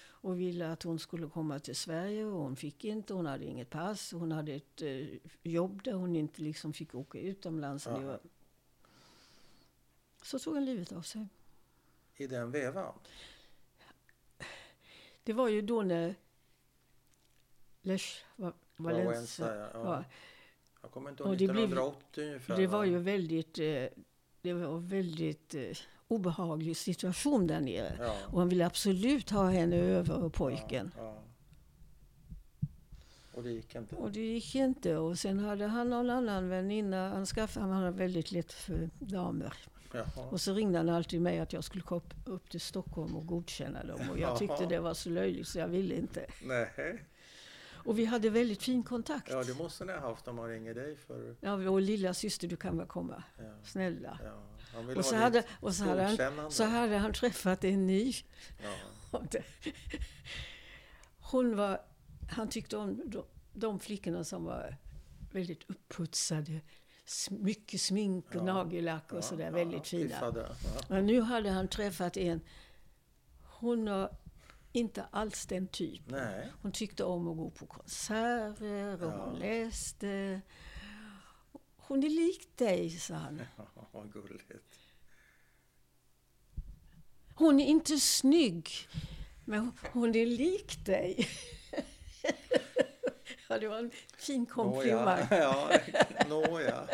och 0.04 0.40
ville 0.40 0.72
att 0.72 0.82
hon 0.82 0.98
skulle 0.98 1.28
komma 1.28 1.58
till 1.58 1.76
Sverige. 1.76 2.24
Och 2.24 2.40
hon 2.42 2.56
fick 2.56 2.84
inte. 2.84 3.14
Hon 3.14 3.26
hade 3.26 3.44
inget 3.44 3.70
pass. 3.70 4.12
Hon 4.12 4.32
hade 4.32 4.52
ett 4.52 4.82
eh, 4.82 5.06
jobb 5.42 5.82
där 5.82 5.92
hon 5.92 6.16
inte 6.16 6.42
liksom 6.42 6.72
fick 6.72 6.94
åka 6.94 7.18
utomlands. 7.18 7.86
Var... 7.86 8.20
Så 10.22 10.38
tog 10.38 10.54
han 10.54 10.64
livet 10.64 10.92
av 10.92 11.02
sig. 11.02 11.26
I 12.16 12.26
den 12.26 12.50
vevan? 12.50 12.94
Det 15.24 15.32
var 15.32 15.48
ju 15.48 15.62
då 15.62 15.82
när 15.82 16.14
Lech. 17.82 18.24
Valenza, 18.76 19.56
ja. 19.56 19.68
Ja. 19.74 19.82
var- 19.82 20.04
Jag 20.82 20.90
kommer 20.90 21.10
inte 21.10 21.22
ihåg, 21.22 21.32
det 21.32 21.36
blev- 21.36 21.48
1980 21.56 22.24
ungefär? 22.26 22.56
Det 22.56 22.66
var 22.66 22.78
va? 22.78 22.86
ju 22.86 22.98
väldigt, 22.98 23.58
eh, 23.58 23.84
det 24.42 24.52
var 24.52 24.78
väldigt 24.78 25.54
eh, 25.54 25.76
obehaglig 26.08 26.76
situation 26.76 27.46
där 27.46 27.60
nere. 27.60 27.96
Ja. 28.00 28.14
Och 28.32 28.38
han 28.38 28.48
ville 28.48 28.66
absolut 28.66 29.30
ha 29.30 29.50
henne 29.50 29.76
över 29.76 30.22
och 30.24 30.32
pojken. 30.34 30.90
Ja. 30.98 31.04
ja. 31.04 31.18
Och 33.34 33.42
det 33.42 33.50
gick 33.50 33.74
inte? 33.74 33.96
Och 33.96 34.12
det 34.12 34.20
gick 34.20 34.54
inte. 34.54 34.96
Och 34.96 35.18
sen 35.18 35.38
hade 35.38 35.66
han 35.66 35.90
någon 35.90 36.10
annan 36.10 36.48
väninna. 36.48 37.08
Han 37.08 37.26
skaffade, 37.26 37.66
han 37.66 37.74
hade 37.74 37.90
väldigt 37.90 38.32
lätt 38.32 38.52
för 38.52 38.90
damer. 38.98 39.54
Jaha. 39.92 40.26
Och 40.30 40.40
så 40.40 40.54
ringde 40.54 40.78
han 40.78 40.88
alltid 40.88 41.20
mig 41.20 41.38
att 41.38 41.52
jag 41.52 41.64
skulle 41.64 41.82
komma 41.82 42.02
upp 42.24 42.50
till 42.50 42.60
Stockholm 42.60 43.16
och 43.16 43.26
godkänna 43.26 43.84
dem. 43.84 44.10
Och 44.10 44.18
jag 44.18 44.38
tyckte 44.38 44.66
det 44.66 44.80
var 44.80 44.94
så 44.94 45.10
löjligt 45.10 45.48
så 45.48 45.58
jag 45.58 45.68
ville 45.68 45.94
inte. 45.94 46.26
Nej. 46.42 47.04
Och 47.84 47.98
vi 47.98 48.04
hade 48.04 48.30
väldigt 48.30 48.62
fin 48.62 48.82
kontakt. 48.82 49.30
Ja, 49.30 49.42
det 49.42 49.54
måste 49.54 49.84
ni 49.84 49.92
ha 49.92 50.00
haft 50.00 50.28
om 50.28 50.36
man 50.36 50.48
ringer 50.48 50.74
dig 50.74 50.96
för... 50.96 51.36
Ja, 51.40 51.56
vår 51.56 51.80
lilla 51.80 52.14
syster, 52.14 52.48
du 52.48 52.56
kan 52.56 52.78
väl 52.78 52.86
komma? 52.86 53.22
Ja. 53.38 53.44
Snälla. 53.64 54.18
Ja. 54.24 54.94
Och 54.96 55.04
så 55.04 55.14
ha 55.14 55.22
hade, 55.22 55.44
och 55.60 55.74
så 55.74 55.84
hade, 55.84 56.02
han, 56.02 56.50
så 56.50 56.64
hade 56.64 56.96
han 56.96 57.12
träffat 57.12 57.64
en 57.64 57.86
ny. 57.86 58.12
Ja. 58.62 58.70
Och 59.18 59.36
Hon 61.20 61.56
var, 61.56 61.80
han 62.30 62.48
tyckte 62.48 62.76
om 62.76 63.02
de, 63.10 63.24
de 63.52 63.80
flickorna 63.80 64.24
som 64.24 64.44
var 64.44 64.76
väldigt 65.32 65.70
upputsade. 65.70 66.60
Mycket 67.30 67.80
smink 67.80 68.26
och 68.28 68.34
Ja. 68.34 68.42
nagellack 68.42 69.12
och 69.12 69.18
Ja, 69.18 69.22
sådär. 69.22 69.44
ja, 69.44 69.50
väldigt 69.50 69.86
fina. 69.86 70.34
Men 70.88 71.06
nu 71.06 71.20
hade 71.20 71.50
han 71.50 71.68
träffat 71.68 72.16
en. 72.16 72.40
Hon 73.42 73.84
var 73.90 74.16
inte 74.72 75.04
alls 75.10 75.46
den 75.46 75.66
typen. 75.68 76.14
Nej. 76.18 76.52
Hon 76.62 76.72
tyckte 76.72 77.04
om 77.04 77.28
att 77.28 77.36
gå 77.36 77.50
på 77.50 77.66
konserter 77.66 79.04
och 79.04 79.12
hon 79.12 79.38
läste. 79.38 80.40
Hon 81.76 82.04
är 82.04 82.10
lik 82.10 82.48
dig, 82.56 82.90
sa 82.90 83.14
han. 83.14 83.42
Ja, 83.92 84.04
gulligt. 84.12 84.78
Hon 87.34 87.60
är 87.60 87.66
inte 87.66 87.98
snygg, 87.98 88.68
men 89.44 89.72
hon 89.92 90.14
är 90.14 90.26
lik 90.26 90.84
dig. 90.86 91.28
ja, 93.52 93.58
det 93.58 93.68
var 93.68 93.78
en 93.78 93.90
fin 94.16 94.46
komplimang. 94.46 95.04
Nåja, 95.04 95.26
ja, 95.30 95.70
nåja. 96.28 96.88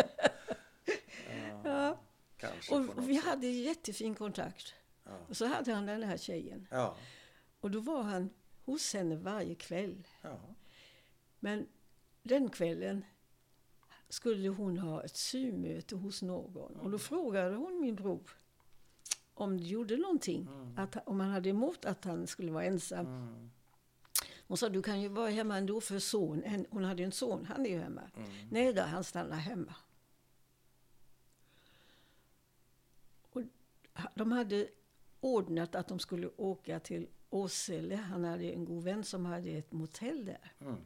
Ja, 0.85 1.61
Ja. 1.65 1.99
kanske 2.37 2.75
Och 2.75 3.09
vi 3.09 3.15
sätt. 3.17 3.25
hade 3.25 3.47
jättefin 3.47 4.15
kontakt. 4.15 4.75
Ja. 5.05 5.11
Och 5.29 5.37
så 5.37 5.47
hade 5.47 5.73
han 5.73 5.87
den 5.87 6.03
här 6.03 6.17
tjejen. 6.17 6.67
Ja. 6.71 6.97
Och 7.61 7.71
då 7.71 7.81
var 7.81 8.03
han 8.03 8.31
hos 8.65 8.95
henne 8.95 9.17
varje 9.17 9.55
kväll. 9.55 10.07
ja. 10.23 10.39
Men 11.41 11.67
den 12.23 12.49
kvällen 12.51 13.05
skulle 14.09 14.49
hon 14.49 14.79
ha 14.79 15.03
ett 15.05 15.17
symöte 15.17 15.97
hos 15.97 16.23
någon. 16.23 16.77
Och 16.77 16.91
då 16.91 16.99
frågade 16.99 17.57
hon 17.57 17.81
min 17.81 17.95
bror 17.97 18.31
om 19.35 19.59
det 19.59 19.65
gjorde 19.65 19.97
någonting. 19.97 20.49
Mm. 20.53 20.79
Att, 20.79 20.97
om 21.09 21.21
han 21.21 21.31
hade 21.31 21.49
emot 21.49 21.85
att 21.85 22.05
han 22.05 22.27
skulle 22.27 22.53
vara 22.53 22.65
ensam. 22.65 23.07
Mm. 23.07 23.51
Hon 24.49 24.57
sa, 24.57 24.69
du 24.69 24.83
kan 24.83 25.01
ju 25.01 25.09
vara 25.09 25.31
hemma 25.31 25.59
ändå 25.59 25.81
för 25.81 25.99
son. 25.99 26.43
En- 26.45 26.67
Hon 26.71 26.85
hade 26.85 27.03
ju 27.03 27.07
en 27.07 27.13
son, 27.13 27.47
han 27.47 27.67
är 27.67 27.71
ju 27.71 27.79
hemma. 27.79 28.11
Mm. 28.17 28.31
Nej 28.51 28.73
då, 28.73 28.83
han 28.83 29.05
stannar 29.05 29.37
hemma. 29.37 29.75
Och 33.33 33.43
de 34.15 34.33
hade 34.33 34.69
ordnat 35.21 35.75
att 35.75 35.89
de 35.89 35.99
skulle 35.99 36.29
åka 36.37 36.81
till 36.81 37.09
Åsele. 37.31 37.97
Han 37.97 38.25
hade 38.25 38.45
en 38.53 38.65
god 38.65 38.85
vän 38.85 39.05
som 39.05 39.27
hade 39.27 39.51
ett 39.51 39.73
motell 39.73 40.25
där. 40.25 40.53
Mm. 40.61 40.77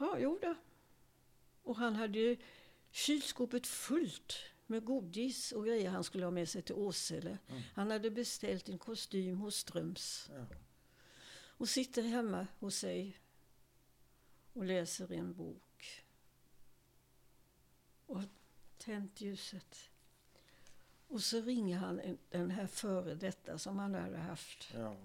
Ja, 0.00 0.16
jo 0.18 0.38
då. 0.42 0.54
Och 1.62 1.76
han 1.76 1.94
hade 1.96 2.18
ju 2.18 2.36
kylskåpet 2.90 3.66
fullt 3.66 4.34
med 4.66 4.84
godis 4.84 5.52
och 5.52 5.64
grejer 5.66 5.90
han 5.90 6.04
skulle 6.04 6.24
ha 6.24 6.30
med 6.30 6.48
sig 6.48 6.62
till 6.62 6.74
Åsele. 6.74 7.38
Mm. 7.48 7.62
Han 7.74 7.90
hade 7.90 8.10
beställt 8.10 8.68
en 8.68 8.78
kostym 8.78 9.36
hos 9.38 9.56
Ströms. 9.56 10.30
Ja. 10.34 10.46
Och 11.58 11.68
sitter 11.68 12.02
hemma 12.02 12.46
hos 12.58 12.76
sig 12.76 13.16
och 14.52 14.64
läser 14.64 15.12
en 15.12 15.34
bok. 15.34 16.04
Och 18.06 18.22
tänt 18.78 19.20
ljuset. 19.20 19.90
Och 21.08 21.20
så 21.22 21.40
ringer 21.40 21.76
han 21.78 22.00
en- 22.00 22.18
den 22.30 22.50
här 22.50 22.66
före 22.66 23.14
detta 23.14 23.58
som 23.58 23.78
han 23.78 23.94
hade 23.94 24.18
haft. 24.18 24.70
Ja. 24.74 24.96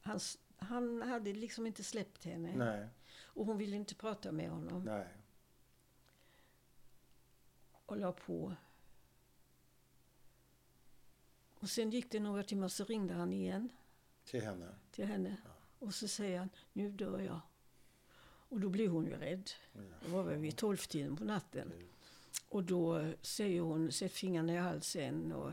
Han, 0.00 0.20
han 0.56 1.02
hade 1.02 1.32
liksom 1.32 1.66
inte 1.66 1.84
släppt 1.84 2.24
henne. 2.24 2.56
Nej. 2.56 2.88
Och 3.22 3.46
hon 3.46 3.58
ville 3.58 3.76
inte 3.76 3.94
prata 3.94 4.32
med 4.32 4.50
honom. 4.50 4.82
Nej. 4.84 5.06
och 7.86 7.96
la 7.96 8.12
på. 8.12 8.54
Och 11.60 11.70
sen 11.70 11.90
gick 11.90 12.10
det 12.10 12.20
några 12.20 12.42
timmar 12.42 12.68
så 12.68 12.84
ringde 12.84 13.14
han 13.14 13.32
igen 13.32 13.68
Till 14.30 14.42
henne. 14.42 14.74
till 14.90 15.04
henne. 15.06 15.36
Och 15.78 15.94
så 15.94 16.08
säger 16.08 16.38
han, 16.38 16.48
nu 16.72 16.90
dör 16.90 17.20
jag. 17.20 17.40
Och 18.50 18.60
då 18.60 18.68
blir 18.68 18.88
hon 18.88 19.06
ju 19.06 19.16
rädd. 19.16 19.50
Det 20.02 20.08
var 20.08 20.22
väl 20.22 20.38
vid 20.38 20.56
tolvtiden 20.56 21.16
på 21.16 21.24
natten. 21.24 21.72
Och 22.48 22.64
då 22.64 23.12
säger 23.22 23.60
hon, 23.60 23.92
sätt 23.92 24.12
fingrarna 24.12 24.52
i 24.52 24.56
halsen. 24.56 25.32
Och 25.32 25.52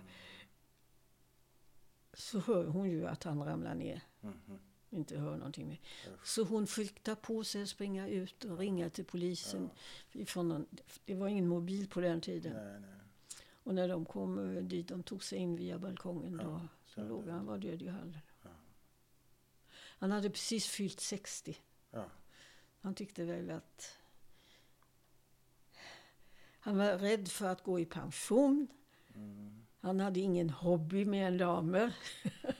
så 2.13 2.39
hör 2.39 2.65
hon 2.65 2.89
ju 2.89 3.07
att 3.07 3.23
han 3.23 3.43
ramlar 3.43 3.75
ner. 3.75 4.01
Mhm. 4.21 4.59
Inte 4.89 5.17
hör 5.17 5.37
någonting 5.37 5.67
mer. 5.67 5.79
Så 6.23 6.43
hon 6.43 6.67
fick 6.67 7.03
ta 7.03 7.15
på 7.15 7.43
sig 7.43 7.63
att 7.63 7.69
springa 7.69 8.07
ut 8.07 8.43
och 8.45 8.57
ringa 8.57 8.89
till 8.89 9.05
polisen. 9.05 9.69
Ifrån 10.11 10.49
någon, 10.49 10.65
det 11.05 11.15
var 11.15 11.27
ingen 11.27 11.47
mobil 11.47 11.87
på 11.89 12.01
den 12.01 12.21
tiden. 12.21 12.53
Nej, 12.53 12.79
nej. 12.79 12.89
Och 13.63 13.75
när 13.75 13.87
de 13.87 14.05
kom 14.05 14.55
eh, 14.57 14.63
dit, 14.63 14.87
de 14.87 15.03
tog 15.03 15.23
sig 15.23 15.39
in 15.39 15.55
via 15.55 15.79
balkongen, 15.79 16.39
Ja, 16.43 16.47
då, 16.47 16.61
så 16.85 17.03
låg 17.03 17.27
han, 17.27 17.45
var 17.45 17.57
död 17.57 17.81
i 17.81 17.87
hallen. 17.87 18.17
Han 20.05 20.11
hade 20.11 20.29
precis 20.29 20.67
fyllt 20.67 20.99
60. 20.99 21.57
Ja. 21.91 22.05
Han 22.81 22.95
tyckte 22.95 23.25
väl 23.25 23.51
att... 23.51 23.97
Han 26.59 26.77
var 26.77 26.97
rädd 26.97 27.27
för 27.27 27.47
att 27.47 27.63
gå 27.63 27.79
i 27.79 27.85
pension. 27.85 28.67
Mm. 29.15 29.65
Han 29.79 29.99
hade 29.99 30.19
ingen 30.19 30.49
hobby 30.49 31.05
mer 31.05 31.27
än 31.27 31.37
damer. 31.37 31.95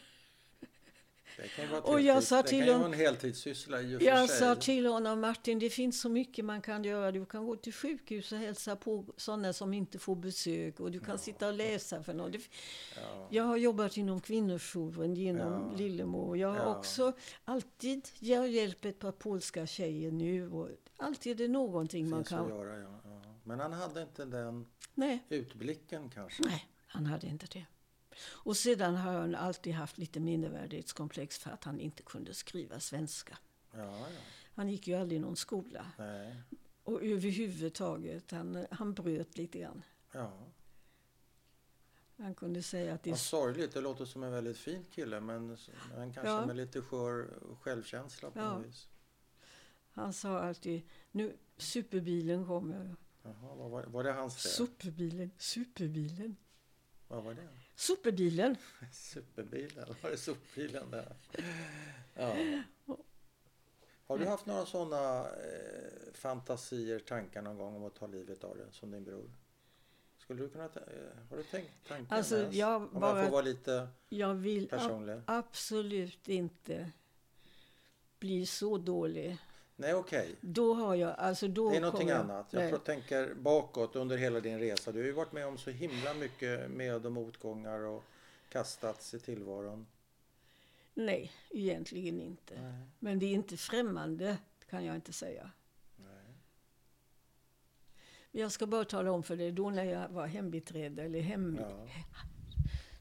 Det 1.38 1.48
kan 1.48 1.70
vara, 1.72 1.82
Och 1.82 2.02
jag 2.02 2.24
sa 2.24 2.42
det 2.42 2.48
till 2.48 2.72
honom- 2.74 2.94
en 2.94 3.00
heltidssyssla 3.00 3.82
i 3.82 3.96
och 3.96 4.00
för 4.02 4.08
Jag 4.08 4.30
sig. 4.30 4.40
sa 4.40 4.56
till 4.56 4.86
honom, 4.86 5.22
Martin, 5.22 5.60
det 5.60 5.70
finns 5.70 6.02
så 6.02 6.10
mycket 6.10 6.46
man 6.46 6.62
kan 6.62 6.84
göra. 6.84 7.12
Du 7.12 7.26
kan 7.26 7.46
gå 7.46 7.56
till 7.56 7.74
sjukhus 7.74 8.32
och 8.32 8.38
hälsa 8.38 8.76
på 8.76 9.06
sådana 9.18 9.54
som 9.54 9.74
inte 9.74 10.00
får 10.00 10.16
besök. 10.16 10.80
Och 10.80 10.92
du 10.92 11.00
kan 11.00 11.20
sitta 11.20 11.48
och 11.48 11.54
läsa 11.54 12.04
för 12.04 12.14
någon. 12.14 12.32
Det 12.32 12.40
Ja. 12.96 13.28
Jag 13.32 13.44
har 13.44 13.58
jobbat 13.58 13.98
inom 13.98 14.22
kvinnojouren 14.22 15.16
genom 15.16 15.70
Ja. 15.72 15.78
Lillemor. 15.78 16.38
Jag 16.38 16.50
har 16.50 16.58
Ja. 16.58 16.78
också 16.78 17.14
alltid, 17.46 18.08
jag 18.20 18.48
hjälper 18.50 18.90
ett 18.90 19.00
par 19.00 19.12
polska 19.12 19.68
tjejer 19.68 20.12
nu. 20.12 20.50
Och 20.52 20.70
alltid 20.98 21.32
är 21.32 21.36
det 21.48 21.52
någonting 21.52 22.10
man 22.10 22.20
finns 22.20 22.34
att 22.34 22.40
kan... 22.40 22.58
göra, 22.58 22.80
ja. 22.80 23.00
ja. 23.04 23.22
Men 23.44 23.60
han 23.60 23.74
hade 23.74 24.02
inte 24.02 24.26
den 24.26 24.66
Nej, 24.94 25.24
utblicken 25.30 26.10
kanske. 26.10 26.44
nej, 26.46 26.66
han 26.88 27.06
hade 27.06 27.28
inte 27.28 27.46
det. 27.52 27.66
Och 28.22 28.58
sedan 28.58 28.96
har 28.96 29.14
han 29.14 29.36
alltid 29.36 29.74
haft 29.74 29.98
lite 29.98 30.20
mindervärdighetskomplex 30.20 31.38
för 31.40 31.52
att 31.52 31.64
han 31.64 31.80
inte 31.80 32.04
kunde 32.04 32.34
skriva 32.34 32.80
svenska. 32.80 33.38
Ja, 33.72 34.00
ja. 34.00 34.08
Han 34.56 34.70
gick 34.70 34.88
ju 34.88 34.94
aldrig 34.96 35.22
någon 35.22 35.36
skola. 35.36 35.92
Nej. 35.98 36.36
Och 36.84 37.04
överhuvudtaget, 37.04 38.32
han, 38.32 38.66
han 38.72 38.94
bröt 38.94 39.38
lite 39.38 39.60
grann. 39.60 39.84
Ja. 40.12 40.32
Han 42.18 42.36
kunde 42.36 42.64
säga 42.64 42.94
att 42.94 43.04
det 43.04 43.10
är 43.12 43.16
sorgligt. 43.16 43.74
Det 43.74 43.82
låter 43.82 44.06
som 44.06 44.24
en 44.24 44.32
väldigt 44.32 44.58
fin 44.58 44.86
kille 44.92 45.20
men 45.20 45.58
men 45.96 46.14
kanske 46.14 46.30
Ja. 46.32 46.46
med 46.46 46.56
lite 46.56 46.82
skör 46.82 47.30
självkänsla 47.62 48.32
på 48.32 48.40
Ja. 48.40 48.58
något 48.58 48.68
vis. 48.68 48.88
Han 49.92 50.14
sa 50.14 50.40
alltid, 50.40 50.82
nu 51.12 51.38
superbilen 51.58 52.46
kommer. 52.46 52.96
Jaha, 53.24 53.56
vad 53.56 53.70
var, 53.72 53.84
var 53.84 54.04
det 54.04 54.12
hans 54.12 54.36
fel? 54.44 54.52
Superbilen, 54.52 55.32
superbilen. 55.38 56.36
Vad 57.08 57.24
var 57.24 57.34
det? 57.34 57.48
Superbilen. 57.76 58.58
Superbilen? 58.92 59.96
Var 60.02 60.10
det 60.10 60.18
sopbilen 60.18 60.92
där? 60.92 61.16
Ja. 62.16 62.36
Har 64.08 64.18
du 64.18 64.26
haft 64.26 64.46
några 64.46 64.66
sådana 64.66 65.20
eh, 65.30 66.14
fantasier, 66.14 67.00
tankar 67.00 67.42
någon 67.42 67.58
gång 67.58 67.76
om 67.76 67.84
att 67.84 67.96
ta 67.96 68.08
livet 68.08 68.44
av 68.44 68.58
dig 68.58 68.66
som 68.72 68.92
din 68.92 69.04
bror? 69.04 69.32
Skulle 70.18 70.44
du 70.44 70.50
kunna, 70.50 70.64
eh, 70.66 70.70
har 71.30 71.38
du 71.38 71.44
tänkt 71.44 71.72
tanken 71.88 72.18
Alltså, 72.18 72.38
ens? 72.38 72.56
jag 72.56 72.76
Om 72.82 72.90
jag 72.92 73.02
bara- 73.02 73.24
får 73.26 73.32
vara 73.32 73.42
lite 73.42 73.88
Jag 74.10 74.34
vill 74.34 74.64
ab- 74.64 74.70
personlig. 74.70 75.22
absolut 75.28 76.28
inte 76.28 76.92
bli 78.20 78.46
så 78.46 78.78
dålig. 78.78 79.38
Nej, 79.78 79.94
okej. 79.94 80.36
Då 80.42 80.74
har 80.74 80.96
jag, 80.96 81.16
alltså 81.20 81.48
då 81.48 81.70
Det 81.70 81.78
är 81.78 81.82
någonting 81.82 82.08
jag- 82.08 82.20
annat. 82.20 82.54
Jag 82.54 82.72
nej. 82.72 82.80
tänker 82.86 83.34
bakåt 83.34 83.96
under 83.96 84.18
hela 84.18 84.40
din 84.40 84.60
resa. 84.60 84.92
Du 84.92 85.00
har 85.00 85.06
ju 85.06 85.12
varit 85.12 85.32
med 85.32 85.48
om 85.48 85.58
så 85.58 85.70
himla 85.70 86.14
mycket 86.14 86.70
med 86.72 87.06
och 87.06 87.12
motgångar 87.12 87.80
och 87.80 88.04
kastats 88.50 89.14
i 89.14 89.20
tillvaron. 89.20 89.88
Nej, 90.94 91.32
egentligen 91.50 92.22
inte. 92.22 92.62
Nej. 92.62 92.74
Men 93.00 93.20
det 93.20 93.26
är 93.26 93.34
inte 93.34 93.58
främmande, 93.58 94.38
kan 94.70 94.86
jag 94.86 94.96
inte 94.96 95.14
säga. 95.14 95.52
Nej. 95.96 96.34
Jag 98.32 98.52
ska 98.52 98.66
bara 98.68 98.86
tala 98.86 99.12
om 99.12 99.24
för 99.24 99.36
dig, 99.38 99.52
då 99.52 99.70
när 99.70 99.84
jag 99.84 100.10
var 100.10 100.28
hembiträde 100.28 101.04
eller 101.04 101.20
hem... 101.22 101.58
Ja. 101.62 101.88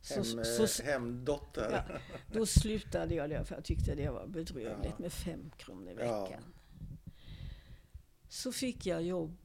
Så, 0.01 0.15
Hem, 0.15 0.25
så, 0.25 0.63
eh, 0.63 0.67
så, 0.67 0.83
hemdotter. 0.83 1.85
ja, 1.89 1.99
då 2.33 2.47
slutade 2.47 3.15
jag 3.15 3.31
där 3.31 3.45
för 3.45 3.55
jag 3.55 3.65
tyckte 3.65 3.95
det 3.95 4.11
var 4.11 4.27
bedrövligt 4.27 4.85
Ja. 4.85 4.99
med 4.99 5.13
fem 5.13 5.51
kronor 5.57 5.93
i 6.01 6.05
Ja. 6.05 6.29
Så 8.35 8.53
fick 8.53 8.87
jag 8.87 9.03
jobb 9.03 9.37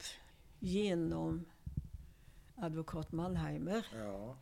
genom 0.58 1.44
advokat 2.54 3.12
Mannheimer. 3.12 3.86
Ja. 3.94 4.36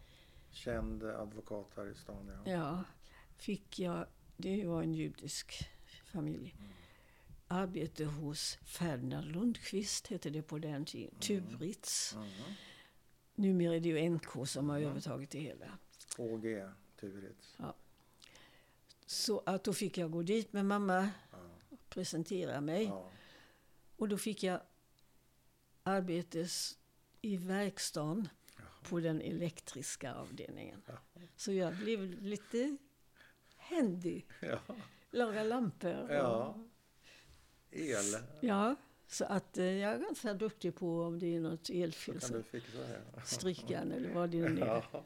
Känd 0.50 1.02
advokat 1.02 1.72
här 1.76 1.86
i 1.86 1.94
stan. 1.94 2.30
Ja. 2.44 2.50
Ja, 2.52 2.84
fick 3.36 3.78
jag, 3.78 4.06
det 4.36 4.66
var 4.66 4.82
en 4.82 4.94
judisk 4.94 5.68
familj. 6.04 6.54
Mm. 6.58 6.72
Arbete 7.48 8.04
hos 8.04 8.58
Ferdinand 8.64 9.26
Lundqvist 9.26 10.06
hette 10.06 10.30
det 10.30 10.42
på 10.42 10.58
den 10.58 10.84
tiden. 10.84 11.14
Turitz. 11.20 12.14
Mm. 12.14 12.28
Numera 13.34 13.74
är 13.76 13.80
det 13.80 13.88
ju 13.88 14.10
NK 14.10 14.48
som 14.48 14.68
har 14.68 14.80
övertagit 14.80 15.30
det 15.30 15.40
hela. 15.40 15.78
HG 16.16 16.68
Turitz. 17.00 17.56
Så 19.06 19.42
att 19.46 19.64
då 19.64 19.72
fick 19.72 19.98
jag 19.98 20.10
gå 20.10 20.22
dit 20.22 20.52
med 20.52 20.64
mamma 20.66 21.10
Ja. 21.32 21.38
och 21.70 21.88
presentera 21.88 22.60
mig. 22.60 22.84
Ja. 22.84 23.10
Och 23.98 24.08
då 24.08 24.16
fick 24.18 24.42
jag 24.42 24.60
arbete 25.82 26.46
i 27.20 27.36
verkstaden 27.36 28.28
på 28.88 29.00
den 29.00 29.20
elektriska 29.20 30.14
avdelningen. 30.14 30.82
Ja. 30.86 30.92
Så 31.36 31.52
jag 31.52 31.76
blev 31.76 32.22
lite 32.22 32.76
händig. 33.56 34.26
Ja. 34.40 34.58
Laga 35.10 35.42
lampor. 35.42 35.96
och- 36.02 36.10
Ja. 36.14 36.64
El. 37.70 38.04
Ja, 38.40 38.76
så 39.06 39.24
att 39.24 39.58
eh, 39.58 39.64
jag 39.64 39.92
är 39.92 39.98
ganska 39.98 40.34
duktig 40.34 40.74
på 40.74 41.02
om 41.02 41.18
det 41.18 41.36
är 41.36 41.40
något 41.40 41.66
Så 41.66 41.72
elfel. 41.72 42.20
kan 42.20 42.28
Så 42.28 42.34
du 42.36 42.42
fixa 42.42 42.78
det. 42.78 43.02
strickan 43.24 43.92
eller 43.92 44.14
vad 44.14 44.30
det 44.30 44.48
nu 44.48 44.60
är. 44.60 44.66
Ja. 44.92 45.04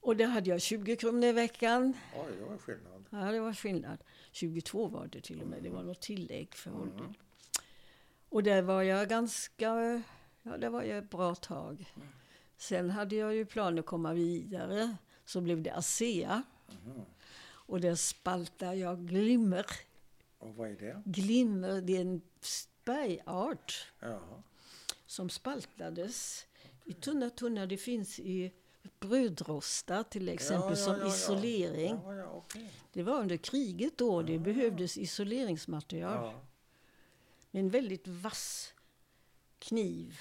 Och 0.00 0.16
där 0.16 0.26
hade 0.26 0.50
jag 0.50 0.60
20 0.62 0.96
kronor 0.96 1.24
i 1.24 1.32
veckan. 1.32 1.94
Oj, 2.16 2.32
det 2.38 2.44
var 2.44 2.58
skillnad. 2.58 3.04
Ja, 3.10 3.18
det 3.32 3.40
var 3.40 3.52
skillnad. 3.52 3.98
22 4.32 4.86
var 4.88 5.06
det 5.06 5.20
till 5.20 5.42
och 5.42 5.48
med. 5.48 5.62
Det 5.62 5.68
var 5.70 5.82
något 5.82 6.00
tillägg 6.00 6.54
för 6.54 6.70
Mm. 6.70 6.82
åldern. 6.82 7.14
Och 8.28 8.42
där 8.42 8.62
var 8.62 8.82
jag 8.82 9.08
ganska... 9.08 10.02
Ja, 10.42 10.56
där 10.56 10.70
var 10.70 10.82
jag 10.82 10.98
ett 10.98 11.10
bra 11.10 11.34
tag. 11.34 11.92
Sen 12.56 12.90
hade 12.90 13.16
jag 13.16 13.34
ju 13.34 13.46
planer 13.46 13.80
att 13.80 13.86
komma 13.86 14.12
vidare. 14.14 14.96
Så 15.24 15.40
blev 15.40 15.62
det 15.62 15.70
ASEA. 15.70 16.42
Mhm. 16.84 17.02
Och 17.44 17.80
där 17.80 17.94
spaltade 17.94 18.74
jag 18.74 19.06
glimmer 19.08 19.66
Och 20.38 20.54
vad 20.54 20.70
är 20.70 20.74
det? 20.76 21.02
Glimmer, 21.04 21.80
det 21.80 21.96
är 21.96 22.00
en 22.00 22.20
bergart 22.84 23.86
Ja. 24.00 24.20
som 25.06 25.30
spaltades 25.30 26.46
i 26.84 26.92
tunna 26.92 27.30
tunna. 27.30 27.66
Det 27.66 27.76
finns 27.76 28.18
i 28.18 28.52
brödrostar 29.00 30.02
till 30.02 30.28
exempel 30.28 30.70
Ja, 30.70 30.76
som 30.76 31.06
isolering. 31.06 32.00
Okej. 32.32 32.72
Det 32.92 33.02
var 33.02 33.20
under 33.20 33.36
kriget 33.36 33.98
då. 33.98 34.22
Det 34.22 34.38
behövdes 34.38 34.98
isoleringsmaterial. 34.98 36.34
Med 37.50 37.60
en 37.60 37.68
väldigt 37.70 38.08
vass 38.08 38.74
kniv. 39.58 40.18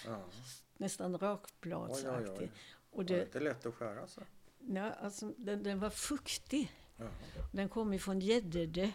Nästan 0.77 1.17
rakbladsaktig. 1.17 2.51
Och 2.91 3.05
Det 3.05 3.15
det, 3.15 3.23
inte 3.23 3.39
lätt 3.39 3.65
att 3.65 3.73
skära 3.75 4.07
sig. 4.07 4.23
ja, 4.59 4.91
alltså, 4.91 5.34
den, 5.38 5.63
den 5.63 5.79
var 5.79 5.89
fuktig. 5.89 6.71
Den 7.51 7.69
kom 7.69 7.93
ifrån 7.93 8.19
Gäddede 8.19 8.91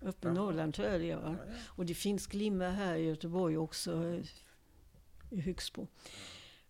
uppe 0.00 0.28
i. 0.28 0.32
Norrland 0.32 0.74
tror 0.74 0.88
jag 0.88 1.00
det 1.00 1.14
var. 1.16 1.30
Ja. 1.48 1.54
Och 1.66 1.86
det 1.86 1.94
finns 1.94 2.26
glimmer 2.26 2.70
här 2.70 2.96
i 2.96 3.04
Göteborg 3.04 3.58
också, 3.58 4.04
eh, 4.04 4.24
i 5.30 5.40
Högsbo. 5.40 5.86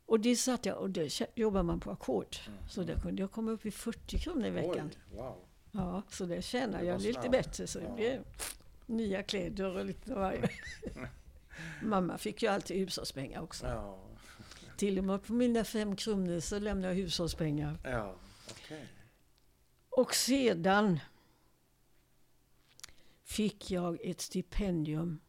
Och 0.07 0.21
det 0.21 0.37
satt 0.37 0.67
jag 0.67 0.79
och 0.79 0.89
kä- 0.89 1.27
jobbar 1.35 1.63
man 1.63 1.81
på 1.81 1.91
ackord. 1.91 2.37
Så 2.71 2.83
där 2.83 3.01
kunde 3.01 3.23
jag 3.23 3.31
komma 3.33 3.51
upp 3.51 3.67
i 3.67 3.71
40 3.71 4.19
kronor 4.19 4.47
i 4.47 4.51
veckan. 4.51 4.91
Oj, 5.11 5.17
wow. 5.17 5.39
Ja, 5.73 6.03
så 6.09 6.25
det 6.27 6.43
tjänar 6.43 6.83
jag 6.83 7.01
lite 7.01 7.13
snabbt. 7.13 7.31
bättre. 7.31 7.67
Så 7.67 7.79
det 7.79 7.85
Ja. 7.85 7.95
blev 7.95 8.25
nya 8.87 9.23
kläder 9.23 9.77
och 9.77 9.85
lite 9.85 10.13
av 10.15 10.19
varje. 10.21 10.49
Mamma 11.83 12.19
fick 12.19 12.43
ju 12.43 12.49
alltid 12.49 12.77
hushållspengar 12.77 13.41
också. 13.43 13.67
Ja, 13.67 13.99
Till 14.77 14.99
och 14.99 15.05
med 15.05 15.23
på 15.25 15.33
mina 15.33 15.65
fem 15.65 15.97
kronor 15.97 16.41
så 16.41 16.59
lämnade 16.59 16.95
jag 16.95 17.03
hushållspengar. 17.03 17.79
ja. 17.85 18.15
okej. 18.51 18.87
Och 19.91 20.15
sedan 20.15 21.01
fick 23.23 23.71
jag 23.71 23.99
ett 24.05 24.21
stipendium 24.21 25.21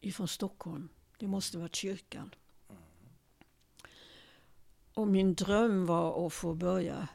ifrån 0.00 0.28
Stockholm. 0.28 0.88
Det 1.18 1.26
måste 1.26 1.58
varit 1.58 1.74
kyrkan. 1.76 2.34
Och 4.94 5.08
min 5.08 5.34
dröm 5.34 5.86
var 5.86 6.26
att 6.26 6.32
få 6.32 6.54
börja 6.54 7.08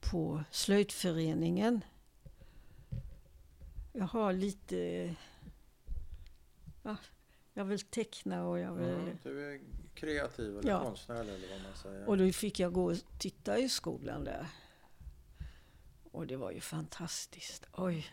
på 0.00 0.44
slöjdföreningen. 0.50 1.84
Jag 3.92 4.04
har 4.06 4.32
lite... 4.32 5.14
Ja, 6.82 6.96
jag 7.54 7.64
vill 7.64 7.80
teckna 7.80 8.46
och 8.48 8.58
jag 8.58 8.74
vill... 8.74 8.88
Mm, 8.88 9.18
du 9.22 9.52
är 9.54 9.60
kreativ 9.94 10.58
eller 10.58 10.70
Ja. 10.70 10.84
konstnärlig 10.84 11.34
eller 11.34 11.48
vad 11.50 11.62
man 11.62 11.76
säger. 11.82 12.08
Och 12.08 12.18
då 12.18 12.32
fick 12.32 12.60
jag 12.60 12.72
gå 12.72 12.84
och 12.90 12.96
titta 13.18 13.58
i 13.58 13.68
skolan 13.68 14.24
där. 14.24 14.46
Och 16.12 16.26
det 16.26 16.36
var 16.36 16.50
ju 16.50 16.60
fantastiskt. 16.60 17.66
Oj, 17.72 18.06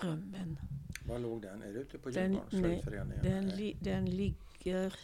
drömmen. 0.00 0.58
Var 1.06 1.18
låg 1.18 1.42
den? 1.42 1.62
Är 1.62 1.72
det 1.72 1.78
ute 1.78 1.98
på 1.98 2.10
Den- 2.10 2.38
Djurgården? 2.50 3.08
nej? 3.08 3.20
Den, 3.22 3.46
Nej. 3.46 3.56
li, 3.56 3.76
den 3.80 4.04
ligger... 4.10 4.94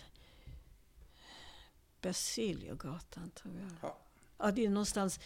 Berzeliergatan 2.01 3.31
tror 3.31 3.55
jag. 3.55 3.71
Ja. 3.83 3.99
Ja, 4.39 4.51
det 4.51 4.65
är 4.65 4.69
någonstans 4.71 5.21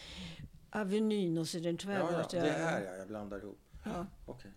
Avenyn 0.69 1.37
och 1.37 1.55
en 1.55 1.77
Ja, 1.83 2.11
ja, 2.11 2.27
det 2.31 2.37
är 2.49 2.65
här 2.65 2.81
ja, 2.81 2.91
jag 2.95 3.07
blandar 3.07 3.37
ihop. 3.37 3.59
Ja. 3.83 4.05
Okej. 4.25 4.51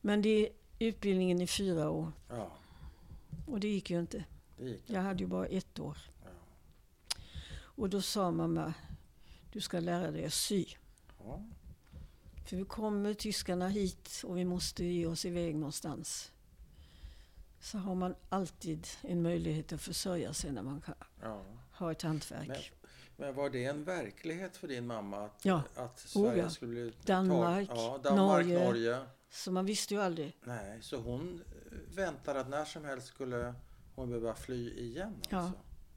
Men 0.00 0.22
det 0.22 0.28
är 0.28 0.48
utbildningen 0.78 1.40
i 1.40 1.46
fyra 1.46 1.90
år. 1.90 2.12
Ja, 2.28 2.50
Och 3.46 3.60
det 3.60 3.68
gick 3.68 3.90
ju 3.90 4.00
inte. 4.00 4.24
det 4.58 4.64
gick. 4.68 4.82
Jag 4.86 5.00
hade 5.02 5.20
ju 5.20 5.26
bara 5.26 5.46
ett 5.46 5.78
år. 5.78 5.98
Ja. 6.24 6.30
Och 7.56 7.90
då 7.90 8.02
sa 8.02 8.30
mamma, 8.30 8.74
du 9.52 9.60
ska 9.60 9.80
lära 9.80 10.10
dig 10.10 10.24
att 10.24 10.32
sy. 10.32 10.66
Ja. 11.24 11.44
För 12.46 12.56
vi 12.56 12.64
kommer 12.64 13.14
tyskarna 13.14 13.68
hit 13.68 14.22
och 14.24 14.38
vi 14.38 14.44
måste 14.44 14.84
ge 14.84 15.06
oss 15.06 15.24
iväg 15.24 15.54
någonstans. 15.54 16.32
Så 17.64 17.78
har 17.78 17.94
man 17.94 18.14
alltid 18.28 18.86
en 19.02 19.22
möjlighet 19.22 19.72
att 19.72 19.80
försörja 19.80 20.32
sig 20.32 20.52
när 20.52 20.62
man 20.62 20.80
kan 20.80 20.94
Ja. 21.22 21.42
ha 21.72 21.92
ett 21.92 22.02
hantverk. 22.02 22.48
Men, 22.48 22.58
men 23.16 23.34
var 23.34 23.50
det 23.50 23.64
en 23.64 23.84
verklighet 23.84 24.56
för 24.56 24.68
din 24.68 24.86
mamma 24.86 25.24
att, 25.24 25.44
Ja. 25.44 25.62
att 25.76 25.98
Sverige 25.98 26.42
ja. 26.42 26.50
skulle 26.50 26.70
bli 26.72 26.92
Danmark, 27.04 27.70
ja, 27.74 28.00
Danmark 28.02 28.46
Norge. 28.46 28.64
Norge. 28.64 28.98
Så 29.30 29.52
man 29.52 29.66
visste 29.66 29.94
ju 29.94 30.00
aldrig. 30.00 30.36
Nej, 30.44 30.78
så 30.82 30.96
hon 30.96 31.42
eh, 31.70 31.96
väntade 31.96 32.40
att 32.40 32.48
när 32.48 32.64
som 32.64 32.84
helst 32.84 33.06
skulle 33.06 33.54
hon 33.94 34.08
behöva 34.08 34.34
fly 34.34 34.70
igen. 34.70 35.14
Alltså. 35.30 35.52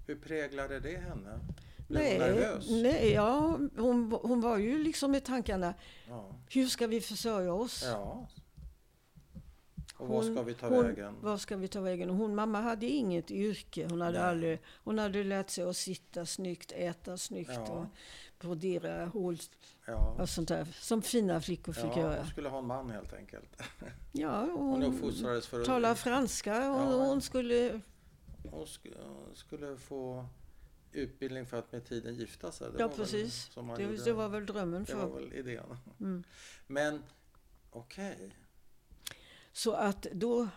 Hur 0.08 0.16
präglade 0.16 0.80
det 0.80 0.98
henne? 0.98 1.40
Blev 1.88 2.02
Nej, 2.04 2.12
hon 2.20 2.28
nervös? 2.40 2.70
nej 2.70 3.12
ja, 3.12 3.40
hon, 3.78 4.20
hon 4.24 4.42
var 4.42 4.58
ju 4.58 4.84
liksom 4.84 5.16
i 5.16 5.22
tankarna, 5.22 5.74
hur 6.50 6.68
ska 6.68 6.88
vi 6.88 7.02
försörja 7.02 7.54
oss? 7.54 7.84
ja. 7.86 8.28
Och 9.98 10.08
vad 10.08 10.24
Hon- 10.24 10.34
ska 10.36 10.44
vi 10.44 10.54
ta 10.54 10.68
hon, 10.70 10.84
vägen? 10.84 11.16
Vad 11.22 11.42
ska 11.42 11.58
vi 11.58 11.68
ta 11.68 11.82
vägen? 11.82 12.10
Och 12.10 12.16
hon, 12.16 12.36
mamma 12.36 12.62
hade 12.62 12.86
inget 12.86 13.32
yrke. 13.32 13.88
Hon 13.90 14.02
hade, 14.02 14.20
Nej. 14.20 14.28
aldrig, 14.30 14.60
hon 14.84 15.00
hade 15.00 15.24
lärt 15.24 15.50
sig 15.50 15.64
att 15.64 15.78
sitta 15.78 16.26
snyggt, 16.26 16.72
äta 16.76 17.18
snyggt 17.18 17.52
Ja. 17.54 17.62
och 17.72 17.86
brodera 18.40 19.06
hål 19.06 19.38
Ja. 19.86 20.16
och 20.20 20.30
sånt 20.30 20.48
där. 20.48 20.66
Som 20.80 21.02
fina 21.02 21.42
flickor 21.42 21.74
fick 21.74 21.86
Ja, 21.86 22.00
göra. 22.00 22.18
hon 22.22 22.28
skulle 22.28 22.50
ha 22.50 22.60
en 22.60 22.66
man 22.66 22.90
helt 22.90 23.14
enkelt. 23.14 23.62
Ja, 24.12 24.42
Hon 24.42 24.82
hon 24.84 24.94
för 25.42 25.66
talade 25.66 25.96
franska 25.96 26.72
och 26.72 26.94
Ja. 26.94 27.06
hon 27.06 27.22
skulle... 27.22 27.82
Hon 28.52 28.66
sk- 28.66 29.34
skulle 29.34 29.78
få 29.78 30.26
utbildning 30.92 31.46
för 31.46 31.58
att 31.60 31.72
med 31.72 31.86
tiden 31.86 32.16
gifta 32.16 32.52
sig. 32.52 32.68
Det 32.72 32.80
Ja, 32.80 32.88
var 32.88 32.96
väl 32.96 33.06
precis. 33.06 33.50
Det, 33.78 34.06
det 34.06 34.14
var 34.14 34.30
väl 34.30 34.46
drömmen 34.46 34.84
det 34.84 34.94
var 34.96 35.08
för. 35.08 35.14
väl 35.20 35.34
idén. 35.34 35.78
Mm. 36.00 36.24
Men 36.68 37.04
okej. 37.72 38.32
Så 39.58 39.72
att 39.74 40.02
då 40.02 40.48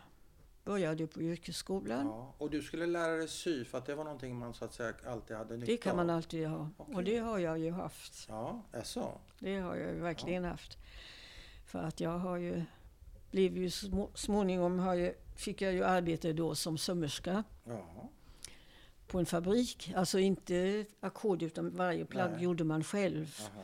började 0.64 1.02
jag 1.02 1.10
på 1.10 1.22
yrkesskolan. 1.22 2.06
Ja. 2.06 2.34
Och 2.38 2.50
du 2.50 2.62
skulle 2.62 2.86
lära 2.86 3.16
dig 3.16 3.28
sy 3.28 3.64
för 3.64 3.78
att 3.78 3.86
det 3.86 3.94
var 3.94 4.04
någonting 4.04 4.36
man 4.38 4.54
så 4.54 4.64
att 4.64 4.74
säga 4.74 4.94
alltid 5.06 5.36
hade 5.36 5.56
nytta 5.56 5.72
Det 5.72 5.76
kan 5.76 5.96
man 5.96 6.10
av. 6.10 6.16
alltid 6.16 6.48
ha. 6.48 6.68
Okej. 6.76 6.94
Och 6.94 7.04
det 7.04 7.18
har 7.18 7.38
jag 7.38 7.58
ju 7.58 7.70
haft. 7.70 8.26
Ja, 8.28 8.62
jaså? 8.72 9.18
Det 9.38 9.56
har 9.58 9.76
jag 9.76 9.92
ju 9.94 10.00
verkligen 10.00 10.44
haft. 10.44 10.78
För 11.66 11.78
att 11.78 12.00
jag 12.00 12.18
har 12.18 12.36
ju 12.36 12.64
blev 13.30 13.56
ju 13.56 13.70
små, 13.70 14.10
småningom 14.14 14.78
har 14.78 14.94
ju, 14.94 15.14
fick 15.36 15.62
jag 15.62 15.72
ju 15.72 15.84
arbete 15.84 16.32
då 16.32 16.54
som 16.54 16.78
sömmerska 16.78 17.44
Ja. 17.64 18.08
på 19.06 19.18
en 19.18 19.26
fabrik. 19.26 19.92
Alltså 19.96 20.18
inte 20.18 20.86
ackord 21.00 21.42
utan 21.42 21.76
varje 21.76 22.04
plagg 22.04 22.30
Nej. 22.32 22.42
gjorde 22.42 22.64
man 22.64 22.84
själv. 22.84 23.36
Aha. 23.54 23.62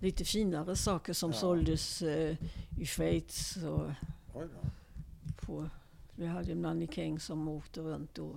Lite 0.00 0.24
finare 0.24 0.76
saker 0.76 1.12
som 1.12 1.30
Ja. 1.30 1.36
såldes 1.36 2.02
eh, 2.02 2.36
i 2.80 2.86
Schweiz 2.86 3.56
och 3.56 3.90
Oj 4.34 4.48
då. 4.54 4.70
på, 5.46 5.68
vi 6.14 6.26
hade 6.26 6.52
en 6.52 6.60
mannekäng 6.60 7.20
som 7.20 7.48
åkte 7.48 7.80
runt 7.80 8.18
och 8.18 8.36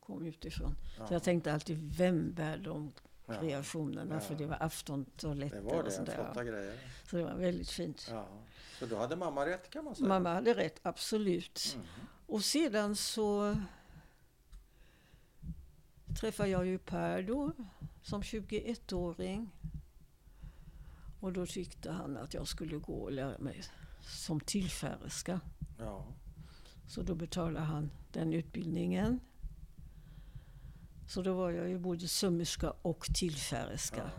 kom 0.00 0.26
utifrån. 0.26 0.74
Ja. 0.98 1.06
Så 1.06 1.14
jag 1.14 1.22
tänkte 1.22 1.52
alltid, 1.52 1.96
vem 1.96 2.32
bär 2.32 2.58
de 2.58 2.92
kreationerna? 3.26 4.14
Ja. 4.14 4.20
För 4.20 4.34
det 4.34 4.46
var 4.46 4.56
aftontoaletter 4.60 5.56
Det 5.56 5.62
var 5.62 5.78
och 5.78 5.84
det, 5.84 5.90
sånt 5.90 6.06
där. 6.06 6.14
flotta 6.14 6.44
grejer. 6.44 6.78
Så 7.04 7.16
det 7.16 7.24
var 7.24 7.34
väldigt 7.34 7.70
fint. 7.70 8.08
Ja. 8.10 8.26
Så 8.78 8.86
då 8.86 8.96
hade 8.96 9.16
mamma 9.16 9.46
rätt 9.46 9.70
kan 9.70 9.84
man 9.84 9.94
säga. 9.94 10.08
Mamma 10.08 10.34
hade 10.34 10.54
rätt, 10.54 10.80
absolut. 10.82 11.72
Mm. 11.74 11.86
Och 12.26 12.44
sedan 12.44 12.96
så 12.96 13.56
träffade 16.20 16.48
jag 16.48 16.66
ju 16.66 16.78
Per 16.78 17.22
då, 17.22 17.52
som 18.02 18.22
21-åring. 18.22 19.50
Och 21.20 21.32
då 21.32 21.46
tyckte 21.46 21.90
han 21.90 22.16
att 22.16 22.34
jag 22.34 22.48
skulle 22.48 22.76
gå 22.76 22.94
och 22.94 23.12
lära 23.12 23.38
mig 23.38 23.62
som 24.02 24.40
tillfärgerska. 24.40 25.40
Ja. 25.78 26.04
Så 26.88 27.02
då 27.02 27.14
betalade 27.14 27.64
han 27.66 27.90
den 28.12 28.32
utbildningen. 28.32 29.20
Så 31.08 31.22
då 31.22 31.34
var 31.34 31.50
jag 31.50 31.68
ju 31.68 31.78
både 31.78 32.08
sömmerska 32.08 32.70
och 32.82 33.00
tillfärgerska. 33.14 33.96
Ja. 33.96 34.10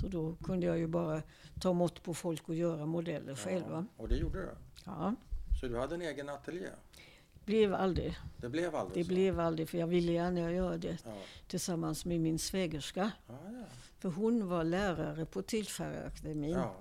Så 0.00 0.08
då 0.08 0.36
kunde 0.44 0.66
jag 0.66 0.78
ju 0.78 0.86
bara 0.86 1.22
ta 1.60 1.72
mått 1.72 2.02
på 2.02 2.14
folk 2.14 2.48
och 2.48 2.54
göra 2.54 2.86
modeller 2.86 3.34
själva. 3.34 3.86
Och 3.96 4.08
det 4.08 4.16
gjorde 4.16 4.38
du? 4.40 4.48
Ja, 4.84 5.14
Så 5.60 5.68
du 5.68 5.78
hade 5.78 5.94
en 5.94 6.02
egen 6.02 6.28
ateljé? 6.28 6.68
blev 7.44 7.74
aldrig. 7.74 8.16
Det 8.36 8.48
blev 8.48 8.74
aldrig 8.74 9.04
Det 9.04 9.08
så? 9.08 9.14
blev 9.14 9.40
aldrig, 9.40 9.68
för 9.68 9.78
jag 9.78 9.86
ville 9.86 10.12
gärna 10.12 10.52
göra 10.52 10.76
det 10.76 10.98
Ja. 11.04 11.14
tillsammans 11.46 12.04
med 12.04 12.20
min 12.20 12.38
svägerska. 12.38 13.10
Ja, 13.28 13.34
ja. 13.44 13.64
För 13.98 14.08
hon 14.10 14.48
var 14.48 14.64
lärare 14.64 15.24
på 15.26 15.42
Tillfärgarakademin. 15.42 16.50
ja. 16.50 16.74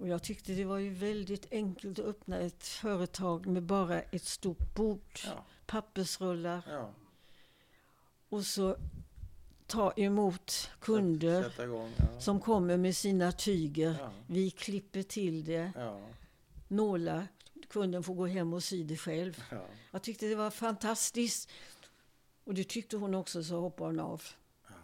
Och 0.00 0.08
jag 0.08 0.22
tyckte 0.22 0.52
det 0.52 0.64
var 0.64 0.78
ju 0.78 0.90
väldigt 0.90 1.52
enkelt 1.52 1.98
att 1.98 2.04
öppna 2.04 2.38
ett 2.38 2.66
företag 2.66 3.46
med 3.46 3.62
bara 3.62 4.00
ett 4.00 4.24
stort 4.24 4.74
bord, 4.74 5.20
ja. 5.24 5.44
pappersrullar 5.66 6.62
ja. 6.68 6.90
och 8.28 8.44
så 8.44 8.76
ta 9.66 9.92
emot 9.96 10.70
kunder 10.80 11.62
igång. 11.62 11.92
Ja. 11.98 12.20
som 12.20 12.40
kommer 12.40 12.76
med 12.76 12.96
sina 12.96 13.32
tyger. 13.32 13.96
Ja. 14.00 14.10
Vi 14.26 14.50
klipper 14.50 15.02
till 15.02 15.44
det, 15.44 15.72
Ja. 15.76 16.00
nålar. 16.68 17.28
Kunden 17.68 18.02
får 18.02 18.14
gå 18.14 18.26
hem 18.26 18.52
och 18.54 18.64
sy 18.64 18.84
det 18.84 18.96
själv. 18.96 19.42
Ja. 19.50 19.66
Jag 19.90 20.02
tyckte 20.02 20.26
det 20.26 20.34
var 20.34 20.50
fantastiskt. 20.50 21.50
Och 22.44 22.54
det 22.54 22.68
tyckte 22.68 22.96
hon 22.96 23.14
också, 23.14 23.44
så 23.44 23.60
hoppade 23.60 23.90
hon 23.90 24.00
av. 24.00 24.22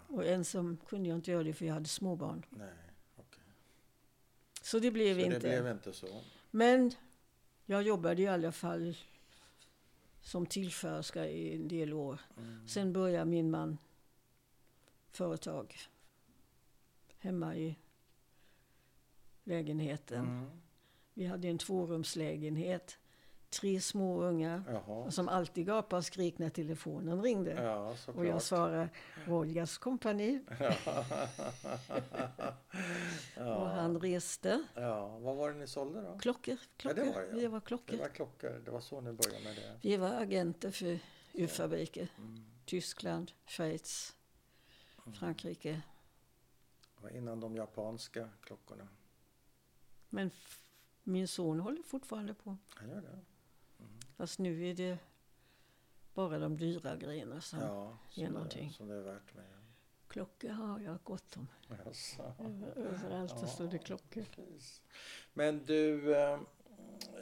Och 0.08 0.26
ensam 0.26 0.78
kunde 0.88 1.08
jag 1.08 1.18
inte 1.18 1.30
göra 1.30 1.42
det 1.42 1.52
för 1.52 1.64
jag 1.64 1.74
hade 1.74 1.88
småbarn. 1.88 2.42
Nej. 2.50 2.68
Så 4.66 4.78
det 4.78 4.90
blev 4.90 5.14
Så 5.14 5.20
inte. 5.20 5.38
det 5.38 5.40
blev 5.40 5.66
inte 5.66 5.92
så. 5.92 6.06
Men 6.50 6.92
jag 7.66 7.82
jobbade 7.82 8.22
i 8.22 8.26
alla 8.26 8.52
fall 8.52 8.96
som 10.20 10.46
tillförska 10.46 11.26
i 11.26 11.54
en 11.54 11.68
del 11.68 11.92
år. 11.92 12.20
Mm. 12.36 12.68
Sen 12.68 12.92
började 12.92 13.24
min 13.24 13.50
man 13.50 13.78
företag 15.10 15.76
hemma 17.18 17.56
i 17.56 17.76
lägenheten. 19.44 20.24
Mm. 20.24 20.50
Vi 21.14 21.26
hade 21.26 21.48
en 21.48 21.58
tvårumslägenhet, 21.58 22.98
tre 23.50 23.80
små 23.80 24.22
ungar 24.22 24.62
Jaha. 24.68 25.10
som 25.10 25.28
alltid 25.28 25.66
gapade 25.66 25.98
och 25.98 26.04
skrek 26.04 26.38
när 26.38 26.50
telefonen 26.50 27.22
ringde. 27.22 27.50
Ja, 27.62 27.94
och 28.14 28.26
jag 28.26 28.42
svarade 28.42 28.88
Roljas 29.26 29.78
kompani 29.78 30.40
och 33.36 33.68
han 33.68 34.00
reste. 34.00 34.64
Ja, 34.74 35.18
vad 35.18 35.36
var 35.36 35.52
det 35.52 35.58
ni 35.58 35.66
sålde 35.66 36.02
då? 36.02 36.18
Klockor, 36.18 36.56
klockor. 36.76 37.04
det 37.04 37.12
var 37.12 37.20
det, 37.22 37.28
ja. 37.28 37.34
Vi 37.36 37.46
var 37.46 37.60
Det 37.60 37.66
klockor. 37.66 37.96
var 37.98 38.08
klockor. 38.08 38.62
Det 38.64 38.70
var 38.70 38.80
så 38.80 39.00
ni 39.00 39.12
började 39.12 39.44
med 39.44 39.56
det. 39.56 39.78
Vi 39.82 39.96
var 39.96 40.10
agenter 40.10 40.70
för 40.70 40.98
urfabriker. 41.34 42.08
Mm. 42.18 42.44
Tyskland, 42.64 43.32
Schweiz, 43.46 44.16
Frankrike. 45.14 45.82
Det 46.96 47.02
var 47.02 47.10
innan 47.10 47.40
de 47.40 47.56
japanska 47.56 48.28
klockorna. 48.40 48.88
Men 50.08 50.30
min 51.02 51.28
son 51.28 51.60
håller 51.60 51.82
fortfarande 51.82 52.34
på. 52.34 52.56
Han 52.68 52.88
gör 52.88 53.00
det? 53.00 53.18
Fast 54.16 54.38
nu 54.38 54.68
är 54.70 54.74
det 54.74 54.98
bara 56.14 56.38
de 56.38 56.56
dyra 56.56 56.96
grejerna 56.96 57.40
som 57.40 57.60
Ja, 57.60 57.98
ger 58.14 58.30
någonting. 58.30 58.70
som 58.70 58.88
det 58.88 58.94
är 58.94 59.00
värt 59.02 59.34
med. 59.34 59.44
klockor 60.08 60.48
har 60.48 60.80
jag 60.80 60.98
gott 61.04 61.36
om. 61.36 61.46
Överallt 62.76 63.38
så 63.40 63.46
står 63.46 63.66
det 63.68 63.78
klockor. 63.78 64.24
Precis. 64.34 64.82
Men 65.34 65.64
du, 65.66 66.14
eh, 66.16 66.40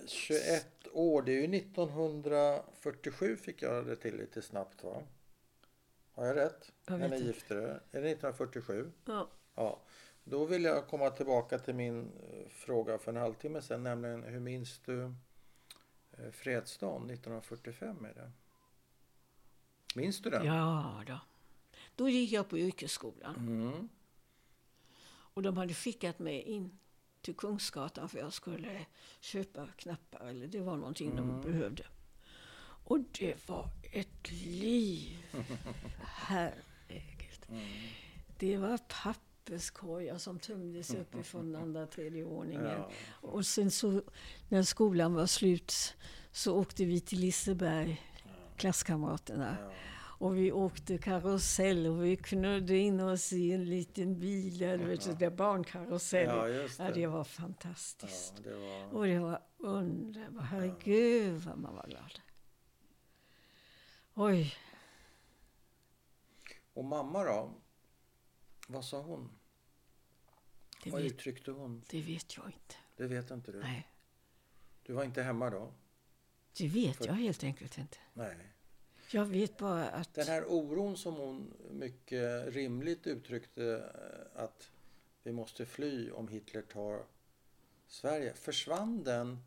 21 0.06 0.66
år, 0.92 1.22
det 1.22 1.32
är 1.32 1.40
ju 1.40 1.48
1947 1.48 3.36
fick 3.36 3.62
jag 3.62 3.86
det 3.86 3.96
till 3.96 4.16
lite 4.16 4.42
snabbt 4.42 4.84
va? 4.84 5.02
Har 6.12 6.24
jag 6.26 6.36
rätt? 6.36 6.72
Jag 6.86 7.00
När 7.00 7.08
vet 7.08 7.10
ni 7.10 7.16
inte. 7.16 7.26
gifte 7.26 7.54
er? 7.54 7.60
Är 7.90 8.02
det 8.02 8.10
1947? 8.10 8.90
Ja. 9.04 9.28
Ja. 9.54 9.80
Då 10.24 10.44
vill 10.44 10.64
jag 10.64 10.88
komma 10.88 11.10
tillbaka 11.10 11.58
till 11.58 11.74
min 11.74 12.12
eh, 12.32 12.48
fråga 12.48 12.98
för 12.98 13.12
en 13.12 13.16
halvtimme 13.18 13.62
sedan, 13.62 13.82
nämligen 13.82 14.22
hur 14.22 14.40
minns 14.40 14.78
du 14.78 15.14
fredsdagen 16.32 17.10
1945 17.10 18.04
är 18.04 18.14
det? 18.14 18.32
Minns 19.94 20.20
du 20.20 20.30
den? 20.30 20.46
ja 20.46 21.02
då. 21.06 21.18
Då 21.96 22.08
gick 22.08 22.32
jag 22.32 22.48
på 22.48 22.58
yrkesskolan. 22.58 23.36
Mm. 23.36 23.88
Och 25.06 25.42
de 25.42 25.56
hade 25.56 25.74
skickat 25.74 26.18
mig 26.18 26.42
in 26.42 26.78
till 27.20 27.34
Kungsgatan 27.36 28.08
för 28.08 28.18
jag 28.18 28.32
skulle 28.32 28.86
köpa 29.20 29.66
knappar. 29.76 30.26
Eller 30.28 30.46
det 30.46 30.60
var 30.60 30.76
någonting 30.76 31.10
Mm. 31.10 31.28
de 31.28 31.40
behövde. 31.40 31.86
Och 32.86 32.98
det 33.18 33.48
var 33.48 33.68
ett 33.92 34.30
liv. 34.30 35.26
Herregud. 36.02 37.46
Mm. 37.48 37.68
Det 38.38 38.56
var 38.56 38.78
papperskorgar 39.44 40.18
som 40.18 40.38
tömdes 40.38 40.94
uppifrån 40.94 41.56
andra, 41.56 41.86
tredje 41.86 42.24
våningen. 42.24 42.64
Ja. 42.64 42.90
Och 43.20 43.46
sen 43.46 43.70
så 43.70 44.02
när 44.48 44.62
skolan 44.62 45.14
var 45.14 45.26
slut 45.26 45.94
så 46.32 46.56
åkte 46.58 46.84
vi 46.84 47.00
till 47.00 47.20
Liseberg, 47.20 48.02
klasskamraterna. 48.56 49.56
Ja. 49.60 49.72
Och 50.18 50.36
vi 50.36 50.52
åkte 50.52 50.98
karusell 50.98 51.86
och 51.86 52.04
vi 52.04 52.16
knödde 52.16 52.76
in 52.76 53.00
oss 53.00 53.32
i 53.32 53.52
en 53.52 53.64
liten 53.64 54.20
bil, 54.20 54.58
där, 54.58 54.78
du 54.78 54.84
vet, 54.84 55.02
så 55.02 55.12
där 55.12 55.30
barnkarusell. 55.30 56.26
ja, 56.26 56.48
just 56.48 56.78
Ja, 56.78 56.84
det. 56.84 56.92
det 56.92 57.06
var 57.06 57.24
fantastiskt. 57.24 58.34
Ja, 58.44 58.50
det 58.50 58.56
var... 58.56 58.94
Och 58.94 59.06
det 59.06 59.18
var 59.18 59.40
underbart. 59.58 60.44
Herregud 60.44 61.40
vad 61.42 61.58
man 61.58 61.74
var 61.74 61.86
glad. 61.88 62.20
Oj, 64.14 64.54
Och 66.74 66.84
mamma 66.84 67.24
då? 67.24 67.50
Vad 68.68 68.84
sa 68.84 69.00
hon? 69.00 69.30
det 70.84 70.90
Vad 70.90 71.02
vet, 71.02 71.12
uttryckte 71.12 71.50
hon? 71.50 71.82
det 71.90 72.02
vet 72.02 72.36
jag 72.36 72.46
inte. 72.46 72.74
Det 72.96 73.06
vet 73.06 73.30
inte 73.30 73.52
du? 73.52 73.60
Nej, 73.60 73.88
Du 74.82 74.92
var 74.92 75.04
inte 75.04 75.22
hemma 75.22 75.50
då? 75.50 75.72
det 76.56 76.68
vet 76.68 76.96
För- 76.96 77.06
jag 77.06 77.14
helt 77.14 77.44
enkelt 77.44 77.78
inte. 77.78 77.98
Nej. 78.14 78.36
Jag 79.10 79.24
vet 79.24 79.56
bara 79.56 79.88
att... 79.88 80.14
Den 80.14 80.26
här 80.26 80.44
oron 80.48 80.96
som 80.96 81.14
hon 81.14 81.54
mycket 81.70 82.46
rimligt 82.54 83.06
uttryckte 83.06 83.90
eh, 84.34 84.42
att 84.42 84.70
vi 85.22 85.32
måste 85.32 85.66
fly 85.66 86.10
om 86.10 86.28
Hitler 86.28 86.62
tar 86.62 87.04
Sverige. 87.86 88.34
Försvann 88.34 89.04
den 89.04 89.38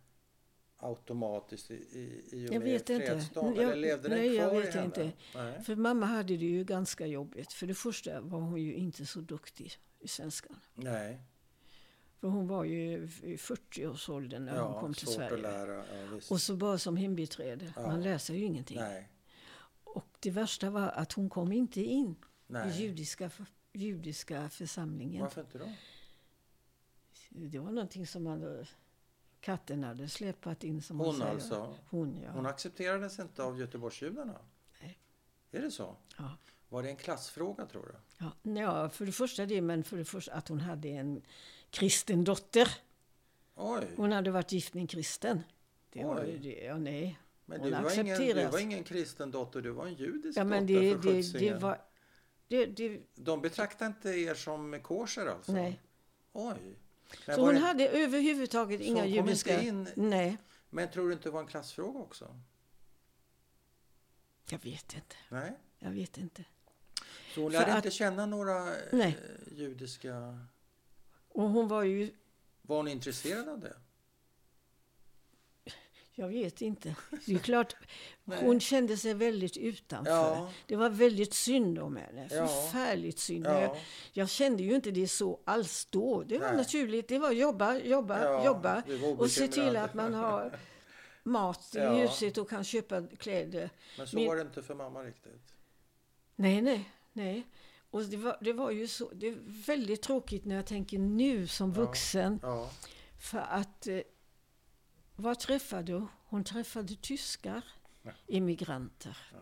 automatiskt 0.78 1.72
i, 1.72 1.74
i, 1.74 2.24
i 2.32 2.48
och 2.50 2.54
Jag 2.54 2.60
med 2.60 2.62
vet 2.62 2.90
inte. 2.90 3.06
fredsdagen? 3.08 3.56
Jag- 3.56 3.64
Eller 3.64 3.76
levde 3.76 4.10
den 4.10 4.18
nej, 4.18 4.36
jag 4.36 4.50
kvar 4.52 4.60
vet 4.62 4.70
i 4.76 4.78
henne? 4.78 4.86
inte. 4.86 5.12
Nej. 5.36 5.64
För 5.64 5.76
mamma 5.76 6.06
hade 6.06 6.38
det 6.38 6.46
ju 6.46 6.64
ganska 6.64 7.06
jobbigt. 7.06 7.54
För 7.54 7.68
det 7.68 7.74
första 7.74 8.22
var 8.22 8.40
hon 8.40 8.62
ju 8.62 8.74
inte 8.74 9.06
så 9.06 9.20
duktig 9.22 9.72
i 10.00 10.08
svenskan. 10.08 10.60
Nej. 10.74 11.22
För 12.20 12.28
hon 12.28 12.48
var 12.48 12.64
ju 12.64 12.94
i 13.24 13.36
40-årsåldern 13.38 14.46
när 14.46 14.60
hon 14.62 14.82
kom 14.82 14.94
till 14.94 15.08
Sverige. 15.08 15.34
att 15.36 15.42
lära. 15.42 15.74
Ja. 15.76 16.20
Och 16.30 16.42
så 16.42 16.56
bara 16.56 16.78
som 16.78 16.98
hembiträde. 16.98 17.74
Ja. 17.76 17.82
Man 17.82 18.02
lär 18.04 18.18
sig 18.18 18.38
ju 18.38 18.46
ingenting. 18.46 18.78
Nej. 18.80 19.10
Och 19.84 20.08
det 20.20 20.32
värsta 20.32 20.70
var 20.70 20.88
att 20.90 21.12
hon 21.14 21.30
kom 21.30 21.52
inte 21.52 21.82
in 21.82 22.12
i 22.12 22.16
Nej. 22.48 22.82
judiska, 22.82 23.32
judiska 23.74 24.50
församlingen. 24.50 25.22
Varför 25.22 25.42
inte 25.42 25.58
då? 25.58 25.72
Det 27.30 27.60
var 27.60 27.72
någonting 27.72 28.08
som 28.08 28.24
man, 28.24 28.66
katten 29.48 29.84
hade 29.84 30.10
släpat 30.10 30.64
in 30.64 30.82
som 30.82 30.98
man 30.98 31.06
Hon 31.06 31.18
säger. 31.18 31.32
alltså? 31.32 31.76
Hon 31.90 32.22
ja. 32.22 32.32
Hon 32.32 32.46
accepterades 32.46 33.20
inte 33.20 33.44
av 33.44 33.60
Göteborgsjudarna? 33.60 34.36
Nej. 34.82 35.00
Är 35.52 35.62
det 35.62 35.72
så? 35.72 35.96
ja. 36.18 36.38
Var 36.70 36.84
det 36.84 36.90
en 36.90 36.96
klassfråga 36.96 37.66
tror 37.66 37.86
du? 37.86 38.26
Ja, 38.26 38.62
ja, 38.62 38.90
för 38.90 39.06
det 39.06 39.12
första 39.12 39.46
det, 39.46 39.62
men 39.62 39.84
för 39.84 39.98
det 39.98 40.06
första 40.06 40.34
att 40.34 40.48
hon 40.48 40.60
hade 40.60 40.90
en 40.90 41.22
kristen 41.70 42.24
dotter. 42.24 42.68
Oj! 43.56 43.88
Hon 43.98 44.12
hade 44.12 44.32
varit 44.32 44.52
gift 44.52 44.74
med 44.74 44.82
en 44.82 44.88
kristen. 44.88 45.44
Det 45.90 46.04
var 46.04 46.22
Oj. 46.22 46.32
ju 46.32 46.38
det, 46.38 46.64
ja 46.64 46.78
nej. 46.78 47.20
Men 47.46 47.60
hon 47.60 47.70
du 47.70 47.76
var, 47.76 48.00
ingen, 48.00 48.18
du 48.18 48.48
var 48.48 48.60
ingen 48.60 48.84
kristen 48.84 49.32
dotter, 49.32 49.62
du 49.62 49.72
var 49.72 49.86
en 49.86 49.94
judisk 49.94 50.38
Ja 50.40 50.44
men 50.44 50.68
dotter 50.68 50.82
det, 50.82 51.02
för 51.02 51.40
det, 51.40 51.52
det 51.52 51.60
var... 51.60 51.82
Det, 52.48 52.66
det, 52.66 53.02
De 53.16 53.42
betraktar 53.42 53.86
inte 53.86 54.10
er 54.10 54.34
som 54.36 54.80
kosher 54.82 55.26
alltså? 55.26 55.52
nej. 55.52 55.82
Oj. 56.34 56.76
Men, 57.28 57.36
Så 57.36 57.42
hon 57.42 57.54
det, 57.54 57.60
hade 57.60 57.88
överhuvudtaget 57.90 58.80
Så 58.82 58.86
inga 58.88 59.06
judiska... 59.06 59.62
in- 59.62 59.90
Nej, 59.96 60.38
men 60.70 60.90
tror 60.92 61.08
du 61.08 61.14
inte 61.14 61.30
det 61.30 61.34
var 61.34 61.40
en 61.42 61.48
klassfråga 61.48 62.00
också? 62.00 62.40
jag 64.50 64.60
vet 64.64 64.94
inte. 64.94 65.16
Nej. 65.30 65.54
Jag 65.80 65.92
vet 65.92 66.18
inte. 66.18 66.44
Så 67.36 67.42
hon 67.44 67.52
lärde 67.52 67.72
att- 67.72 67.76
inte 67.86 67.92
känna 67.92 68.26
några 68.26 68.76
eh, 68.76 68.84
Nej. 68.92 69.18
judiska... 69.52 70.40
Och 71.30 71.50
hon 71.50 71.68
var 71.68 71.84
ju... 71.84 72.14
Var 72.62 72.78
hon 72.78 72.88
intresserad 72.88 73.50
av 73.50 73.60
det? 73.60 73.74
Jag 76.20 76.28
vet 76.28 76.62
inte. 76.62 76.96
Det 77.26 77.34
är 77.34 77.40
klart, 77.40 77.76
hon 78.26 78.60
kände 78.60 78.98
sig 78.98 79.14
väldigt 79.14 79.58
utanför. 79.58 80.12
Ja. 80.12 80.52
Det 80.68 80.76
var 80.76 80.90
väldigt 80.90 81.34
synd 81.34 81.80
om 81.80 81.96
henne. 81.96 82.28
Ja. 82.32 82.48
Förfärligt 82.48 83.20
synd. 83.20 83.46
Ja. 83.46 83.62
Jag, 83.62 83.78
jag 84.14 84.30
kände 84.30 84.64
ju 84.64 84.76
inte 84.76 84.92
det 84.92 85.08
så 85.08 85.40
alls 85.46 85.86
då. 85.90 86.24
Det 86.24 86.38
var 86.38 86.48
Nej. 86.48 86.58
naturligt. 86.58 87.08
Det 87.08 87.20
var 87.20 87.32
jobba, 87.32 87.78
jobba, 87.80 88.24
Ja, 88.24 88.46
jobba. 88.46 88.84
Och 89.18 89.32
se 89.32 89.48
till 89.48 89.78
att 89.78 89.94
man 89.94 90.14
har 90.14 90.60
mat 91.24 91.76
i 91.76 91.80
huset 91.80 92.38
och 92.38 92.50
kan 92.50 92.64
köpa 92.64 93.08
kläder. 93.18 93.70
Men 93.98 94.08
så 94.08 94.16
Min- 94.16 94.28
var 94.28 94.36
det 94.36 94.42
inte 94.42 94.62
för 94.64 94.76
mamma 94.76 95.04
riktigt. 95.04 95.54
Nej, 96.36 96.62
nej, 96.62 96.90
nej. 97.14 97.48
Och 97.90 98.04
det 98.04 98.18
var, 98.18 98.38
det 98.42 98.54
var 98.54 98.72
ju 98.72 98.88
så, 98.88 99.10
det 99.14 99.28
är 99.28 99.38
väldigt 99.66 100.02
tråkigt 100.02 100.46
när 100.46 100.56
jag 100.56 100.66
tänker 100.66 101.00
nu 101.00 101.48
som 101.48 101.74
vuxen. 101.74 102.40
För 103.20 103.40
att, 103.50 103.88
eh, 103.88 104.00
vad 105.18 105.40
träffade 105.40 105.94
hon? 105.94 106.08
Hon 106.30 106.44
träffade 106.44 106.96
tyskar, 106.96 107.62
Ja. 108.04 108.12
immigranter. 108.28 109.18
Ja. 109.34 109.40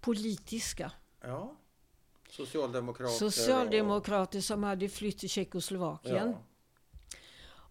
Politiska. 0.00 0.92
ja. 1.20 1.56
Socialdemokrater. 2.30 3.12
Socialdemokrater 3.14 4.40
som 4.40 4.62
hade 4.62 4.88
flytt 4.88 5.18
till 5.18 5.26
Och, 5.26 5.30
Tjeckoslovakien. 5.30 6.30
ja. 6.30 6.42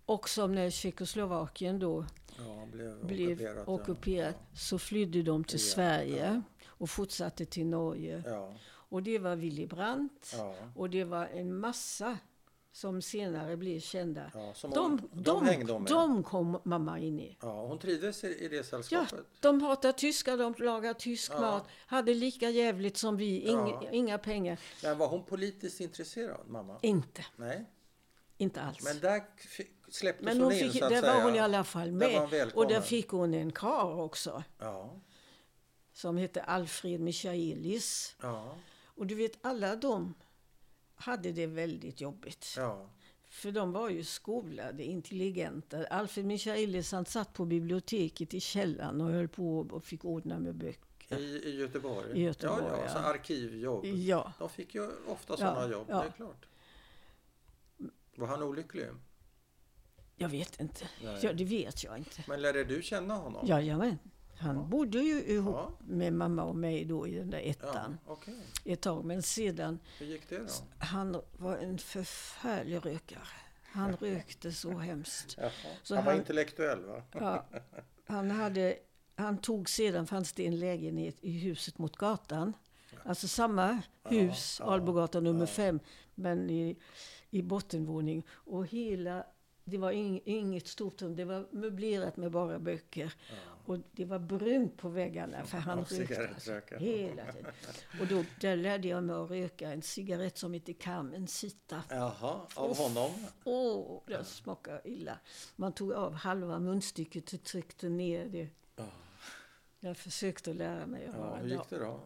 Och 0.06 0.30
som 0.30 0.52
när 0.56 0.70
Tjeckoslovakien 0.70 1.80
då 1.80 2.06
Ja, 2.38 2.66
blev, 2.72 3.06
blev 3.06 3.30
ockuperat. 3.32 3.68
ockuperat 3.68 4.36
så 4.54 4.80
flydde 4.80 5.22
de 5.22 5.44
till 5.44 5.60
Ja, 5.60 5.66
Sverige 5.66 6.42
och 6.68 6.90
fortsatte 6.90 7.46
till 7.46 7.66
Norge. 7.66 8.24
Ja. 8.26 8.32
Ja. 8.32 8.54
Och 8.68 9.04
det 9.04 9.20
var 9.20 9.36
Willy 9.36 9.68
Brandt. 9.68 10.34
Ja. 10.38 10.56
Och 10.76 10.90
det 10.90 11.04
var 11.04 11.26
en 11.26 11.58
massa 11.60 12.18
som 12.76 13.02
senare 13.02 13.58
blev 13.58 13.80
kända. 13.80 14.32
Ja, 14.34 14.54
som 14.54 14.72
De, 14.72 14.92
hon, 15.12 15.24
de, 15.24 15.46
hängde 15.46 15.74
hon 15.74 15.84
med. 15.84 15.92
de 15.92 16.24
kom 16.24 16.60
mamma 16.64 17.00
in 17.00 17.20
i. 17.20 17.38
Ja, 17.42 17.66
hon 17.68 17.80
trivdes 17.80 18.24
i, 18.24 18.28
i 18.46 18.48
det 18.48 18.56
Ja, 18.56 18.64
sällskapet. 18.64 19.26
de 19.40 19.60
pratar 19.60 19.92
tyska, 19.92 20.36
de 20.38 20.56
lagar 20.58 20.94
tysk 20.94 21.32
Ja. 21.36 21.42
mat. 21.42 21.68
Hade 21.88 22.14
lika 22.14 22.50
jävligt 22.50 22.98
som 22.98 23.18
vi, 23.18 23.40
Ing, 23.42 23.58
Ja. 23.70 23.84
inga 23.92 24.18
pengar. 24.18 24.60
Men 24.84 24.98
var 24.98 25.08
hon 25.08 25.24
politiskt 25.24 25.80
intresserad, 25.82 26.42
mamma? 26.48 26.80
Inte. 26.82 27.26
Nej. 27.36 27.66
Inte 28.38 28.62
alls. 28.62 28.84
Men 28.84 29.00
där 29.00 29.24
släpptes 29.90 30.26
Men 30.26 30.38
hon, 30.38 30.44
hon 30.44 30.54
in 30.54 30.72
fick, 30.72 30.80
så 30.80 30.86
att 30.86 30.92
där 30.92 31.02
säga. 31.02 31.14
var 31.14 31.22
hon 31.24 31.36
i 31.36 31.40
alla 31.40 31.64
fall 31.64 31.92
med. 31.92 32.52
Och 32.54 32.68
där 32.68 32.82
fick 32.82 33.08
hon 33.10 33.34
en 33.34 33.52
kar 33.52 34.00
också. 34.02 34.44
Ja, 34.60 35.00
Som 35.94 36.18
hette 36.18 36.42
Alfred 36.42 37.00
Michaelis. 37.00 38.16
ja, 38.22 38.56
Och 38.86 39.08
du 39.08 39.16
vet, 39.16 39.38
alla 39.42 39.76
de 39.76 40.14
hade 41.06 41.32
det 41.32 41.48
väldigt 41.48 42.02
jobbigt. 42.02 42.54
ja. 42.58 42.90
För 43.30 43.52
de 43.52 43.72
var 43.72 43.90
ju 43.90 44.04
skolade, 44.04 44.84
intelligenta. 44.84 45.86
Alfred 45.88 46.26
Michaelis 46.26 46.92
han 46.92 47.06
satt 47.06 47.34
på 47.34 47.46
biblioteket 47.46 48.34
i 48.34 48.40
källaren 48.40 49.02
och 49.02 49.12
höll 49.12 49.28
på 49.28 49.60
och 49.60 49.84
fick 49.84 50.06
ordna 50.06 50.40
med 50.40 50.56
böcker. 50.56 51.18
I, 51.18 51.24
I 51.24 51.60
Göteborg? 51.60 52.20
I 52.20 52.24
Göteborg, 52.24 52.64
ja, 52.68 52.78
ja. 52.78 52.84
ja. 52.84 52.90
Så 52.90 52.98
arkivjobb. 52.98 53.86
Ja, 53.86 54.34
De 54.40 54.50
fick 54.50 54.76
ju 54.76 54.90
ofta 55.08 55.38
sådana 55.38 55.72
jobb, 55.72 55.88
ja. 55.90 56.02
det 56.02 56.08
är 56.08 56.12
klart. 56.12 56.46
Var 58.16 58.28
han 58.28 58.44
olycklig? 58.44 58.88
jag 60.18 60.30
vet 60.30 60.60
inte. 60.60 60.88
Nej. 61.04 61.20
Ja, 61.22 61.34
det 61.34 61.44
vet 61.46 61.84
jag 61.84 61.98
inte. 61.98 62.24
Men 62.28 62.42
lärde 62.42 62.64
du 62.64 62.82
känna 62.84 63.16
honom? 63.16 63.48
Jajamän. 63.48 63.98
Han 64.38 64.56
Ja. 64.56 64.62
bodde 64.62 65.00
ju 65.00 65.24
ihop 65.24 65.56
Ja. 65.56 65.72
med 65.80 66.14
mamma 66.14 66.44
och 66.44 66.56
mig 66.56 66.86
då 66.86 67.08
i 67.08 67.16
den 67.16 67.30
där 67.30 67.40
Ja, 67.40 67.46
ettan 67.46 67.98
okej. 68.06 68.36
ett 68.66 68.82
tag. 68.82 69.06
Men 69.06 69.22
sedan, 69.24 69.80
Hur 70.00 70.06
gick 70.06 70.30
det 70.30 70.38
då? 70.38 70.46
han 70.78 71.22
var 71.38 71.58
en 71.58 71.78
förfärlig 71.78 72.76
rökare. 72.86 73.20
Han 73.64 73.96
rökte 73.96 74.52
så 74.52 74.70
hemskt. 74.78 75.38
Så 75.84 75.96
han 75.96 76.06
var 76.06 76.12
han- 76.12 76.20
intellektuell 76.22 76.86
va? 76.86 77.02
Ja, 77.12 77.46
han, 78.06 78.32
hade, 78.32 78.76
han 79.16 79.38
tog 79.38 79.70
sedan, 79.70 80.08
fanns 80.08 80.34
det 80.34 80.48
en 80.48 80.60
lägenhet 80.60 81.16
i 81.22 81.32
huset 81.40 81.78
mot 81.78 81.96
gatan. 81.98 82.54
Alltså 83.04 83.28
samma 83.28 83.82
hus, 84.04 84.58
ja, 84.60 84.66
Albogatan 84.74 85.24
nummer 85.24 85.40
ja. 85.42 85.46
fem, 85.48 85.80
men 86.16 86.50
i, 86.50 86.78
i 87.30 87.42
bottenvåning. 87.42 88.24
Och 88.30 88.68
hela, 88.68 89.26
det 89.66 89.78
var 89.78 89.92
ing, 89.92 90.22
inget 90.26 90.68
stort 90.68 91.02
rum, 91.02 91.16
det 91.16 91.26
var 91.26 91.48
möblerat 91.52 92.18
med 92.18 92.32
bara 92.32 92.60
böcker. 92.60 93.14
Ja. 93.30 93.36
Och 93.66 93.78
det 93.92 94.06
var 94.06 94.20
brunt 94.20 94.78
på 94.78 94.90
väggarna 94.90 95.46
för 95.46 95.58
han 95.58 95.86
rökte 95.86 96.30
alltså, 96.30 96.62
hela 96.78 97.32
tiden. 97.32 97.52
Och 98.00 98.08
då 98.08 98.24
där 98.42 98.56
lärde 98.56 98.88
jag 98.88 99.04
mig 99.04 99.16
att 99.16 99.32
röka 99.32 99.72
en 99.72 99.82
cigarett 99.82 100.38
som 100.38 100.54
heter 100.54 100.74
Kam, 100.74 101.14
en 101.14 101.28
sita. 101.28 101.84
Jaha, 101.90 102.42
av 102.56 102.78
honom? 102.78 103.12
Åh, 103.44 104.02
det 104.08 104.24
smakar 104.24 104.82
illa. 104.88 105.20
Man 105.56 105.74
tog 105.74 105.94
av 105.94 106.14
halva 106.14 106.60
munstycket 106.60 107.34
och 107.34 107.44
tryckte 107.44 107.90
ner 107.90 108.26
det. 108.26 108.50
Ja. 109.86 109.90
Jag 109.90 109.98
försökte 109.98 110.54
lära 110.54 110.86
mig 110.86 111.06
att 111.08 111.14
Ja, 111.14 111.20
vara 111.20 111.38
hur 111.40 111.50
gick 111.50 111.70
det 111.70 111.80
då? 111.80 112.00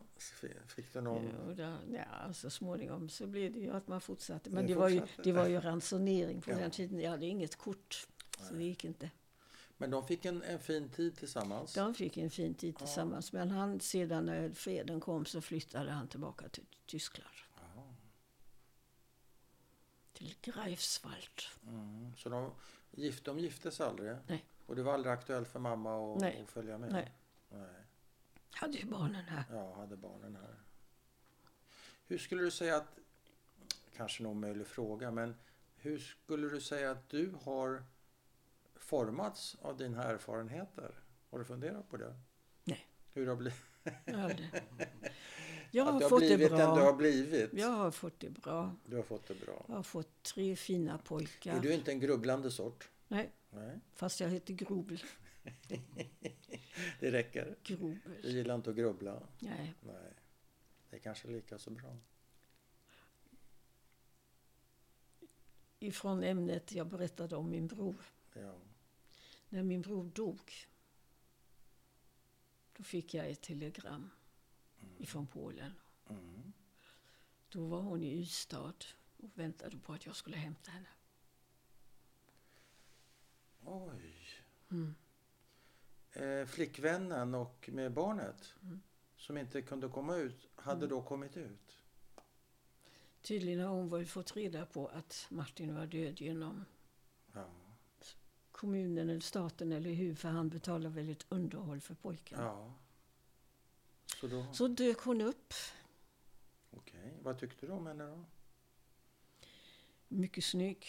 Fick 0.67 0.93
du 0.93 1.01
någon... 1.01 1.35
Och 1.35 1.55
där, 1.55 1.77
ja, 1.93 2.33
så 2.33 2.49
småningom 2.49 3.09
så 3.09 3.27
blev 3.27 3.53
det 3.53 3.59
ju 3.59 3.71
att 3.71 3.87
man 3.87 4.01
fortsatte. 4.01 4.49
Men 4.49 4.67
det 4.67 4.75
var, 4.75 4.89
ju, 4.89 4.99
fortsatte? 4.99 5.21
det 5.23 5.31
var 5.31 5.47
ju 5.47 5.59
ransonering 5.59 6.41
på 6.41 6.51
Ja. 6.51 6.57
den 6.57 6.71
tiden. 6.71 6.99
Jag 6.99 7.11
hade 7.11 7.25
inget 7.25 7.55
kort. 7.55 8.07
Så 8.47 8.53
det 8.53 8.63
gick 8.63 8.85
inte. 8.85 9.09
Men 9.77 9.89
de 9.91 10.07
fick 10.07 10.25
en, 10.25 10.43
en 10.43 10.59
fin 10.59 10.89
tid 10.89 11.17
tillsammans? 11.17 11.73
De 11.73 11.93
fick 11.93 12.17
en 12.17 12.29
fin 12.29 12.53
tid 12.53 12.77
tillsammans. 12.77 13.33
Men 13.33 13.51
han, 13.51 13.79
sedan 13.79 14.25
när 14.25 14.49
freden 14.49 14.99
kom 14.99 15.25
så 15.25 15.41
flyttade 15.41 15.91
han 15.91 16.07
tillbaka 16.07 16.49
till 16.49 16.65
Tyskland. 16.85 17.29
Ja. 17.75 17.83
Till 20.13 20.35
Greifswald. 20.41 21.41
Mm. 21.67 22.13
Så 22.17 22.29
de, 22.29 22.51
gift, 22.91 23.25
de 23.25 23.39
gifte 23.39 23.71
sig 23.71 23.85
aldrig? 23.85 24.15
Nej. 24.27 24.45
Och 24.65 24.75
det 24.75 24.83
var 24.83 24.93
aldrig 24.93 25.13
aktuellt 25.13 25.47
för 25.47 25.59
mamma 25.59 26.15
att, 26.15 26.23
att 26.23 26.49
följa 26.49 26.77
med? 26.77 26.91
Nej. 26.91 27.11
Nej. 28.61 28.69
Hade 28.71 28.77
ju 28.77 28.85
barnen 28.85 29.25
här. 29.25 29.43
Ja, 29.51 29.73
hade 29.75 29.95
barnen 29.97 30.35
här. 30.35 30.55
Hur 32.07 32.17
skulle 32.17 32.41
du 32.41 32.51
säga 32.51 32.75
att, 32.77 32.99
kanske 33.97 34.23
en 34.23 34.27
omöjlig 34.27 34.67
fråga, 34.67 35.11
men 35.11 35.35
hur 35.75 35.99
skulle 35.99 36.49
du 36.49 36.61
säga 36.61 36.91
att 36.91 37.09
du 37.09 37.33
har 37.43 37.83
formats 38.75 39.57
av 39.61 39.77
dina 39.77 40.03
erfarenheter? 40.03 40.91
Har 41.29 41.39
du 41.39 41.45
funderat 41.45 41.89
på 41.89 41.97
det? 41.97 42.15
Nej. 42.63 42.87
Hur 43.13 43.25
det 43.25 43.31
har 43.31 43.37
blivit? 43.37 43.59
Jag, 44.05 44.49
jag 45.71 45.83
har 45.85 46.09
fått 46.09 46.19
det 46.19 46.37
den 46.37 46.57
du 46.57 46.63
har 46.63 46.75
bra. 46.75 46.93
blivit? 46.93 47.53
Jag 47.53 47.67
har 47.69 47.91
fått 47.91 48.19
det 48.19 48.29
bra. 48.29 48.75
Du 48.85 48.95
har 48.95 49.03
fått 49.03 49.27
det 49.27 49.35
bra. 49.45 49.65
Jag 49.67 49.75
har 49.75 49.83
fått 49.83 50.23
tre 50.23 50.55
fina 50.55 50.93
Är 50.93 50.97
pojkar. 50.97 51.59
du 51.59 51.73
inte 51.73 51.91
en 51.91 51.99
grubblande 51.99 52.51
sort? 52.51 52.89
Nej, 53.07 53.29
Nej, 53.49 53.79
fast 53.95 54.19
jag 54.19 54.29
heter 54.29 54.53
Grobel. 54.53 55.03
Det 56.99 57.11
räcker. 57.11 57.55
Du 57.63 57.75
Grobel. 57.75 58.25
gillar 58.25 58.55
inte 58.55 58.69
att 58.69 58.75
grubbla? 58.75 59.27
Nej. 59.39 59.73
Nej, 59.81 60.13
det 60.89 60.95
är 60.95 60.99
kanske 60.99 61.27
lika 61.27 61.59
så 61.59 61.69
bra. 61.69 61.97
Ifrån 65.79 66.23
ämnet 66.23 66.71
jag 66.71 66.87
berättade 66.87 67.35
om 67.35 67.49
min 67.49 67.67
bror. 67.67 67.95
Ja. 68.33 68.55
När 69.49 69.63
min 69.63 69.81
bror 69.81 70.03
dog, 70.03 70.51
då 72.77 72.83
fick 72.83 73.13
jag 73.13 73.29
ett 73.29 73.41
telegram 73.41 74.09
ifrån 74.97 75.27
Polen. 75.27 75.71
Mm. 76.09 76.53
Då 77.49 77.67
var 77.67 77.81
hon 77.81 78.03
i 78.03 78.19
Ystad 78.19 78.73
och 79.17 79.29
väntade 79.33 79.77
på 79.77 79.93
att 79.93 80.05
jag 80.05 80.15
skulle 80.15 80.37
hämta 80.37 80.71
henne. 80.71 80.89
Oj. 83.61 84.13
Mm. 84.71 84.95
Eh, 86.13 86.45
flickvännen 86.45 87.35
och 87.35 87.69
med 87.73 87.91
barnet 87.93 88.53
Mm. 88.63 88.81
som 89.17 89.37
inte 89.37 89.61
kunde 89.61 89.87
komma 89.89 90.15
ut 90.15 90.47
hade 90.55 90.87
då 90.87 91.01
kommit 91.01 91.37
ut? 91.37 91.75
Tydligen 93.21 93.59
har 93.59 93.75
hon 93.75 94.05
fått 94.05 94.35
reda 94.35 94.65
på 94.65 94.87
att 94.87 95.27
Martin 95.29 95.75
var 95.75 95.85
död 95.85 96.21
genom 96.21 96.65
Ja. 97.33 97.45
kommunen 98.51 99.09
eller 99.09 99.19
staten 99.19 99.71
eller 99.71 99.91
hur, 99.91 100.15
för 100.15 100.29
han 100.29 100.49
betalar 100.49 100.89
väl 100.89 101.09
ett 101.09 101.25
underhåll 101.29 101.81
för 101.81 101.95
pojken. 101.95 102.39
ja. 102.41 102.73
Så 104.19 104.27
då, 104.27 104.45
Så 104.53 104.67
dök 104.67 104.97
hon 104.99 105.21
upp, 105.21 105.53
okej. 106.71 107.13
Vad 107.23 107.39
tyckte 107.39 107.65
du 107.65 107.71
om 107.71 107.85
henne 107.87 108.03
då? 108.05 108.25
mycket 110.07 110.43
snygg. 110.43 110.85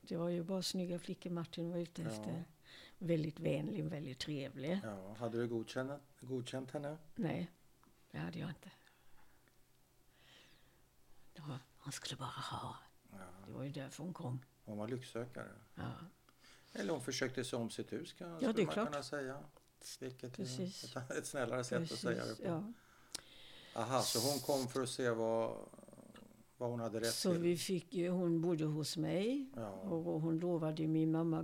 Det 0.00 0.16
var 0.16 0.28
ju 0.28 0.42
bara 0.42 0.62
snygga 0.62 0.98
flickor 0.98 1.30
Martin 1.30 1.70
var 1.70 1.78
ute 1.78 2.02
Ja. 2.02 2.10
Väldigt 2.98 3.40
vänlig, 3.40 3.84
väldigt 3.84 4.18
trevlig. 4.18 4.80
Ja. 4.84 5.14
Hade 5.18 5.38
du 5.38 5.48
godkänt, 5.48 6.02
godkänt 6.20 6.70
henne? 6.70 6.96
Nej, 7.14 7.50
det 8.10 8.18
hade 8.18 8.38
jag 8.38 8.48
inte. 8.48 8.70
Det 11.32 11.42
var, 11.42 11.58
han 11.78 11.92
skulle 11.92 12.16
bara 12.16 12.28
ha. 12.28 12.76
Ja. 13.12 13.18
Det 13.46 13.52
var 13.52 13.62
ju 13.64 13.70
därför 13.72 14.02
hon 14.04 14.14
kom. 14.14 14.40
Hon 14.64 14.78
var 14.78 14.88
lycksökare. 14.88 15.50
Ja, 15.74 15.90
Eller 16.72 16.92
hon 16.92 17.02
försökte 17.02 17.44
se 17.44 17.56
om 17.56 17.70
sitt 17.70 17.92
hus 17.92 18.12
kan, 18.12 18.30
det 18.30 18.36
skulle 18.36 18.62
är 18.62 18.64
man 18.66 18.72
klart. 18.74 18.88
kunna 18.90 19.02
säga. 19.02 19.38
Vilket 20.00 20.32
Precis. 20.36 20.96
är 20.96 21.00
ett, 21.00 21.10
ett 21.10 21.26
snällare 21.26 21.64
sätt 21.64 21.92
att 21.92 21.98
säga 21.98 22.24
det 22.26 22.34
på. 22.34 22.42
ja. 22.44 22.72
Aha, 23.74 24.02
så 24.02 24.30
hon 24.30 24.38
kom 24.38 24.68
för 24.68 24.82
att 24.82 24.88
se 24.88 25.10
vad, 25.10 25.56
vad 26.58 26.70
hon 26.70 26.80
hade 26.80 27.00
rätt 27.00 27.14
Så 27.14 27.32
till? 27.32 27.42
vi 27.42 27.56
fick, 27.56 27.94
ju- 27.94 28.08
hon 28.08 28.40
bodde 28.40 28.64
hos 28.64 28.96
mig 28.96 29.46
Ja. 29.56 29.68
och 29.70 30.20
hon 30.20 30.38
lovade 30.38 30.86
min 30.86 31.12
mamma 31.12 31.42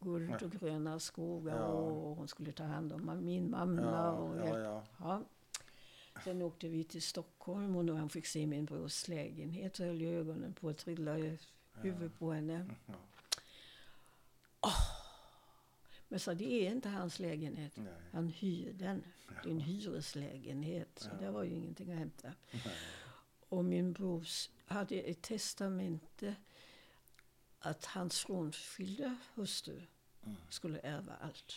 guld 0.00 0.42
och 0.42 0.50
gröna 0.52 0.98
skogar 1.00 1.56
Ja. 1.56 1.66
och 1.66 2.16
hon 2.16 2.28
skulle 2.28 2.52
ta 2.52 2.64
hand 2.64 2.92
om 2.92 3.24
min 3.24 3.50
mamma. 3.50 4.12
Och 4.12 4.36
ja. 4.98 5.22
Sen 6.24 6.42
åkte 6.42 6.68
vi 6.68 6.84
till 6.84 7.02
Stockholm 7.02 7.76
och 7.76 7.84
då 7.84 7.94
han 7.94 8.08
fick 8.08 8.26
se 8.26 8.46
min 8.46 8.64
brors 8.64 9.08
lägenhet 9.08 9.76
så 9.76 9.84
höll 9.84 10.00
jag 10.02 10.12
ögonen 10.14 10.52
på 10.54 10.68
att 10.68 10.78
trilla 10.78 11.18
i 11.18 11.38
huvudet 11.74 12.18
på 12.18 12.32
henne. 12.32 12.66
Ja. 12.86 12.94
Men 16.08 16.20
så 16.20 16.34
det 16.34 16.52
är 16.66 16.70
inte 16.70 16.88
hans 16.88 17.18
lägenhet. 17.18 17.72
Nej. 17.76 17.92
Han 18.12 18.28
hyr 18.28 18.72
den. 18.72 19.02
Det 19.42 19.48
är 19.48 19.52
en 19.52 19.60
hyreslägenhet. 19.60 20.88
Så 20.98 21.08
Ja. 21.12 21.16
där 21.26 21.30
var 21.30 21.42
ju 21.44 21.50
ingenting 21.54 21.92
att 21.92 21.98
hämta. 21.98 22.28
Nej. 22.52 22.62
Och 23.54 23.64
min 23.64 23.92
bror 23.92 24.26
hade 24.66 24.94
ett 25.00 25.22
testamente 25.22 26.34
att 27.58 27.84
hans 27.84 28.18
frånskilda 28.18 29.16
hustru 29.34 29.80
Mm. 30.26 30.36
skulle 30.50 30.78
ärva 30.78 31.12
allt. 31.20 31.52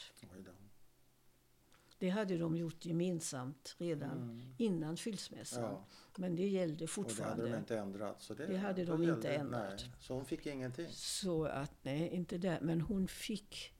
Det 2.00 2.10
hade 2.10 2.38
de 2.38 2.58
gjort 2.58 2.86
gemensamt 2.86 3.76
redan 3.78 4.18
Mm. 4.18 4.42
innan 4.58 4.98
skilsmässan. 4.98 5.64
Ja, 5.64 5.86
Men 6.18 6.36
det 6.36 6.48
gällde 6.48 6.74
och 6.74 6.78
det 6.80 6.88
fortfarande. 6.88 7.42
hade 7.44 7.52
de 7.54 7.58
inte 7.60 7.78
ändrat. 7.78 8.22
Så 8.22 8.34
det, 8.34 8.46
Det 8.46 8.58
hade 8.58 8.86
de 8.86 9.02
gällde- 9.04 9.16
inte 9.16 9.34
ändrat. 9.36 9.80
Nej, 9.82 9.92
så 10.00 10.14
hon 10.14 10.26
fick 10.26 10.46
ingenting? 10.46 10.88
Så 10.92 11.46
att, 11.46 11.72
nej, 11.84 12.10
inte 12.10 12.38
där. 12.38 12.60
Men 12.62 12.82
hon 12.82 13.08
fick, 13.08 13.74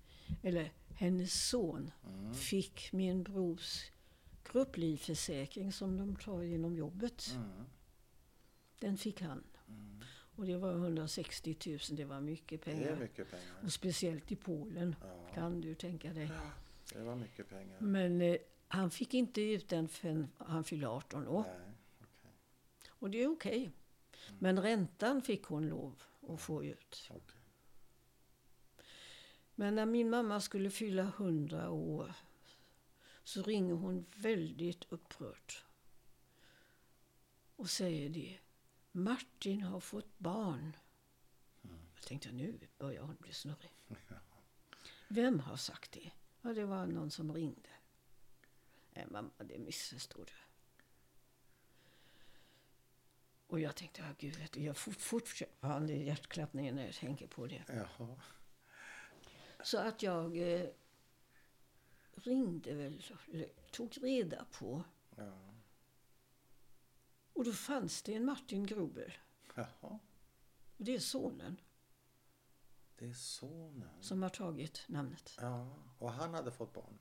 eller 0.44 0.72
hennes 0.90 1.50
son 1.50 1.92
Mm. 2.08 2.34
fick 2.34 2.90
min 2.94 3.24
brors 3.24 3.92
grupplivförsäkring 4.52 5.72
som 5.74 5.98
de 5.98 6.16
tar 6.16 6.42
genom 6.42 6.76
jobbet. 6.76 7.32
Mm. 7.36 7.66
Den 8.80 8.98
fick 8.98 9.22
han. 9.22 9.44
Mm. 9.68 10.02
Och 10.36 10.46
det 10.46 10.58
var 10.58 10.72
160 10.74 11.56
000, 11.66 11.80
det 11.90 12.06
var 12.06 12.22
mycket 12.22 12.62
Det 12.62 12.72
är 12.72 12.76
pengar. 12.76 12.96
mycket 12.96 13.30
pengar. 13.32 13.46
Och 13.64 13.72
speciellt 13.74 14.32
i 14.32 14.36
Polen, 14.36 14.96
Ja, 15.02 15.30
kan 15.34 15.62
du 15.62 15.76
tänka 15.76 16.14
dig. 16.14 16.32
det 16.94 17.00
var 17.04 17.16
mycket 17.16 17.50
pengar. 17.50 17.80
Men 17.82 18.22
eh, 18.22 18.38
han 18.68 18.92
fick 18.92 19.14
inte 19.14 19.42
ut 19.42 19.70
den 19.70 19.88
förrän 19.88 20.28
han 20.38 20.64
fyllde 20.64 20.88
18 20.88 21.28
år. 21.28 21.42
Nej, 21.48 21.72
okej. 22.02 22.32
Och 22.90 23.10
det 23.10 23.24
är 23.24 23.28
okej. 23.28 23.72
Men 24.40 24.62
räntan 24.62 25.22
fick 25.22 25.44
hon 25.44 25.68
lov 25.70 26.04
att 26.30 26.42
få 26.42 26.64
ut. 26.64 27.08
Okej. 27.10 27.22
Men 29.56 29.76
när 29.76 29.86
min 29.86 30.10
mamma 30.10 30.42
skulle 30.42 30.70
fylla 30.70 31.04
100 31.04 31.70
år 31.70 32.14
så 33.24 33.42
ringer 33.44 33.74
hon 33.74 34.06
väldigt 34.16 34.86
upprört. 34.90 35.64
Och 37.56 37.70
säger 37.70 38.10
det. 38.10 38.38
Martin 38.98 39.62
har 39.62 39.80
fått 39.80 40.20
barn. 40.20 40.78
Jag 41.96 42.04
tänkte 42.04 42.32
nu 42.32 42.60
börjar 42.78 43.02
hon 43.02 43.16
bli 43.20 43.34
snurrig. 43.34 43.72
Vem 45.08 45.40
har 45.40 45.56
sagt 45.56 45.92
det? 45.92 46.12
Ja, 46.42 46.54
det 46.54 46.66
var 46.66 46.86
någon 46.86 47.12
som 47.12 47.34
ringde. 47.34 47.70
Nej, 48.94 49.06
mamma, 49.10 49.30
det 49.38 49.60
missförstod 49.60 50.28
du. 50.28 50.34
Och 53.48 53.60
jag 53.60 53.76
tänkte, 53.76 54.02
ja 54.02 54.08
gud, 54.18 54.36
vet 54.36 54.52
du, 54.52 54.64
jag 54.64 54.78
får 54.78 54.92
fortfarande 54.92 55.94
hjärtklappningen 55.94 56.76
när 56.76 56.86
jag 56.86 56.96
tänker 56.96 57.28
på 57.28 57.48
det. 57.48 57.64
Jaha. 57.68 58.22
Så 59.64 59.78
att 59.78 60.04
jag 60.04 60.38
eh, 60.38 60.70
ringde 62.14 62.74
väl, 62.74 63.04
tog 63.72 64.04
reda 64.04 64.46
på. 64.52 64.84
Ja. 65.16 65.57
Och 67.38 67.46
då 67.46 67.52
fanns 67.54 68.02
det 68.02 68.14
en 68.14 68.26
Martin 68.26 68.66
Gruber. 68.66 69.22
Jaha. 69.56 69.68
Och 70.78 70.84
det 70.86 70.96
är 70.96 71.00
sonen 71.00 71.62
Det 72.96 73.06
är 73.10 73.14
sonen. 73.14 73.90
som 74.04 74.22
har 74.24 74.30
tagit 74.30 74.84
namnet. 74.88 75.38
Ja. 75.42 75.76
Och 76.00 76.12
han 76.12 76.34
hade 76.34 76.52
fått 76.52 76.74
barn. 76.74 77.00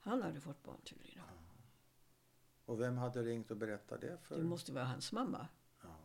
Han 0.00 0.22
hade 0.22 0.40
fått 0.40 0.62
barn 0.62 0.80
tydligen. 0.84 1.22
Och 2.64 2.80
vem 2.80 2.96
hade 2.98 3.22
ringt 3.22 3.50
och 3.50 3.56
berättat 3.56 4.00
det 4.00 4.18
för? 4.22 4.36
Det 4.38 4.44
måste 4.44 4.72
vara 4.72 4.84
hans 4.84 5.12
mamma. 5.12 5.48
Ja. 5.82 5.96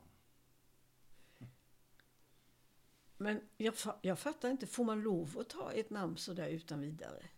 Men 3.17 3.41
jag, 3.57 3.73
jag 4.01 4.19
fattar 4.19 4.49
inte, 4.49 4.67
får 4.67 4.83
man 4.83 5.01
lov 5.01 5.37
att 5.39 5.49
ta 5.49 5.71
ett 5.71 5.89
namn 5.89 6.17
sådär 6.17 6.47
utan 6.49 6.81
vidare? 6.81 7.29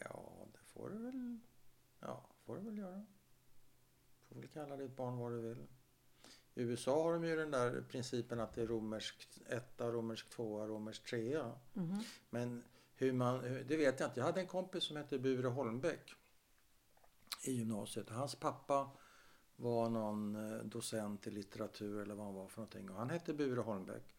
ja, 0.00 0.46
det 0.52 0.58
får 0.64 0.90
du 0.90 0.98
väl. 0.98 1.38
Ja, 2.00 2.26
får 2.44 2.56
du 2.56 2.62
väl 2.62 2.78
göra. 2.78 3.06
Får 4.30 4.40
väl 4.40 4.48
kalla 4.48 4.76
ditt 4.76 4.96
barn 4.96 5.18
vad 5.18 5.32
du 5.32 5.40
vill. 5.40 5.66
I 6.54 6.62
USA 6.62 7.02
har 7.02 7.12
de 7.12 7.24
ju 7.24 7.36
den 7.36 7.50
där 7.50 7.84
principen 7.88 8.40
att 8.40 8.54
det 8.54 8.62
är 8.62 8.66
romerskt 8.66 9.38
etta, 9.48 9.90
romersk 9.90 10.30
tvåa, 10.30 10.66
romersk 10.66 11.04
trea. 11.04 11.52
Mhm. 11.72 12.02
Men 12.30 12.64
hur 12.94 13.12
man, 13.12 13.42
det 13.42 13.76
vet 13.76 14.00
jag 14.00 14.08
inte. 14.08 14.20
Jag 14.20 14.24
hade 14.24 14.40
en 14.40 14.46
kompis 14.46 14.84
som 14.84 14.96
hette 14.96 15.18
Bure 15.18 15.48
Holmbäck 15.48 16.14
i 17.44 17.52
gymnasiet. 17.52 18.10
Hans 18.10 18.34
pappa 18.34 18.90
var 19.56 19.88
någon 19.88 20.36
eh, 20.36 20.64
docent 20.64 21.26
i 21.26 21.30
litteratur 21.30 22.02
eller 22.02 22.14
vad 22.14 22.26
han 22.26 22.34
var 22.34 22.46
för 22.46 22.58
någonting. 22.58 22.90
Och 22.90 22.96
han 22.96 23.10
hette 23.10 23.34
Bure 23.34 23.60
Holmbäck. 23.60 24.14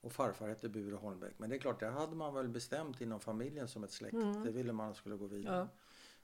Och 0.00 0.12
farfar 0.12 0.48
hette 0.48 0.68
Bure 0.68 0.96
Holmbäck. 0.96 1.34
Men 1.36 1.50
det 1.50 1.56
är 1.56 1.60
klart, 1.60 1.80
det 1.80 1.86
hade 1.86 2.16
man 2.16 2.34
väl 2.34 2.48
bestämt 2.48 3.00
inom 3.00 3.20
familjen 3.20 3.68
som 3.68 3.84
ett 3.84 3.92
släkt. 3.92 4.14
Mm. 4.14 4.44
Det 4.44 4.50
ville 4.50 4.72
man 4.72 4.94
skulle 4.94 5.16
gå 5.16 5.26
vidare. 5.26 5.56
Ja. 5.56 5.68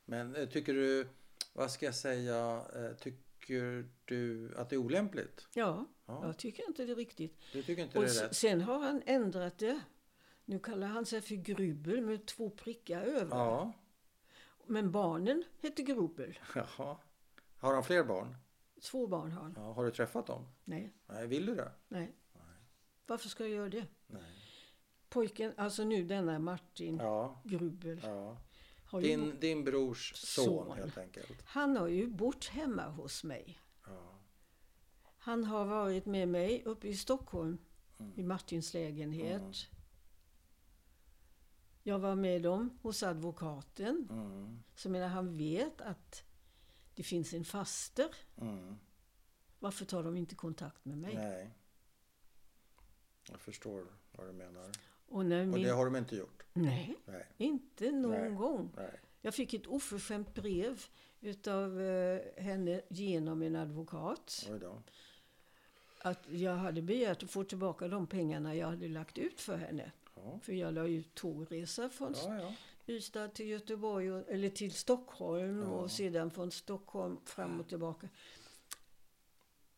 Men 0.04 0.34
eh, 0.36 0.48
tycker 0.48 0.74
du, 0.74 1.08
vad 1.52 1.70
ska 1.70 1.86
jag 1.86 1.94
säga, 1.94 2.64
eh, 2.74 2.96
tycker 3.47 3.89
du 4.05 4.55
att 4.56 4.70
det 4.70 4.77
är 4.77 4.78
olämpligt? 4.78 5.48
Ja, 5.55 5.86
Ja, 6.06 6.27
jag 6.27 6.39
tycker 6.39 6.68
inte 6.68 6.85
det 6.85 6.93
är 6.93 6.97
riktigt. 6.97 7.40
du 7.52 7.62
tycker 7.62 7.82
inte 7.82 7.98
Och 7.98 8.05
det 8.05 8.10
är 8.10 8.23
rätt? 8.24 8.36
sen 8.36 8.60
har 8.60 8.78
han 8.78 9.02
ändrat 9.06 9.59
det. 9.59 9.81
Nu 10.44 10.59
kallar 10.59 10.86
han 10.86 11.06
sig 11.06 11.20
för 11.20 11.35
Grubel 11.35 12.01
med 12.01 12.27
två 12.27 12.51
prickar 12.51 13.02
över. 13.02 13.36
Ja, 13.36 13.73
Men 14.66 14.90
barnen 14.90 15.44
heter 15.60 15.82
Grubel. 15.82 16.39
jaha. 16.55 16.97
Har 17.59 17.73
de 17.74 17.85
fler 17.85 18.05
barn? 18.05 18.36
Två 18.82 19.06
barn 19.06 19.32
har 19.32 19.43
han. 19.43 19.55
Ja, 19.56 19.73
har 19.73 19.85
du 19.85 19.90
träffat 19.90 20.27
dem? 20.27 20.48
Nej, 20.64 20.93
Nej, 21.06 21.27
vill 21.27 21.47
du 21.47 21.55
det? 21.55 21.73
nej. 21.89 22.14
Varför 23.06 23.28
ska 23.28 23.44
jag 23.44 23.52
göra 23.52 23.68
det? 23.68 23.86
Nej. 24.06 24.23
Pojken, 25.09 25.52
alltså 25.56 25.85
nu 25.85 26.05
denna 26.05 26.39
Martin 26.39 26.97
Ja, 26.97 27.40
Grubel. 27.44 28.01
ja. 28.05 28.36
Har 28.97 29.02
ju, 29.02 29.09
Din, 29.09 29.40
din 29.40 29.64
brors 29.64 30.12
son, 30.14 30.44
Son. 30.44 30.77
helt 30.77 30.98
enkelt. 30.98 31.43
han 31.44 31.77
har 31.77 31.86
ju 31.89 32.06
bott 32.06 32.44
hemma 32.47 32.89
hos 32.89 33.24
mig. 33.24 33.59
Ja. 33.86 34.18
Han 35.18 35.44
har 35.44 35.64
varit 35.64 36.06
med 36.06 36.28
mig 36.28 36.62
uppe 36.64 36.89
i 36.89 36.97
Stockholm 36.97 37.59
Mm. 37.98 38.12
i 38.16 38.23
Martins 38.23 38.74
lägenhet. 38.74 39.40
Mm. 39.40 39.52
Jag 41.82 41.98
var 41.98 42.14
med 42.14 42.43
dem 42.43 42.78
hos 42.82 43.02
advokaten. 43.02 44.09
Mm. 44.10 44.62
Så 44.74 44.89
menar 44.90 45.09
han 45.09 45.36
vet 45.39 45.81
att 45.81 46.23
det 46.94 47.02
finns 47.02 47.32
en 47.32 47.44
faster. 47.44 48.09
Mm. 48.36 48.77
Varför 49.59 49.85
tar 49.85 50.02
de 50.02 50.16
inte 50.16 50.35
kontakt 50.35 50.85
med 50.85 50.98
mig? 50.98 51.14
Nej. 51.14 51.51
Jag 53.28 53.40
förstår 53.40 53.86
vad 54.12 54.27
du 54.27 54.32
menar. 54.32 54.70
Och 55.09 55.27
när 55.27 55.41
Och 55.43 55.49
min... 55.49 55.62
det 55.62 55.70
har 55.70 55.85
de 55.85 55.97
inte 55.97 56.16
gjort? 56.16 56.43
Nej, 56.53 56.97
Nej. 57.05 57.27
inte 57.39 57.93
någon 57.93 58.11
Nej. 58.20 58.31
gång. 58.31 58.73
Nej. 58.77 59.01
Jag 59.20 59.35
fick 59.35 59.55
ett 59.55 59.66
oförskämt 59.66 60.35
brev 60.35 60.85
utav 61.20 61.81
eh, 61.81 62.20
henne 62.43 62.81
genom 62.89 63.43
en 63.43 63.57
advokat. 63.57 64.51
Att 66.03 66.24
jag 66.31 66.57
hade 66.57 66.83
begärt 66.83 67.23
att 67.23 67.31
få 67.31 67.45
tillbaka 67.45 67.89
de 67.89 68.07
pengarna 68.07 68.55
jag 68.55 68.66
hade 68.66 68.89
lagt 68.89 69.19
ut 69.19 69.41
för 69.41 69.57
henne. 69.57 69.93
Ja. 70.15 70.39
För 70.43 70.53
jag 70.53 70.74
la 70.74 70.87
ut 70.87 71.15
tågresa 71.15 71.89
från 71.89 72.15
Ja, 72.24 72.39
ja. 72.41 72.55
Ystad 72.89 73.28
till 73.28 73.47
Göteborg, 73.49 74.12
och, 74.12 74.31
eller 74.31 74.49
till 74.49 74.73
Stockholm 74.73 75.59
Ja. 75.62 75.69
och 75.69 75.91
sedan 75.91 76.31
från 76.31 76.51
Stockholm 76.51 77.16
fram 77.24 77.61
och 77.61 77.69
tillbaka. 77.69 78.09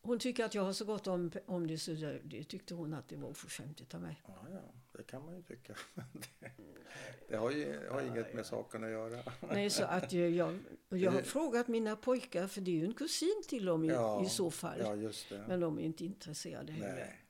Hon 0.01 0.19
tycker 0.19 0.45
att 0.45 0.55
jag 0.55 0.63
har 0.63 0.73
så 0.73 0.85
gott 0.85 1.07
om, 1.07 1.31
om 1.45 1.67
det 1.67 1.77
så 1.77 1.91
det, 1.91 2.19
det 2.23 2.43
tyckte 2.43 2.73
hon 2.73 2.93
att 2.93 3.07
det 3.09 3.15
var 3.15 3.29
oförskämt 3.29 3.93
av 3.93 4.01
mig. 4.01 4.21
Ja, 4.27 4.47
ja, 4.51 4.61
det 4.97 5.03
kan 5.03 5.25
man 5.25 5.35
ju 5.35 5.41
tycka. 5.41 5.73
Det, 5.93 6.51
det 7.27 7.35
har 7.37 7.51
ju 7.51 7.89
har 7.89 8.01
inget 8.01 8.33
med 8.33 8.45
saken 8.45 8.83
att 8.83 8.89
göra. 8.89 9.23
Nej, 9.49 9.69
så 9.69 9.83
att 9.83 10.13
jag, 10.13 10.29
jag, 10.29 10.59
jag 10.89 11.11
har 11.11 11.21
frågat 11.21 11.67
mina 11.67 11.95
pojkar, 11.95 12.47
för 12.47 12.61
det 12.61 12.71
är 12.71 12.75
ju 12.75 12.85
en 12.85 12.93
kusin 12.93 13.43
till 13.47 13.65
dem 13.65 13.83
i, 13.83 13.87
Ja, 13.87 14.25
i 14.25 14.29
så 14.29 14.51
fall. 14.51 14.79
Ja, 14.79 14.95
just 14.95 15.29
det. 15.29 15.45
Men 15.47 15.59
de 15.59 15.79
är 15.79 15.83
inte 15.83 16.05
intresserade 16.05 16.71
heller. 16.71 16.95
Nej. 16.95 17.25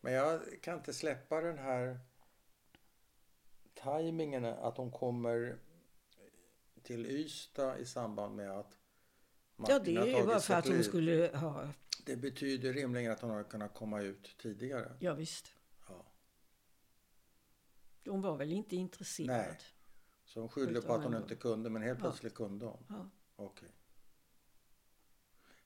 Men 0.00 0.12
jag 0.12 0.40
kan 0.62 0.78
inte 0.78 0.92
släppa 0.92 1.40
den 1.40 1.58
här 1.58 1.98
tajmingen 3.74 4.44
att 4.44 4.76
hon 4.76 4.90
kommer 4.90 5.56
till 6.82 7.06
Ystad 7.06 7.78
i 7.78 7.86
samband 7.86 8.36
med 8.36 8.50
att 8.50 8.78
Ja, 9.56 9.62
Martin 9.62 9.94
det 9.94 10.00
har 10.00 10.06
är 10.06 10.18
ju 10.18 10.26
bara 10.26 10.40
för 10.40 10.54
att 10.54 10.68
hon 10.68 10.84
skulle 10.84 11.30
ha... 11.34 11.68
Det 12.04 12.16
betyder 12.16 12.72
rimligen 12.72 13.12
att 13.12 13.20
hon 13.20 13.30
har 13.30 13.44
kunnat 13.44 13.74
komma 13.74 14.00
ut 14.00 14.36
tidigare. 14.38 14.96
Ja, 15.00 15.14
visst. 15.14 15.52
Ja. 15.88 16.06
De 18.02 18.22
var 18.22 18.36
väl 18.36 18.52
inte 18.52 18.76
intresserade. 18.76 19.38
Nej. 19.48 19.58
Så 20.24 20.40
hon 20.40 20.68
Utan 20.68 20.82
på 20.82 20.94
att 20.94 21.04
hon 21.04 21.16
inte 21.16 21.34
kunde, 21.36 21.70
men 21.70 21.82
helt 21.82 21.98
Ja. 21.98 22.02
plötsligt 22.02 22.34
kunde 22.34 22.66
hon. 22.66 22.84
Ja, 22.88 23.10
Okej. 23.36 23.70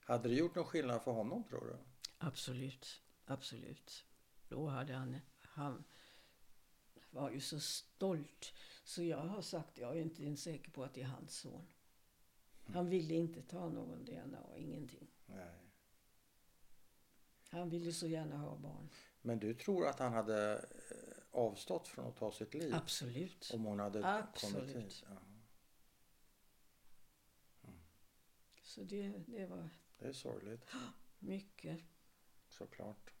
Hade 0.05 0.29
det 0.29 0.35
gjort 0.35 0.55
någon 0.55 0.65
skillnad 0.65 1.01
för 1.03 1.11
honom 1.11 1.43
tror 1.43 1.65
du? 1.65 1.77
absolut. 2.17 3.01
Absolut. 3.25 4.05
Då 4.49 4.67
hade 4.67 4.93
han... 4.93 5.17
Han 5.41 5.83
var 7.11 7.29
ju 7.31 7.39
så 7.41 7.59
stolt. 7.59 8.53
Så 8.83 9.03
jag 9.03 9.17
har 9.17 9.41
sagt, 9.41 9.77
jag 9.77 9.97
är 9.97 10.01
inte 10.01 10.23
ens 10.23 10.41
säker 10.43 10.71
på 10.71 10.83
att 10.83 10.93
det 10.93 11.01
är 11.01 11.05
hans 11.05 11.37
son. 11.39 11.67
Han 12.65 12.89
ville 12.89 13.13
inte 13.13 13.41
ta 13.41 13.69
någon 13.69 14.05
DNA, 14.05 14.57
ingenting. 14.57 15.07
Nej. 15.25 15.68
Han 17.49 17.69
ville 17.69 17.93
så 17.93 18.07
gärna 18.07 18.37
ha 18.37 18.55
barn. 18.57 18.89
Men 19.21 19.39
du 19.39 19.53
tror 19.53 19.87
att 19.87 19.99
han 19.99 20.13
hade 20.13 20.53
eh, 20.57 21.17
avstått 21.31 21.87
från 21.87 22.07
att 22.07 22.15
ta 22.15 22.31
sitt 22.31 22.53
liv? 22.53 22.75
Absolut. 22.75 23.51
Om 23.53 23.63
hon 23.65 23.79
hade 23.79 24.01
kommit 24.01 24.15
Absolut. 24.33 24.75
hit? 24.75 25.03
Ja. 25.09 25.15
Så 28.61 28.83
det, 28.83 29.09
det 29.27 29.45
var 29.45 29.69
Det 29.99 30.07
är 30.07 30.13
sorgligt, 30.13 30.71
mycket. 31.19 31.79
såklart. 32.49 33.13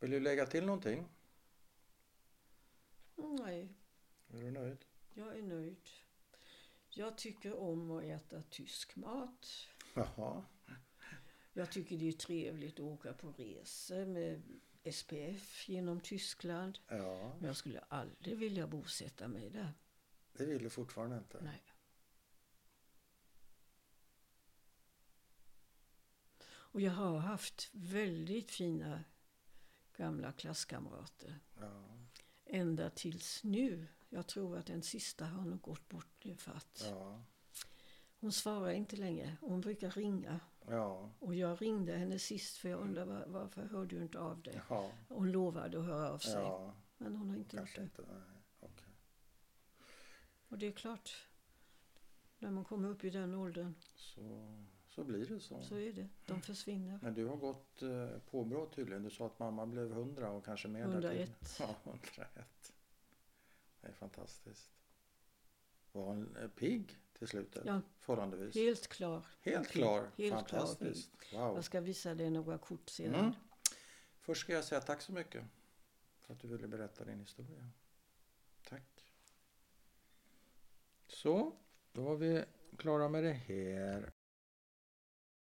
Vill 0.00 0.10
du 0.10 0.20
lägga 0.20 0.46
till 0.46 0.66
någonting? 0.66 1.04
Nej, 3.16 3.74
Är 4.28 4.40
du 4.40 4.50
nöjd? 4.50 4.84
jag 5.14 5.38
är 5.38 5.42
nöjd. 5.42 5.88
Jag 6.90 7.18
tycker 7.18 7.56
om 7.58 7.90
att 7.90 8.04
äta 8.04 8.42
tysk 8.42 8.96
mat. 8.96 9.46
Jaha. 9.94 10.44
Jag 11.56 11.70
tycker 11.70 11.98
det 11.98 12.08
är 12.08 12.12
trevligt 12.12 12.74
att 12.74 12.80
åka 12.80 13.12
på 13.12 13.32
resor 13.32 14.06
med 14.06 14.42
SPF 14.92 15.68
genom 15.68 16.00
Tyskland. 16.00 16.78
Ja, 16.88 17.36
Men 17.38 17.46
jag 17.46 17.56
skulle 17.56 17.80
aldrig 17.80 18.38
vilja 18.38 18.66
bosätta 18.66 19.28
mig 19.28 19.50
där. 19.50 19.72
det 20.32 20.44
vill 20.44 20.62
du 20.62 20.70
fortfarande 20.70 21.16
inte? 21.18 21.40
Nej. 21.44 21.62
Och 26.46 26.80
jag 26.80 26.92
har 26.92 27.18
haft 27.18 27.70
väldigt 27.72 28.50
fina 28.50 29.04
gamla 29.96 30.32
klasskamrater. 30.32 31.40
Ja. 31.60 31.84
Ända 32.44 32.90
tills 32.90 33.44
nu. 33.44 33.86
Jag 34.08 34.26
tror 34.26 34.58
att 34.58 34.66
den 34.66 34.82
sista 34.82 35.24
har 35.24 35.44
nog 35.44 35.60
gått 35.60 35.88
bort 35.88 36.24
nu 36.24 36.36
för 36.36 36.52
att 36.52 36.82
ja. 36.90 37.22
hon 38.20 38.32
svarar 38.32 38.70
inte 38.70 38.96
längre. 38.96 39.36
Hon 39.40 39.60
brukar 39.60 39.90
ringa 39.90 40.40
Ja. 40.68 41.10
Och 41.18 41.34
jag 41.34 41.62
ringde 41.62 41.92
henne 41.96 42.18
sist 42.18 42.56
för 42.56 42.68
jag 42.68 42.80
undrade 42.80 43.06
var, 43.12 43.24
varför 43.26 43.62
hörde 43.62 43.96
du 43.96 44.02
inte 44.02 44.18
av 44.20 44.42
dig? 44.42 44.60
Ja. 44.68 44.90
Hon 45.08 45.32
lovade 45.32 45.78
att 45.78 45.84
höra 45.86 46.10
av 46.10 46.18
sig. 46.18 46.32
ja. 46.42 46.74
Men 46.98 47.16
hon 47.16 47.28
har 47.30 47.36
inte 47.36 47.56
gjort 47.56 47.60
Kanske 47.74 47.80
det. 47.80 47.84
inte. 47.84 48.02
Okej. 48.60 48.88
Och 50.48 50.58
det 50.58 50.66
är 50.66 50.72
klart, 50.72 51.26
när 52.38 52.50
man 52.50 52.64
kommer 52.64 52.88
upp 52.88 53.04
i 53.04 53.10
den 53.10 53.34
åldern 53.34 53.74
Så, 53.96 54.54
så 54.88 55.04
blir 55.04 55.26
det 55.26 55.40
så. 55.40 55.62
så 55.62 55.74
är 55.76 55.92
det. 55.92 56.08
De 56.26 56.42
försvinner. 56.42 56.98
Men 57.02 57.14
du 57.14 57.26
har 57.26 57.36
gått 57.36 57.82
eh, 57.82 58.08
påbrå 58.30 58.66
tydligen. 58.66 59.02
Du 59.02 59.10
sa 59.10 59.26
att 59.26 59.38
mamma 59.38 59.66
blev 59.66 59.92
100 59.92 60.30
och 60.30 60.44
kanske 60.44 60.68
mer 60.68 60.80
därtill. 60.86 61.04
101. 61.04 61.56
Ja, 61.60 61.74
101. 61.84 62.72
Det 63.80 63.86
är 63.88 63.92
fantastiskt. 63.92 64.70
Var 65.92 66.04
hon 66.04 66.36
eh, 66.36 66.48
pigg 66.48 66.98
till 67.18 67.28
slutet? 67.28 67.62
Ja. 67.66 67.80
Förhållandevis? 67.98 68.54
Helt 68.54 68.88
klar. 68.88 69.26
Helt 69.40 69.68
klar. 69.68 70.10
Helt 70.16 70.16
klar. 70.16 70.60
Fantastiskt. 70.60 71.10
Wow. 71.32 71.54
Jag 71.54 71.64
ska 71.64 71.80
visa 71.80 72.14
dig 72.14 72.30
några 72.30 72.58
kort 72.58 72.88
sedan. 72.88 73.14
Mm. 73.14 73.32
Först 74.20 74.40
ska 74.40 74.52
jag 74.52 74.64
säga 74.64 74.80
tack 74.80 75.02
så 75.02 75.12
mycket 75.12 75.44
för 76.20 76.34
att 76.34 76.40
du 76.40 76.48
ville 76.48 76.68
berätta 76.68 77.04
din 77.04 77.20
historia. 77.20 77.68
Tack. 78.68 79.12
Så, 81.06 81.52
då 81.92 82.02
var 82.02 82.16
vi 82.16 82.44
klara 82.76 83.08
med 83.08 83.24
det 83.24 83.32
här. 83.32 84.12